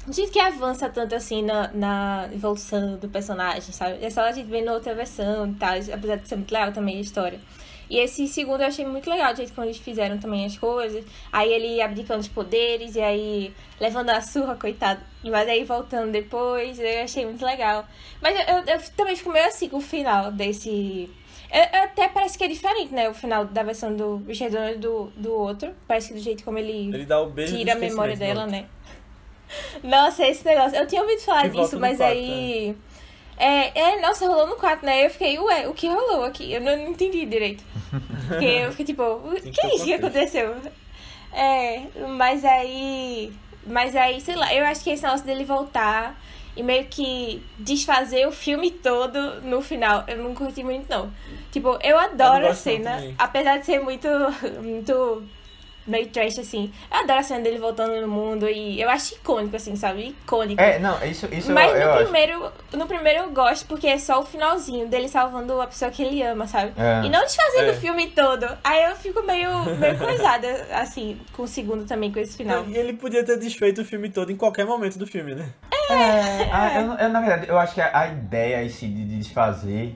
Não 0.07 0.13
sinto 0.13 0.31
que 0.31 0.39
avança 0.39 0.89
tanto 0.89 1.17
assim 1.17 1.43
na, 1.43 1.69
na 1.73 2.29
evolução 2.33 2.97
do 2.97 3.09
personagem, 3.09 3.73
sabe? 3.73 4.05
É 4.05 4.09
só 4.09 4.21
a 4.21 4.31
gente 4.31 4.49
vendo 4.49 4.71
outra 4.71 4.95
versão 4.95 5.49
e 5.49 5.55
tal, 5.55 5.75
apesar 5.75 6.17
de 6.17 6.29
ser 6.29 6.37
muito 6.37 6.53
legal 6.53 6.73
também 6.73 6.99
a 6.99 7.01
história. 7.01 7.41
E 7.89 7.99
esse 7.99 8.27
segundo 8.27 8.63
eu 8.63 8.67
achei 8.67 8.85
muito 8.85 9.09
legal, 9.09 9.33
o 9.33 9.37
jeito 9.37 9.53
como 9.53 9.67
eles 9.67 9.79
fizeram 9.79 10.19
também 10.19 10.45
as 10.45 10.59
coisas. 10.59 11.05
Aí 11.33 11.53
ele 11.53 11.81
abdicando 11.81 12.21
os 12.21 12.29
poderes, 12.29 12.97
e 12.97 13.01
aí 13.01 13.55
levando 13.81 14.11
a 14.11 14.21
surra, 14.21 14.57
coitado. 14.57 15.01
Mas 15.23 15.49
aí 15.49 15.63
voltando 15.65 16.11
depois, 16.11 16.79
eu 16.81 17.03
achei 17.05 17.25
muito 17.25 17.45
legal. 17.45 17.87
Mas 18.21 18.37
eu, 18.39 18.57
eu- 18.57 18.65
eu 18.75 18.81
também 18.97 19.15
fico 19.15 19.31
meio 19.31 19.47
assim 19.47 19.69
com 19.69 19.77
o 19.77 19.81
final 19.81 20.33
desse. 20.33 21.09
eu- 21.53 21.81
até 21.83 22.09
parece 22.09 22.37
que 22.37 22.43
é 22.45 22.49
diferente, 22.49 22.93
né? 22.93 23.09
O 23.09 23.15
final 23.15 23.45
da 23.45 23.63
versão 23.63 23.95
do 23.95 24.17
Richard 24.27 24.77
do, 24.79 25.13
do 25.17 25.33
outro. 25.33 25.73
Parece 25.87 26.09
que 26.09 26.15
do 26.15 26.21
jeito 26.21 26.43
como 26.45 26.59
ele 26.59 26.89
Ele 26.95 27.05
dá 27.07 27.21
o 27.21 27.31
beijo 27.31 27.57
tira 27.57 27.73
a 27.75 27.77
memória 27.77 28.17
dela, 28.17 28.47
né? 28.47 28.67
Nossa, 29.83 30.27
esse 30.27 30.45
negócio. 30.45 30.77
Eu 30.77 30.87
tinha 30.87 31.03
ouvido 31.03 31.21
falar 31.21 31.43
Que 31.43 31.51
disso, 31.51 31.79
mas 31.79 31.99
quarto, 31.99 32.13
aí. 32.13 32.71
É, 32.71 32.96
é, 33.39 34.01
nossa, 34.01 34.27
rolou 34.27 34.47
no 34.47 34.57
quarto, 34.57 34.85
né? 34.85 35.05
Eu 35.05 35.11
fiquei, 35.11 35.39
ué, 35.39 35.69
o 35.69 35.75
que 35.75 35.89
rolou 35.89 36.25
aqui? 36.25 36.53
Eu 36.53 36.61
não, 36.61 36.77
não 36.77 36.89
entendi 36.89 37.25
direito. 37.27 37.63
Porque 38.29 38.45
eu 38.45 38.71
fiquei 38.71 38.87
tipo, 38.87 39.03
o 39.03 39.35
que 39.35 39.61
é 39.67 39.75
isso 39.75 39.85
que 39.85 39.95
aconteceu? 39.95 40.57
É, 41.33 41.83
mas 42.17 42.45
aí. 42.45 43.33
Mas 43.67 43.97
aí, 43.97 44.21
sei 44.21 44.37
lá, 44.37 44.55
eu 44.55 44.65
acho 44.65 44.83
que 44.83 44.91
esse 44.91 45.03
negócio 45.03 45.27
dele 45.27 45.45
voltar 45.45 46.17
e 46.57 46.63
meio 46.63 46.87
que 46.87 47.43
desfazer 47.59 48.27
o 48.27 48.33
filme 48.33 48.71
todo 48.71 49.43
no 49.43 49.61
final, 49.61 50.05
eu 50.07 50.17
não 50.19 50.35
curti 50.35 50.63
muito, 50.65 50.89
não. 50.89 51.13
Tipo, 51.53 51.79
eu 51.83 51.99
adoro 51.99 52.47
a 52.47 52.49
gosto 52.49 52.67
não 52.67 52.77
cena, 52.77 52.91
também. 52.93 53.15
apesar 53.19 53.59
de 53.59 53.67
ser 53.67 53.81
muito. 53.81 54.09
muito 54.63 55.23
meio 55.87 56.07
trash, 56.09 56.39
assim. 56.39 56.73
Eu 56.91 56.99
adoro 56.99 57.21
a 57.21 57.23
cena 57.23 57.41
dele 57.41 57.59
voltando 57.59 58.01
no 58.01 58.09
mundo 58.09 58.49
e 58.49 58.81
eu 58.81 58.89
acho 58.91 59.15
icônico, 59.15 59.57
assim, 59.57 59.77
sabe? 59.77 60.09
Icônico. 60.23 60.61
É, 60.61 60.79
não, 60.79 61.03
isso, 61.05 61.27
isso 61.33 61.53
Mas 61.53 61.71
eu, 61.73 61.77
eu 61.79 61.87
no 61.87 61.93
acho. 61.93 62.03
primeiro, 62.05 62.53
no 62.73 62.87
primeiro 62.87 63.19
eu 63.25 63.31
gosto 63.31 63.67
porque 63.67 63.87
é 63.87 63.99
só 63.99 64.21
o 64.21 64.25
finalzinho 64.25 64.89
dele 64.89 65.09
salvando 65.09 65.61
a 65.61 65.67
pessoa 65.67 65.91
que 65.91 66.03
ele 66.03 66.23
ama, 66.23 66.47
sabe? 66.47 66.73
É. 66.77 67.05
E 67.05 67.09
não 67.09 67.21
desfazendo 67.21 67.69
É. 67.69 67.73
o 67.73 67.75
filme 67.75 68.09
todo. 68.09 68.47
Aí 68.65 68.85
eu 68.85 68.97
fico 68.97 69.23
meio, 69.23 69.65
meio 69.77 69.97
coisada, 69.99 70.67
assim, 70.73 71.21
com 71.33 71.43
o 71.45 71.49
segundo 71.49 71.85
também, 71.87 72.13
com 72.13 72.19
esse 72.19 72.37
final. 72.37 72.65
E 72.67 72.77
ele 72.77 72.93
podia 72.95 73.25
ter 73.25 73.39
desfeito 73.39 73.83
o 73.83 73.85
filme 73.85 74.11
todo 74.11 74.31
em 74.33 74.37
qualquer 74.37 74.65
momento 74.67 74.99
do 74.99 75.07
filme, 75.07 75.35
né? 75.35 75.49
É, 75.89 76.49
ah, 76.53 76.81
eu, 76.81 76.93
eu, 76.95 77.09
na 77.11 77.21
verdade, 77.21 77.49
eu 77.49 77.57
acho 77.59 77.75
que 77.75 77.81
a, 77.81 77.97
a 77.97 78.09
ideia 78.09 78.65
em 78.65 78.69
si 78.69 78.89
de 78.89 79.05
desfazer 79.05 79.95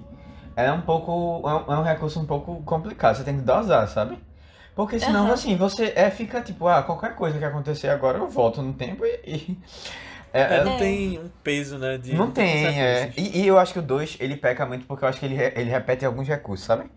é 0.55 0.71
um 0.71 0.81
pouco. 0.83 1.43
É 1.49 1.55
um, 1.55 1.75
é 1.75 1.79
um 1.79 1.83
recurso 1.83 2.21
um 2.21 2.27
pouco 2.27 2.63
complicado. 2.63 3.17
Você 3.17 3.25
tem 3.25 3.37
que 3.37 3.43
dosar, 3.43 3.89
sabe? 3.89 4.17
Porque 4.75 4.99
senão, 5.01 5.27
Aham. 5.27 5.33
assim, 5.33 5.57
você 5.57 5.93
é, 5.97 6.11
fica 6.11 6.41
tipo, 6.43 6.67
ah, 6.69 6.83
qualquer 6.83 7.15
coisa 7.17 7.39
que 7.39 7.45
acontecer 7.45 7.89
agora 7.89 8.19
eu 8.19 8.29
volto 8.29 8.63
no 8.63 8.73
tempo 8.75 9.05
e. 9.05 9.21
e- 9.27 9.59
é, 10.33 10.41
É, 10.49 10.61
não 10.61 10.73
É. 10.73 10.77
tem 10.77 11.19
um 11.19 11.29
peso, 11.43 11.79
né? 11.79 11.97
De, 11.99 12.27
não 12.27 12.31
tem, 12.33 12.81
é. 12.83 13.13
E, 13.17 13.43
e 13.43 13.47
eu 13.47 13.59
acho 13.59 13.73
que 13.73 13.79
o 13.79 13.83
2 13.83 14.17
ele 14.21 14.37
peca 14.37 14.67
muito 14.67 14.85
porque 14.87 15.05
eu 15.05 15.09
acho 15.09 15.21
que 15.21 15.27
ele, 15.27 15.35
re- 15.37 15.53
ele 15.57 15.71
repete 15.71 16.05
alguns 16.05 16.27
recursos, 16.27 16.67
sabe? 16.67 16.91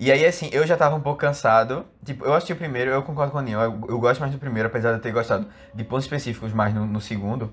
E 0.00 0.12
aí, 0.12 0.24
assim, 0.26 0.50
eu 0.52 0.66
já 0.66 0.76
tava 0.76 0.96
um 0.96 1.00
pouco 1.00 1.20
cansado. 1.20 1.86
Tipo, 2.04 2.24
eu 2.26 2.34
assisti 2.34 2.52
o 2.52 2.56
primeiro, 2.56 2.90
eu 2.90 3.02
concordo 3.02 3.32
com 3.32 3.38
o 3.38 3.40
Aninho. 3.40 3.60
Eu, 3.60 3.80
eu 3.90 4.00
gosto 4.00 4.20
mais 4.20 4.32
do 4.32 4.38
primeiro, 4.38 4.68
apesar 4.68 4.90
de 4.92 4.98
eu 4.98 5.02
ter 5.02 5.12
gostado 5.12 5.46
de 5.74 5.84
pontos 5.84 6.04
específicos 6.06 6.52
mais 6.52 6.74
no, 6.74 6.86
no 6.86 7.00
segundo. 7.00 7.52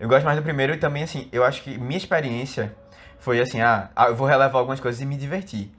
Eu 0.00 0.08
gosto 0.08 0.24
mais 0.24 0.36
do 0.38 0.42
primeiro 0.44 0.74
e 0.74 0.78
também, 0.78 1.02
assim, 1.04 1.28
eu 1.32 1.44
acho 1.44 1.62
que 1.62 1.78
minha 1.78 1.98
experiência 1.98 2.74
Foi 3.18 3.40
assim, 3.40 3.60
ah, 3.62 3.90
ah, 3.96 4.06
eu 4.08 4.16
vou 4.16 4.26
relevar 4.28 4.58
algumas 4.60 4.80
coisas 4.80 5.00
e 5.00 5.06
me 5.06 5.16
divertir. 5.16 5.70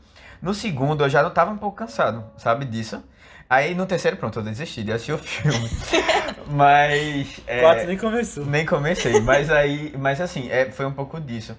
No 0.44 0.54
segundo, 0.54 1.06
eu 1.06 1.10
já 1.10 1.24
não 1.24 1.30
tava 1.30 1.52
um 1.52 1.58
pouco 1.58 1.78
cansado, 1.78 2.26
sabe 2.36 2.66
disso? 2.66 3.02
Aí 3.50 3.74
no 3.74 3.86
terceiro, 3.86 4.18
pronto, 4.18 4.40
eu 4.40 4.44
desisti 4.44 4.84
de 4.84 4.92
assistir 4.92 5.14
o 5.14 5.18
filme. 5.18 5.70
mas. 6.52 7.40
É, 7.48 7.62
Quatro 7.62 7.88
nem 7.88 7.98
começou. 7.98 8.46
Nem 8.46 8.66
comecei, 8.66 9.22
mas 9.22 9.50
aí. 9.50 9.96
Mas 9.98 10.20
assim, 10.20 10.50
é, 10.52 10.70
foi 10.70 10.86
um 10.86 10.92
pouco 10.92 11.18
disso. 11.22 11.58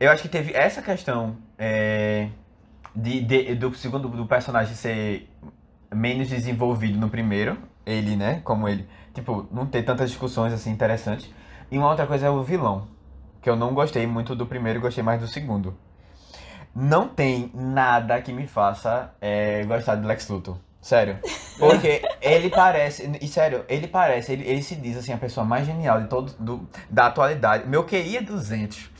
Eu 0.00 0.10
acho 0.10 0.22
que 0.22 0.28
teve 0.28 0.52
essa 0.52 0.82
questão 0.82 1.36
é, 1.56 2.26
de, 2.96 3.20
de, 3.20 3.54
do 3.54 3.72
segundo 3.76 4.08
do 4.08 4.26
personagem 4.26 4.74
ser 4.74 5.30
menos 5.94 6.28
desenvolvido 6.28 6.98
no 6.98 7.08
primeiro, 7.08 7.56
ele, 7.86 8.16
né? 8.16 8.40
Como 8.42 8.68
ele. 8.68 8.88
Tipo, 9.14 9.46
não 9.52 9.66
ter 9.66 9.84
tantas 9.84 10.10
discussões 10.10 10.52
assim 10.52 10.70
interessantes. 10.72 11.30
E 11.70 11.78
uma 11.78 11.88
outra 11.88 12.08
coisa 12.08 12.26
é 12.26 12.30
o 12.30 12.42
vilão. 12.42 12.88
Que 13.40 13.48
eu 13.48 13.54
não 13.54 13.72
gostei 13.72 14.04
muito 14.04 14.34
do 14.34 14.46
primeiro, 14.46 14.80
gostei 14.80 15.04
mais 15.04 15.20
do 15.20 15.28
segundo. 15.28 15.76
Não 16.78 17.08
tem 17.08 17.50
nada 17.54 18.20
que 18.20 18.30
me 18.34 18.46
faça 18.46 19.10
é, 19.18 19.64
gostar 19.64 19.94
de 19.94 20.06
Lex 20.06 20.28
Luthor. 20.28 20.58
Sério. 20.78 21.18
Porque 21.58 22.02
ele 22.20 22.50
parece, 22.50 23.10
e 23.18 23.26
sério, 23.26 23.64
ele 23.66 23.88
parece, 23.88 24.32
ele, 24.32 24.46
ele 24.46 24.62
se 24.62 24.76
diz 24.76 24.98
assim, 24.98 25.14
a 25.14 25.16
pessoa 25.16 25.46
mais 25.46 25.64
genial 25.64 26.02
de 26.02 26.08
todo, 26.08 26.34
do, 26.38 26.68
da 26.90 27.06
atualidade. 27.06 27.66
Meu 27.66 27.82
QI 27.84 28.18
é 28.18 28.20
200, 28.20 28.90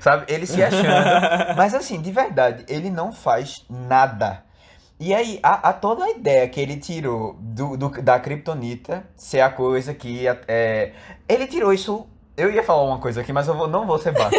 sabe? 0.00 0.24
Ele 0.26 0.46
se 0.46 0.62
achando. 0.62 0.86
mas 1.54 1.74
assim, 1.74 2.00
de 2.00 2.10
verdade, 2.10 2.64
ele 2.66 2.88
não 2.88 3.12
faz 3.12 3.62
nada. 3.68 4.42
E 4.98 5.14
aí, 5.14 5.38
a, 5.42 5.68
a 5.68 5.72
toda 5.74 6.04
a 6.04 6.10
ideia 6.10 6.48
que 6.48 6.58
ele 6.58 6.78
tirou 6.78 7.34
do, 7.38 7.76
do 7.76 7.90
da 8.02 8.18
Kryptonita 8.18 9.04
ser 9.14 9.42
a 9.42 9.50
coisa 9.50 9.92
que. 9.92 10.24
É, 10.48 10.92
ele 11.28 11.46
tirou 11.46 11.74
isso 11.74 12.08
eu 12.38 12.50
ia 12.52 12.62
falar 12.62 12.84
uma 12.84 12.98
coisa 12.98 13.20
aqui, 13.20 13.32
mas 13.32 13.48
eu 13.48 13.54
vou, 13.54 13.66
não 13.66 13.84
vou 13.84 13.98
ser 13.98 14.12
baixo. 14.12 14.36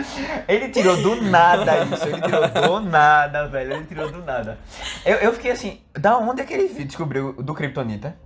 ele 0.48 0.70
tirou 0.70 0.96
do 0.96 1.20
nada 1.20 1.84
isso. 1.84 2.08
Ele 2.08 2.20
tirou 2.22 2.48
do 2.48 2.80
nada, 2.80 3.46
velho. 3.46 3.74
Ele 3.74 3.84
tirou 3.84 4.10
do 4.10 4.24
nada. 4.24 4.58
Eu, 5.04 5.16
eu 5.16 5.32
fiquei 5.34 5.50
assim, 5.50 5.80
da 5.92 6.16
onde 6.16 6.40
é 6.40 6.44
que 6.44 6.54
ele 6.54 6.84
descobriu 6.84 7.34
do 7.34 7.54
Kryptonita? 7.54 8.16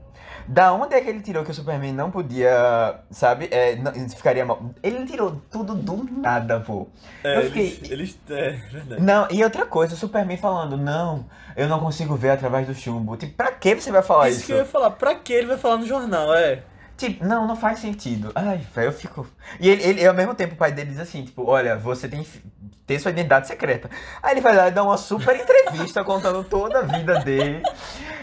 Da 0.49 0.72
onde 0.72 0.95
é 0.95 1.01
que 1.01 1.11
ele 1.11 1.20
tirou 1.20 1.45
que 1.45 1.51
o 1.51 1.55
Superman 1.55 1.93
não 1.93 2.09
podia, 2.09 3.01
sabe, 3.11 3.49
é, 3.51 3.74
não, 3.74 3.93
ficaria 4.11 4.45
mal? 4.45 4.70
Ele 4.81 5.05
tirou 5.05 5.43
tudo 5.51 5.74
do 5.74 6.09
nada, 6.20 6.61
pô. 6.61 6.87
É, 7.24 7.39
eu 7.39 7.43
fiquei... 7.47 7.66
Eles, 7.66 7.91
eles, 7.91 8.18
é, 8.31 8.51
verdade. 8.70 9.03
Não, 9.03 9.27
e 9.29 9.43
outra 9.43 9.66
coisa, 9.66 9.95
o 9.95 9.97
Superman 9.97 10.37
falando, 10.37 10.77
não, 10.77 11.27
eu 11.57 11.68
não 11.68 11.81
consigo 11.81 12.14
ver 12.14 12.31
através 12.31 12.64
do 12.64 12.74
chumbo. 12.74 13.16
Tipo, 13.16 13.35
pra 13.35 13.51
que 13.51 13.74
você 13.74 13.91
vai 13.91 14.03
falar 14.03 14.29
isso? 14.29 14.39
Isso 14.39 14.47
que 14.47 14.53
eu 14.53 14.59
ia 14.59 14.64
falar, 14.64 14.93
pra 14.93 15.16
que 15.16 15.33
ele 15.33 15.49
vai 15.49 15.59
falar 15.59 15.79
no 15.79 15.87
jornal, 15.87 16.33
é... 16.33 16.62
Tipo, 16.97 17.24
não, 17.24 17.47
não 17.47 17.57
faz 17.57 17.80
sentido. 17.80 18.32
Ai, 18.34 18.59
velho, 18.74 18.88
eu 18.88 18.92
fico. 18.92 19.26
E 19.61 19.68
ele, 19.68 19.82
ele, 19.82 20.07
ao 20.07 20.14
mesmo 20.14 20.34
tempo, 20.34 20.55
o 20.55 20.57
pai 20.57 20.72
dele 20.72 20.90
diz 20.90 21.01
assim: 21.01 21.24
tipo, 21.24 21.44
olha, 21.44 21.76
você 21.76 22.09
tem 22.09 22.22
que 22.22 22.42
ter 22.86 22.99
sua 22.99 23.11
identidade 23.11 23.49
secreta. 23.49 23.90
Aí 24.22 24.32
ele 24.32 24.40
vai 24.40 24.57
lá 24.57 24.68
e 24.68 24.70
dá 24.70 24.82
uma 24.82 24.97
super 24.97 25.36
entrevista 25.36 26.03
contando 26.05 26.42
toda 26.44 26.78
a 26.78 26.82
vida 26.82 27.18
dele. 27.20 27.62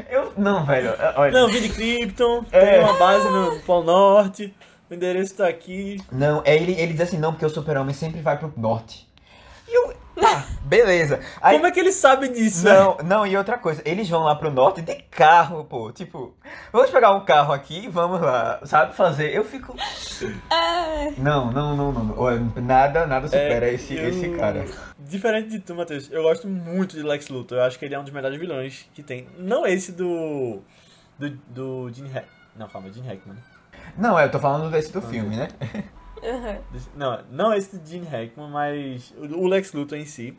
Eu. 0.10 0.34
Não, 0.38 0.66
velho, 0.66 0.96
olha. 1.16 1.32
Não, 1.32 1.48
vim 1.48 1.62
de 1.62 1.70
Krypton, 1.70 2.46
é. 2.52 2.66
tem 2.66 2.80
uma 2.80 2.98
base 2.98 3.30
no 3.30 3.60
Polo 3.60 3.86
Norte, 3.86 4.54
o 4.90 4.94
endereço 4.94 5.36
tá 5.36 5.48
aqui. 5.48 6.02
Não, 6.12 6.42
é 6.44 6.56
ele, 6.56 6.72
ele 6.74 6.94
diz 6.94 7.02
assim: 7.02 7.18
não, 7.18 7.32
porque 7.32 7.46
o 7.46 7.50
super-homem 7.50 7.94
sempre 7.94 8.22
vai 8.22 8.38
pro 8.38 8.52
norte. 8.58 9.08
Tá, 10.16 10.46
beleza. 10.62 11.20
Aí, 11.42 11.56
Como 11.56 11.68
é 11.68 11.72
que 11.72 11.80
eles 11.80 11.96
sabem 11.96 12.32
disso? 12.32 12.66
Não, 12.66 12.98
né? 12.98 13.04
não, 13.04 13.28
e 13.28 13.36
outra 13.36 13.58
coisa, 13.58 13.82
eles 13.84 14.08
vão 14.08 14.24
lá 14.24 14.36
pro 14.36 14.52
norte 14.52 14.82
de 14.82 14.96
carro, 15.10 15.66
pô. 15.66 15.92
Tipo, 15.92 16.36
vamos 16.72 16.92
pegar 16.92 17.12
um 17.12 17.26
carro 17.26 17.52
aqui 17.52 17.86
e 17.86 17.88
vamos 17.88 18.22
lá, 18.22 18.60
sabe 18.64 18.96
fazer? 18.96 19.34
Eu 19.34 19.44
fico. 19.44 19.76
Ah. 20.52 21.10
Não, 21.18 21.52
não, 21.52 21.76
não, 21.76 21.92
não. 21.92 22.62
Nada, 22.62 23.08
nada 23.08 23.28
supera 23.28 23.68
é, 23.68 23.74
esse, 23.74 23.96
eu... 23.96 24.10
esse 24.10 24.30
cara. 24.30 24.66
Diferente 25.00 25.50
de 25.50 25.60
tu, 25.60 25.76
Matheus, 25.76 26.10
eu 26.12 26.24
gosto 26.24 26.48
muito 26.48 26.96
de 26.96 27.04
Lex 27.04 27.30
Luthor. 27.30 27.58
Eu 27.58 27.64
acho 27.64 27.80
que 27.80 27.86
ele 27.86 27.96
é 27.96 28.00
um 28.00 28.04
dos 28.04 28.14
melhores 28.14 28.40
vilões 28.40 28.88
que 28.94 29.02
tem. 29.02 29.28
Não 29.38 29.66
esse 29.66 29.92
do. 29.92 30.62
Do, 31.18 31.30
do 31.48 31.90
Gene 31.94 32.10
Hack. 32.10 32.26
Não, 32.56 32.68
calma, 32.68 32.92
Gene 32.92 33.08
Hackman. 33.08 33.38
Não, 33.98 34.18
é, 34.18 34.26
eu 34.26 34.32
tô 34.32 34.40
falando 34.40 34.72
desse 34.72 34.92
do 34.92 35.02
filme, 35.02 35.36
né? 35.36 35.48
Uhum. 36.22 36.80
Não, 36.96 37.20
não 37.32 37.54
esse 37.54 37.78
de 37.78 37.92
Gene 37.92 38.08
Hackman, 38.08 38.50
mas 38.50 39.14
o 39.18 39.48
Lex 39.48 39.74
Luthor 39.74 39.98
em 39.98 40.06
si. 40.06 40.38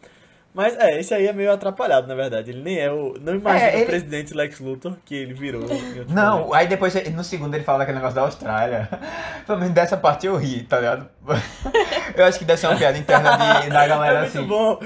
Mas 0.55 0.77
é, 0.79 1.01
esse 1.01 1.12
aí 1.12 1.27
é 1.27 1.33
meio 1.33 1.53
atrapalhado, 1.53 2.07
na 2.07 2.14
verdade. 2.14 2.53
Ele 2.53 2.62
nem 2.62 2.79
é 2.79 2.91
o. 2.91 3.14
Não 3.20 3.35
imagina 3.35 3.70
é, 3.70 3.75
ele... 3.75 3.83
o 3.83 3.87
presidente 3.87 4.33
Lex 4.33 4.61
Luthor 4.61 4.97
que 5.05 5.12
ele 5.12 5.35
virou. 5.35 5.62
Não, 6.09 6.39
momento. 6.39 6.55
aí 6.55 6.68
depois 6.68 6.95
no 7.12 7.25
segundo 7.25 7.55
ele 7.55 7.64
fala 7.64 7.79
daquele 7.79 7.97
negócio 7.97 8.14
da 8.14 8.22
Austrália. 8.22 8.89
Pelo 9.45 9.59
menos 9.59 9.75
dessa 9.75 9.97
parte 9.97 10.27
eu 10.27 10.37
ri, 10.37 10.62
tá 10.62 10.79
ligado? 10.79 11.09
Eu 12.16 12.25
acho 12.25 12.39
que 12.39 12.45
deve 12.45 12.61
ser 12.61 12.68
uma 12.68 12.77
piada 12.77 12.97
interna 12.97 13.37
de, 13.62 13.68
da 13.68 13.87
galera 13.89 14.18
é 14.18 14.20
muito 14.20 14.39
assim. 14.39 14.47
bom. 14.47 14.79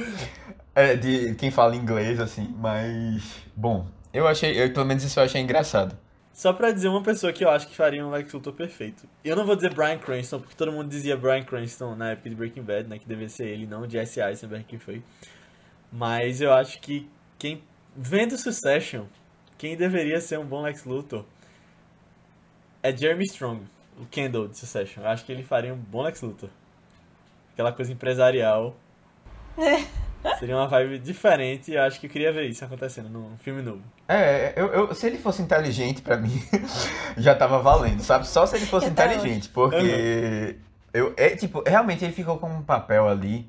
É, 0.74 0.96
de 0.96 1.34
quem 1.34 1.50
fala 1.50 1.76
inglês, 1.76 2.18
assim, 2.18 2.54
mas. 2.58 3.22
Bom, 3.54 3.84
eu 4.12 4.26
achei. 4.26 4.62
Eu, 4.62 4.72
pelo 4.72 4.86
menos 4.86 5.04
isso 5.04 5.20
eu 5.20 5.24
achei 5.24 5.42
engraçado. 5.42 5.94
Só 6.38 6.52
pra 6.52 6.70
dizer 6.70 6.86
uma 6.86 7.02
pessoa 7.02 7.32
que 7.32 7.44
eu 7.44 7.50
acho 7.50 7.66
que 7.66 7.74
faria 7.74 8.06
um 8.06 8.10
Lex 8.10 8.32
Luthor 8.32 8.52
perfeito. 8.52 9.08
Eu 9.24 9.34
não 9.34 9.44
vou 9.44 9.56
dizer 9.56 9.74
Brian 9.74 9.98
Cranston, 9.98 10.38
porque 10.38 10.54
todo 10.54 10.70
mundo 10.70 10.88
dizia 10.88 11.16
Brian 11.16 11.42
Cranston 11.42 11.96
na 11.96 12.10
época 12.10 12.30
de 12.30 12.36
Breaking 12.36 12.62
Bad, 12.62 12.88
né? 12.88 12.96
Que 12.96 13.08
devia 13.08 13.28
ser 13.28 13.48
ele, 13.48 13.66
não 13.66 13.90
Jesse 13.90 14.20
Eisenberg 14.20 14.64
que 14.64 14.78
foi. 14.78 15.02
Mas 15.90 16.40
eu 16.40 16.52
acho 16.52 16.80
que 16.80 17.10
quem... 17.40 17.60
Vendo 17.96 18.38
Succession, 18.38 19.06
quem 19.58 19.76
deveria 19.76 20.20
ser 20.20 20.38
um 20.38 20.46
bom 20.46 20.62
Lex 20.62 20.84
Luthor 20.84 21.24
é 22.84 22.96
Jeremy 22.96 23.24
Strong, 23.24 23.64
o 24.00 24.06
Kendall 24.06 24.46
de 24.46 24.58
Succession. 24.58 25.02
Eu 25.02 25.08
acho 25.08 25.24
que 25.24 25.32
ele 25.32 25.42
faria 25.42 25.74
um 25.74 25.76
bom 25.76 26.02
Lex 26.02 26.20
Luthor. 26.22 26.50
Aquela 27.52 27.72
coisa 27.72 27.92
empresarial. 27.92 28.76
Seria 30.38 30.56
uma 30.56 30.66
vibe 30.66 30.98
diferente 30.98 31.70
e 31.70 31.74
eu 31.74 31.82
acho 31.82 32.00
que 32.00 32.06
eu 32.06 32.10
queria 32.10 32.32
ver 32.32 32.48
isso 32.48 32.64
acontecendo 32.64 33.08
num 33.08 33.36
filme 33.38 33.62
novo. 33.62 33.82
É, 34.08 34.52
eu, 34.56 34.66
eu, 34.66 34.94
se 34.94 35.06
ele 35.06 35.18
fosse 35.18 35.42
inteligente, 35.42 36.02
pra 36.02 36.16
mim, 36.16 36.42
já 37.16 37.34
tava 37.34 37.60
valendo, 37.60 38.00
sabe? 38.02 38.26
Só 38.26 38.46
se 38.46 38.56
ele 38.56 38.66
fosse 38.66 38.86
inteligente, 38.86 39.48
porque. 39.48 40.56
Eu, 40.92 41.12
é, 41.16 41.36
tipo, 41.36 41.62
realmente 41.66 42.04
ele 42.04 42.14
ficou 42.14 42.38
com 42.38 42.48
um 42.48 42.62
papel 42.62 43.06
ali 43.06 43.46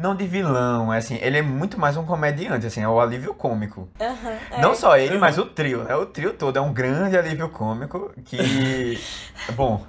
não 0.00 0.14
de 0.16 0.26
vilão, 0.26 0.92
é 0.92 0.96
assim, 0.96 1.18
ele 1.20 1.36
é 1.36 1.42
muito 1.42 1.78
mais 1.78 1.96
um 1.96 2.06
comediante, 2.06 2.66
assim, 2.66 2.82
é 2.82 2.88
o 2.88 2.98
alívio 2.98 3.34
cômico. 3.34 3.88
Uhum, 4.00 4.30
é. 4.50 4.60
Não 4.60 4.74
só 4.74 4.96
ele, 4.96 5.14
uhum. 5.14 5.20
mas 5.20 5.36
o 5.36 5.44
trio, 5.44 5.84
né? 5.84 5.94
O 5.94 6.06
trio 6.06 6.32
todo 6.32 6.56
é 6.56 6.60
um 6.60 6.72
grande 6.72 7.18
alívio 7.18 7.50
cômico 7.50 8.10
que. 8.24 8.98
Bom. 9.54 9.84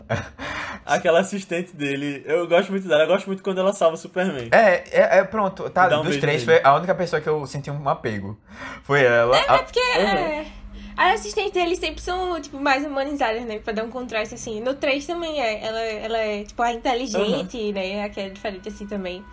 Aquela 0.85 1.19
assistente 1.19 1.75
dele, 1.75 2.23
eu 2.25 2.47
gosto 2.47 2.71
muito 2.71 2.87
dela, 2.87 3.03
eu 3.03 3.07
gosto 3.07 3.27
muito 3.27 3.43
quando 3.43 3.59
ela 3.59 3.73
salva 3.73 3.95
o 3.95 3.97
Superman. 3.97 4.49
É, 4.51 4.83
é, 4.91 5.19
é 5.19 5.23
pronto, 5.23 5.69
tá, 5.69 5.87
um 5.99 6.03
dos 6.03 6.17
três 6.17 6.45
nele. 6.45 6.59
foi 6.59 6.69
a 6.69 6.75
única 6.75 6.95
pessoa 6.95 7.21
que 7.21 7.29
eu 7.29 7.45
senti 7.45 7.69
um 7.69 7.87
apego. 7.87 8.37
Foi 8.83 9.03
ela. 9.03 9.37
É, 9.37 9.45
a... 9.47 9.55
é 9.55 9.57
porque. 9.59 9.79
Uhum. 9.79 10.05
É... 10.05 10.45
As 10.97 11.21
assistentes 11.21 11.53
deles 11.53 11.79
sempre 11.79 12.01
são, 12.01 12.39
tipo, 12.39 12.59
mais 12.59 12.85
humanizadas, 12.85 13.43
né? 13.43 13.59
Pra 13.59 13.73
dar 13.73 13.83
um 13.83 13.89
contraste, 13.89 14.35
assim. 14.35 14.59
No 14.59 14.75
3 14.75 15.05
também 15.05 15.41
é. 15.41 15.65
Ela, 15.65 15.79
ela 15.79 16.17
é, 16.17 16.43
tipo, 16.43 16.61
a 16.61 16.73
inteligente, 16.73 17.57
uhum. 17.57 17.71
né? 17.71 18.03
Aquela 18.03 18.27
é 18.27 18.29
diferente, 18.29 18.67
assim, 18.67 18.85
também. 18.85 19.23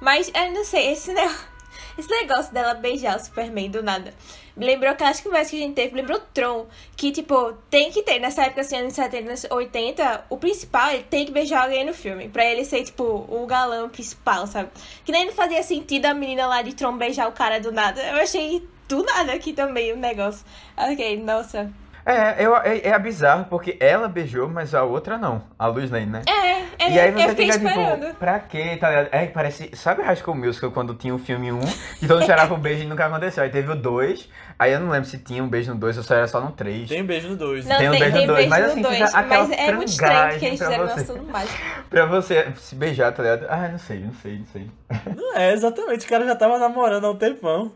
Mas, 0.00 0.30
eu 0.34 0.52
não 0.52 0.64
sei, 0.64 0.92
esse, 0.92 1.12
né, 1.12 1.28
esse 1.98 2.08
negócio 2.08 2.52
dela 2.52 2.74
beijar 2.74 3.16
o 3.16 3.20
Superman 3.20 3.70
do 3.70 3.82
nada. 3.82 4.14
Lembrou 4.58 4.90
aquelas 4.90 5.20
conversas 5.20 5.50
que 5.50 5.56
a 5.56 5.60
gente 5.60 5.74
teve, 5.74 5.94
lembrou 5.94 6.20
Tron. 6.34 6.66
Que, 6.96 7.12
tipo, 7.12 7.52
tem 7.70 7.90
que 7.90 8.02
ter, 8.02 8.18
nessa 8.18 8.42
época, 8.42 8.62
assim, 8.62 8.76
anos 8.76 8.94
70, 8.94 9.28
anos 9.28 9.46
80, 9.50 10.24
o 10.28 10.36
principal, 10.36 10.90
ele 10.90 11.04
tem 11.04 11.24
que 11.24 11.32
beijar 11.32 11.62
alguém 11.62 11.84
no 11.84 11.94
filme. 11.94 12.28
Pra 12.28 12.44
ele 12.44 12.64
ser, 12.64 12.84
tipo, 12.84 13.04
o 13.04 13.46
galão 13.46 13.88
principal, 13.88 14.46
sabe? 14.46 14.70
Que 15.04 15.12
nem 15.12 15.26
não 15.26 15.32
fazia 15.32 15.62
sentido 15.62 16.06
a 16.06 16.14
menina 16.14 16.46
lá 16.46 16.62
de 16.62 16.74
Tron 16.74 16.96
beijar 16.96 17.28
o 17.28 17.32
cara 17.32 17.60
do 17.60 17.70
nada. 17.70 18.02
Eu 18.02 18.16
achei 18.16 18.66
do 18.88 19.02
nada 19.04 19.32
aqui 19.32 19.52
também 19.52 19.92
o 19.92 19.96
negócio. 19.96 20.44
Ok, 20.76 21.16
nossa. 21.18 21.72
É, 22.08 22.42
eu, 22.42 22.56
é, 22.56 22.88
é 22.88 22.98
bizarro 22.98 23.44
porque 23.50 23.76
ela 23.78 24.08
beijou, 24.08 24.48
mas 24.48 24.74
a 24.74 24.82
outra 24.82 25.18
não. 25.18 25.42
A 25.58 25.66
Luz 25.66 25.90
Lane, 25.90 26.06
né? 26.06 26.22
É, 26.26 26.86
é 26.86 26.90
E 26.90 26.98
aí 26.98 27.10
você 27.12 27.34
fica 27.34 27.58
tipo, 27.58 28.14
pra 28.14 28.40
quê, 28.40 28.78
tá 28.80 28.88
ligado? 28.88 29.08
É, 29.12 29.26
parece. 29.26 29.76
Sabe 29.76 30.02
High 30.02 30.16
School 30.16 30.34
Musical 30.34 30.70
quando 30.70 30.94
tinha 30.94 31.14
o 31.14 31.18
filme 31.18 31.52
1 31.52 31.60
e 32.00 32.06
todo 32.08 32.20
mundo 32.22 32.54
um 32.54 32.58
beijo 32.58 32.84
e 32.84 32.86
nunca 32.86 33.04
aconteceu? 33.04 33.44
Aí 33.44 33.50
teve 33.50 33.70
o 33.70 33.76
2, 33.76 34.26
aí 34.58 34.72
eu 34.72 34.80
não 34.80 34.88
lembro 34.88 35.06
se 35.06 35.18
tinha 35.18 35.44
um 35.44 35.48
beijo 35.48 35.74
no 35.74 35.78
2 35.78 35.98
ou 35.98 36.02
só 36.02 36.14
era 36.14 36.26
só 36.26 36.40
no 36.40 36.50
3. 36.52 36.88
Tem 36.88 37.02
um 37.02 37.06
beijo 37.06 37.28
no 37.28 37.36
2. 37.36 37.66
Não, 37.66 37.76
tem 37.76 37.88
um 37.88 37.98
beijo 37.98 38.12
tem 38.12 38.26
no 38.26 38.32
2, 38.32 38.48
mas 38.48 38.64
assim, 38.64 38.80
dois, 38.80 38.96
fica 38.96 39.18
aquela 39.18 39.46
mas 39.46 39.58
é 39.58 39.72
muito 39.72 39.88
estranho 39.88 40.38
que 40.38 40.46
eles 40.46 40.58
fizeram 40.60 40.88
você. 40.88 41.04
tudo 41.04 41.24
mais. 41.24 41.50
pra 41.90 42.06
você 42.06 42.52
se 42.56 42.74
beijar, 42.74 43.12
tá 43.12 43.22
ligado? 43.22 43.46
Ah, 43.50 43.68
não 43.68 43.78
sei, 43.78 43.98
não 43.98 44.14
sei, 44.14 44.38
não 44.38 44.46
sei. 44.46 44.70
Não 45.14 45.36
é, 45.36 45.52
exatamente. 45.52 46.06
O 46.06 46.08
cara 46.08 46.24
já 46.24 46.34
tava 46.34 46.58
namorando 46.58 47.04
há 47.04 47.10
um 47.10 47.16
tempão. 47.16 47.70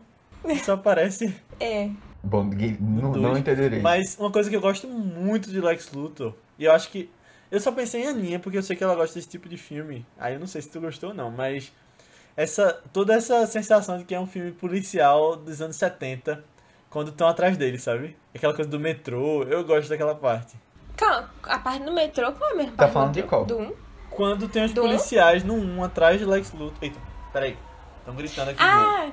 Só 0.63 0.75
parece. 0.77 1.35
É. 1.59 1.89
Bom, 2.23 2.49
não, 2.79 3.11
não 3.11 3.37
entenderei. 3.37 3.81
Mas 3.81 4.17
uma 4.17 4.31
coisa 4.31 4.49
que 4.49 4.55
eu 4.55 4.61
gosto 4.61 4.87
muito 4.87 5.51
de 5.51 5.59
Lex 5.59 5.91
Luthor, 5.91 6.33
e 6.57 6.63
eu 6.63 6.71
acho 6.71 6.89
que. 6.89 7.09
Eu 7.51 7.59
só 7.59 7.71
pensei 7.71 8.03
em 8.03 8.07
Aninha, 8.07 8.39
porque 8.39 8.57
eu 8.57 8.63
sei 8.63 8.75
que 8.75 8.83
ela 8.83 8.95
gosta 8.95 9.13
desse 9.15 9.27
tipo 9.27 9.49
de 9.49 9.57
filme. 9.57 10.05
Aí 10.17 10.33
eu 10.33 10.39
não 10.39 10.47
sei 10.47 10.61
se 10.61 10.69
tu 10.69 10.79
gostou 10.79 11.09
ou 11.09 11.15
não, 11.15 11.29
mas. 11.29 11.71
Essa, 12.35 12.81
toda 12.91 13.13
essa 13.13 13.45
sensação 13.45 13.97
de 13.97 14.05
que 14.05 14.15
é 14.15 14.19
um 14.19 14.25
filme 14.25 14.51
policial 14.51 15.35
dos 15.35 15.61
anos 15.61 15.75
70, 15.75 16.43
quando 16.89 17.09
estão 17.09 17.27
atrás 17.27 17.57
dele, 17.57 17.77
sabe? 17.77 18.17
Aquela 18.33 18.55
coisa 18.55 18.71
do 18.71 18.79
metrô, 18.79 19.43
eu 19.43 19.63
gosto 19.63 19.89
daquela 19.89 20.15
parte. 20.15 20.55
Calma, 20.95 21.29
a 21.43 21.59
parte 21.59 21.83
do 21.83 21.91
metrô, 21.91 22.31
qual 22.31 22.51
é 22.51 22.53
mesmo? 22.55 22.71
Tá 22.71 22.87
falando 22.87 23.13
de 23.13 23.23
qual? 23.23 23.45
Do 23.45 23.59
1? 23.59 23.73
Quando 24.09 24.47
tem 24.47 24.63
os 24.63 24.73
do 24.73 24.81
policiais 24.81 25.43
um? 25.43 25.47
no 25.47 25.81
1 25.81 25.83
atrás 25.83 26.19
de 26.19 26.25
Lex 26.25 26.51
Luthor. 26.53 26.77
Eita. 26.81 26.99
Peraí. 27.31 27.57
Estão 27.99 28.15
gritando 28.15 28.49
aqui. 28.49 28.63
Ah! 28.63 29.11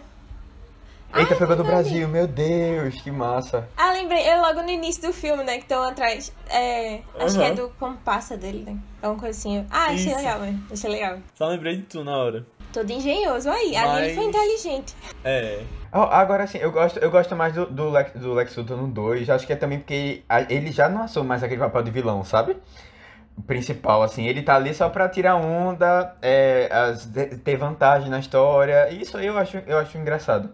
Eita, 1.20 1.36
pegou 1.36 1.56
do. 1.56 1.64
Brasil, 1.64 2.08
meu 2.08 2.26
Deus, 2.26 3.00
que 3.02 3.10
massa. 3.10 3.68
Ah, 3.76 3.92
lembrei, 3.92 4.22
é 4.26 4.40
logo 4.40 4.62
no 4.62 4.70
início 4.70 5.02
do 5.02 5.12
filme, 5.12 5.44
né? 5.44 5.54
Que 5.56 5.62
estão 5.62 5.82
atrás. 5.82 6.32
É, 6.48 7.00
acho 7.18 7.36
que 7.36 7.42
é 7.44 7.52
do 7.52 7.68
compassa 7.78 8.36
dele, 8.36 8.64
né? 8.66 8.76
É 9.02 9.08
uma 9.08 9.18
coisa 9.18 9.38
assim. 9.38 9.66
Ah, 9.70 9.84
achei 9.86 10.06
Isso. 10.06 10.16
legal, 10.16 10.40
velho. 10.40 10.58
Achei 10.72 10.90
legal. 10.90 11.18
Só 11.34 11.46
lembrei 11.46 11.76
de 11.76 11.82
tu 11.82 12.02
na 12.04 12.16
hora. 12.16 12.44
Todo 12.72 12.90
engenhoso. 12.90 13.50
Aí, 13.50 13.76
ali 13.76 14.06
ele 14.06 14.14
foi 14.14 14.26
Mas- 14.26 14.34
inteligente. 14.36 14.94
É. 15.24 15.62
Ó, 15.92 16.04
agora 16.04 16.46
sim, 16.46 16.58
eu 16.58 16.70
gosto, 16.70 16.98
eu 17.00 17.10
gosto 17.10 17.34
mais 17.34 17.52
do, 17.52 17.66
do, 17.66 17.90
Lex, 17.90 18.12
do 18.14 18.32
Lex 18.32 18.56
Luthor 18.56 18.76
no 18.76 18.86
2. 18.88 19.28
Acho 19.28 19.46
que 19.46 19.52
é 19.52 19.56
também 19.56 19.78
porque 19.78 20.22
ele 20.48 20.70
já 20.72 20.88
não 20.88 21.02
assume 21.02 21.26
mais 21.28 21.42
aquele 21.42 21.60
papel 21.60 21.82
de 21.82 21.90
vilão, 21.90 22.22
sabe? 22.24 22.56
Principal, 23.46 24.02
assim. 24.02 24.26
Ele 24.26 24.42
tá 24.42 24.54
ali 24.54 24.72
só 24.74 24.88
pra 24.88 25.08
tirar 25.08 25.34
onda, 25.36 26.14
é, 26.22 26.68
as- 26.70 27.08
ter 27.42 27.56
vantagem 27.56 28.08
na 28.10 28.18
história. 28.20 28.88
Isso 28.92 29.16
aí 29.16 29.26
eu 29.26 29.36
acho, 29.38 29.56
eu 29.66 29.78
acho 29.78 29.96
engraçado. 29.98 30.50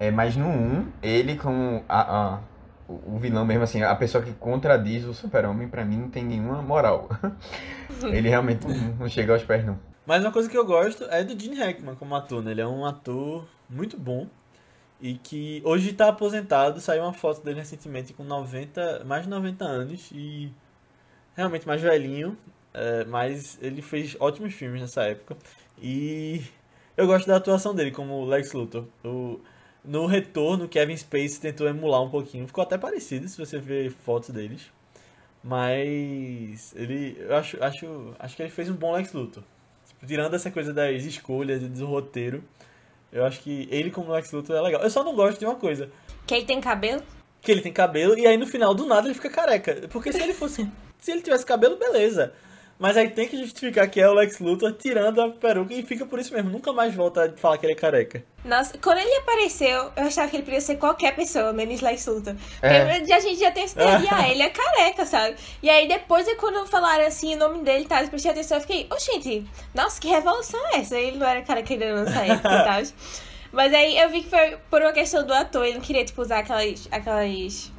É, 0.00 0.10
mas 0.10 0.36
no 0.36 0.48
1, 0.48 0.86
ele 1.02 1.36
como 1.36 1.84
a, 1.88 2.34
a- 2.36 2.40
o 2.88 3.18
vilão 3.20 3.44
mesmo, 3.46 3.62
assim, 3.64 3.82
a 3.84 3.94
pessoa 3.94 4.24
que 4.24 4.32
contradiz 4.32 5.04
o 5.04 5.14
super-homem, 5.14 5.68
pra 5.68 5.84
mim 5.84 5.98
não 5.98 6.10
tem 6.10 6.24
nenhuma 6.24 6.62
moral. 6.62 7.08
ele 8.02 8.28
realmente 8.28 8.66
não, 8.66 8.74
não 9.00 9.08
chega 9.08 9.34
aos 9.34 9.44
pés, 9.44 9.64
não. 9.64 9.78
Mas 10.06 10.24
uma 10.24 10.32
coisa 10.32 10.48
que 10.48 10.58
eu 10.58 10.66
gosto 10.66 11.04
é 11.04 11.22
do 11.22 11.38
Gene 11.40 11.56
Hackman 11.56 11.94
como 11.96 12.16
ator, 12.16 12.42
né? 12.42 12.50
Ele 12.52 12.62
é 12.62 12.66
um 12.66 12.84
ator 12.84 13.46
muito 13.68 13.96
bom 13.98 14.26
e 15.00 15.14
que 15.14 15.62
hoje 15.64 15.92
tá 15.92 16.08
aposentado. 16.08 16.80
Saiu 16.80 17.02
uma 17.04 17.12
foto 17.12 17.44
dele 17.44 17.60
recentemente 17.60 18.12
com 18.14 18.24
90, 18.24 19.04
mais 19.04 19.24
de 19.24 19.30
90 19.30 19.64
anos 19.64 20.10
e 20.12 20.52
realmente 21.36 21.66
mais 21.66 21.80
velhinho, 21.80 22.36
é, 22.74 23.04
mas 23.04 23.58
ele 23.62 23.82
fez 23.82 24.16
ótimos 24.20 24.54
filmes 24.54 24.80
nessa 24.80 25.02
época. 25.04 25.36
E 25.80 26.42
eu 26.96 27.06
gosto 27.06 27.26
da 27.28 27.36
atuação 27.36 27.74
dele 27.74 27.90
como 27.92 28.24
Lex 28.24 28.52
Luthor. 28.52 28.86
O, 29.04 29.40
no 29.84 30.06
retorno, 30.06 30.68
Kevin 30.68 30.96
Spacey 30.96 31.40
tentou 31.40 31.66
emular 31.68 32.02
um 32.02 32.10
pouquinho. 32.10 32.46
Ficou 32.46 32.62
até 32.62 32.76
parecido 32.76 33.28
se 33.28 33.38
você 33.38 33.58
ver 33.58 33.90
fotos 33.90 34.30
deles. 34.30 34.70
Mas 35.42 36.74
ele, 36.76 37.16
eu 37.18 37.34
acho, 37.36 37.62
acho, 37.62 38.14
acho 38.18 38.36
que 38.36 38.42
ele 38.42 38.50
fez 38.50 38.68
um 38.68 38.74
bom 38.74 38.92
Lex 38.92 39.12
Luthor. 39.12 39.42
Tirando 40.06 40.34
essa 40.34 40.50
coisa 40.50 40.72
das 40.72 41.02
escolhas 41.04 41.62
e 41.62 41.66
do 41.66 41.86
roteiro, 41.86 42.44
eu 43.12 43.24
acho 43.24 43.40
que 43.40 43.66
ele 43.70 43.90
como 43.90 44.12
Lex 44.12 44.30
Luthor 44.32 44.56
é 44.56 44.60
legal. 44.60 44.82
Eu 44.82 44.90
só 44.90 45.02
não 45.02 45.14
gosto 45.14 45.38
de 45.38 45.44
uma 45.46 45.56
coisa, 45.56 45.90
Que 46.26 46.34
ele 46.34 46.44
tem 46.44 46.60
cabelo? 46.60 47.02
que 47.42 47.50
ele 47.50 47.62
tem 47.62 47.72
cabelo 47.72 48.18
e 48.18 48.26
aí 48.26 48.36
no 48.36 48.46
final 48.46 48.74
do 48.74 48.84
nada 48.84 49.06
ele 49.06 49.14
fica 49.14 49.30
careca. 49.30 49.88
Porque 49.88 50.12
se 50.12 50.22
ele 50.22 50.34
fosse, 50.34 50.70
se 51.00 51.10
ele 51.10 51.22
tivesse 51.22 51.44
cabelo, 51.46 51.76
beleza. 51.76 52.34
Mas 52.80 52.96
aí 52.96 53.10
tem 53.10 53.28
que 53.28 53.36
justificar 53.36 53.86
que 53.90 54.00
é 54.00 54.08
o 54.08 54.14
Lex 54.14 54.38
Luthor 54.38 54.72
tirando 54.72 55.20
a 55.20 55.28
peruca 55.28 55.74
e 55.74 55.82
fica 55.82 56.06
por 56.06 56.18
isso 56.18 56.32
mesmo. 56.32 56.48
Nunca 56.48 56.72
mais 56.72 56.94
volta 56.94 57.26
a 57.26 57.36
falar 57.36 57.58
que 57.58 57.66
ele 57.66 57.74
é 57.74 57.76
careca. 57.76 58.24
Nossa, 58.42 58.78
quando 58.78 58.96
ele 58.96 59.16
apareceu, 59.16 59.92
eu 59.94 60.04
achava 60.04 60.30
que 60.30 60.36
ele 60.36 60.44
podia 60.44 60.62
ser 60.62 60.76
qualquer 60.76 61.14
pessoa, 61.14 61.52
menos 61.52 61.82
Lex 61.82 62.06
Luthor. 62.06 62.34
É. 62.62 62.98
Porque 62.98 63.12
a 63.12 63.20
gente 63.20 63.38
já 63.38 63.50
tem 63.50 63.64
esse 63.64 63.74
ideia, 63.74 64.00
ah, 64.10 64.26
ele 64.30 64.42
é 64.42 64.48
careca, 64.48 65.04
sabe? 65.04 65.36
E 65.62 65.68
aí 65.68 65.86
depois, 65.86 66.26
é 66.26 66.34
quando 66.36 66.66
falaram 66.68 67.04
assim 67.04 67.34
o 67.34 67.38
nome 67.38 67.62
dele, 67.62 67.84
tá, 67.84 68.02
eu 68.02 68.08
prestei 68.08 68.30
atenção, 68.30 68.56
eu 68.56 68.62
fiquei, 68.62 68.88
ô 68.90 68.98
gente, 68.98 69.46
nossa, 69.74 70.00
que 70.00 70.08
revolução 70.08 70.60
é 70.68 70.78
essa? 70.78 70.98
Ele 70.98 71.18
não 71.18 71.26
era 71.26 71.42
careca 71.42 71.74
ainda 71.74 72.02
nessa 72.02 72.24
época 72.24 72.48
e 72.48 72.64
tal. 72.64 72.82
Mas 73.52 73.74
aí 73.74 73.98
eu 73.98 74.08
vi 74.08 74.22
que 74.22 74.30
foi 74.30 74.56
por 74.70 74.80
uma 74.80 74.92
questão 74.92 75.26
do 75.26 75.34
ator, 75.34 75.66
ele 75.66 75.74
não 75.74 75.82
queria, 75.82 76.04
tipo, 76.04 76.22
usar 76.22 76.38
aquelas... 76.38 76.88
aquelas 76.90 77.70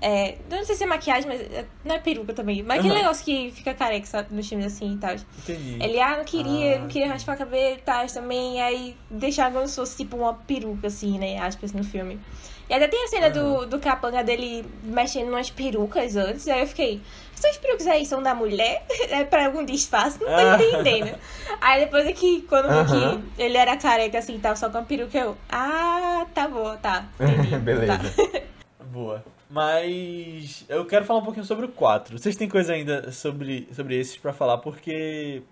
é, 0.00 0.36
não 0.50 0.64
sei 0.64 0.74
se 0.76 0.84
é 0.84 0.86
maquiagem, 0.86 1.26
mas 1.28 1.40
é- 1.40 1.64
não 1.84 1.94
é 1.94 1.98
peruca 1.98 2.32
também. 2.34 2.62
Mas 2.62 2.78
aquele 2.78 2.94
Aham. 2.94 3.02
negócio 3.02 3.24
que 3.24 3.50
fica 3.52 3.72
careca, 3.74 4.06
sabe, 4.06 4.34
nos 4.34 4.48
filmes 4.48 4.66
assim 4.66 4.94
e 4.94 4.96
tal. 4.98 5.14
Entendi. 5.38 5.78
Ele, 5.82 6.00
ah, 6.00 6.16
não 6.18 6.24
queria, 6.24 6.76
Ah, 6.76 6.78
não 6.80 6.88
queria 6.88 7.08
raspar 7.08 7.34
o 7.34 7.38
cabelo 7.38 7.76
e 7.76 7.80
tal 7.82 8.06
também. 8.06 8.60
Aí 8.60 8.96
deixaram 9.10 9.52
como 9.54 9.68
se 9.68 9.76
fosse 9.76 9.96
tipo 9.96 10.16
uma 10.16 10.34
peruca, 10.34 10.86
assim, 10.88 11.18
né? 11.18 11.38
Aspas 11.38 11.72
no 11.72 11.82
filme. 11.82 12.20
E 12.68 12.74
até 12.74 12.88
tem 12.88 13.04
a 13.04 13.08
cena 13.08 13.30
do, 13.30 13.64
do 13.66 13.78
capanga 13.78 14.24
dele 14.24 14.64
mexendo 14.82 15.28
umas 15.28 15.48
perucas 15.50 16.16
antes. 16.16 16.48
Aí 16.48 16.60
eu 16.60 16.66
fiquei, 16.66 17.00
essas 17.32 17.56
perucas 17.58 17.86
aí 17.86 18.04
são 18.04 18.20
da 18.22 18.34
mulher? 18.34 18.84
É 19.08 19.24
pra 19.24 19.46
algum 19.46 19.64
disfarce? 19.64 20.18
Não 20.20 20.26
tô 20.26 20.34
Ah. 20.34 20.56
entendendo. 20.56 21.16
Aí 21.60 21.84
depois 21.84 22.04
é 22.06 22.12
que, 22.12 22.42
quando 22.42 22.64
vi 22.68 22.74
Aham. 23.04 23.22
que 23.36 23.42
ele 23.42 23.56
era 23.56 23.76
careca 23.76 24.18
assim, 24.18 24.38
tava 24.40 24.56
só 24.56 24.68
com 24.68 24.78
a 24.78 24.82
peruca, 24.82 25.16
eu, 25.16 25.36
ah, 25.48 26.26
tá 26.34 26.48
bom, 26.48 26.76
tá. 26.76 27.06
Entendi. 27.20 27.56
Beleza. 27.64 27.98
Tá. 27.98 28.40
Boa. 28.92 29.24
Mas 29.48 30.64
eu 30.68 30.84
quero 30.84 31.04
falar 31.04 31.20
um 31.20 31.24
pouquinho 31.24 31.44
sobre 31.44 31.66
o 31.66 31.68
4. 31.68 32.18
Vocês 32.18 32.36
têm 32.36 32.48
coisa 32.48 32.72
ainda 32.72 33.12
sobre, 33.12 33.68
sobre 33.72 33.98
esses 33.98 34.16
pra 34.16 34.32
falar? 34.32 34.58
Porque. 34.58 35.42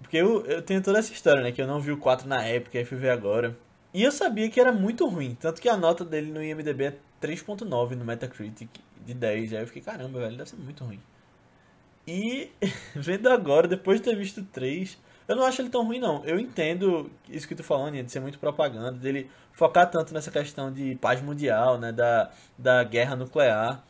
Porque 0.00 0.16
eu, 0.16 0.44
eu 0.46 0.60
tenho 0.62 0.82
toda 0.82 0.98
essa 0.98 1.12
história, 1.12 1.42
né? 1.42 1.52
Que 1.52 1.62
eu 1.62 1.66
não 1.66 1.80
vi 1.80 1.92
o 1.92 1.96
4 1.96 2.28
na 2.28 2.42
época, 2.44 2.78
aí 2.78 2.84
fui 2.84 2.98
ver 2.98 3.10
agora. 3.10 3.56
E 3.92 4.02
eu 4.02 4.10
sabia 4.10 4.50
que 4.50 4.60
era 4.60 4.72
muito 4.72 5.06
ruim. 5.06 5.36
Tanto 5.40 5.62
que 5.62 5.68
a 5.68 5.76
nota 5.76 6.04
dele 6.04 6.32
no 6.32 6.42
IMDB 6.42 6.84
é 6.84 6.96
3.9 7.22 7.92
no 7.94 8.04
Metacritic 8.04 8.68
de 9.06 9.14
10. 9.14 9.54
Aí 9.54 9.60
eu 9.60 9.66
fiquei, 9.66 9.82
caramba, 9.82 10.18
velho, 10.18 10.36
deve 10.36 10.50
ser 10.50 10.56
muito 10.56 10.84
ruim. 10.84 11.00
E 12.06 12.50
vendo 12.94 13.28
agora, 13.30 13.68
depois 13.68 14.00
de 14.00 14.10
ter 14.10 14.16
visto 14.16 14.40
o 14.40 14.44
3, 14.44 14.98
eu 15.26 15.36
não 15.36 15.44
acho 15.44 15.62
ele 15.62 15.70
tão 15.70 15.84
ruim, 15.84 15.98
não. 15.98 16.24
Eu 16.24 16.38
entendo 16.38 17.10
isso 17.28 17.48
que 17.48 17.54
tu 17.54 17.62
falando, 17.62 17.94
de 18.02 18.10
ser 18.10 18.20
muito 18.20 18.38
propaganda, 18.38 18.92
dele 18.92 19.30
focar 19.52 19.90
tanto 19.90 20.12
nessa 20.12 20.30
questão 20.30 20.72
de 20.72 20.96
paz 20.96 21.22
mundial, 21.22 21.78
né, 21.78 21.92
da, 21.92 22.30
da 22.58 22.84
guerra 22.84 23.16
nuclear. 23.16 23.82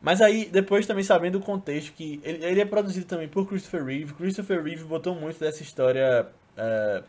Mas 0.00 0.20
aí, 0.20 0.46
depois 0.46 0.86
também 0.86 1.04
sabendo 1.04 1.38
o 1.38 1.40
contexto, 1.40 1.92
que 1.92 2.20
ele, 2.24 2.44
ele 2.44 2.60
é 2.60 2.64
produzido 2.64 3.06
também 3.06 3.28
por 3.28 3.46
Christopher 3.46 3.84
Reeve. 3.84 4.12
Christopher 4.12 4.62
Reeve 4.62 4.84
botou 4.84 5.14
muito 5.14 5.38
dessa 5.38 5.62
história 5.62 6.26
é, 6.56 7.02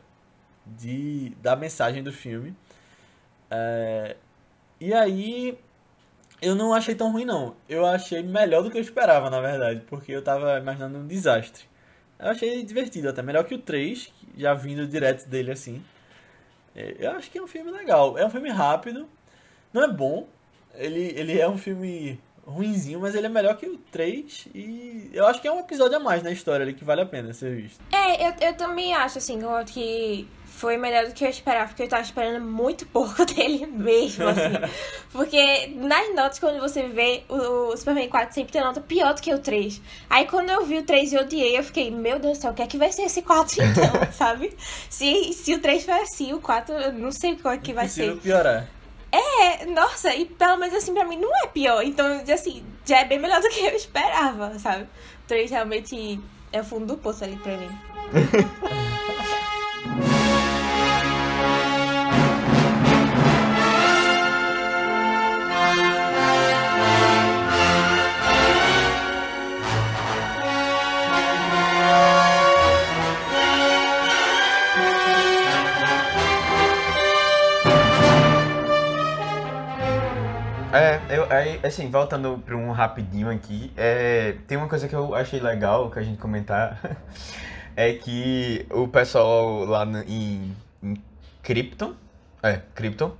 de, 0.65 1.31
da 1.41 1.55
mensagem 1.55 2.03
do 2.03 2.13
filme. 2.13 2.55
É, 3.49 4.15
e 4.79 4.93
aí, 4.93 5.57
eu 6.41 6.55
não 6.55 6.73
achei 6.73 6.93
tão 6.93 7.11
ruim, 7.11 7.25
não. 7.25 7.55
Eu 7.67 7.85
achei 7.85 8.21
melhor 8.21 8.63
do 8.63 8.69
que 8.69 8.77
eu 8.77 8.81
esperava, 8.81 9.29
na 9.29 9.41
verdade, 9.41 9.81
porque 9.87 10.11
eu 10.11 10.21
tava 10.21 10.59
imaginando 10.59 10.99
um 10.99 11.07
desastre. 11.07 11.72
Eu 12.23 12.29
achei 12.29 12.63
divertido 12.63 13.09
até, 13.09 13.21
melhor 13.21 13.43
que 13.43 13.53
o 13.53 13.59
3, 13.59 14.05
que 14.05 14.41
já 14.41 14.53
vindo 14.53 14.87
direto 14.87 15.27
dele 15.27 15.51
assim. 15.51 15.83
É, 16.73 16.95
Eu 16.99 17.11
acho 17.11 17.29
que 17.29 17.37
é 17.37 17.43
um 17.43 17.47
filme 17.47 17.69
legal. 17.69 18.17
É 18.17 18.25
um 18.25 18.29
filme 18.29 18.49
rápido, 18.49 19.09
não 19.73 19.83
é 19.83 19.91
bom. 19.91 20.25
Ele, 20.75 21.13
ele 21.19 21.37
é 21.37 21.49
um 21.49 21.57
filme 21.57 22.17
ruinzinho, 22.45 22.99
mas 22.99 23.15
ele 23.15 23.27
é 23.27 23.29
melhor 23.29 23.55
que 23.55 23.65
o 23.65 23.77
3 23.91 24.47
e 24.53 25.09
eu 25.13 25.25
acho 25.25 25.41
que 25.41 25.47
é 25.47 25.51
um 25.51 25.59
episódio 25.59 25.97
a 25.97 25.99
mais 25.99 26.21
na 26.21 26.31
história 26.31 26.63
ali 26.63 26.73
que 26.73 26.83
vale 26.83 27.01
a 27.01 27.05
pena 27.05 27.33
ser 27.33 27.55
visto. 27.55 27.79
É, 27.91 28.27
eu, 28.27 28.33
eu 28.41 28.53
também 28.53 28.93
acho, 28.93 29.17
assim, 29.17 29.39
que 29.65 30.27
foi 30.45 30.77
melhor 30.77 31.07
do 31.07 31.13
que 31.13 31.25
eu 31.25 31.29
esperava, 31.29 31.67
porque 31.67 31.83
eu 31.83 31.87
tava 31.87 32.03
esperando 32.03 32.43
muito 32.43 32.85
pouco 32.85 33.25
dele 33.27 33.65
mesmo, 33.65 34.27
assim. 34.27 34.73
porque 35.11 35.67
nas 35.75 36.13
notas, 36.15 36.39
quando 36.39 36.59
você 36.59 36.87
vê, 36.87 37.23
o, 37.27 37.71
o 37.71 37.77
Superman 37.77 38.07
4 38.07 38.33
sempre 38.33 38.53
tem 38.53 38.61
nota 38.61 38.79
pior 38.79 39.13
do 39.13 39.21
que 39.21 39.33
o 39.33 39.39
3. 39.39 39.81
Aí 40.09 40.25
quando 40.25 40.49
eu 40.49 40.65
vi 40.65 40.77
o 40.77 40.83
3 40.83 41.13
e 41.13 41.17
odiei, 41.17 41.57
eu 41.57 41.63
fiquei, 41.63 41.89
meu 41.89 42.19
Deus 42.19 42.37
do 42.37 42.41
céu, 42.41 42.51
o 42.51 42.53
que 42.53 42.61
é 42.61 42.67
que 42.67 42.77
vai 42.77 42.91
ser 42.91 43.03
esse 43.03 43.21
4 43.21 43.63
então, 43.63 44.11
sabe? 44.13 44.55
Se, 44.89 45.33
se 45.33 45.53
o 45.53 45.59
3 45.59 45.83
foi 45.85 45.93
assim, 45.95 46.33
o 46.33 46.39
4 46.39 46.75
eu 46.75 46.93
não 46.93 47.11
sei 47.11 47.35
qual 47.35 47.53
é 47.53 47.57
que 47.57 47.73
vai 47.73 47.87
ser. 47.87 48.15
piorar. 48.17 48.67
É, 49.13 49.65
nossa, 49.67 50.13
e 50.15 50.25
pelo 50.25 50.57
menos 50.57 50.73
assim, 50.73 50.91
pra 50.91 51.05
mim 51.05 51.17
não 51.17 51.29
é 51.43 51.47
pior. 51.47 51.83
Então, 51.83 52.23
assim, 52.33 52.65
já 52.83 53.01
é 53.01 53.05
bem 53.05 53.19
melhor 53.19 53.39
do 53.41 53.49
que 53.49 53.59
eu 53.63 53.69
esperava, 53.77 54.57
sabe? 54.57 54.83
O 54.83 55.27
3 55.27 55.51
realmente 55.51 56.19
é 56.51 56.61
o 56.61 56.63
fundo 56.63 56.87
do 56.87 56.97
poço 56.97 57.23
ali 57.23 57.37
pra 57.37 57.55
mim. 57.55 57.69
É, 80.73 80.99
eu, 81.09 81.31
aí, 81.31 81.59
assim, 81.63 81.89
voltando 81.91 82.41
para 82.43 82.55
um 82.57 82.71
rapidinho 82.71 83.29
aqui, 83.29 83.71
é, 83.77 84.35
tem 84.47 84.57
uma 84.57 84.67
coisa 84.67 84.87
que 84.87 84.95
eu 84.95 85.13
achei 85.13 85.39
legal 85.39 85.91
que 85.91 85.99
a 85.99 86.01
gente 86.01 86.17
comentar, 86.17 86.79
é 87.75 87.93
que 87.93 88.65
o 88.71 88.87
pessoal 88.87 89.65
lá 89.65 89.85
no- 89.85 90.01
em, 90.01 90.55
em 90.81 90.97
Krypton, 91.43 91.93
é, 92.41 92.59
Krypton, 92.73 93.11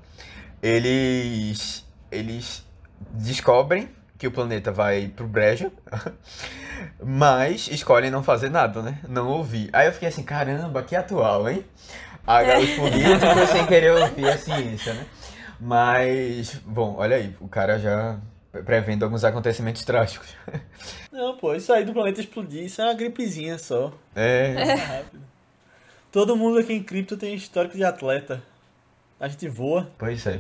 eles, 0.64 1.86
eles 2.12 2.66
descobrem 3.12 3.88
que 4.18 4.26
o 4.26 4.32
planeta 4.32 4.72
vai 4.72 5.08
pro 5.16 5.28
brejo, 5.28 5.72
mas 7.04 7.68
escolhem 7.68 8.10
não 8.10 8.24
fazer 8.24 8.50
nada, 8.50 8.82
né? 8.82 8.98
Não 9.08 9.28
ouvir. 9.28 9.70
Aí 9.74 9.88
eu 9.88 9.94
fiquei 9.94 10.08
assim, 10.08 10.24
caramba, 10.24 10.82
que 10.82 10.96
atual, 10.96 11.48
hein? 11.50 11.64
Agora 12.26 12.60
os 12.60 12.70
políticos 12.72 13.50
sem 13.52 13.66
querer 13.68 13.92
ouvir 13.92 14.28
a 14.30 14.38
ciência, 14.38 14.94
né? 14.94 15.06
Mas, 15.60 16.56
bom, 16.66 16.96
olha 16.98 17.16
aí, 17.16 17.36
o 17.40 17.48
cara 17.48 17.80
já 17.80 18.20
prevendo 18.66 19.04
alguns 19.04 19.24
acontecimentos 19.24 19.84
trágicos. 19.84 20.36
Não, 21.12 21.38
pô, 21.38 21.56
isso 21.56 21.72
aí 21.74 21.84
do 21.84 21.94
planeta 21.94 22.22
explodir, 22.22 22.64
isso 22.64 22.82
é 22.82 22.86
uma 22.86 22.94
gripezinha 22.94 23.58
só. 23.58 23.92
É, 24.16 24.54
rápido. 24.76 25.22
Todo 26.12 26.36
mundo 26.36 26.60
aqui 26.60 26.74
em 26.74 26.84
cripto 26.84 27.18
tem 27.18 27.34
histórico 27.34 27.76
de 27.76 27.84
atleta. 27.84 28.44
A 29.20 29.28
gente 29.28 29.48
voa. 29.48 29.90
Pois 29.98 30.28
é. 30.28 30.40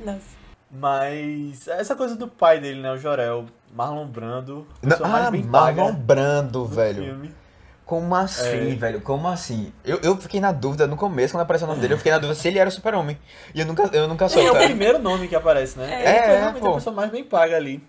Nossa. 0.00 0.42
Mas 0.70 1.68
essa 1.68 1.94
coisa 1.94 2.16
do 2.16 2.26
pai 2.26 2.58
dele, 2.58 2.80
né? 2.80 2.90
O 2.92 2.96
Jorel, 2.96 3.44
Marlon 3.74 4.06
Brando. 4.06 4.66
Não, 4.82 4.96
ah, 5.04 5.30
Marlon 5.30 5.92
Brando, 5.92 6.60
do 6.60 6.66
velho. 6.66 7.04
filme. 7.04 7.34
Como 7.84 8.14
assim, 8.14 8.72
É. 8.72 8.74
velho? 8.74 9.00
Como 9.00 9.28
assim? 9.28 9.72
Eu, 9.84 9.98
eu 10.02 10.16
fiquei 10.16 10.40
na 10.40 10.52
dúvida 10.52 10.86
no 10.86 10.96
começo, 10.96 11.34
quando 11.34 11.42
apareceu 11.42 11.66
o 11.66 11.70
nome 11.70 11.80
dele, 11.82 11.94
eu 11.94 11.98
fiquei 11.98 12.12
na 12.12 12.18
dúvida 12.18 12.34
se 12.38 12.48
ele 12.48 12.58
era 12.58 12.68
o 12.68 12.72
super-homem. 12.72 13.18
E 13.54 13.60
eu 13.60 13.66
nunca, 13.66 13.90
eu 13.92 14.08
nunca 14.08 14.24
É, 14.26 14.28
soube. 14.28 14.48
o 14.48 14.52
cara. 14.52 14.64
primeiro 14.66 14.98
nome 14.98 15.28
que 15.28 15.34
aparece, 15.34 15.78
né? 15.78 15.86
É. 15.92 15.96
Ele 16.10 16.18
foi 16.24 16.34
É, 16.34 16.38
realmente 16.38 16.62
pô. 16.62 16.70
a 16.70 16.74
pessoa 16.74 16.94
mais 16.96 17.10
bem 17.10 17.24
paga 17.24 17.56
ali. 17.56 17.82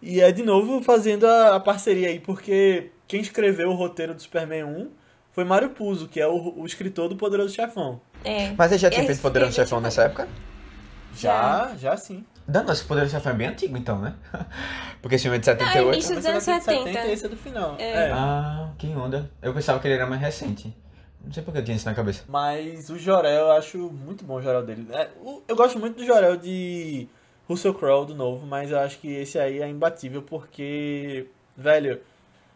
E 0.00 0.20
é 0.20 0.30
de 0.30 0.42
novo 0.42 0.82
fazendo 0.82 1.26
a, 1.26 1.56
a 1.56 1.60
parceria 1.60 2.08
aí, 2.08 2.20
porque 2.20 2.90
quem 3.08 3.20
escreveu 3.22 3.70
o 3.70 3.74
roteiro 3.74 4.14
do 4.14 4.20
Superman 4.22 4.64
1 4.64 4.90
foi 5.32 5.42
Mário 5.44 5.70
Puzo, 5.70 6.06
que 6.06 6.20
é 6.20 6.26
o, 6.28 6.54
o 6.58 6.66
escritor 6.66 7.08
do 7.08 7.16
Poderoso 7.16 7.52
Chefão. 7.54 8.00
É. 8.22 8.52
Mas 8.56 8.70
ele 8.70 8.78
já 8.78 8.90
tinha 8.90 9.04
feito 9.06 9.20
Poderoso 9.20 9.52
Chefão 9.52 9.78
tipo, 9.78 9.80
nessa 9.80 10.02
época? 10.04 10.28
Já, 11.16 11.72
já 11.78 11.96
sim. 11.96 12.24
Não, 12.46 12.62
nossa, 12.64 12.84
Poderoso 12.84 13.12
Chefão 13.12 13.32
é 13.32 13.34
bem 13.34 13.46
antigo 13.48 13.76
então, 13.76 13.98
né? 13.98 14.14
Porque 15.00 15.16
esse 15.16 15.22
filme 15.22 15.38
é 15.38 15.40
de 15.40 15.46
Não, 15.46 15.58
78. 15.58 15.92
início 15.94 16.14
dos 16.14 16.26
anos 16.26 16.48
ele 16.48 16.56
é 16.56 16.58
de 16.58 16.64
70. 16.64 17.06
e 17.06 17.12
esse 17.12 17.26
é 17.26 17.28
do 17.28 17.36
final. 17.36 17.76
É. 17.78 18.08
É. 18.08 18.12
Ah, 18.12 18.70
que 18.78 18.86
onda. 18.88 19.30
Eu 19.40 19.54
pensava 19.54 19.78
que 19.78 19.86
ele 19.86 19.94
era 19.94 20.06
mais 20.06 20.20
recente. 20.20 20.74
Não 21.24 21.32
sei 21.32 21.42
porque 21.42 21.58
eu 21.58 21.64
tinha 21.64 21.76
isso 21.76 21.86
na 21.86 21.94
cabeça. 21.94 22.24
Mas 22.28 22.90
o 22.90 22.98
Jorel, 22.98 23.46
eu 23.46 23.52
acho 23.52 23.78
muito 23.78 24.24
bom 24.24 24.34
o 24.34 24.42
Jorel 24.42 24.62
dele. 24.62 24.86
É, 24.92 25.08
eu 25.48 25.56
gosto 25.56 25.78
muito 25.78 25.96
do 25.96 26.04
Jorel 26.04 26.36
de 26.36 27.08
Russell 27.48 27.74
Crowe, 27.74 28.06
do 28.06 28.14
novo, 28.14 28.46
mas 28.46 28.70
eu 28.70 28.78
acho 28.78 28.98
que 28.98 29.08
esse 29.08 29.38
aí 29.38 29.60
é 29.62 29.68
imbatível 29.68 30.22
porque, 30.22 31.26
velho, 31.56 32.00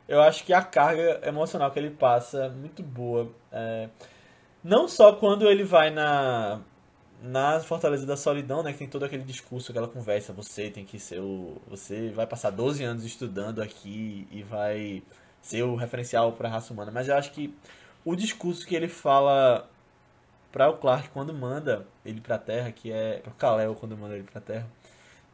eu 0.06 0.20
acho 0.20 0.44
que 0.44 0.52
a 0.52 0.60
carga 0.62 1.20
emocional 1.24 1.70
que 1.70 1.78
ele 1.78 1.90
passa 1.90 2.44
é 2.44 2.48
muito 2.50 2.82
boa. 2.82 3.30
É, 3.50 3.88
não 4.62 4.86
só 4.86 5.12
quando 5.12 5.48
ele 5.48 5.64
vai 5.64 5.90
na, 5.90 6.60
na 7.22 7.60
Fortaleza 7.60 8.06
da 8.06 8.16
Solidão, 8.16 8.62
né, 8.62 8.72
que 8.72 8.78
tem 8.78 8.88
todo 8.88 9.04
aquele 9.04 9.24
discurso, 9.24 9.72
aquela 9.72 9.88
conversa, 9.88 10.32
você 10.32 10.70
tem 10.70 10.84
que 10.84 10.98
ser 10.98 11.20
o... 11.20 11.60
Você 11.68 12.10
vai 12.10 12.26
passar 12.26 12.50
12 12.50 12.82
anos 12.84 13.04
estudando 13.04 13.60
aqui 13.60 14.26
e 14.30 14.42
vai 14.42 15.02
ser 15.42 15.62
o 15.62 15.74
referencial 15.74 16.32
para 16.32 16.48
a 16.48 16.52
raça 16.52 16.72
humana, 16.72 16.90
mas 16.92 17.08
eu 17.08 17.16
acho 17.16 17.32
que 17.32 17.54
o 18.04 18.14
discurso 18.14 18.66
que 18.66 18.74
ele 18.74 18.88
fala 18.88 19.68
para 20.52 20.68
o 20.68 20.76
Clark 20.76 21.08
quando 21.10 21.32
manda 21.34 21.86
ele 22.04 22.20
pra 22.20 22.38
Terra, 22.38 22.72
que 22.72 22.92
é 22.92 23.18
para 23.18 23.30
o 23.30 23.34
Kal-El 23.34 23.74
quando 23.74 23.96
manda 23.96 24.14
ele 24.14 24.24
pra 24.24 24.40
Terra, 24.40 24.66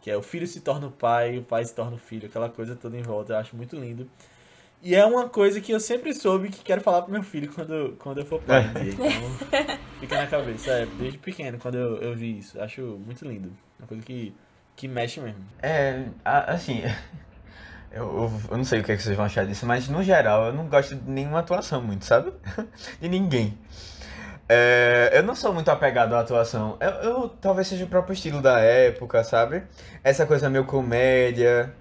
que 0.00 0.10
é 0.10 0.16
o 0.16 0.22
filho 0.22 0.46
se 0.46 0.60
torna 0.60 0.86
o 0.86 0.90
pai, 0.90 1.38
o 1.38 1.42
pai 1.42 1.64
se 1.64 1.74
torna 1.74 1.96
o 1.96 1.98
filho, 1.98 2.26
aquela 2.28 2.48
coisa 2.48 2.76
toda 2.76 2.96
em 2.96 3.02
volta, 3.02 3.32
eu 3.32 3.38
acho 3.38 3.56
muito 3.56 3.76
lindo. 3.76 4.08
E 4.84 4.94
é 4.94 5.04
uma 5.06 5.30
coisa 5.30 5.62
que 5.62 5.72
eu 5.72 5.80
sempre 5.80 6.12
soube 6.12 6.50
que 6.50 6.62
quero 6.62 6.82
falar 6.82 7.00
pro 7.02 7.10
meu 7.12 7.22
filho 7.22 7.50
quando, 7.50 7.96
quando 7.98 8.18
eu 8.18 8.26
for 8.26 8.38
pai. 8.42 8.68
um 8.68 8.72
dia. 8.82 8.92
Então, 8.92 9.78
fica 9.98 10.16
na 10.18 10.26
cabeça, 10.26 10.70
é, 10.70 10.86
desde 10.98 11.16
pequeno, 11.16 11.58
quando 11.58 11.76
eu, 11.76 11.96
eu 12.02 12.14
vi 12.14 12.38
isso. 12.38 12.60
Acho 12.60 12.82
muito 13.04 13.26
lindo. 13.26 13.50
Uma 13.78 13.88
coisa 13.88 14.02
que, 14.04 14.34
que 14.76 14.86
mexe 14.86 15.20
mesmo. 15.20 15.40
É, 15.62 16.04
assim, 16.22 16.82
eu, 17.90 18.02
eu, 18.04 18.32
eu 18.50 18.56
não 18.58 18.64
sei 18.64 18.80
o 18.80 18.84
que, 18.84 18.92
é 18.92 18.96
que 18.96 19.02
vocês 19.02 19.16
vão 19.16 19.24
achar 19.24 19.46
disso, 19.46 19.64
mas 19.64 19.88
no 19.88 20.02
geral 20.02 20.46
eu 20.48 20.52
não 20.52 20.66
gosto 20.68 20.94
de 20.94 21.10
nenhuma 21.10 21.38
atuação 21.38 21.80
muito, 21.80 22.04
sabe? 22.04 22.30
De 23.00 23.08
ninguém. 23.08 23.56
É, 24.46 25.12
eu 25.14 25.22
não 25.22 25.34
sou 25.34 25.54
muito 25.54 25.70
apegado 25.70 26.14
à 26.14 26.20
atuação. 26.20 26.76
Eu, 26.78 26.90
eu- 26.90 27.28
talvez 27.40 27.66
seja 27.68 27.86
o 27.86 27.88
próprio 27.88 28.12
estilo 28.12 28.42
da 28.42 28.60
época, 28.60 29.24
sabe? 29.24 29.62
Essa 30.02 30.26
coisa 30.26 30.50
meio 30.50 30.66
comédia, 30.66 31.72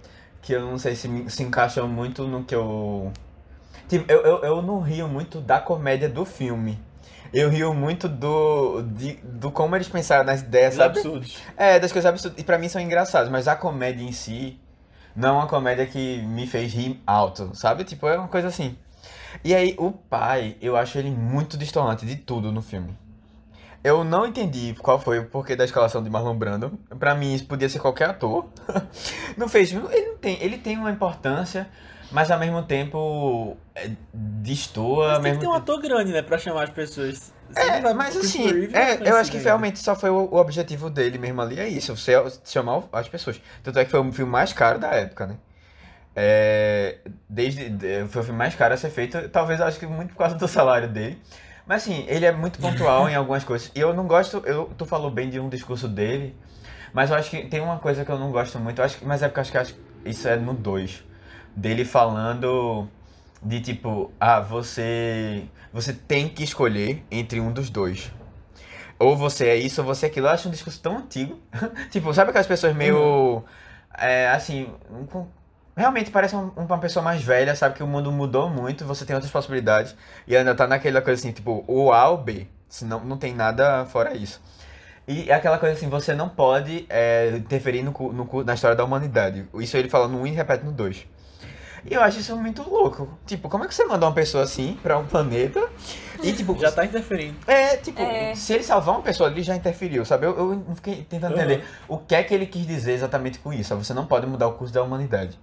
que 0.44 0.54
eu 0.54 0.62
não 0.62 0.78
sei 0.78 0.96
se 0.96 1.10
se 1.30 1.42
encaixa 1.42 1.84
muito 1.88 2.28
no 2.28 2.44
que 2.44 2.54
eu. 2.54 3.12
Tipo, 3.88 4.12
eu, 4.12 4.22
eu, 4.22 4.44
eu 4.44 4.62
não 4.62 4.82
rio 4.82 5.08
muito 5.08 5.42
da 5.42 5.60
comédia 5.60 6.08
do 6.10 6.26
filme. 6.26 6.78
Eu 7.34 7.50
rio 7.50 7.74
muito 7.74 8.08
do, 8.08 8.84
de, 8.84 9.14
do 9.24 9.50
como 9.50 9.76
eles 9.76 9.88
pensaram 9.88 10.24
nas 10.24 10.42
ideias, 10.42 10.76
sabe? 10.76 11.00
absurdos. 11.00 11.38
É, 11.58 11.80
das 11.80 11.92
coisas 11.92 12.08
absurdas. 12.08 12.40
E 12.40 12.44
pra 12.44 12.60
mim 12.60 12.70
são 12.70 12.80
engraçados, 12.80 13.32
mas 13.32 13.48
a 13.48 13.56
comédia 13.56 14.04
em 14.04 14.12
si 14.12 14.60
não 15.16 15.30
é 15.30 15.32
uma 15.32 15.48
comédia 15.48 15.86
que 15.88 16.22
me 16.22 16.46
fez 16.46 16.74
rir 16.74 17.02
alto, 17.08 17.52
sabe? 17.56 17.84
Tipo, 17.86 18.08
é 18.08 18.18
uma 18.20 18.28
coisa 18.28 18.50
assim. 18.50 18.78
E 19.44 19.56
aí, 19.56 19.76
o 19.80 19.92
pai, 19.92 20.58
eu 20.62 20.76
acho 20.78 20.98
ele 20.98 21.10
muito 21.10 21.58
destoante 21.58 22.06
de 22.06 22.18
tudo 22.18 22.52
no 22.52 22.62
filme. 22.62 22.96
Eu 23.84 24.04
não 24.04 24.26
entendi 24.26 24.74
qual 24.80 24.98
foi 25.00 25.20
o 25.20 25.26
porquê 25.26 25.56
da 25.56 25.66
escalação 25.66 26.02
de 26.02 26.10
Marlon 26.10 26.36
Brando. 26.36 26.80
Pra 26.98 27.14
mim, 27.14 27.34
isso 27.34 27.46
podia 27.46 27.68
ser 27.68 27.80
qualquer 27.80 28.10
ator. 28.10 28.46
não 29.36 29.50
fez. 29.50 29.72
Ele, 29.74 30.08
não 30.08 30.18
tem, 30.18 30.42
ele 30.42 30.58
tem 30.58 30.78
uma 30.78 30.90
importância, 30.90 31.68
mas 32.12 32.32
ao 32.32 32.40
mesmo 32.40 32.64
tempo 32.64 33.58
é, 33.76 33.92
destoa. 34.14 35.08
Mas 35.08 35.16
tem 35.16 35.24
que 35.24 35.30
mesmo 35.30 35.42
ter 35.42 35.48
um 35.48 35.54
ator 35.54 35.82
grande, 35.82 36.14
né, 36.14 36.22
pra 36.22 36.38
chamar 36.38 36.64
as 36.64 36.70
pessoas. 36.70 37.34
Você 37.50 37.60
é, 37.60 37.94
mas 37.94 38.16
assim, 38.16 38.48
é, 38.74 39.10
eu 39.10 39.18
acho 39.18 39.30
que 39.30 39.38
realmente 39.38 39.78
só 39.80 39.96
foi 39.96 40.10
o, 40.10 40.30
o 40.32 40.38
objetivo 40.38 40.90
dele 40.90 41.18
mesmo 41.18 41.42
ali, 41.42 41.60
é 41.60 41.68
isso, 41.68 41.96
você 41.96 42.14
chamar 42.46 42.84
as 42.92 43.08
pessoas. 43.10 43.40
Tanto 43.62 43.78
é 43.78 43.86
que 43.86 43.92
foi 43.92 44.00
o 44.00 44.12
filme 44.12 44.32
mais 44.32 44.54
caro 44.54 44.80
da 44.80 44.88
época, 44.92 45.28
né? 45.28 45.36
É, 46.16 47.00
desde, 47.28 47.70
de- 47.70 48.08
foi 48.08 48.22
o 48.22 48.26
filme 48.26 48.38
mais 48.38 48.56
caro 48.56 48.74
a 48.74 48.78
ser 48.78 48.90
feito, 48.90 49.30
talvez 49.30 49.60
eu 49.60 49.66
acho 49.66 49.80
que 49.80 49.86
muito 49.86 50.12
por 50.12 50.20
causa 50.20 50.36
do 50.36 50.48
salário 50.48 50.88
dele. 50.88 51.20
Mas 51.66 51.84
assim, 51.84 52.06
ele 52.08 52.26
é 52.26 52.32
muito 52.32 52.60
pontual 52.60 53.10
em 53.10 53.16
algumas 53.16 53.44
coisas. 53.44 53.72
E 53.74 53.80
eu 53.80 53.94
não 53.94 54.06
gosto, 54.06 54.44
eu, 54.46 54.66
tu 54.78 54.86
falou 54.86 55.10
bem 55.10 55.30
de 55.30 55.40
um 55.40 55.50
discurso 55.50 55.88
dele, 55.88 56.36
mas 56.94 57.10
eu 57.10 57.16
acho 57.16 57.30
que 57.30 57.46
tem 57.46 57.62
uma 57.62 57.80
coisa 57.80 58.04
que 58.04 58.12
eu 58.12 58.20
não 58.20 58.32
gosto 58.32 58.60
muito, 58.60 58.80
eu 58.80 58.86
acho 58.86 58.98
que, 58.98 59.06
mas 59.06 59.24
é 59.24 59.28
porque 59.28 59.40
eu 59.40 59.42
acho 59.42 59.52
que 59.52 59.58
acho 59.58 59.76
isso 60.06 60.28
é 60.28 60.36
no 60.36 60.54
2. 60.54 61.04
Dele 61.56 61.86
falando 61.86 62.88
de 63.42 63.62
tipo, 63.62 64.12
ah, 64.20 64.40
você 64.40 65.44
você 65.72 65.94
tem 65.94 66.28
que 66.30 66.44
escolher 66.44 67.04
entre 67.10 67.40
um 67.40 67.52
dos 67.52 67.70
dois. 67.70 68.12
Ou 69.00 69.18
você 69.18 69.48
é 69.48 69.56
isso 69.56 69.82
ou 69.82 69.88
você 69.88 70.06
é 70.06 70.10
aquilo. 70.10 70.28
Eu 70.28 70.32
acho 70.32 70.48
um 70.48 70.52
discurso 70.52 70.80
tão 70.82 70.98
antigo. 70.98 71.40
tipo, 71.92 72.14
sabe 72.14 72.30
aquelas 72.30 72.48
pessoas 72.48 72.76
meio. 72.76 73.44
É, 73.98 74.30
assim. 74.30 74.68
com- 75.12 75.28
realmente 75.76 76.12
parece 76.12 76.36
um- 76.36 76.52
uma 76.56 76.78
pessoa 76.78 77.04
mais 77.04 77.22
velha, 77.24 77.56
sabe 77.56 77.76
que 77.76 77.84
o 77.84 77.88
mundo 77.88 78.12
mudou 78.12 78.50
muito, 78.50 78.86
você 78.86 79.06
tem 79.06 79.16
outras 79.16 79.32
possibilidades. 79.32 79.96
E 80.28 80.36
ainda 80.36 80.54
tá 80.56 80.68
naquela 80.68 81.02
coisa 81.02 81.20
assim, 81.20 81.32
tipo, 81.32 81.64
o 81.68 81.92
A 81.92 82.10
ou 82.10 82.18
B. 82.18 82.48
Senão 82.70 83.00
não 83.04 83.18
tem 83.18 83.34
nada 83.34 83.86
fora 83.86 84.16
isso. 84.16 84.42
E 85.08 85.30
é 85.30 85.34
aquela 85.34 85.58
coisa 85.58 85.76
assim, 85.76 85.90
você 85.90 86.14
não 86.16 86.30
pode 86.30 86.86
é, 86.90 87.34
interferir 87.36 87.84
no, 87.84 87.92
no, 87.92 88.44
na 88.44 88.54
história 88.54 88.76
da 88.76 88.84
humanidade. 88.86 89.46
Isso 89.56 89.76
ele 89.78 89.90
fala 89.90 90.08
no 90.08 90.22
1 90.22 90.28
e 90.28 90.32
repete 90.32 90.64
no 90.66 90.72
2. 90.72 91.06
E 91.86 91.94
eu 91.94 92.02
acho 92.02 92.20
isso 92.20 92.36
muito 92.38 92.64
louco. 92.68 93.10
Tipo, 93.26 93.50
como 93.50 93.66
é 93.66 93.68
que 93.68 93.76
você 93.76 93.84
manda 93.84 94.06
uma 94.06 94.14
pessoa 94.14 94.46
assim 94.46 94.80
pra 94.82 94.98
um 94.98 95.06
planeta 95.06 95.62
e 96.24 96.32
tipo. 96.32 96.58
Já 96.58 96.72
tá 96.72 96.86
interferindo. 96.86 97.36
É, 97.46 97.76
tipo, 97.76 98.02
É. 98.02 98.34
se 98.34 98.54
ele 98.54 98.64
salvar 98.64 98.96
uma 98.96 99.02
pessoa, 99.02 99.30
ele 99.30 99.44
já 99.44 99.54
interferiu, 99.54 100.06
sabe? 100.06 100.26
Eu, 100.26 100.38
eu 100.38 100.56
não 100.66 100.76
fiquei 100.78 101.04
tentando 101.04 101.36
Uhum. 101.36 101.42
entender 101.42 101.66
o 101.90 101.98
que 101.98 102.16
é 102.16 102.24
que 102.24 102.34
ele 102.34 102.46
quis 102.46 102.66
dizer 102.66 102.94
exatamente 102.94 103.38
com 103.40 103.52
isso. 103.52 103.76
Você 103.76 103.94
não 103.94 104.06
pode 104.06 104.26
mudar 104.26 104.48
o 104.48 104.54
curso 104.54 104.74
da 104.74 104.82
humanidade. 104.82 105.38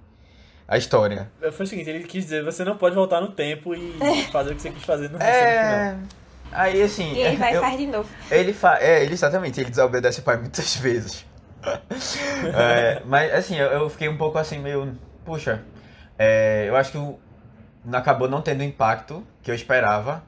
A 0.71 0.79
história. 0.79 1.29
Foi 1.53 1.67
o 1.67 1.69
seguinte, 1.69 1.91
ele 1.91 2.05
quis 2.05 2.23
dizer, 2.25 2.45
você 2.45 2.65
não 2.65 2.77
pode 2.77 2.95
voltar 2.95 3.21
no 3.21 3.33
tempo 3.33 3.75
e 3.75 3.93
fazer 4.31 4.53
o 4.53 4.55
que 4.55 4.63
você 4.63 4.71
quis 4.71 4.85
fazer 4.85 5.09
no 5.09 5.15
no 5.15 5.19
final. 5.19 5.35
É. 5.35 5.97
Aí 6.53 6.81
assim. 6.81 7.13
E 7.13 7.19
ele 7.21 7.37
vai 7.37 7.57
eu- 7.57 7.61
faz 7.61 7.77
de 7.77 7.87
novo. 7.89 8.09
Ele 8.31 8.53
fa... 8.53 8.79
É, 8.81 9.03
ele 9.03 9.13
exatamente, 9.13 9.61
ele 9.61 9.69
desobedece 9.69 10.21
o 10.21 10.23
pai 10.23 10.37
muitas 10.37 10.77
vezes. 10.79 11.27
É, 12.55 13.03
mas 13.05 13.35
assim, 13.35 13.57
eu, 13.57 13.67
eu 13.67 13.91
fiquei 13.91 14.09
um 14.09 14.17
pouco 14.17 14.39
assim, 14.39 14.61
meio. 14.61 14.97
Puxa, 15.25 15.61
é, 16.17 16.67
eu 16.69 16.77
acho 16.77 16.93
que 16.93 16.99
o... 16.99 17.19
acabou 17.93 18.29
não 18.29 18.41
tendo 18.41 18.61
o 18.61 18.65
impacto 18.65 19.27
que 19.43 19.51
eu 19.51 19.55
esperava 19.57 20.23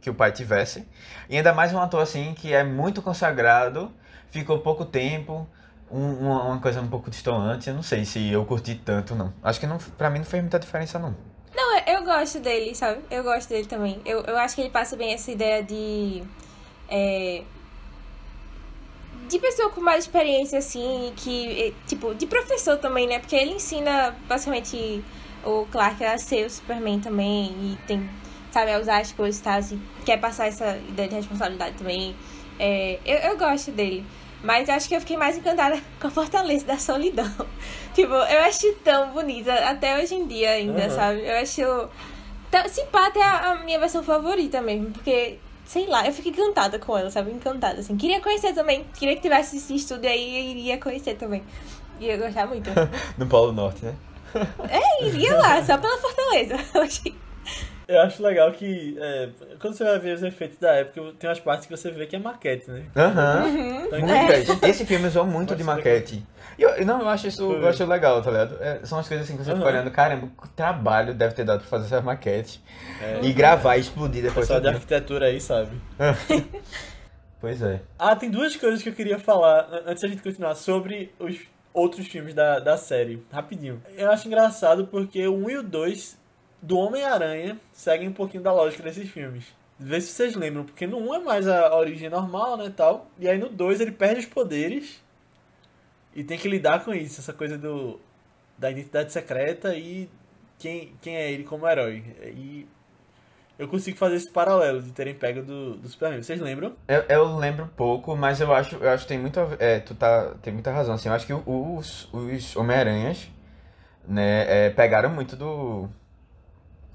que 0.00 0.08
o 0.08 0.14
pai 0.14 0.32
tivesse. 0.32 0.88
E 1.28 1.36
ainda 1.36 1.52
mais 1.52 1.72
um 1.72 1.78
ator 1.78 2.02
assim 2.02 2.32
que 2.34 2.52
é 2.54 2.64
muito 2.64 3.02
consagrado, 3.02 3.92
ficou 4.30 4.58
pouco 4.60 4.86
tempo, 4.86 5.46
um- 5.92 6.30
uma, 6.30 6.58
coisa 6.60 6.80
um 6.80 6.88
pouco 6.88 7.10
distoante. 7.10 7.68
Eu 7.68 7.74
não 7.74 7.82
sei 7.82 8.04
se 8.04 8.30
eu 8.30 8.44
curti 8.44 8.74
tanto, 8.74 9.14
não. 9.14 9.32
Acho 9.42 9.60
que 9.60 9.66
não, 9.66 9.78
pra 9.98 10.08
mim 10.10 10.18
não 10.18 10.24
fez 10.24 10.42
muita 10.42 10.58
diferença, 10.58 10.98
não. 10.98 11.14
Não, 11.54 11.78
eu- 11.78 11.82
eu 11.98 12.04
gosto 12.04 12.40
dele, 12.40 12.74
sabe? 12.74 13.00
Eu 13.10 13.22
gosto 13.22 13.48
dele 13.50 13.66
também. 13.66 14.00
Eu, 14.04 14.20
eu 14.22 14.36
acho 14.38 14.54
que 14.54 14.62
ele 14.62 14.70
passa 14.70 14.96
bem 14.96 15.12
essa 15.12 15.30
ideia 15.30 15.62
de. 15.62 16.22
é, 16.88 17.42
de 19.28 19.38
pessoa 19.38 19.70
com 19.70 19.80
mais 19.80 20.04
experiência, 20.04 20.58
assim, 20.58 21.12
que. 21.16 21.74
Tipo, 21.86 22.14
de 22.14 22.26
professor 22.26 22.76
também, 22.78 23.06
né? 23.06 23.18
Porque 23.18 23.36
ele 23.36 23.52
ensina 23.52 24.14
basicamente 24.28 25.02
o 25.44 25.66
Clark 25.70 26.04
a 26.04 26.18
ser 26.18 26.46
o 26.46 26.50
Superman 26.50 27.00
também. 27.00 27.46
E 27.60 27.78
tem, 27.86 28.08
sabe, 28.50 28.72
a 28.72 28.78
usar 28.78 29.00
as 29.00 29.12
coisas 29.12 29.40
tal. 29.40 29.58
Assim, 29.58 29.80
quer 30.04 30.18
passar 30.18 30.46
essa 30.46 30.76
ideia 30.88 31.08
de 31.08 31.14
responsabilidade 31.16 31.76
também. 31.76 32.14
É, 32.58 32.98
eu, 33.04 33.30
eu 33.30 33.38
gosto 33.38 33.70
dele. 33.70 34.04
Mas 34.42 34.68
acho 34.68 34.88
que 34.88 34.96
eu 34.96 35.00
fiquei 35.00 35.16
mais 35.16 35.36
encantada 35.36 35.80
com 36.00 36.08
a 36.08 36.10
Fortaleza 36.10 36.66
da 36.66 36.76
Solidão. 36.78 37.30
tipo, 37.94 38.12
eu 38.12 38.40
acho 38.40 38.72
tão 38.84 39.10
bonita, 39.12 39.54
até 39.68 40.02
hoje 40.02 40.14
em 40.14 40.26
dia 40.26 40.50
ainda, 40.50 40.82
Uhum. 40.84 40.90
sabe? 40.90 41.20
Eu 41.24 41.36
acho. 41.38 41.88
Se 42.68 42.84
pá, 42.86 43.06
até 43.06 43.22
a, 43.22 43.54
minha 43.64 43.78
versão 43.78 44.02
favorita 44.02 44.60
mesmo, 44.60 44.90
porque, 44.90 45.38
sei 45.64 45.86
lá, 45.86 46.06
eu 46.06 46.12
fico 46.12 46.28
encantada 46.28 46.78
com 46.78 46.98
ela, 46.98 47.10
sabe? 47.10 47.30
Encantada, 47.30 47.80
assim. 47.80 47.96
Queria 47.96 48.20
conhecer 48.20 48.52
também. 48.52 48.84
Queria 48.98 49.14
que 49.16 49.22
tivesse 49.22 49.56
esse 49.56 49.74
estúdio 49.74 50.10
aí 50.10 50.20
e 50.20 50.50
iria 50.50 50.76
conhecer 50.78 51.14
também. 51.14 51.42
Ia 52.00 52.16
gostar 52.16 52.46
muito. 52.46 52.68
No 53.16 53.26
Polo 53.26 53.52
Norte, 53.52 53.84
né? 53.84 53.94
é, 54.68 55.04
iria 55.06 55.36
lá, 55.36 55.62
só 55.64 55.78
pela 55.78 55.96
Fortaleza. 55.98 56.56
Eu 56.74 56.82
achei 56.82 57.14
Eu 57.88 58.00
acho 58.00 58.22
legal 58.22 58.50
que 58.52 58.96
é, 58.98 59.28
quando 59.60 59.74
você 59.74 59.84
vai 59.84 59.98
ver 59.98 60.14
os 60.16 60.22
efeitos 60.22 60.58
da 60.58 60.72
época, 60.74 61.12
tem 61.18 61.28
umas 61.28 61.40
partes 61.40 61.66
que 61.66 61.76
você 61.76 61.90
vê 61.90 62.06
que 62.06 62.16
é 62.16 62.18
maquete, 62.18 62.70
né? 62.70 62.84
Aham. 62.96 63.48
Então, 63.86 64.00
Muitas. 64.00 64.62
Esse 64.62 64.86
filme 64.86 65.06
usou 65.08 65.26
muito 65.26 65.54
de 65.56 65.64
maquete. 65.64 66.24
E 66.58 66.62
eu, 66.62 66.84
não, 66.86 67.00
eu 67.00 67.08
acho 67.08 67.26
isso 67.28 67.46
Foi. 67.46 67.56
eu 67.62 67.68
acho 67.68 67.84
legal, 67.84 68.22
tá 68.22 68.30
ligado? 68.30 68.56
É, 68.60 68.80
são 68.84 68.98
as 68.98 69.08
coisas 69.08 69.26
assim 69.26 69.36
que 69.36 69.44
você 69.44 69.50
fica 69.52 69.62
Aham. 69.64 69.72
olhando, 69.74 69.90
caramba, 69.90 70.28
que 70.40 70.48
trabalho 70.50 71.12
deve 71.14 71.34
ter 71.34 71.44
dado 71.44 71.60
pra 71.60 71.68
fazer 71.68 71.86
essas 71.86 72.04
maquetes. 72.04 72.60
É. 73.00 73.20
E 73.22 73.32
gravar 73.32 73.76
e 73.76 73.80
explodir 73.80 74.22
depois. 74.22 74.46
pessoal 74.46 74.60
de 74.60 74.68
arquitetura 74.68 75.26
aí 75.26 75.40
sabe. 75.40 75.70
Pois 77.40 77.60
é. 77.60 77.80
Ah, 77.98 78.14
tem 78.14 78.30
duas 78.30 78.54
coisas 78.54 78.82
que 78.82 78.88
eu 78.88 78.92
queria 78.92 79.18
falar 79.18 79.62
an- 79.70 79.82
antes 79.86 80.02
da 80.02 80.08
gente 80.08 80.22
continuar 80.22 80.54
sobre 80.54 81.12
os 81.18 81.36
outros 81.74 82.06
filmes 82.06 82.34
da, 82.34 82.60
da 82.60 82.76
série. 82.76 83.20
Rapidinho. 83.32 83.82
Eu 83.96 84.10
acho 84.12 84.28
engraçado 84.28 84.86
porque 84.86 85.26
o 85.26 85.34
1 85.46 85.50
e 85.50 85.56
o 85.56 85.62
2 85.64 86.16
do 86.62 86.78
Homem-Aranha 86.78 87.58
seguem 87.72 88.08
um 88.08 88.12
pouquinho 88.12 88.42
da 88.42 88.52
lógica 88.52 88.82
desses 88.84 89.10
filmes. 89.10 89.44
Vê 89.78 90.00
se 90.00 90.12
vocês 90.12 90.36
lembram, 90.36 90.64
porque 90.64 90.86
no 90.86 90.98
1 90.98 91.14
é 91.14 91.18
mais 91.18 91.48
a 91.48 91.74
origem 91.76 92.08
normal, 92.08 92.56
né, 92.56 92.72
tal. 92.74 93.08
E 93.18 93.28
aí 93.28 93.36
no 93.36 93.48
2 93.48 93.80
ele 93.80 93.90
perde 93.90 94.20
os 94.20 94.26
poderes 94.26 95.02
e 96.14 96.22
tem 96.22 96.38
que 96.38 96.48
lidar 96.48 96.84
com 96.84 96.94
isso, 96.94 97.20
essa 97.20 97.32
coisa 97.32 97.58
do 97.58 97.98
da 98.56 98.70
identidade 98.70 99.12
secreta 99.12 99.74
e 99.74 100.08
quem, 100.58 100.92
quem 101.02 101.16
é 101.16 101.32
ele 101.32 101.42
como 101.42 101.66
herói. 101.66 102.04
E 102.26 102.68
eu 103.58 103.66
consigo 103.66 103.96
fazer 103.98 104.16
esse 104.16 104.30
paralelo 104.30 104.80
de 104.80 104.92
terem 104.92 105.14
pego 105.14 105.42
do, 105.42 105.76
do 105.76 105.88
Superman. 105.88 106.22
Vocês 106.22 106.40
lembram? 106.40 106.74
Eu, 106.86 107.00
eu 107.08 107.36
lembro 107.36 107.68
pouco, 107.76 108.14
mas 108.14 108.40
eu 108.40 108.52
acho, 108.54 108.76
eu 108.76 108.88
acho 108.90 109.02
que 109.04 109.08
tem 109.08 109.18
muito 109.18 109.40
a 109.40 109.44
ver- 109.46 109.56
é, 109.60 109.80
tu 109.80 109.94
tá, 109.96 110.34
tem 110.42 110.52
muita 110.52 110.70
razão, 110.70 110.94
assim, 110.94 111.08
eu 111.08 111.14
acho 111.14 111.26
que 111.26 111.32
os, 111.32 112.08
os 112.12 112.54
Homem-Aranhas, 112.54 113.28
né, 114.06 114.66
é, 114.66 114.70
pegaram 114.70 115.10
muito 115.10 115.34
do, 115.34 115.88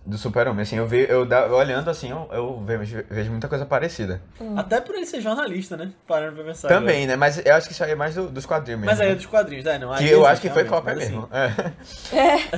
do 0.07 0.17
Super-Homem, 0.17 0.61
assim, 0.63 0.77
eu, 0.77 0.87
ve, 0.87 1.05
eu 1.09 1.25
da- 1.25 1.47
olhando 1.53 1.89
assim, 1.89 2.09
eu, 2.09 2.29
eu 2.31 2.63
vejo, 2.65 3.03
vejo 3.09 3.29
muita 3.29 3.49
coisa 3.49 3.65
parecida. 3.65 4.21
Até 4.55 4.79
por 4.79 4.95
ele 4.95 5.05
ser 5.05 5.19
jornalista, 5.19 5.75
né? 5.75 5.91
Parando 6.07 6.35
pra 6.37 6.45
pensar. 6.45 6.69
Também, 6.69 7.05
né, 7.05 7.17
mas 7.17 7.45
eu 7.45 7.53
acho 7.53 7.67
que 7.67 7.73
isso 7.73 7.83
aí 7.83 7.91
é 7.91 7.95
mais 7.95 8.15
do- 8.15 8.29
dos 8.29 8.45
quadrinhos 8.45 8.79
mesmo. 8.79 8.91
Mas 8.91 9.01
aí 9.01 9.07
é 9.07 9.09
né? 9.09 9.15
dos 9.15 9.25
quadrinhos, 9.25 9.65
é, 9.65 9.77
não. 9.77 9.93
Que 9.95 10.09
eu 10.09 10.25
acho 10.25 10.41
que 10.41 10.49
foi 10.49 10.63
cópia 10.63 10.95
mas 10.95 11.03
assim, 11.03 11.13
mesmo. 11.13 11.29
É. 11.31 11.45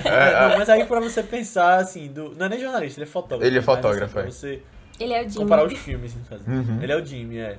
é, 0.08 0.50
não, 0.50 0.58
mas 0.60 0.70
aí 0.70 0.86
pra 0.86 1.00
você 1.00 1.24
pensar, 1.24 1.78
assim, 1.80 2.08
do... 2.08 2.36
não 2.36 2.46
é 2.46 2.50
nem 2.50 2.60
jornalista, 2.60 3.00
ele 3.00 3.10
é 3.10 3.12
fotógrafo. 3.12 3.44
Ele 3.46 3.58
é 3.58 3.62
mas, 3.62 3.68
assim, 3.70 3.76
fotógrafo, 3.82 4.14
pra 4.14 4.22
é. 4.22 4.26
você 4.26 4.62
Ele 5.00 5.14
é 5.14 5.20
o 5.20 5.24
Jimmy. 5.24 5.36
comparar 5.36 5.66
os 5.66 5.74
filmes, 5.74 6.16
no 6.16 6.24
caso. 6.26 6.44
Uhum. 6.48 6.80
Ele 6.84 6.92
é 6.92 6.96
o 6.96 7.04
Jimmy, 7.06 7.40
é. 7.40 7.58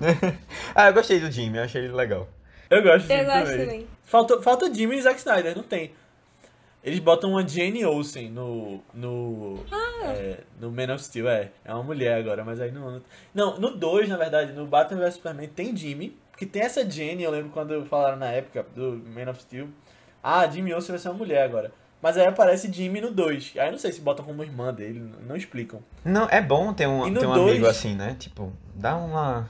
ah, 0.74 0.88
eu 0.88 0.92
gostei 0.94 1.20
do 1.20 1.30
Jimmy, 1.30 1.58
eu 1.58 1.64
achei 1.64 1.84
ele 1.84 1.92
legal. 1.94 2.28
Eu 2.68 2.82
gosto 2.82 3.06
do 3.06 3.12
Eu 3.12 3.24
gosto 3.24 3.44
também. 3.44 3.58
também. 3.66 3.86
Falta, 4.04 4.42
falta 4.42 4.66
o 4.66 4.74
Jimmy 4.74 4.96
e 4.96 5.02
Zack 5.02 5.18
Snyder, 5.18 5.54
não 5.56 5.62
tem. 5.62 5.92
Eles 6.84 6.98
botam 7.00 7.30
uma 7.30 7.46
Jane 7.48 7.84
Olsen 7.84 8.30
no. 8.30 8.80
No. 8.92 9.64
Ah. 9.72 10.12
é, 10.12 10.40
no 10.60 10.70
Man 10.70 10.92
of 10.94 11.02
Steel, 11.02 11.28
é. 11.28 11.50
É 11.64 11.72
uma 11.72 11.82
mulher 11.82 12.18
agora, 12.18 12.44
mas 12.44 12.60
aí 12.60 12.70
não. 12.70 13.00
Não, 13.34 13.58
no 13.58 13.70
2, 13.74 14.08
na 14.08 14.16
verdade, 14.18 14.52
no 14.52 14.66
Batman 14.66 15.00
vs 15.00 15.14
Superman 15.14 15.48
tem 15.48 15.74
Jimmy. 15.74 16.16
Porque 16.30 16.44
tem 16.44 16.62
essa 16.62 16.88
Jane, 16.88 17.22
eu 17.22 17.30
lembro 17.30 17.50
quando 17.50 17.84
falaram 17.86 18.16
na 18.18 18.26
época 18.26 18.66
do 18.76 19.00
Man 19.14 19.30
of 19.30 19.40
Steel. 19.40 19.68
Ah, 20.22 20.46
Jimmy 20.48 20.74
Olsen 20.74 20.90
vai 20.90 20.98
ser 20.98 21.08
uma 21.08 21.14
mulher 21.18 21.42
agora. 21.44 21.72
Mas 22.02 22.18
aí 22.18 22.26
aparece 22.26 22.70
Jimmy 22.70 23.00
no 23.00 23.10
2. 23.10 23.54
Aí 23.56 23.70
não 23.70 23.78
sei 23.78 23.90
se 23.90 24.00
botam 24.02 24.24
como 24.24 24.42
irmã 24.42 24.74
dele, 24.74 25.10
não 25.26 25.36
explicam. 25.36 25.80
Não, 26.04 26.28
é 26.28 26.42
bom 26.42 26.74
ter 26.74 26.86
um, 26.86 27.02
ter 27.14 27.26
um 27.26 27.32
dois- 27.32 27.50
amigo 27.52 27.66
assim, 27.66 27.94
né? 27.94 28.14
Tipo, 28.18 28.52
dá 28.74 28.94
uma... 28.96 29.48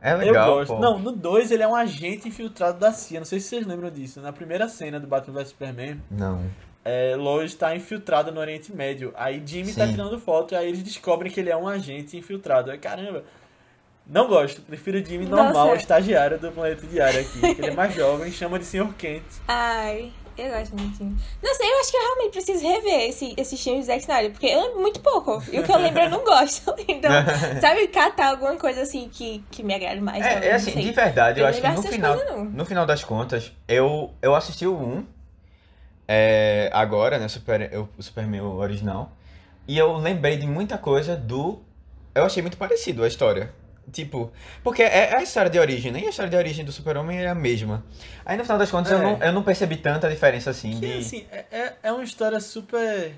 É 0.00 0.12
Eu 0.12 0.18
legal, 0.18 0.54
gosto. 0.54 0.74
pô. 0.74 0.80
Não, 0.80 0.98
no 0.98 1.12
2 1.12 1.50
ele 1.50 1.62
é 1.62 1.68
um 1.68 1.74
agente 1.74 2.28
infiltrado 2.28 2.78
da 2.78 2.92
CIA. 2.92 3.20
Não 3.20 3.26
sei 3.26 3.40
se 3.40 3.48
vocês 3.48 3.66
lembram 3.66 3.90
disso. 3.90 4.20
Na 4.20 4.32
primeira 4.32 4.68
cena 4.68 5.00
do 5.00 5.06
Batman 5.06 5.34
vs 5.40 5.48
Superman, 5.48 6.00
Não. 6.10 6.40
é, 6.84 7.16
Lois 7.16 7.50
está 7.52 7.74
infiltrada 7.74 8.30
no 8.30 8.38
Oriente 8.40 8.72
Médio. 8.74 9.12
Aí 9.16 9.42
Jimmy 9.44 9.72
tá 9.74 9.86
Sim. 9.86 9.92
tirando 9.92 10.18
foto 10.20 10.54
e 10.54 10.56
aí 10.56 10.68
eles 10.68 10.82
descobrem 10.82 11.30
que 11.32 11.40
ele 11.40 11.50
é 11.50 11.56
um 11.56 11.66
agente 11.66 12.16
infiltrado. 12.16 12.70
Aí, 12.70 12.78
caramba, 12.78 13.24
não 14.06 14.26
gosto. 14.28 14.62
Prefiro 14.62 14.98
o 14.98 15.04
Jimmy 15.04 15.26
normal, 15.26 15.66
Nossa. 15.68 15.76
estagiário 15.76 16.38
do 16.38 16.50
Planeta 16.52 16.86
Diário 16.86 17.20
aqui. 17.20 17.44
ele 17.58 17.66
é 17.66 17.74
mais 17.74 17.94
jovem, 17.94 18.30
chama 18.32 18.58
de 18.58 18.64
Sr. 18.64 18.94
Kent. 18.96 19.22
Ai, 19.46 20.12
eu 20.42 20.50
gosto 20.58 20.76
muito. 20.76 21.02
Não 21.42 21.54
sei, 21.54 21.70
eu 21.70 21.80
acho 21.80 21.90
que 21.90 21.96
eu 21.96 22.00
realmente 22.02 22.32
preciso 22.32 22.66
rever 22.66 23.08
esse, 23.08 23.34
esses 23.36 23.62
filmes 23.62 23.84
do 23.84 23.86
Zack 23.86 24.00
Snyder, 24.00 24.30
porque 24.30 24.46
eu 24.46 24.60
lembro 24.62 24.80
muito 24.80 25.00
pouco. 25.00 25.42
E 25.52 25.58
o 25.58 25.62
que 25.62 25.72
eu 25.72 25.78
lembro 25.78 26.02
eu 26.02 26.10
não 26.10 26.24
gosto. 26.24 26.74
Então, 26.88 27.10
sabe, 27.60 27.88
catar 27.88 28.30
alguma 28.30 28.56
coisa 28.56 28.82
assim 28.82 29.08
que, 29.08 29.44
que 29.50 29.62
me 29.62 29.74
agrade 29.74 30.00
mais. 30.00 30.24
É, 30.24 30.30
talvez, 30.32 30.52
é 30.52 30.54
assim, 30.54 30.80
de 30.80 30.90
verdade, 30.92 31.40
eu, 31.40 31.44
Eu 31.44 31.50
acho 31.50 31.60
que 31.60 31.68
no 31.68 31.82
final, 31.82 32.16
coisas, 32.16 32.52
no 32.54 32.64
final 32.64 32.86
das 32.86 33.04
contas, 33.04 33.52
eu, 33.68 34.12
eu 34.22 34.34
assisti 34.34 34.66
o 34.66 34.74
1, 34.74 35.06
é, 36.06 36.70
agora, 36.72 37.18
né, 37.18 37.28
Super, 37.28 37.72
eu- 37.72 37.88
o 37.98 38.02
Superman 38.02 38.40
original, 38.42 39.12
e 39.66 39.76
eu 39.76 39.96
lembrei 39.96 40.36
de 40.36 40.46
muita 40.46 40.78
coisa 40.78 41.16
do... 41.16 41.60
Eu 42.14 42.24
achei 42.24 42.42
muito 42.42 42.56
parecido 42.56 43.04
a 43.04 43.08
história. 43.08 43.52
Tipo, 43.92 44.30
porque 44.62 44.82
é 44.82 45.16
a 45.16 45.22
história 45.22 45.50
de 45.50 45.58
origem, 45.58 45.90
nem 45.90 46.06
a 46.06 46.10
história 46.10 46.28
de 46.30 46.36
origem 46.36 46.64
do 46.64 46.70
Super-Homem 46.72 47.20
é 47.22 47.28
a 47.28 47.34
mesma. 47.34 47.84
Aí 48.24 48.36
no 48.36 48.42
final 48.44 48.58
das 48.58 48.70
contas 48.70 48.92
eu, 48.92 48.98
É. 48.98 49.02
não, 49.02 49.22
eu 49.22 49.32
não 49.32 49.42
percebi 49.42 49.76
tanta 49.76 50.08
diferença 50.10 50.50
assim 50.50 50.78
Que, 50.78 50.86
de... 50.86 50.98
assim, 50.98 51.26
é, 51.32 51.44
é- 51.50 51.72
é 51.84 51.92
uma 51.92 52.04
história 52.04 52.38
super. 52.40 53.14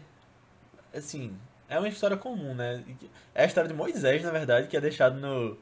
Assim, 0.95 1.33
é 1.69 1.79
uma 1.79 1.89
história 1.89 2.17
comum, 2.17 2.55
né? 2.55 2.83
É 3.35 3.45
a 3.45 3.47
história 3.47 3.69
de 3.69 3.75
Moisés, 3.75 4.23
na 4.23 4.31
verdade, 4.31 4.69
que 4.69 4.77
é 4.77 4.81
deixado 4.81 5.19
no, 5.19 5.57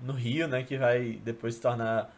no 0.00 0.12
rio, 0.12 0.48
né? 0.48 0.62
Que 0.62 0.76
vai 0.78 1.18
depois 1.24 1.54
se 1.54 1.60
tornar. 1.60 2.10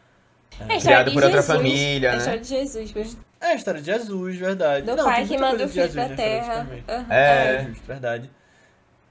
É 0.59 0.63
a 0.63 0.77
história 0.77 0.79
Criado 0.81 1.13
por 1.13 1.23
outra 1.23 1.41
Jesus, 1.41 1.45
família, 1.57 2.07
É 2.07 2.09
a 2.09 2.13
né? 2.13 2.17
história 2.19 2.39
de 2.39 2.47
Jesus 2.47 2.93
mesmo. 2.93 3.19
É 3.41 3.45
a 3.47 3.55
história 3.55 3.79
de 3.81 3.85
Jesus, 3.91 4.35
verdade. 4.37 4.85
Do 4.85 4.95
Não, 4.95 5.05
pai 5.05 5.25
que 5.27 5.37
manda 5.37 5.65
o 5.65 5.69
filho 5.69 5.91
pra 5.91 6.09
terra. 6.09 6.67
Aham. 6.87 7.05
É. 7.13 7.55
É, 7.55 7.65
justo, 7.65 7.83
verdade. 7.85 8.29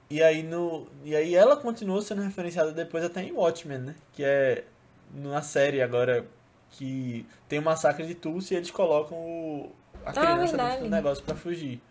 E 0.09 0.21
aí, 0.21 0.43
no, 0.43 0.87
e 1.03 1.15
aí 1.15 1.33
ela 1.33 1.55
continuou 1.57 2.01
sendo 2.01 2.21
referenciada 2.21 2.71
depois 2.71 3.03
até 3.03 3.23
em 3.23 3.31
Watchmen, 3.31 3.79
né? 3.79 3.95
Que 4.11 4.23
é 4.23 4.63
na 5.13 5.41
série 5.41 5.81
agora 5.81 6.25
que 6.71 7.25
tem 7.47 7.59
o 7.59 7.61
massacre 7.63 8.05
de 8.05 8.15
Tulsa 8.15 8.53
e 8.53 8.57
eles 8.57 8.69
colocam 8.71 9.17
o, 9.17 9.71
a 10.05 10.11
criança 10.11 10.57
dentro 10.57 10.83
do 10.85 10.89
negócio 10.89 11.23
pra 11.23 11.35
fugir. 11.35 11.81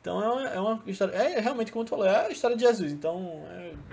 Então 0.00 0.22
é 0.22 0.28
uma, 0.28 0.48
é 0.48 0.60
uma 0.60 0.82
história. 0.86 1.12
É 1.12 1.40
realmente 1.40 1.72
como 1.72 1.84
tu 1.84 1.90
falou, 1.90 2.06
é 2.06 2.26
a 2.26 2.30
história 2.30 2.56
de 2.56 2.62
Jesus. 2.62 2.92
Então 2.92 3.42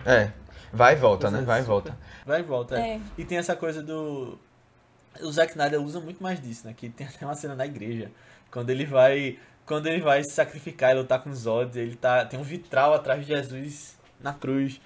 é, 0.05 0.23
É, 0.23 0.33
vai 0.71 0.93
e 0.93 0.95
volta, 0.95 1.29
né? 1.31 1.41
Vai 1.41 1.61
e 1.61 1.63
volta. 1.63 1.97
vai 2.25 2.39
e 2.39 2.43
volta. 2.43 2.79
é. 2.79 2.95
É. 2.95 3.01
E 3.17 3.25
tem 3.25 3.37
essa 3.37 3.55
coisa 3.55 3.81
do. 3.81 4.37
O 5.21 5.31
Zack 5.31 5.51
Snyder 5.51 5.79
usa 5.81 5.99
muito 5.99 6.21
mais 6.23 6.39
disso, 6.41 6.65
né? 6.67 6.73
Que 6.75 6.89
tem 6.89 7.05
até 7.07 7.25
uma 7.25 7.35
cena 7.35 7.55
na 7.55 7.65
igreja. 7.65 8.11
Quando 8.51 8.69
ele 8.69 8.85
vai. 8.85 9.39
Quando 9.65 9.87
ele 9.87 10.01
vai 10.01 10.23
se 10.23 10.31
sacrificar 10.31 10.91
e 10.91 10.95
lutar 10.95 11.21
com 11.21 11.29
os 11.29 11.39
Zod, 11.39 11.77
ele 11.79 11.95
tá. 11.95 12.25
Tem 12.25 12.39
um 12.39 12.43
vitral 12.43 12.93
atrás 12.93 13.25
de 13.25 13.33
Jesus 13.33 13.97
na 14.21 14.33
cruz. 14.33 14.81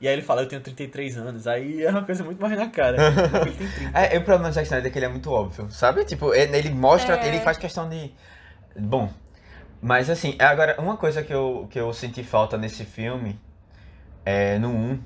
E 0.00 0.08
aí 0.08 0.14
ele 0.14 0.22
fala, 0.22 0.40
eu 0.42 0.48
tenho 0.48 0.62
33 0.62 1.18
anos. 1.18 1.46
Aí 1.46 1.82
é 1.82 1.90
uma 1.90 2.02
coisa 2.02 2.24
muito 2.24 2.40
mais 2.40 2.56
na 2.56 2.70
cara. 2.70 2.96
Ele 3.44 3.54
tem 3.54 3.68
30. 3.70 3.98
É, 3.98 4.14
e 4.14 4.18
o 4.18 4.24
problema 4.24 4.48
do 4.48 4.54
Zack 4.54 4.64
Snyder 4.66 4.86
é 4.86 4.90
que 4.90 4.98
ele 4.98 5.04
é 5.04 5.08
muito 5.10 5.30
óbvio, 5.30 5.70
sabe? 5.70 6.06
Tipo, 6.06 6.32
ele, 6.32 6.56
ele 6.56 6.70
mostra, 6.70 7.16
É. 7.16 7.28
ele 7.28 7.38
faz 7.40 7.58
questão 7.58 7.86
de... 7.86 8.10
Bom, 8.74 9.12
mas 9.82 10.08
assim, 10.08 10.36
agora, 10.38 10.80
uma 10.80 10.96
coisa 10.96 11.22
que 11.22 11.34
eu, 11.34 11.68
que 11.70 11.78
eu 11.78 11.92
senti 11.92 12.24
falta 12.24 12.56
nesse 12.56 12.82
filme, 12.84 13.38
é, 14.24 14.58
no 14.58 14.70
1, 14.70 15.00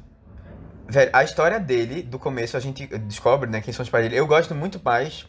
velho, 0.89 1.11
a 1.13 1.25
história 1.25 1.59
dele, 1.59 2.01
do 2.01 2.19
começo, 2.19 2.57
a 2.57 2.61
gente 2.61 2.87
descobre, 2.99 3.51
né, 3.51 3.61
quem 3.61 3.75
são 3.75 3.83
os 3.83 3.89
pais 3.91 4.05
dele. 4.05 4.17
Eu 4.17 4.29
gosto 4.29 4.55
muito 4.55 4.81
mais 4.85 5.27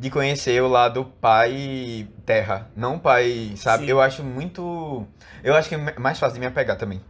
de 0.00 0.08
conhecer 0.08 0.62
o 0.62 0.66
lado 0.66 1.04
pai 1.20 2.08
terra, 2.24 2.70
não 2.74 2.98
pai, 2.98 3.52
sabe? 3.54 3.84
Sim. 3.84 3.90
Eu 3.90 4.00
acho 4.00 4.24
muito... 4.24 5.06
Eu 5.44 5.54
acho 5.54 5.68
que 5.68 5.74
é 5.74 5.98
mais 5.98 6.18
fácil 6.18 6.34
de 6.34 6.40
me 6.40 6.46
apegar 6.46 6.78
também. 6.78 7.02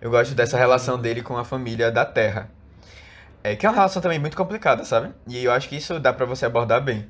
Eu 0.00 0.10
gosto 0.10 0.34
dessa 0.34 0.56
relação 0.56 0.98
dele 0.98 1.20
com 1.20 1.36
a 1.36 1.44
família 1.44 1.92
da 1.92 2.06
terra. 2.06 2.50
É, 3.44 3.54
que 3.54 3.66
é 3.66 3.68
uma 3.68 3.74
relação 3.74 4.00
também 4.00 4.18
muito 4.18 4.34
complicada, 4.34 4.82
sabe? 4.82 5.12
E 5.28 5.44
eu 5.44 5.52
acho 5.52 5.68
que 5.68 5.76
isso 5.76 6.00
dá 6.00 6.10
pra 6.10 6.24
você 6.24 6.46
abordar 6.46 6.82
bem. 6.82 7.06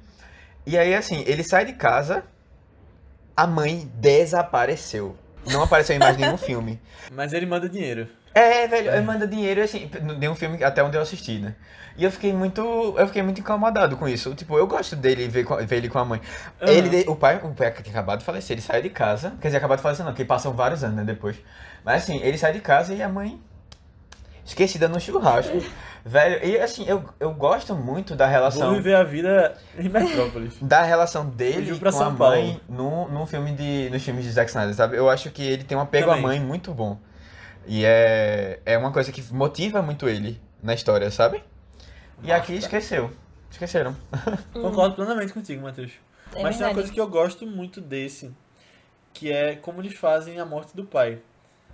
E 0.66 0.76
aí, 0.76 0.92
assim, 0.92 1.22
ele 1.24 1.44
sai 1.44 1.66
de 1.66 1.74
casa, 1.74 2.24
a 3.36 3.46
mãe 3.46 3.88
desapareceu. 3.94 5.16
Não 5.46 5.62
apareceu 5.62 5.94
em 5.94 6.00
mais 6.00 6.16
nenhum 6.16 6.36
filme. 6.38 6.80
Mas 7.12 7.32
ele 7.32 7.46
manda 7.46 7.68
dinheiro. 7.68 8.08
É, 8.34 8.66
velho, 8.66 8.90
ele 8.90 9.02
manda 9.02 9.26
dinheiro, 9.26 9.62
assim, 9.62 9.90
nenhum 10.18 10.34
filme 10.34 10.62
até 10.64 10.82
onde 10.82 10.96
eu 10.96 11.02
assisti, 11.02 11.38
né? 11.38 11.54
E 11.96 12.04
eu 12.04 12.10
fiquei 12.10 12.32
muito, 12.32 12.62
eu 12.96 13.06
fiquei 13.06 13.22
muito 13.22 13.40
incomodado 13.40 13.96
com 13.96 14.09
isso. 14.09 14.34
Tipo, 14.34 14.56
eu 14.56 14.66
gosto 14.66 14.96
dele, 14.96 15.28
ver, 15.28 15.44
ver 15.66 15.76
ele 15.76 15.88
com 15.88 15.98
a 15.98 16.04
mãe. 16.04 16.20
Aham. 16.60 16.72
Ele, 16.72 17.04
o 17.06 17.14
pai, 17.14 17.40
o 17.42 17.54
pai 17.54 17.70
que 17.70 17.82
tinha 17.82 17.92
acabado 17.92 18.20
de 18.20 18.24
falecer, 18.24 18.54
ele 18.54 18.62
saiu 18.62 18.82
de 18.82 18.90
casa, 18.90 19.34
quer 19.40 19.48
dizer, 19.48 19.59
acabado 19.59 19.78
de 19.78 19.82
falecer 19.82 20.04
não, 20.04 20.12
porque 20.12 20.24
passam 20.24 20.52
vários 20.52 20.82
anos, 20.82 20.96
né, 20.96 21.04
depois. 21.04 21.36
Mas 21.84 22.04
assim, 22.04 22.20
ele 22.22 22.38
sai 22.38 22.52
de 22.54 22.60
casa 22.60 22.94
e 22.94 23.02
a 23.02 23.09
mãe 23.09 23.38
esquecida 24.44 24.88
no 24.88 24.98
churrasco. 24.98 25.56
Velho, 26.04 26.44
e 26.44 26.59
assim, 26.59 26.84
eu, 26.88 27.04
eu 27.20 27.32
gosto 27.32 27.76
muito 27.76 28.16
da 28.16 28.24
Vou 28.24 28.32
relação 28.32 28.74
viver 28.74 28.96
a 28.96 29.04
vida 29.04 29.54
em 29.78 29.88
Metrópolis. 29.88 30.54
da 30.60 30.82
relação 30.82 31.28
dele 31.28 31.70
com 31.70 31.78
pra 31.78 31.90
a 31.90 31.92
São 31.92 32.10
mãe 32.10 32.60
no, 32.68 33.09
no 33.09 33.24
filme 33.24 33.52
de, 33.52 33.88
nos 33.88 34.02
filmes 34.02 34.24
de 34.24 34.32
Zack 34.32 34.50
Snyder, 34.50 34.74
sabe? 34.74 34.96
Eu 34.96 35.09
acho 35.09 35.30
que 35.30 35.42
ele 35.42 35.62
tem 35.62 35.78
um 35.78 35.80
apego 35.80 36.10
à 36.10 36.14
Também. 36.16 36.22
mãe 36.22 36.40
muito 36.40 36.74
bom. 36.74 36.98
E 37.66 37.84
é, 37.84 38.60
é 38.64 38.76
uma 38.78 38.93
coisa 38.93 39.12
que 39.12 39.22
motiva 39.32 39.82
muito 39.82 40.09
ele 40.09 40.40
na 40.62 40.74
história, 40.74 41.10
sabe? 41.10 41.43
E 42.22 42.30
aqui 42.32 42.52
Marta. 42.52 42.66
esqueceu. 42.66 43.10
Esqueceram. 43.51 43.97
Concordo 44.52 44.94
plenamente 44.94 45.32
contigo, 45.32 45.62
Matheus. 45.62 45.93
É 46.34 46.43
Mas 46.43 46.56
tem 46.56 46.66
uma 46.66 46.72
verdade. 46.72 46.74
coisa 46.74 46.93
que 46.93 47.01
eu 47.01 47.09
gosto 47.09 47.47
muito 47.47 47.80
desse, 47.80 48.32
que 49.12 49.30
é 49.30 49.56
como 49.56 49.80
eles 49.80 49.94
fazem 49.94 50.40
a 50.40 50.44
morte 50.44 50.74
do 50.74 50.84
pai. 50.84 51.20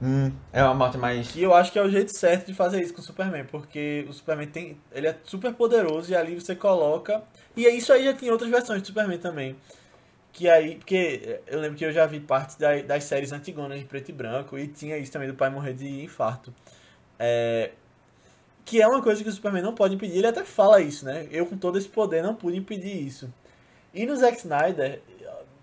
Hum, 0.01 0.32
é 0.52 0.62
uma 0.62 0.74
morte 0.74 0.97
mais. 0.97 1.35
E 1.35 1.43
eu 1.43 1.52
acho 1.55 1.73
que 1.73 1.78
é 1.78 1.82
o 1.82 1.90
jeito 1.90 2.16
certo 2.16 2.47
de 2.47 2.55
fazer 2.55 2.81
isso 2.81 2.94
com 2.94 3.01
o 3.01 3.05
Superman, 3.05 3.44
porque 3.44 4.06
o 4.09 4.12
Superman 4.12 4.48
tem. 4.48 4.81
Ele 4.93 5.09
é 5.09 5.16
super 5.24 5.52
poderoso 5.55 6.10
e 6.10 6.16
ali 6.16 6.35
você 6.35 6.55
coloca. 6.55 7.23
E 7.56 7.66
é 7.66 7.70
isso 7.70 7.93
aí 7.93 8.05
já 8.05 8.12
tem 8.12 8.31
outras 8.31 8.51
versões 8.51 8.81
do 8.81 8.86
Superman 8.86 9.19
também. 9.19 9.56
Que 10.32 10.48
aí. 10.48 10.76
Porque 10.76 11.40
eu 11.46 11.60
lembro 11.60 11.76
que 11.76 11.84
eu 11.84 11.92
já 11.92 12.06
vi 12.06 12.20
parte 12.20 12.59
das, 12.59 12.84
das 12.84 13.05
séries 13.05 13.32
antigonas 13.32 13.78
de 13.78 13.84
preto 13.84 14.10
e 14.10 14.12
branco 14.12 14.59
e 14.59 14.68
tinha 14.68 14.96
isso 14.98 15.12
também 15.12 15.28
do 15.28 15.34
pai 15.34 15.50
morrer 15.50 15.74
de 15.74 16.02
infarto. 16.02 16.52
É, 17.18 17.70
que 18.64 18.82
é 18.82 18.86
uma 18.86 19.02
coisa 19.02 19.22
que 19.22 19.28
o 19.28 19.32
Superman 19.32 19.62
não 19.62 19.74
pode 19.74 19.94
impedir. 19.94 20.18
Ele 20.18 20.26
até 20.26 20.44
fala 20.44 20.80
isso, 20.80 21.05
né? 21.05 21.26
Eu 21.30 21.46
com 21.46 21.56
todo 21.56 21.78
esse 21.78 21.88
poder 21.88 22.22
não 22.22 22.34
pude 22.34 22.56
impedir 22.59 23.06
isso. 23.06 23.32
E 23.94 24.05
no 24.05 24.14
Zack 24.14 24.36
Snyder, 24.38 25.00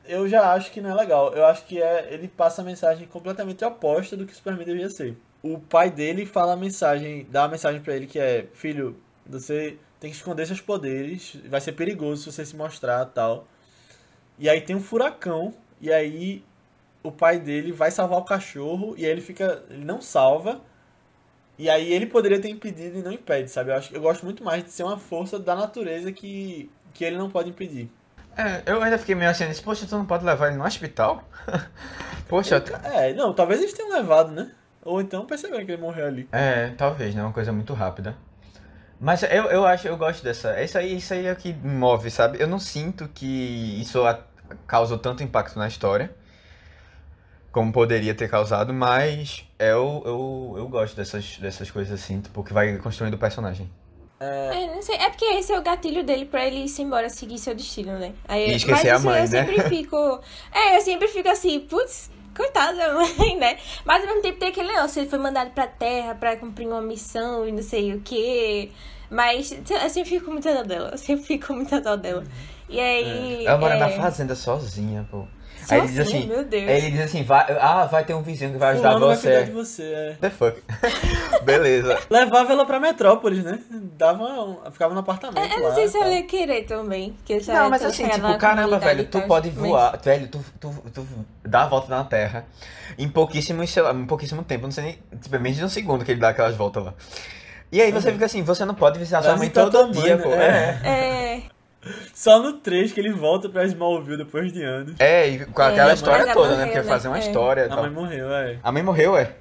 eu 0.07 0.27
já 0.27 0.51
acho 0.53 0.71
que 0.71 0.81
não 0.81 0.89
é 0.89 0.95
legal. 0.95 1.33
Eu 1.33 1.45
acho 1.45 1.65
que 1.65 1.81
é 1.81 2.11
ele 2.11 2.27
passa 2.27 2.61
a 2.61 2.65
mensagem 2.65 3.07
completamente 3.07 3.63
oposta 3.63 4.17
do 4.17 4.25
que 4.25 4.33
o 4.33 4.35
Superman 4.35 4.65
devia 4.65 4.89
ser. 4.89 5.15
O 5.43 5.59
pai 5.59 5.91
dele 5.91 6.25
fala 6.25 6.53
a 6.53 6.57
mensagem, 6.57 7.27
dá 7.29 7.43
a 7.43 7.47
mensagem 7.47 7.81
para 7.81 7.95
ele 7.95 8.07
que 8.07 8.19
é: 8.19 8.47
"Filho, 8.53 8.97
você 9.25 9.77
tem 9.99 10.09
que 10.09 10.17
esconder 10.17 10.47
seus 10.47 10.61
poderes, 10.61 11.37
vai 11.47 11.61
ser 11.61 11.73
perigoso 11.73 12.23
se 12.23 12.31
você 12.31 12.45
se 12.45 12.55
mostrar, 12.55 13.05
tal". 13.05 13.47
E 14.37 14.49
aí 14.49 14.61
tem 14.61 14.75
um 14.75 14.81
furacão 14.81 15.53
e 15.79 15.91
aí 15.91 16.43
o 17.03 17.11
pai 17.11 17.39
dele 17.39 17.71
vai 17.71 17.91
salvar 17.91 18.19
o 18.19 18.23
cachorro 18.23 18.95
e 18.97 19.05
aí 19.05 19.11
ele 19.11 19.21
fica, 19.21 19.63
ele 19.69 19.85
não 19.85 20.01
salva. 20.01 20.61
E 21.57 21.69
aí 21.69 21.93
ele 21.93 22.05
poderia 22.05 22.39
ter 22.39 22.49
impedido 22.49 22.99
e 22.99 23.01
não 23.01 23.11
impede, 23.11 23.49
sabe? 23.49 23.71
Eu 23.71 23.75
acho 23.75 23.95
eu 23.95 24.01
gosto 24.01 24.25
muito 24.25 24.43
mais 24.43 24.63
de 24.63 24.71
ser 24.71 24.83
uma 24.83 24.97
força 24.97 25.39
da 25.39 25.55
natureza 25.55 26.11
que 26.11 26.69
que 26.93 27.03
ele 27.03 27.17
não 27.17 27.29
pode 27.29 27.49
impedir. 27.49 27.89
É, 28.37 28.63
eu 28.65 28.81
ainda 28.81 28.97
fiquei 28.97 29.15
meio 29.15 29.29
assim, 29.31 29.45
poxa, 29.63 29.85
tu 29.85 29.95
não 29.95 30.05
pode 30.05 30.25
levar 30.25 30.47
ele 30.47 30.57
no 30.57 30.65
hospital? 30.65 31.23
poxa. 32.27 32.63
É, 32.83 33.13
não, 33.13 33.33
talvez 33.33 33.61
eles 33.61 33.73
tenham 33.73 33.91
levado, 33.91 34.31
né? 34.31 34.51
Ou 34.83 35.01
então 35.01 35.25
perceberam 35.25 35.65
que 35.65 35.71
ele 35.71 35.81
morreu 35.81 36.05
ali. 36.05 36.27
É, 36.31 36.69
talvez, 36.77 37.15
né? 37.15 37.23
Uma 37.23 37.33
coisa 37.33 37.51
muito 37.51 37.73
rápida. 37.73 38.15
Mas 39.05 39.21
eu, 39.21 39.43
eu 39.51 39.67
acho, 39.67 39.87
eu 39.87 39.95
gosto 39.95 40.23
dessa. 40.23 40.59
Isso 40.63 40.79
aí, 40.79 40.97
isso 40.97 41.13
aí 41.13 41.27
é 41.27 41.31
o 41.31 41.35
que 41.35 41.53
move, 41.53 42.09
sabe? 42.09 42.41
Eu 42.41 42.47
não 42.47 42.57
sinto 42.57 43.07
que 43.13 43.79
isso 43.79 44.01
causou 44.65 44.97
tanto 44.97 45.21
impacto 45.21 45.59
na 45.59 45.67
história 45.67 46.09
como 47.51 47.71
poderia 47.71 48.15
ter 48.15 48.27
causado, 48.27 48.73
mas 48.73 49.45
eu, 49.59 50.01
eu, 50.07 50.55
eu 50.57 50.67
gosto 50.67 50.95
dessas, 50.95 51.37
dessas 51.37 51.69
coisas 51.69 52.01
assim, 52.01 52.19
tipo, 52.19 52.43
que 52.43 52.51
vai 52.51 52.79
construindo 52.79 53.13
o 53.13 53.17
personagem. 53.19 53.69
É... 54.19 54.73
não 54.73 54.81
sei. 54.81 54.95
É 54.95 55.11
porque 55.11 55.25
esse 55.25 55.53
é 55.53 55.59
o 55.59 55.61
gatilho 55.61 56.03
dele 56.03 56.25
pra 56.25 56.43
ele 56.43 56.65
ir 56.65 56.81
embora 56.81 57.07
seguir 57.07 57.37
seu 57.37 57.53
destino, 57.53 57.99
né? 57.99 58.11
Aí, 58.27 58.53
e 58.53 58.55
esquecer 58.55 58.91
mas, 58.91 59.05
a 59.05 59.07
mãe, 59.07 59.23
eu 59.23 59.29
né? 59.29 59.39
Eu 59.41 59.45
sempre 59.45 59.69
fico. 59.69 60.19
É, 60.51 60.77
eu 60.77 60.81
sempre 60.81 61.07
fico 61.09 61.29
assim, 61.29 61.59
putz, 61.59 62.09
coitada 62.35 62.75
da 62.75 62.91
mãe, 62.91 63.37
né? 63.37 63.59
Mas 63.85 64.01
ao 64.01 64.07
mesmo 64.07 64.23
tempo 64.23 64.39
tem 64.39 64.49
aquele 64.49 64.69
negócio, 64.69 64.99
ele 64.99 65.09
foi 65.11 65.19
mandado 65.19 65.51
pra 65.51 65.67
terra 65.67 66.15
pra 66.15 66.35
cumprir 66.37 66.67
uma 66.67 66.81
missão 66.81 67.47
e 67.47 67.51
não 67.51 67.61
sei 67.61 67.93
o 67.93 68.01
quê. 68.01 68.71
Mas 69.09 69.51
eu 69.51 69.89
sempre 69.89 70.09
fico 70.09 70.31
muito 70.31 70.51
dó 70.51 70.63
dela. 70.63 70.89
Eu 70.91 70.97
sempre 70.97 71.25
fico 71.25 71.53
muito 71.53 71.79
dó 71.81 71.95
dela. 71.95 72.23
E 72.69 72.79
aí. 72.79 73.45
É. 73.45 73.47
Ela 73.47 73.57
mora 73.57 73.75
é... 73.75 73.79
na 73.79 73.89
fazenda 73.89 74.35
sozinha, 74.35 75.07
pô. 75.09 75.25
Aí 75.69 75.79
ele 75.79 75.87
diz 75.87 75.99
assim, 75.99 76.27
meu 76.27 76.43
Deus. 76.43 76.69
Aí 76.69 76.77
ele 76.77 76.91
diz 76.91 77.01
assim, 77.01 77.23
vai, 77.23 77.57
ah, 77.59 77.85
vai 77.85 78.05
ter 78.05 78.13
um 78.13 78.21
vizinho 78.21 78.51
que 78.51 78.57
vai 78.57 78.73
ajudar 78.73 78.93
Fulano 78.93 79.15
você. 79.15 79.33
Vai 79.33 79.43
de 79.45 79.51
você, 79.51 79.83
é. 79.83 80.17
The 80.21 80.29
fuck. 80.29 80.61
Beleza. 81.43 81.99
Levava 82.09 82.53
ela 82.53 82.65
pra 82.65 82.79
Metrópolis, 82.79 83.43
né? 83.43 83.59
Dava 83.71 84.23
um, 84.23 84.71
ficava 84.71 84.93
no 84.93 84.99
apartamento 84.99 85.39
é, 85.39 85.55
Eu 85.55 85.63
lá, 85.63 85.69
não 85.69 85.75
sei 85.75 85.87
se 85.87 85.97
ela 85.97 86.11
ia 86.11 86.23
querer 86.23 86.65
também. 86.65 87.15
Que 87.25 87.39
já 87.39 87.53
não, 87.53 87.69
mas 87.69 87.83
assim, 87.83 88.07
tipo, 88.07 88.37
caramba, 88.37 88.77
velho, 88.77 89.05
tu 89.05 89.21
pode 89.21 89.49
voar, 89.49 89.93
mas... 89.93 90.01
velho, 90.03 90.27
tu, 90.27 90.45
tu, 90.59 90.71
tu 90.93 91.07
dá 91.43 91.63
a 91.63 91.67
volta 91.67 91.87
na 91.89 92.03
Terra 92.03 92.45
em 92.97 93.09
pouquíssimo, 93.09 93.65
sei 93.67 93.81
lá, 93.81 93.93
em 93.93 94.05
pouquíssimo 94.05 94.43
tempo, 94.43 94.63
não 94.63 94.71
sei 94.71 94.83
nem, 94.83 95.19
tipo, 95.19 95.39
menos 95.39 95.57
de 95.57 95.65
um 95.65 95.69
segundo 95.69 96.05
que 96.05 96.11
ele 96.11 96.19
dá 96.19 96.29
aquelas 96.29 96.55
voltas 96.55 96.85
lá. 96.85 96.93
E 97.71 97.81
aí 97.81 97.91
você 97.91 98.07
uhum. 98.07 98.13
fica 98.13 98.25
assim, 98.25 98.43
você 98.43 98.63
não 98.65 98.75
pode 98.75 98.99
visitar 98.99 99.21
sua 99.23 99.35
mãe 99.35 99.49
todo 99.49 99.91
dia, 99.91 100.17
pô. 100.17 100.29
É. 100.33 100.79
é. 100.83 101.41
Só 102.13 102.39
no 102.39 102.53
3 102.53 102.93
que 102.93 102.99
ele 102.99 103.11
volta 103.11 103.47
pra 103.47 103.63
Smallville 103.65 104.17
depois 104.17 104.51
de 104.51 104.63
anos. 104.63 104.95
É, 104.99 105.27
e 105.27 105.45
com 105.45 105.61
aquela 105.61 105.91
é, 105.91 105.93
história 105.93 106.33
toda, 106.33 106.49
morreu, 106.49 106.57
né? 106.57 106.65
Porque 106.65 106.79
né? 106.79 106.83
fazer 106.83 107.07
uma 107.07 107.17
é. 107.17 107.19
história. 107.19 107.67
A 107.71 107.75
mãe 107.75 107.91
morreu, 107.91 108.33
é. 108.33 108.57
A 108.63 108.71
mãe 108.71 108.83
morreu, 108.83 109.17
é. 109.17 109.31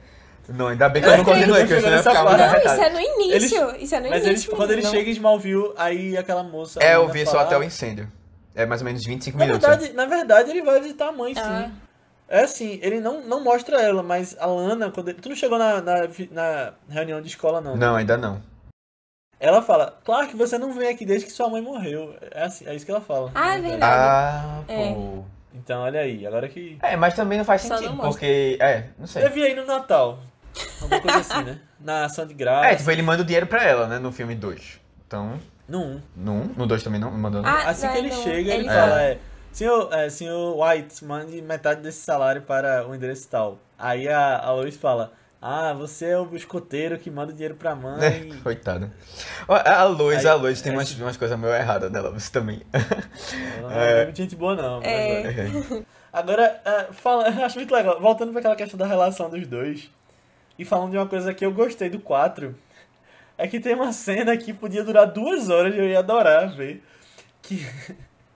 Não, 0.49 0.69
ainda 0.69 0.89
bem 0.91 1.03
que 1.03 1.09
eu 1.09 1.17
não 1.17 1.25
continuei, 1.25 1.67
que 1.67 1.73
eu 1.73 1.81
não 1.81 1.99
ficava 1.99 2.37
Não, 2.37 2.59
isso 2.59 2.69
é 2.69 2.91
no 2.91 3.01
início. 3.01 3.35
Eles, 3.71 3.83
isso 3.83 3.95
é 3.95 4.01
no 4.01 4.11
mas 4.11 4.27
início. 4.27 4.51
Mas 4.51 4.59
quando 4.59 4.71
ele 4.73 4.83
chega 4.83 5.09
em 5.09 5.13
Smallville, 5.13 5.73
aí 5.77 6.19
aquela 6.19 6.43
moça. 6.43 6.81
É, 6.83 6.97
eu 6.97 7.09
vi 7.09 7.25
só 7.25 7.39
até 7.39 7.57
o 7.57 7.63
incêndio. 7.63 8.11
É 8.55 8.67
mais 8.67 8.83
ou 8.83 8.85
menos 8.85 9.05
25 9.05 9.39
na 9.39 9.47
minutos. 9.47 9.67
Verdade, 9.67 9.93
na 9.95 10.07
verdade, 10.07 10.51
ele 10.51 10.63
vai 10.63 10.81
visitar 10.81 11.09
a 11.09 11.13
mãe, 11.13 11.35
ah. 11.37 11.65
sim. 11.67 11.73
É 12.29 12.41
assim, 12.43 12.79
ele 12.83 13.01
não, 13.01 13.21
não 13.23 13.43
mostra 13.43 13.81
ela, 13.81 14.03
mas 14.03 14.37
a 14.39 14.47
Lana, 14.47 14.91
quando 14.91 15.09
ele... 15.11 15.21
tu 15.21 15.29
não 15.29 15.37
chegou 15.37 15.59
na, 15.59 15.81
na, 15.81 15.95
na 16.31 16.73
reunião 16.89 17.21
de 17.21 17.29
escola, 17.29 17.61
não? 17.61 17.77
Não, 17.77 17.95
ainda 17.97 18.17
não. 18.17 18.41
Ela 19.39 19.61
fala, 19.61 19.99
claro 20.05 20.27
que 20.29 20.37
você 20.37 20.57
não 20.57 20.73
vem 20.73 20.89
aqui 20.89 21.05
desde 21.05 21.27
que 21.27 21.33
sua 21.33 21.51
mãe 21.51 21.61
morreu. 21.61 22.17
É, 22.31 22.45
assim, 22.45 22.67
é 22.67 22.75
isso 22.75 22.85
que 22.87 22.91
ela 22.91 23.01
fala. 23.01 23.31
Ah, 23.35 23.57
é 23.57 23.61
verdade. 23.61 23.85
Ah, 23.85 24.63
É. 24.69 24.93
pô. 24.95 25.25
Então, 25.55 25.83
olha 25.83 26.01
aí, 26.01 26.27
agora 26.27 26.49
que. 26.49 26.79
É, 26.83 26.97
mas 26.97 27.15
também 27.15 27.39
não 27.39 27.45
faz 27.45 27.63
Só 27.63 27.77
sentido, 27.77 27.95
não 27.95 28.05
porque. 28.09 28.57
É, 28.61 28.87
não 28.99 29.07
sei. 29.07 29.23
Deve 29.23 29.41
ir 29.41 29.45
aí 29.45 29.55
no 29.55 29.65
Natal. 29.67 30.19
Alguma 30.81 31.01
coisa 31.01 31.19
assim, 31.19 31.43
né? 31.45 31.61
Na 31.79 32.07
ação 32.07 32.27
de 32.27 32.33
graça. 32.35 32.69
É, 32.69 32.75
tipo, 32.77 32.91
ele 32.91 33.03
manda 33.03 33.23
o 33.23 33.25
dinheiro 33.27 33.47
pra 33.47 33.63
ela, 33.63 33.87
né, 33.87 33.99
no 33.99 34.11
filme 34.11 34.35
2. 34.35 34.81
Então, 35.07 35.39
No 35.69 35.81
1. 35.83 36.03
no 36.17 36.33
1, 36.33 36.45
no 36.57 36.67
2 36.67 36.83
também 36.83 36.99
não 36.99 37.11
mandou. 37.11 37.43
Ah, 37.45 37.69
Assim 37.69 37.87
que 37.89 37.99
ele 37.99 38.09
não, 38.09 38.23
chega, 38.23 38.39
ele 38.39 38.53
ele 38.53 38.69
fala, 38.69 39.03
é. 39.03 39.19
Senhor, 39.55 39.89
é, 39.93 40.11
senhor 40.11 40.57
White, 40.61 41.05
mande 41.05 41.41
metade 41.41 41.81
desse 41.81 42.01
salário 42.01 42.43
para 42.43 42.85
o 42.89 42.95
endereço 42.95 43.29
tal. 43.29 43.59
Aí 43.79 44.09
a, 44.09 44.39
a 44.41 44.51
Lois 44.53 44.77
fala, 44.77 45.13
ah, 45.41 45.73
você 45.73 46.07
é 46.07 46.19
o 46.19 46.35
escoteiro 46.35 46.99
que 46.99 47.09
manda 47.09 47.31
o 47.31 47.33
dinheiro 47.33 47.55
pra 47.55 47.73
mãe. 47.77 48.03
É, 48.03 48.43
coitada. 48.43 48.93
A 49.47 49.85
Lois, 49.85 50.27
Aí, 50.27 50.27
a 50.27 50.35
Lois 50.35 50.61
tem 50.61 50.73
é- 50.73 50.77
umas, 50.77 50.91
umas 50.99 51.17
coisas 51.17 51.39
meio 51.39 51.55
erradas 51.55 51.89
dela, 51.93 52.11
você 52.11 52.33
também. 52.33 52.63
Ela 52.73 53.69
não 53.69 53.71
é 53.81 54.05
muito 54.07 54.17
gente 54.17 54.35
boa, 54.35 54.57
não. 54.57 54.79
mas 54.79 54.87
É. 54.89 55.47
é. 55.47 55.83
Agora, 56.13 56.61
é, 56.65 56.93
fala, 56.93 57.29
eu 57.29 57.45
acho 57.47 57.57
muito 57.57 57.73
legal. 57.73 58.01
Voltando 58.01 58.33
para 58.33 58.41
aquela 58.41 58.57
questão 58.57 58.77
da 58.77 58.87
relação 58.87 59.31
dos 59.31 59.47
dois. 59.47 59.89
E 60.59 60.65
falando 60.65 60.91
de 60.91 60.97
uma 60.97 61.07
coisa 61.07 61.33
que 61.33 61.47
eu 61.47 61.53
gostei 61.53 61.89
do 61.89 62.01
4. 62.01 62.57
É 63.39 63.47
que 63.47 63.61
tem 63.61 63.75
uma 63.75 63.93
cena 63.93 64.37
que 64.37 64.53
podia 64.53 64.83
durar 64.83 65.07
duas 65.07 65.49
horas 65.49 65.73
e 65.75 65.79
eu 65.79 65.85
ia 65.89 66.01
adorar 66.01 66.49
ver. 66.57 66.83
Que 67.43 67.65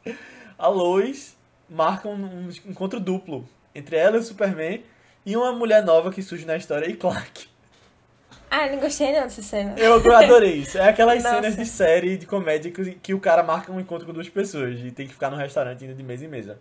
a 0.59 0.69
Lois 0.69 1.37
marca 1.69 2.09
um, 2.09 2.15
um 2.15 2.51
encontro 2.67 2.99
duplo 2.99 3.49
entre 3.75 3.97
ela 3.97 4.17
e 4.17 4.21
o 4.21 4.23
Superman 4.23 4.83
e 5.25 5.37
uma 5.37 5.53
mulher 5.53 5.85
nova 5.85 6.11
que 6.11 6.23
surge 6.23 6.45
na 6.45 6.57
história 6.57 6.87
e 6.87 6.97
Clark. 6.97 7.49
Ah, 8.51 8.67
não 8.67 8.79
gostei 8.81 9.13
não 9.13 9.25
dessa 9.25 9.43
cena. 9.43 9.75
Eu 9.77 9.95
adorei 10.17 10.55
isso. 10.55 10.79
É 10.79 10.89
aquelas 10.89 11.23
Nossa. 11.23 11.37
cenas 11.37 11.57
de 11.57 11.67
série 11.67 12.17
de 12.17 12.27
comédia 12.27 12.71
que, 12.71 12.95
que 12.95 13.15
o 13.15 13.21
cara 13.21 13.43
marca 13.43 13.71
um 13.71 13.79
encontro 13.79 14.07
com 14.07 14.13
duas 14.13 14.29
pessoas 14.29 14.81
e 14.81 14.91
tem 14.91 15.07
que 15.07 15.13
ficar 15.13 15.31
no 15.31 15.37
restaurante 15.37 15.85
indo 15.85 15.95
de 15.95 16.03
mesa 16.03 16.25
em 16.25 16.29
mesa. 16.29 16.59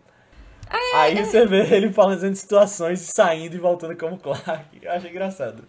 Aí 0.95 1.15
você 1.23 1.45
vê 1.45 1.61
ele 1.73 1.93
falando 1.93 2.29
de 2.29 2.37
situações, 2.37 2.99
saindo 2.99 3.55
e 3.55 3.59
voltando 3.59 3.95
como 3.95 4.17
Clark. 4.17 4.65
Eu 4.81 4.91
achei 4.91 5.09
engraçado. 5.09 5.63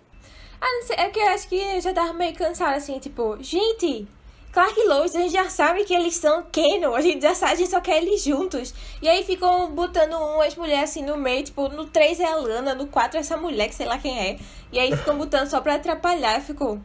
Ah, 0.60 0.66
não 0.66 0.82
sei, 0.82 0.96
é 0.96 1.08
que 1.08 1.20
eu 1.20 1.28
acho 1.28 1.48
que 1.48 1.54
eu 1.54 1.80
já 1.80 1.92
tava 1.94 2.12
meio 2.12 2.34
cansada, 2.34 2.76
assim, 2.76 2.98
tipo, 2.98 3.38
gente, 3.40 4.08
Clark 4.52 4.74
e 4.76 4.88
Lois, 4.88 5.14
a 5.14 5.20
gente 5.20 5.32
já 5.32 5.48
sabe 5.50 5.84
que 5.84 5.94
eles 5.94 6.16
são 6.16 6.42
canon, 6.50 6.94
a 6.94 7.00
gente 7.00 7.22
já 7.22 7.34
sabe, 7.34 7.52
a 7.52 7.56
gente 7.56 7.70
só 7.70 7.80
quer 7.80 7.98
eles 8.02 8.22
juntos. 8.24 8.74
E 9.00 9.08
aí 9.08 9.22
ficam 9.22 9.70
botando 9.72 10.14
umas 10.14 10.56
mulheres 10.56 10.90
assim 10.90 11.02
no 11.02 11.16
meio, 11.16 11.44
tipo, 11.44 11.68
no 11.68 11.84
3 11.84 12.18
é 12.20 12.24
a 12.24 12.34
Lana, 12.34 12.74
no 12.74 12.86
4 12.86 13.18
é 13.18 13.20
essa 13.20 13.36
mulher, 13.36 13.68
que 13.68 13.74
sei 13.74 13.86
lá 13.86 13.98
quem 13.98 14.18
é. 14.18 14.36
E 14.72 14.78
aí 14.78 14.96
ficam 14.96 15.16
botando 15.18 15.48
só 15.48 15.60
pra 15.60 15.74
atrapalhar, 15.74 16.40
ficou... 16.40 16.80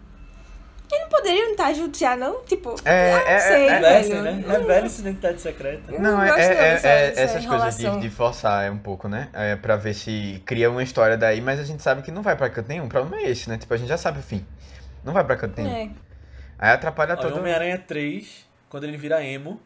Eles 0.92 1.02
não 1.06 1.10
poderiam 1.10 1.52
estar 1.52 1.74
juntos 1.74 2.00
já, 2.00 2.16
não? 2.16 2.44
Tipo, 2.44 2.76
É, 2.86 3.14
ah, 3.14 3.20
é, 3.22 3.34
não 3.34 3.40
sei, 3.42 3.68
é, 3.68 3.74
Revele, 3.80 4.10
velho. 4.10 4.24
né? 4.24 4.44
Revele 4.48 4.90
sua 4.90 5.02
identidade 5.02 5.42
secreta. 5.42 5.92
Não, 5.94 6.00
não 6.18 6.24
é, 6.24 6.28
gosto 6.28 6.40
é- 6.42 6.54
não 6.54 6.62
é- 6.62 7.06
é- 7.08 7.14
essas 7.24 7.46
coisas 7.46 7.78
de, 7.78 8.00
de 8.02 8.10
forçar 8.12 8.66
é 8.66 8.70
um 8.70 8.78
pouco, 8.78 9.08
né? 9.08 9.30
É 9.34 9.56
pra 9.56 9.76
ver 9.76 9.96
se 9.96 10.44
cria 10.46 10.70
uma 10.70 10.84
história 10.84 11.18
daí, 11.18 11.42
mas 11.42 11.60
a 11.60 11.64
gente 11.64 11.82
sabe 11.82 12.04
que 12.04 12.12
não 12.12 12.22
vai 12.22 12.36
pra 12.36 12.48
canto 12.48 12.68
nenhum. 12.68 12.86
O 12.86 12.90
problema 12.90 13.24
é 13.24 13.32
esse, 13.32 13.50
né? 13.50 13.58
Tipo, 13.58 13.74
a 13.74 13.78
gente 13.78 13.88
já 13.88 13.98
sabe 13.98 14.20
o 14.20 14.22
fim. 14.22 14.46
Não 15.04 15.14
vai 15.14 15.24
pra 15.24 15.36
canto 15.36 15.60
nenhum. 15.60 15.74
É. 15.76 15.90
Aí 16.58 16.72
atrapalha 16.72 17.18
todo. 17.18 17.38
Homem-Aranha 17.38 17.78
3, 17.78 18.46
quando 18.70 18.86
ele 18.86 18.98
vira 18.98 19.24
emo, 19.24 19.62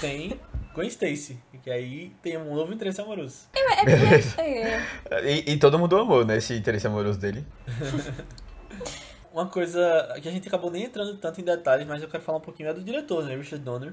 tem 0.00 0.40
Gwen 0.74 0.88
Stacy. 0.88 1.38
Que 1.62 1.70
aí 1.70 2.12
tem 2.22 2.36
um 2.38 2.54
novo 2.54 2.72
interesse 2.72 3.00
amoroso. 3.00 3.48
É, 3.54 3.84
Beleza. 3.84 4.40
é, 4.40 4.82
é. 5.10 5.32
E, 5.32 5.52
e 5.52 5.58
todo 5.58 5.78
mundo 5.78 5.96
amou, 5.98 6.24
né? 6.24 6.36
Esse 6.36 6.54
interesse 6.54 6.86
amoroso 6.86 7.18
dele. 7.18 7.44
Uma 9.32 9.46
coisa 9.46 9.80
que 10.22 10.28
a 10.28 10.32
gente 10.32 10.48
acabou 10.48 10.70
nem 10.70 10.84
entrando 10.84 11.16
tanto 11.18 11.40
em 11.40 11.44
detalhes, 11.44 11.86
mas 11.86 12.02
eu 12.02 12.08
quero 12.08 12.22
falar 12.22 12.38
um 12.38 12.42
pouquinho 12.42 12.70
é 12.70 12.74
do 12.74 12.82
diretor, 12.82 13.24
né? 13.24 13.36
Richard 13.36 13.64
Donner. 13.64 13.92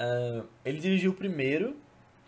Ah, 0.00 0.42
ele 0.64 0.78
dirigiu 0.78 1.10
o 1.10 1.14
primeiro 1.14 1.76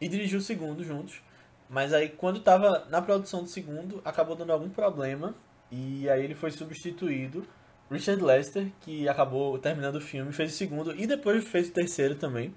e 0.01 0.07
dirigiu 0.07 0.39
o 0.39 0.43
segundo 0.43 0.85
juntos. 0.85 1.23
Mas 1.69 1.95
aí 1.95 2.11
quando 2.11 2.41
tava 2.41 2.87
na 2.91 3.01
produção 3.01 3.43
do 3.43 3.49
segundo, 3.49 4.03
acabou 4.05 4.37
dando 4.37 4.53
algum 4.53 4.69
problema. 4.69 5.35
E 5.71 6.09
aí 6.11 6.23
ele 6.23 6.35
foi 6.35 6.51
substituído. 6.51 7.47
Richard 7.91 8.23
Lester, 8.23 8.67
que 8.81 9.09
acabou 9.09 9.59
terminando 9.59 9.97
o 9.97 10.01
filme, 10.01 10.33
fez 10.33 10.55
o 10.55 10.57
segundo 10.57 10.95
e 10.95 11.07
depois 11.07 11.45
fez 11.45 11.69
o 11.69 11.73
terceiro 11.73 12.15
também. 12.15 12.55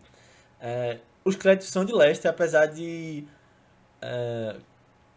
É, 0.59 0.99
os 1.23 1.35
créditos 1.35 1.69
são 1.69 1.83
de 1.83 1.93
Lester, 1.93 2.31
apesar 2.31 2.67
de. 2.67 3.25
é, 4.01 4.55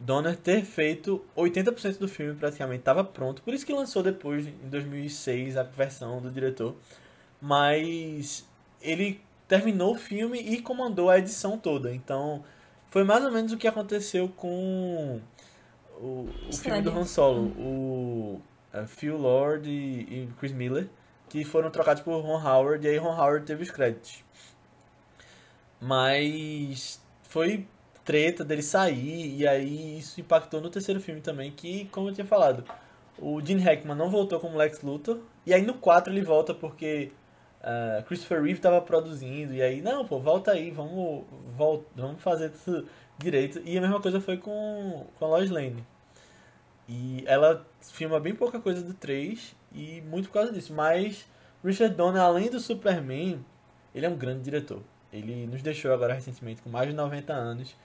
Donner 0.01 0.37
ter 0.37 0.65
feito 0.65 1.25
80% 1.37 1.99
do 1.99 2.07
filme 2.07 2.35
praticamente 2.39 2.81
estava 2.81 3.03
pronto, 3.03 3.43
por 3.43 3.53
isso 3.53 3.67
que 3.67 3.73
lançou 3.73 4.01
depois, 4.01 4.47
em 4.47 4.69
2006, 4.69 5.57
a 5.57 5.65
versão 5.65 6.21
do 6.21 6.31
diretor. 6.31 6.77
Mas 7.41 8.47
ele 8.81 9.21
terminou 9.49 9.95
o 9.95 9.99
filme 9.99 10.39
e 10.39 10.61
comandou 10.63 11.11
a 11.11 11.19
edição 11.19 11.59
toda. 11.59 11.93
Então, 11.93 12.45
foi 12.89 13.03
mais 13.05 13.25
ou 13.25 13.33
menos 13.33 13.53
o 13.53 13.57
que 13.57 13.67
aconteceu 13.67 14.29
com 14.29 15.21
o, 16.01 16.29
o 16.49 16.53
filme 16.53 16.81
do 16.83 16.91
Han 16.91 17.05
Solo. 17.05 17.47
O 17.59 18.41
Phil 18.87 19.17
Lord 19.17 19.69
e, 19.69 20.25
e, 20.25 20.29
Chris 20.39 20.53
Miller, 20.53 20.89
que 21.29 21.45
foram 21.45 21.71
trocados 21.71 22.03
por 22.03 22.21
Ron 22.21 22.41
Howard, 22.43 22.87
e 22.87 22.91
aí 22.91 22.97
Ron 22.97 23.15
Howard 23.15 23.47
teve 23.47 23.63
os 23.63 23.71
créditos. 23.71 24.25
Mas 25.81 27.01
foi 27.23 27.67
treta 28.05 28.45
dele 28.45 28.63
sair, 28.63 29.37
e 29.37 29.47
aí 29.47 29.99
isso 29.99 30.21
impactou 30.21 30.61
no 30.61 30.71
terceiro 30.71 31.01
filme 31.01 31.21
também, 31.21 31.51
que, 31.51 31.85
como 31.87 32.09
eu 32.09 32.15
tinha 32.15 32.27
falado, 32.27 32.65
o 33.19 33.41
Gene 33.45 33.63
Hackman 33.63 33.97
não 33.97 34.11
voltou 34.11 34.41
como 34.41 34.57
Lex 34.57 34.81
Luthor, 34.83 35.19
e 35.45 35.53
aí 35.53 35.63
no 35.63 35.75
4 35.75 36.13
ele 36.13 36.23
volta 36.23 36.55
porque 36.55 37.13
uh, 37.61 38.03
Christopher 38.05 38.43
Reeve 38.43 38.59
estava 38.59 38.81
produzindo, 38.81 39.53
e 39.55 39.63
aí, 39.63 39.83
não, 39.83 40.07
pô, 40.07 40.19
volta 40.19 40.53
aí, 40.53 40.71
vamos, 40.71 41.25
volta, 41.57 41.87
vamos 41.95 42.23
fazer 42.23 42.51
tudo 42.51 42.89
direito. 43.19 43.61
E 43.65 43.77
a 43.77 43.81
mesma 43.81 44.01
coisa 44.01 44.21
foi 44.21 44.37
com, 44.39 45.07
com 45.19 45.25
a 45.25 45.29
Lois 45.29 45.51
Lane. 45.51 45.85
E 46.89 47.23
ela 47.27 47.67
filma 47.81 48.19
bem 48.21 48.35
pouca 48.35 48.59
coisa 48.61 48.83
do 48.83 48.95
3, 48.95 49.55
e 49.75 50.01
muito 50.03 50.29
por 50.29 50.35
causa 50.35 50.53
disso. 50.53 50.73
Mas 50.73 51.27
Richard 51.65 51.95
Donner, 51.95 52.23
além 52.23 52.51
do 52.51 52.61
Superman, 52.61 53.45
ele 53.95 54.07
é 54.07 54.09
um 54.09 54.17
grande 54.17 54.43
diretor. 54.43 54.83
Ele 55.13 55.47
nos 55.47 55.63
deixou 55.63 55.93
agora 55.93 56.15
recentemente 56.15 56.63
com 56.63 56.71
mais 56.71 56.89
de 56.89 56.95
90 56.95 57.33
anos. 57.33 57.77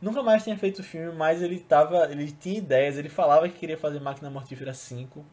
Nunca 0.00 0.22
mais 0.22 0.44
tinha 0.44 0.56
feito 0.56 0.82
filme, 0.82 1.16
mas 1.16 1.42
ele 1.42 1.58
tava, 1.58 2.10
ele 2.10 2.30
tinha 2.30 2.58
ideias, 2.58 2.96
ele 2.96 3.08
falava 3.08 3.48
que 3.48 3.58
queria 3.58 3.76
fazer 3.76 4.00
Máquina 4.00 4.30
Mortífera 4.30 4.72
5. 4.72 5.24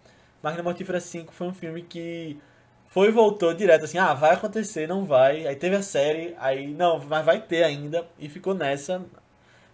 Máquina 0.41 0.63
Mortífera 0.63 0.99
5 0.99 1.31
foi 1.33 1.47
um 1.47 1.53
filme 1.53 1.83
que 1.83 2.39
foi 2.87 3.09
e 3.09 3.11
voltou 3.11 3.53
direto 3.53 3.85
assim, 3.85 3.97
ah, 3.97 4.13
vai 4.13 4.31
acontecer, 4.33 4.87
não 4.87 5.05
vai. 5.05 5.45
Aí 5.45 5.55
teve 5.55 5.75
a 5.75 5.81
série, 5.83 6.35
aí 6.39 6.73
não, 6.73 6.99
mas 6.99 7.25
vai 7.25 7.41
ter 7.41 7.63
ainda 7.63 8.07
e 8.17 8.27
ficou 8.27 8.53
nessa 8.53 9.05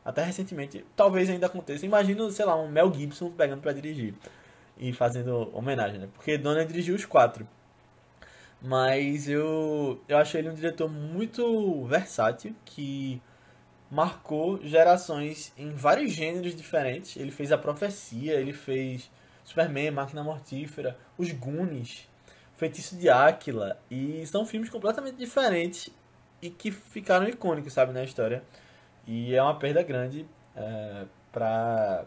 até 0.04 0.24
recentemente. 0.24 0.86
Talvez 0.96 1.30
ainda 1.30 1.46
aconteça. 1.46 1.86
Imagino, 1.86 2.30
sei 2.32 2.46
lá, 2.46 2.56
um 2.56 2.68
Mel 2.68 2.94
Gibson 2.94 3.32
pegando 3.32 3.62
para 3.62 3.74
dirigir 3.74 4.14
e 4.78 4.92
fazendo 4.94 5.56
homenagem, 5.56 6.00
né? 6.00 6.10
Porque 6.14 6.38
Dona 6.38 6.66
dirigiu 6.66 6.96
os 6.96 7.06
quatro. 7.06 7.48
Mas 8.62 9.28
eu, 9.28 10.02
eu 10.08 10.18
achei 10.18 10.42
ele 10.42 10.50
um 10.50 10.54
diretor 10.54 10.90
muito 10.90 11.84
versátil, 11.86 12.56
que 12.64 13.22
marcou 13.90 14.64
gerações 14.64 15.52
em 15.58 15.72
vários 15.74 16.12
gêneros 16.12 16.56
diferentes. 16.56 17.18
Ele 17.18 17.32
fez 17.32 17.52
A 17.52 17.58
Profecia, 17.58 18.34
ele 18.34 18.54
fez 18.54 19.10
Superman, 19.44 19.92
Máquina 19.92 20.24
Mortífera, 20.24 20.98
Os 21.18 21.32
Goonies, 21.32 22.08
Feitiço 22.56 22.96
de 22.96 23.10
Áquila. 23.10 23.80
E 23.90 24.26
são 24.28 24.46
filmes 24.46 24.70
completamente 24.70 25.18
diferentes 25.18 25.90
e 26.42 26.50
que 26.50 26.72
ficaram 26.72 27.28
icônicos, 27.28 27.74
sabe, 27.74 27.92
na 27.94 28.04
história. 28.04 28.44
E 29.08 29.36
é 29.36 29.42
uma 29.42 29.56
perda 29.56 29.82
grande 29.84 30.26
é, 30.56 31.06
para 31.32 32.06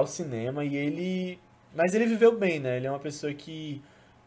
o 0.00 0.06
cinema. 0.06 0.64
E 0.64 0.76
ele. 0.76 1.38
Mas 1.74 1.94
ele 1.94 2.06
viveu 2.06 2.36
bem, 2.36 2.60
né? 2.60 2.76
Ele 2.76 2.86
é 2.86 2.90
uma 2.90 2.98
pessoa 2.98 3.32
que 3.32 3.82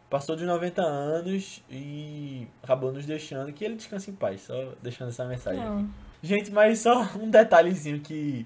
passou 0.10 0.36
de 0.36 0.46
90 0.46 0.82
anos 0.82 1.64
e 1.70 2.48
acabou 2.62 2.92
nos 2.92 3.06
deixando. 3.06 3.52
Que 3.52 3.66
ele 3.66 3.76
descanse 3.76 4.12
em 4.12 4.16
paz, 4.16 4.42
só 4.42 4.74
deixando 4.82 5.10
essa 5.10 5.26
mensagem 5.26 5.62
aqui. 5.62 5.88
Gente, 6.24 6.52
mas 6.52 6.80
só 6.80 7.02
um 7.16 7.30
detalhezinho 7.30 8.00
que. 8.00 8.46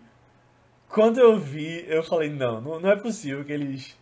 Quando 0.88 1.19
eu 1.19 1.38
vi, 1.38 1.85
eu 1.88 2.03
falei: 2.03 2.30
não, 2.30 2.61
não, 2.61 2.80
não 2.80 2.89
é 2.89 2.95
possível 2.95 3.43
que 3.43 3.51
eles 3.51 3.97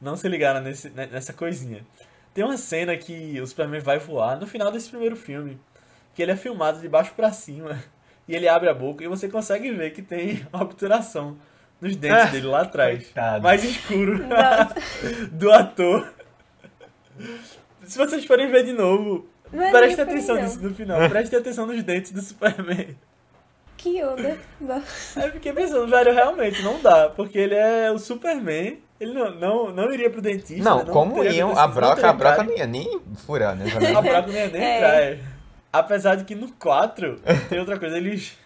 não 0.00 0.16
se 0.16 0.28
ligaram 0.28 0.60
nesse, 0.60 0.90
nessa 0.90 1.32
coisinha. 1.32 1.86
Tem 2.34 2.44
uma 2.44 2.56
cena 2.56 2.96
que 2.96 3.40
o 3.40 3.46
Superman 3.46 3.80
vai 3.80 3.98
voar 3.98 4.40
no 4.40 4.46
final 4.46 4.72
desse 4.72 4.88
primeiro 4.88 5.14
filme, 5.14 5.60
que 6.14 6.22
ele 6.22 6.32
é 6.32 6.36
filmado 6.36 6.80
de 6.80 6.88
baixo 6.88 7.12
para 7.14 7.30
cima 7.30 7.78
e 8.32 8.34
ele 8.34 8.48
abre 8.48 8.70
a 8.70 8.74
boca 8.74 9.04
e 9.04 9.08
você 9.08 9.28
consegue 9.28 9.70
ver 9.72 9.90
que 9.90 10.00
tem 10.00 10.46
uma 10.50 10.62
obturação 10.64 11.36
nos 11.78 11.94
dentes 11.96 12.30
dele 12.30 12.46
lá 12.46 12.62
atrás, 12.62 13.04
Coitado. 13.04 13.42
mais 13.42 13.62
escuro 13.62 14.24
do 15.30 15.52
ator. 15.52 16.14
Se 17.84 17.98
vocês 17.98 18.24
forem 18.24 18.50
ver 18.50 18.64
de 18.64 18.72
novo, 18.72 19.28
é 19.52 19.70
preste 19.70 20.00
atenção 20.00 20.36
nisso 20.36 20.62
no 20.62 20.74
final. 20.74 21.08
Preste 21.10 21.36
atenção 21.36 21.66
nos 21.66 21.82
dentes 21.82 22.12
do 22.12 22.22
Superman. 22.22 22.96
Que 23.76 24.02
onda. 24.02 24.38
Aí 25.16 25.26
eu 25.26 25.32
fiquei 25.32 25.52
pensando, 25.52 25.86
velho, 25.88 26.14
realmente 26.14 26.62
não 26.62 26.80
dá, 26.80 27.10
porque 27.10 27.36
ele 27.36 27.54
é 27.54 27.90
o 27.90 27.98
Superman. 27.98 28.78
Ele 28.98 29.12
não, 29.12 29.34
não, 29.34 29.72
não 29.72 29.92
iria 29.92 30.08
pro 30.08 30.22
dentista. 30.22 30.62
Não, 30.62 30.84
não 30.84 30.92
como 30.92 31.22
iam? 31.24 31.58
A 31.58 31.66
broca, 31.66 32.08
a 32.08 32.12
broca 32.12 32.44
não 32.44 32.56
ia 32.56 32.66
nem 32.66 33.00
furar, 33.26 33.56
né? 33.56 33.64
a 33.94 34.00
broca 34.00 34.28
não 34.28 34.34
ia 34.34 34.48
nem 34.48 34.62
é. 34.62 34.76
entrar. 34.76 35.31
Apesar 35.72 36.16
de 36.16 36.24
que 36.24 36.34
no 36.34 36.52
4 36.52 37.20
tem 37.48 37.58
outra 37.58 37.78
coisa, 37.78 37.96
eles. 37.96 38.36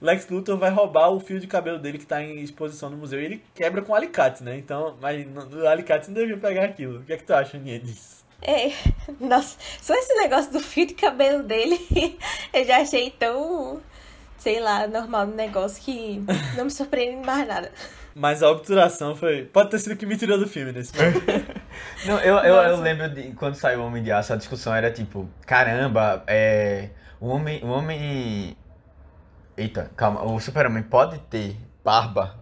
Lex 0.00 0.26
Luthor 0.30 0.56
vai 0.56 0.70
roubar 0.70 1.10
o 1.10 1.20
fio 1.20 1.38
de 1.38 1.46
cabelo 1.46 1.78
dele 1.78 1.98
que 1.98 2.06
tá 2.06 2.22
em 2.22 2.40
exposição 2.40 2.88
no 2.88 2.96
museu 2.96 3.20
e 3.20 3.24
ele 3.26 3.44
quebra 3.54 3.82
com 3.82 3.94
alicate, 3.94 4.42
né? 4.42 4.56
Então, 4.56 4.96
mas 4.98 5.26
o 5.52 5.66
alicate 5.66 6.08
não 6.08 6.14
devia 6.14 6.38
pegar 6.38 6.64
aquilo. 6.64 7.00
O 7.00 7.02
que 7.02 7.12
é 7.12 7.16
que 7.18 7.24
tu 7.24 7.34
acha, 7.34 7.58
disso? 7.58 8.20
É, 8.42 8.72
nossa, 9.20 9.58
só 9.82 9.92
esse 9.92 10.14
negócio 10.14 10.50
do 10.50 10.60
fio 10.60 10.86
de 10.86 10.94
cabelo 10.94 11.42
dele 11.42 11.78
eu 12.54 12.64
já 12.64 12.78
achei 12.78 13.10
tão, 13.10 13.82
sei 14.38 14.60
lá, 14.60 14.86
normal 14.86 15.26
no 15.26 15.34
negócio 15.34 15.82
que 15.82 16.24
não 16.56 16.64
me 16.64 16.70
surpreende 16.70 17.26
mais 17.26 17.46
nada. 17.46 17.70
Mas 18.14 18.42
a 18.42 18.50
obturação 18.50 19.14
foi. 19.14 19.44
Pode 19.44 19.70
ter 19.70 19.78
sido 19.78 19.96
que 19.96 20.04
me 20.04 20.16
tirou 20.16 20.38
do 20.38 20.46
filme 20.46 20.72
nesse 20.72 20.96
momento. 20.96 21.20
Não, 22.04 22.18
eu, 22.18 22.36
eu, 22.38 22.54
eu, 22.54 22.80
lembro 22.80 23.08
de 23.08 23.32
quando 23.32 23.54
saiu 23.54 23.80
o 23.80 23.86
Homem 23.86 24.02
de 24.02 24.10
Aço, 24.10 24.32
a 24.32 24.36
discussão 24.36 24.74
era 24.74 24.90
tipo, 24.90 25.28
caramba, 25.46 26.22
é. 26.26 26.90
O 27.20 27.28
homem. 27.28 27.62
O 27.62 27.68
homem. 27.68 28.56
Eita, 29.56 29.90
calma, 29.96 30.22
o 30.24 30.40
Super-Homem 30.40 30.82
pode 30.82 31.18
ter 31.18 31.56
barba, 31.84 32.38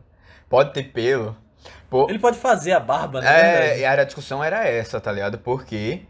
pode 0.49 0.73
ter 0.73 0.85
pelo. 0.85 1.36
Por... 1.90 2.09
Ele 2.09 2.19
pode 2.19 2.39
fazer 2.39 2.73
a 2.73 2.81
barba, 2.81 3.20
né? 3.20 3.73
É, 3.73 3.81
e 3.81 3.85
a 3.85 4.05
discussão 4.05 4.43
era 4.43 4.66
essa, 4.66 5.01
tá 5.01 5.11
ligado? 5.11 5.39
Porque 5.39 6.03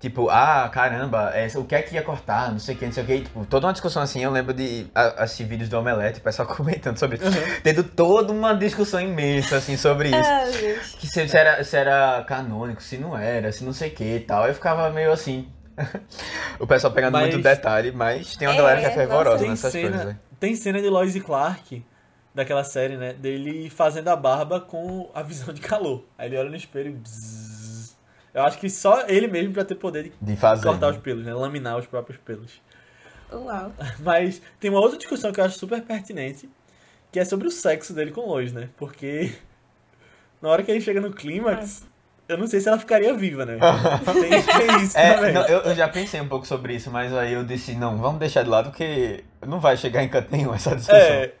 Tipo, 0.00 0.30
ah, 0.30 0.70
caramba, 0.72 1.32
é, 1.34 1.48
o 1.56 1.64
que 1.64 1.74
é 1.74 1.82
que 1.82 1.96
ia 1.96 2.02
cortar, 2.02 2.52
não 2.52 2.60
sei 2.60 2.76
o 2.76 2.78
que, 2.78 2.86
não 2.86 2.92
sei 2.92 3.02
o 3.02 3.06
que. 3.06 3.20
Tipo, 3.22 3.44
toda 3.46 3.66
uma 3.66 3.72
discussão 3.72 4.00
assim, 4.00 4.22
eu 4.22 4.30
lembro 4.30 4.54
de 4.54 4.86
assistir 4.94 5.42
vídeos 5.42 5.68
do 5.68 5.76
Omelete, 5.76 6.20
o 6.20 6.22
pessoal 6.22 6.46
comentando 6.54 6.96
sobre 6.96 7.16
isso. 7.16 7.26
Uhum. 7.26 7.60
Tendo 7.64 7.82
toda 7.82 8.32
uma 8.32 8.54
discussão 8.54 9.00
imensa, 9.00 9.56
assim, 9.56 9.76
sobre 9.76 10.10
isso. 10.10 10.30
Ah, 10.30 10.44
que 11.00 11.06
se, 11.08 11.28
se, 11.28 11.36
era, 11.36 11.64
se 11.64 11.76
era 11.76 12.22
canônico, 12.28 12.80
se 12.80 12.96
não 12.96 13.18
era, 13.18 13.50
se 13.50 13.64
não 13.64 13.72
sei 13.72 13.88
o 13.88 13.92
que 13.92 14.04
e 14.04 14.20
tal. 14.20 14.46
Eu 14.46 14.54
ficava 14.54 14.88
meio 14.90 15.10
assim. 15.10 15.48
o 16.60 16.66
pessoal 16.66 16.92
pegando 16.92 17.14
mas... 17.14 17.28
muito 17.28 17.42
detalhe, 17.42 17.90
mas 17.90 18.36
tem 18.36 18.46
uma 18.46 18.54
é, 18.54 18.58
galera 18.58 18.80
que 18.80 18.86
é 18.86 18.90
fervorosa 18.90 19.46
nessas 19.48 19.72
cena, 19.72 19.88
coisas. 19.88 20.06
Né? 20.06 20.16
Tem 20.38 20.54
cena 20.54 20.80
de 20.80 20.88
Lois 20.88 21.16
e 21.16 21.20
Clark, 21.20 21.84
daquela 22.32 22.62
série, 22.62 22.96
né? 22.96 23.14
Dele 23.14 23.68
fazendo 23.68 24.08
a 24.08 24.16
barba 24.16 24.60
com 24.60 25.10
a 25.12 25.22
visão 25.22 25.52
de 25.52 25.60
calor. 25.60 26.04
Aí 26.16 26.28
ele 26.28 26.36
olha 26.36 26.50
no 26.50 26.56
espelho 26.56 26.90
e. 26.90 26.92
Bzzz, 26.92 27.47
eu 28.34 28.42
acho 28.42 28.58
que 28.58 28.68
só 28.68 29.06
ele 29.06 29.26
mesmo 29.26 29.52
pra 29.52 29.64
ter 29.64 29.74
poder 29.74 30.04
de, 30.04 30.12
de 30.20 30.36
fazer, 30.36 30.62
cortar 30.62 30.90
né? 30.90 30.96
os 30.96 31.02
pelos, 31.02 31.24
né? 31.24 31.34
Laminar 31.34 31.78
os 31.78 31.86
próprios 31.86 32.18
pelos. 32.18 32.60
Uau. 33.32 33.72
Mas 34.00 34.40
tem 34.58 34.70
uma 34.70 34.80
outra 34.80 34.98
discussão 34.98 35.32
que 35.32 35.40
eu 35.40 35.44
acho 35.44 35.58
super 35.58 35.82
pertinente, 35.82 36.48
que 37.10 37.18
é 37.18 37.24
sobre 37.24 37.48
o 37.48 37.50
sexo 37.50 37.92
dele 37.92 38.10
com 38.10 38.22
Lois, 38.22 38.52
né? 38.52 38.68
Porque 38.76 39.32
na 40.40 40.48
hora 40.48 40.62
que 40.62 40.70
ele 40.70 40.80
chega 40.80 41.00
no 41.00 41.12
clímax, 41.12 41.86
eu 42.28 42.36
não 42.36 42.46
sei 42.46 42.60
se 42.60 42.68
ela 42.68 42.78
ficaria 42.78 43.14
viva, 43.14 43.46
né? 43.46 43.58
tem, 44.04 44.30
tem 44.30 44.82
isso 44.82 44.98
é, 44.98 45.14
também. 45.14 45.32
Não, 45.32 45.46
eu, 45.46 45.60
eu, 45.60 45.74
já 45.74 45.88
pensei 45.88 46.20
um 46.20 46.28
pouco 46.28 46.46
sobre 46.46 46.74
isso, 46.74 46.90
mas 46.90 47.12
aí 47.12 47.32
eu 47.32 47.44
disse, 47.44 47.74
não, 47.74 47.96
vamos 47.96 48.18
deixar 48.18 48.42
de 48.42 48.50
lado 48.50 48.70
porque 48.70 49.24
não 49.46 49.60
vai 49.60 49.76
chegar 49.76 50.02
em 50.02 50.08
canto 50.08 50.28
nenhum 50.30 50.52
essa 50.54 50.74
discussão. 50.74 50.98
É. 50.98 51.32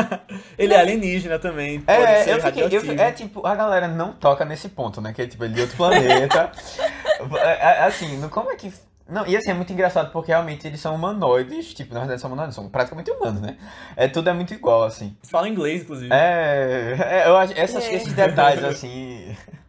ele 0.58 0.74
é 0.74 0.80
alienígena 0.80 1.38
também, 1.38 1.80
pode 1.80 1.98
é, 1.98 2.24
ser 2.24 2.30
eu 2.30 2.40
fiquei, 2.40 2.64
eu, 2.64 3.00
É 3.00 3.12
tipo, 3.12 3.46
a 3.46 3.54
galera 3.54 3.88
não 3.88 4.12
toca 4.12 4.44
nesse 4.44 4.68
ponto, 4.68 5.00
né? 5.00 5.12
Que 5.12 5.22
é 5.22 5.26
tipo, 5.26 5.44
ele 5.44 5.52
é 5.52 5.56
de 5.56 5.60
outro 5.62 5.76
planeta. 5.76 6.52
É, 7.40 7.78
é, 7.78 7.84
assim, 7.84 8.28
como 8.28 8.50
é 8.50 8.56
que... 8.56 8.70
Não, 9.08 9.24
e 9.26 9.36
assim, 9.36 9.50
é 9.50 9.54
muito 9.54 9.72
engraçado 9.72 10.10
porque 10.10 10.32
realmente 10.32 10.66
eles 10.66 10.80
são 10.80 10.94
humanoides, 10.94 11.72
tipo, 11.72 11.94
na 11.94 12.00
verdade 12.00 12.20
são 12.20 12.28
humanoides, 12.28 12.56
são 12.56 12.68
praticamente 12.68 13.10
humanos, 13.10 13.40
né? 13.40 13.56
É, 13.96 14.08
tudo 14.08 14.28
é 14.28 14.32
muito 14.32 14.52
igual, 14.52 14.82
assim. 14.82 15.16
Fala 15.22 15.48
inglês, 15.48 15.82
inclusive. 15.82 16.12
É, 16.12 16.96
é 16.98 17.28
eu 17.28 17.36
acho, 17.36 17.52
essas, 17.56 17.84
é. 17.84 17.94
esses 17.94 18.12
detalhes, 18.12 18.64
assim... 18.64 19.34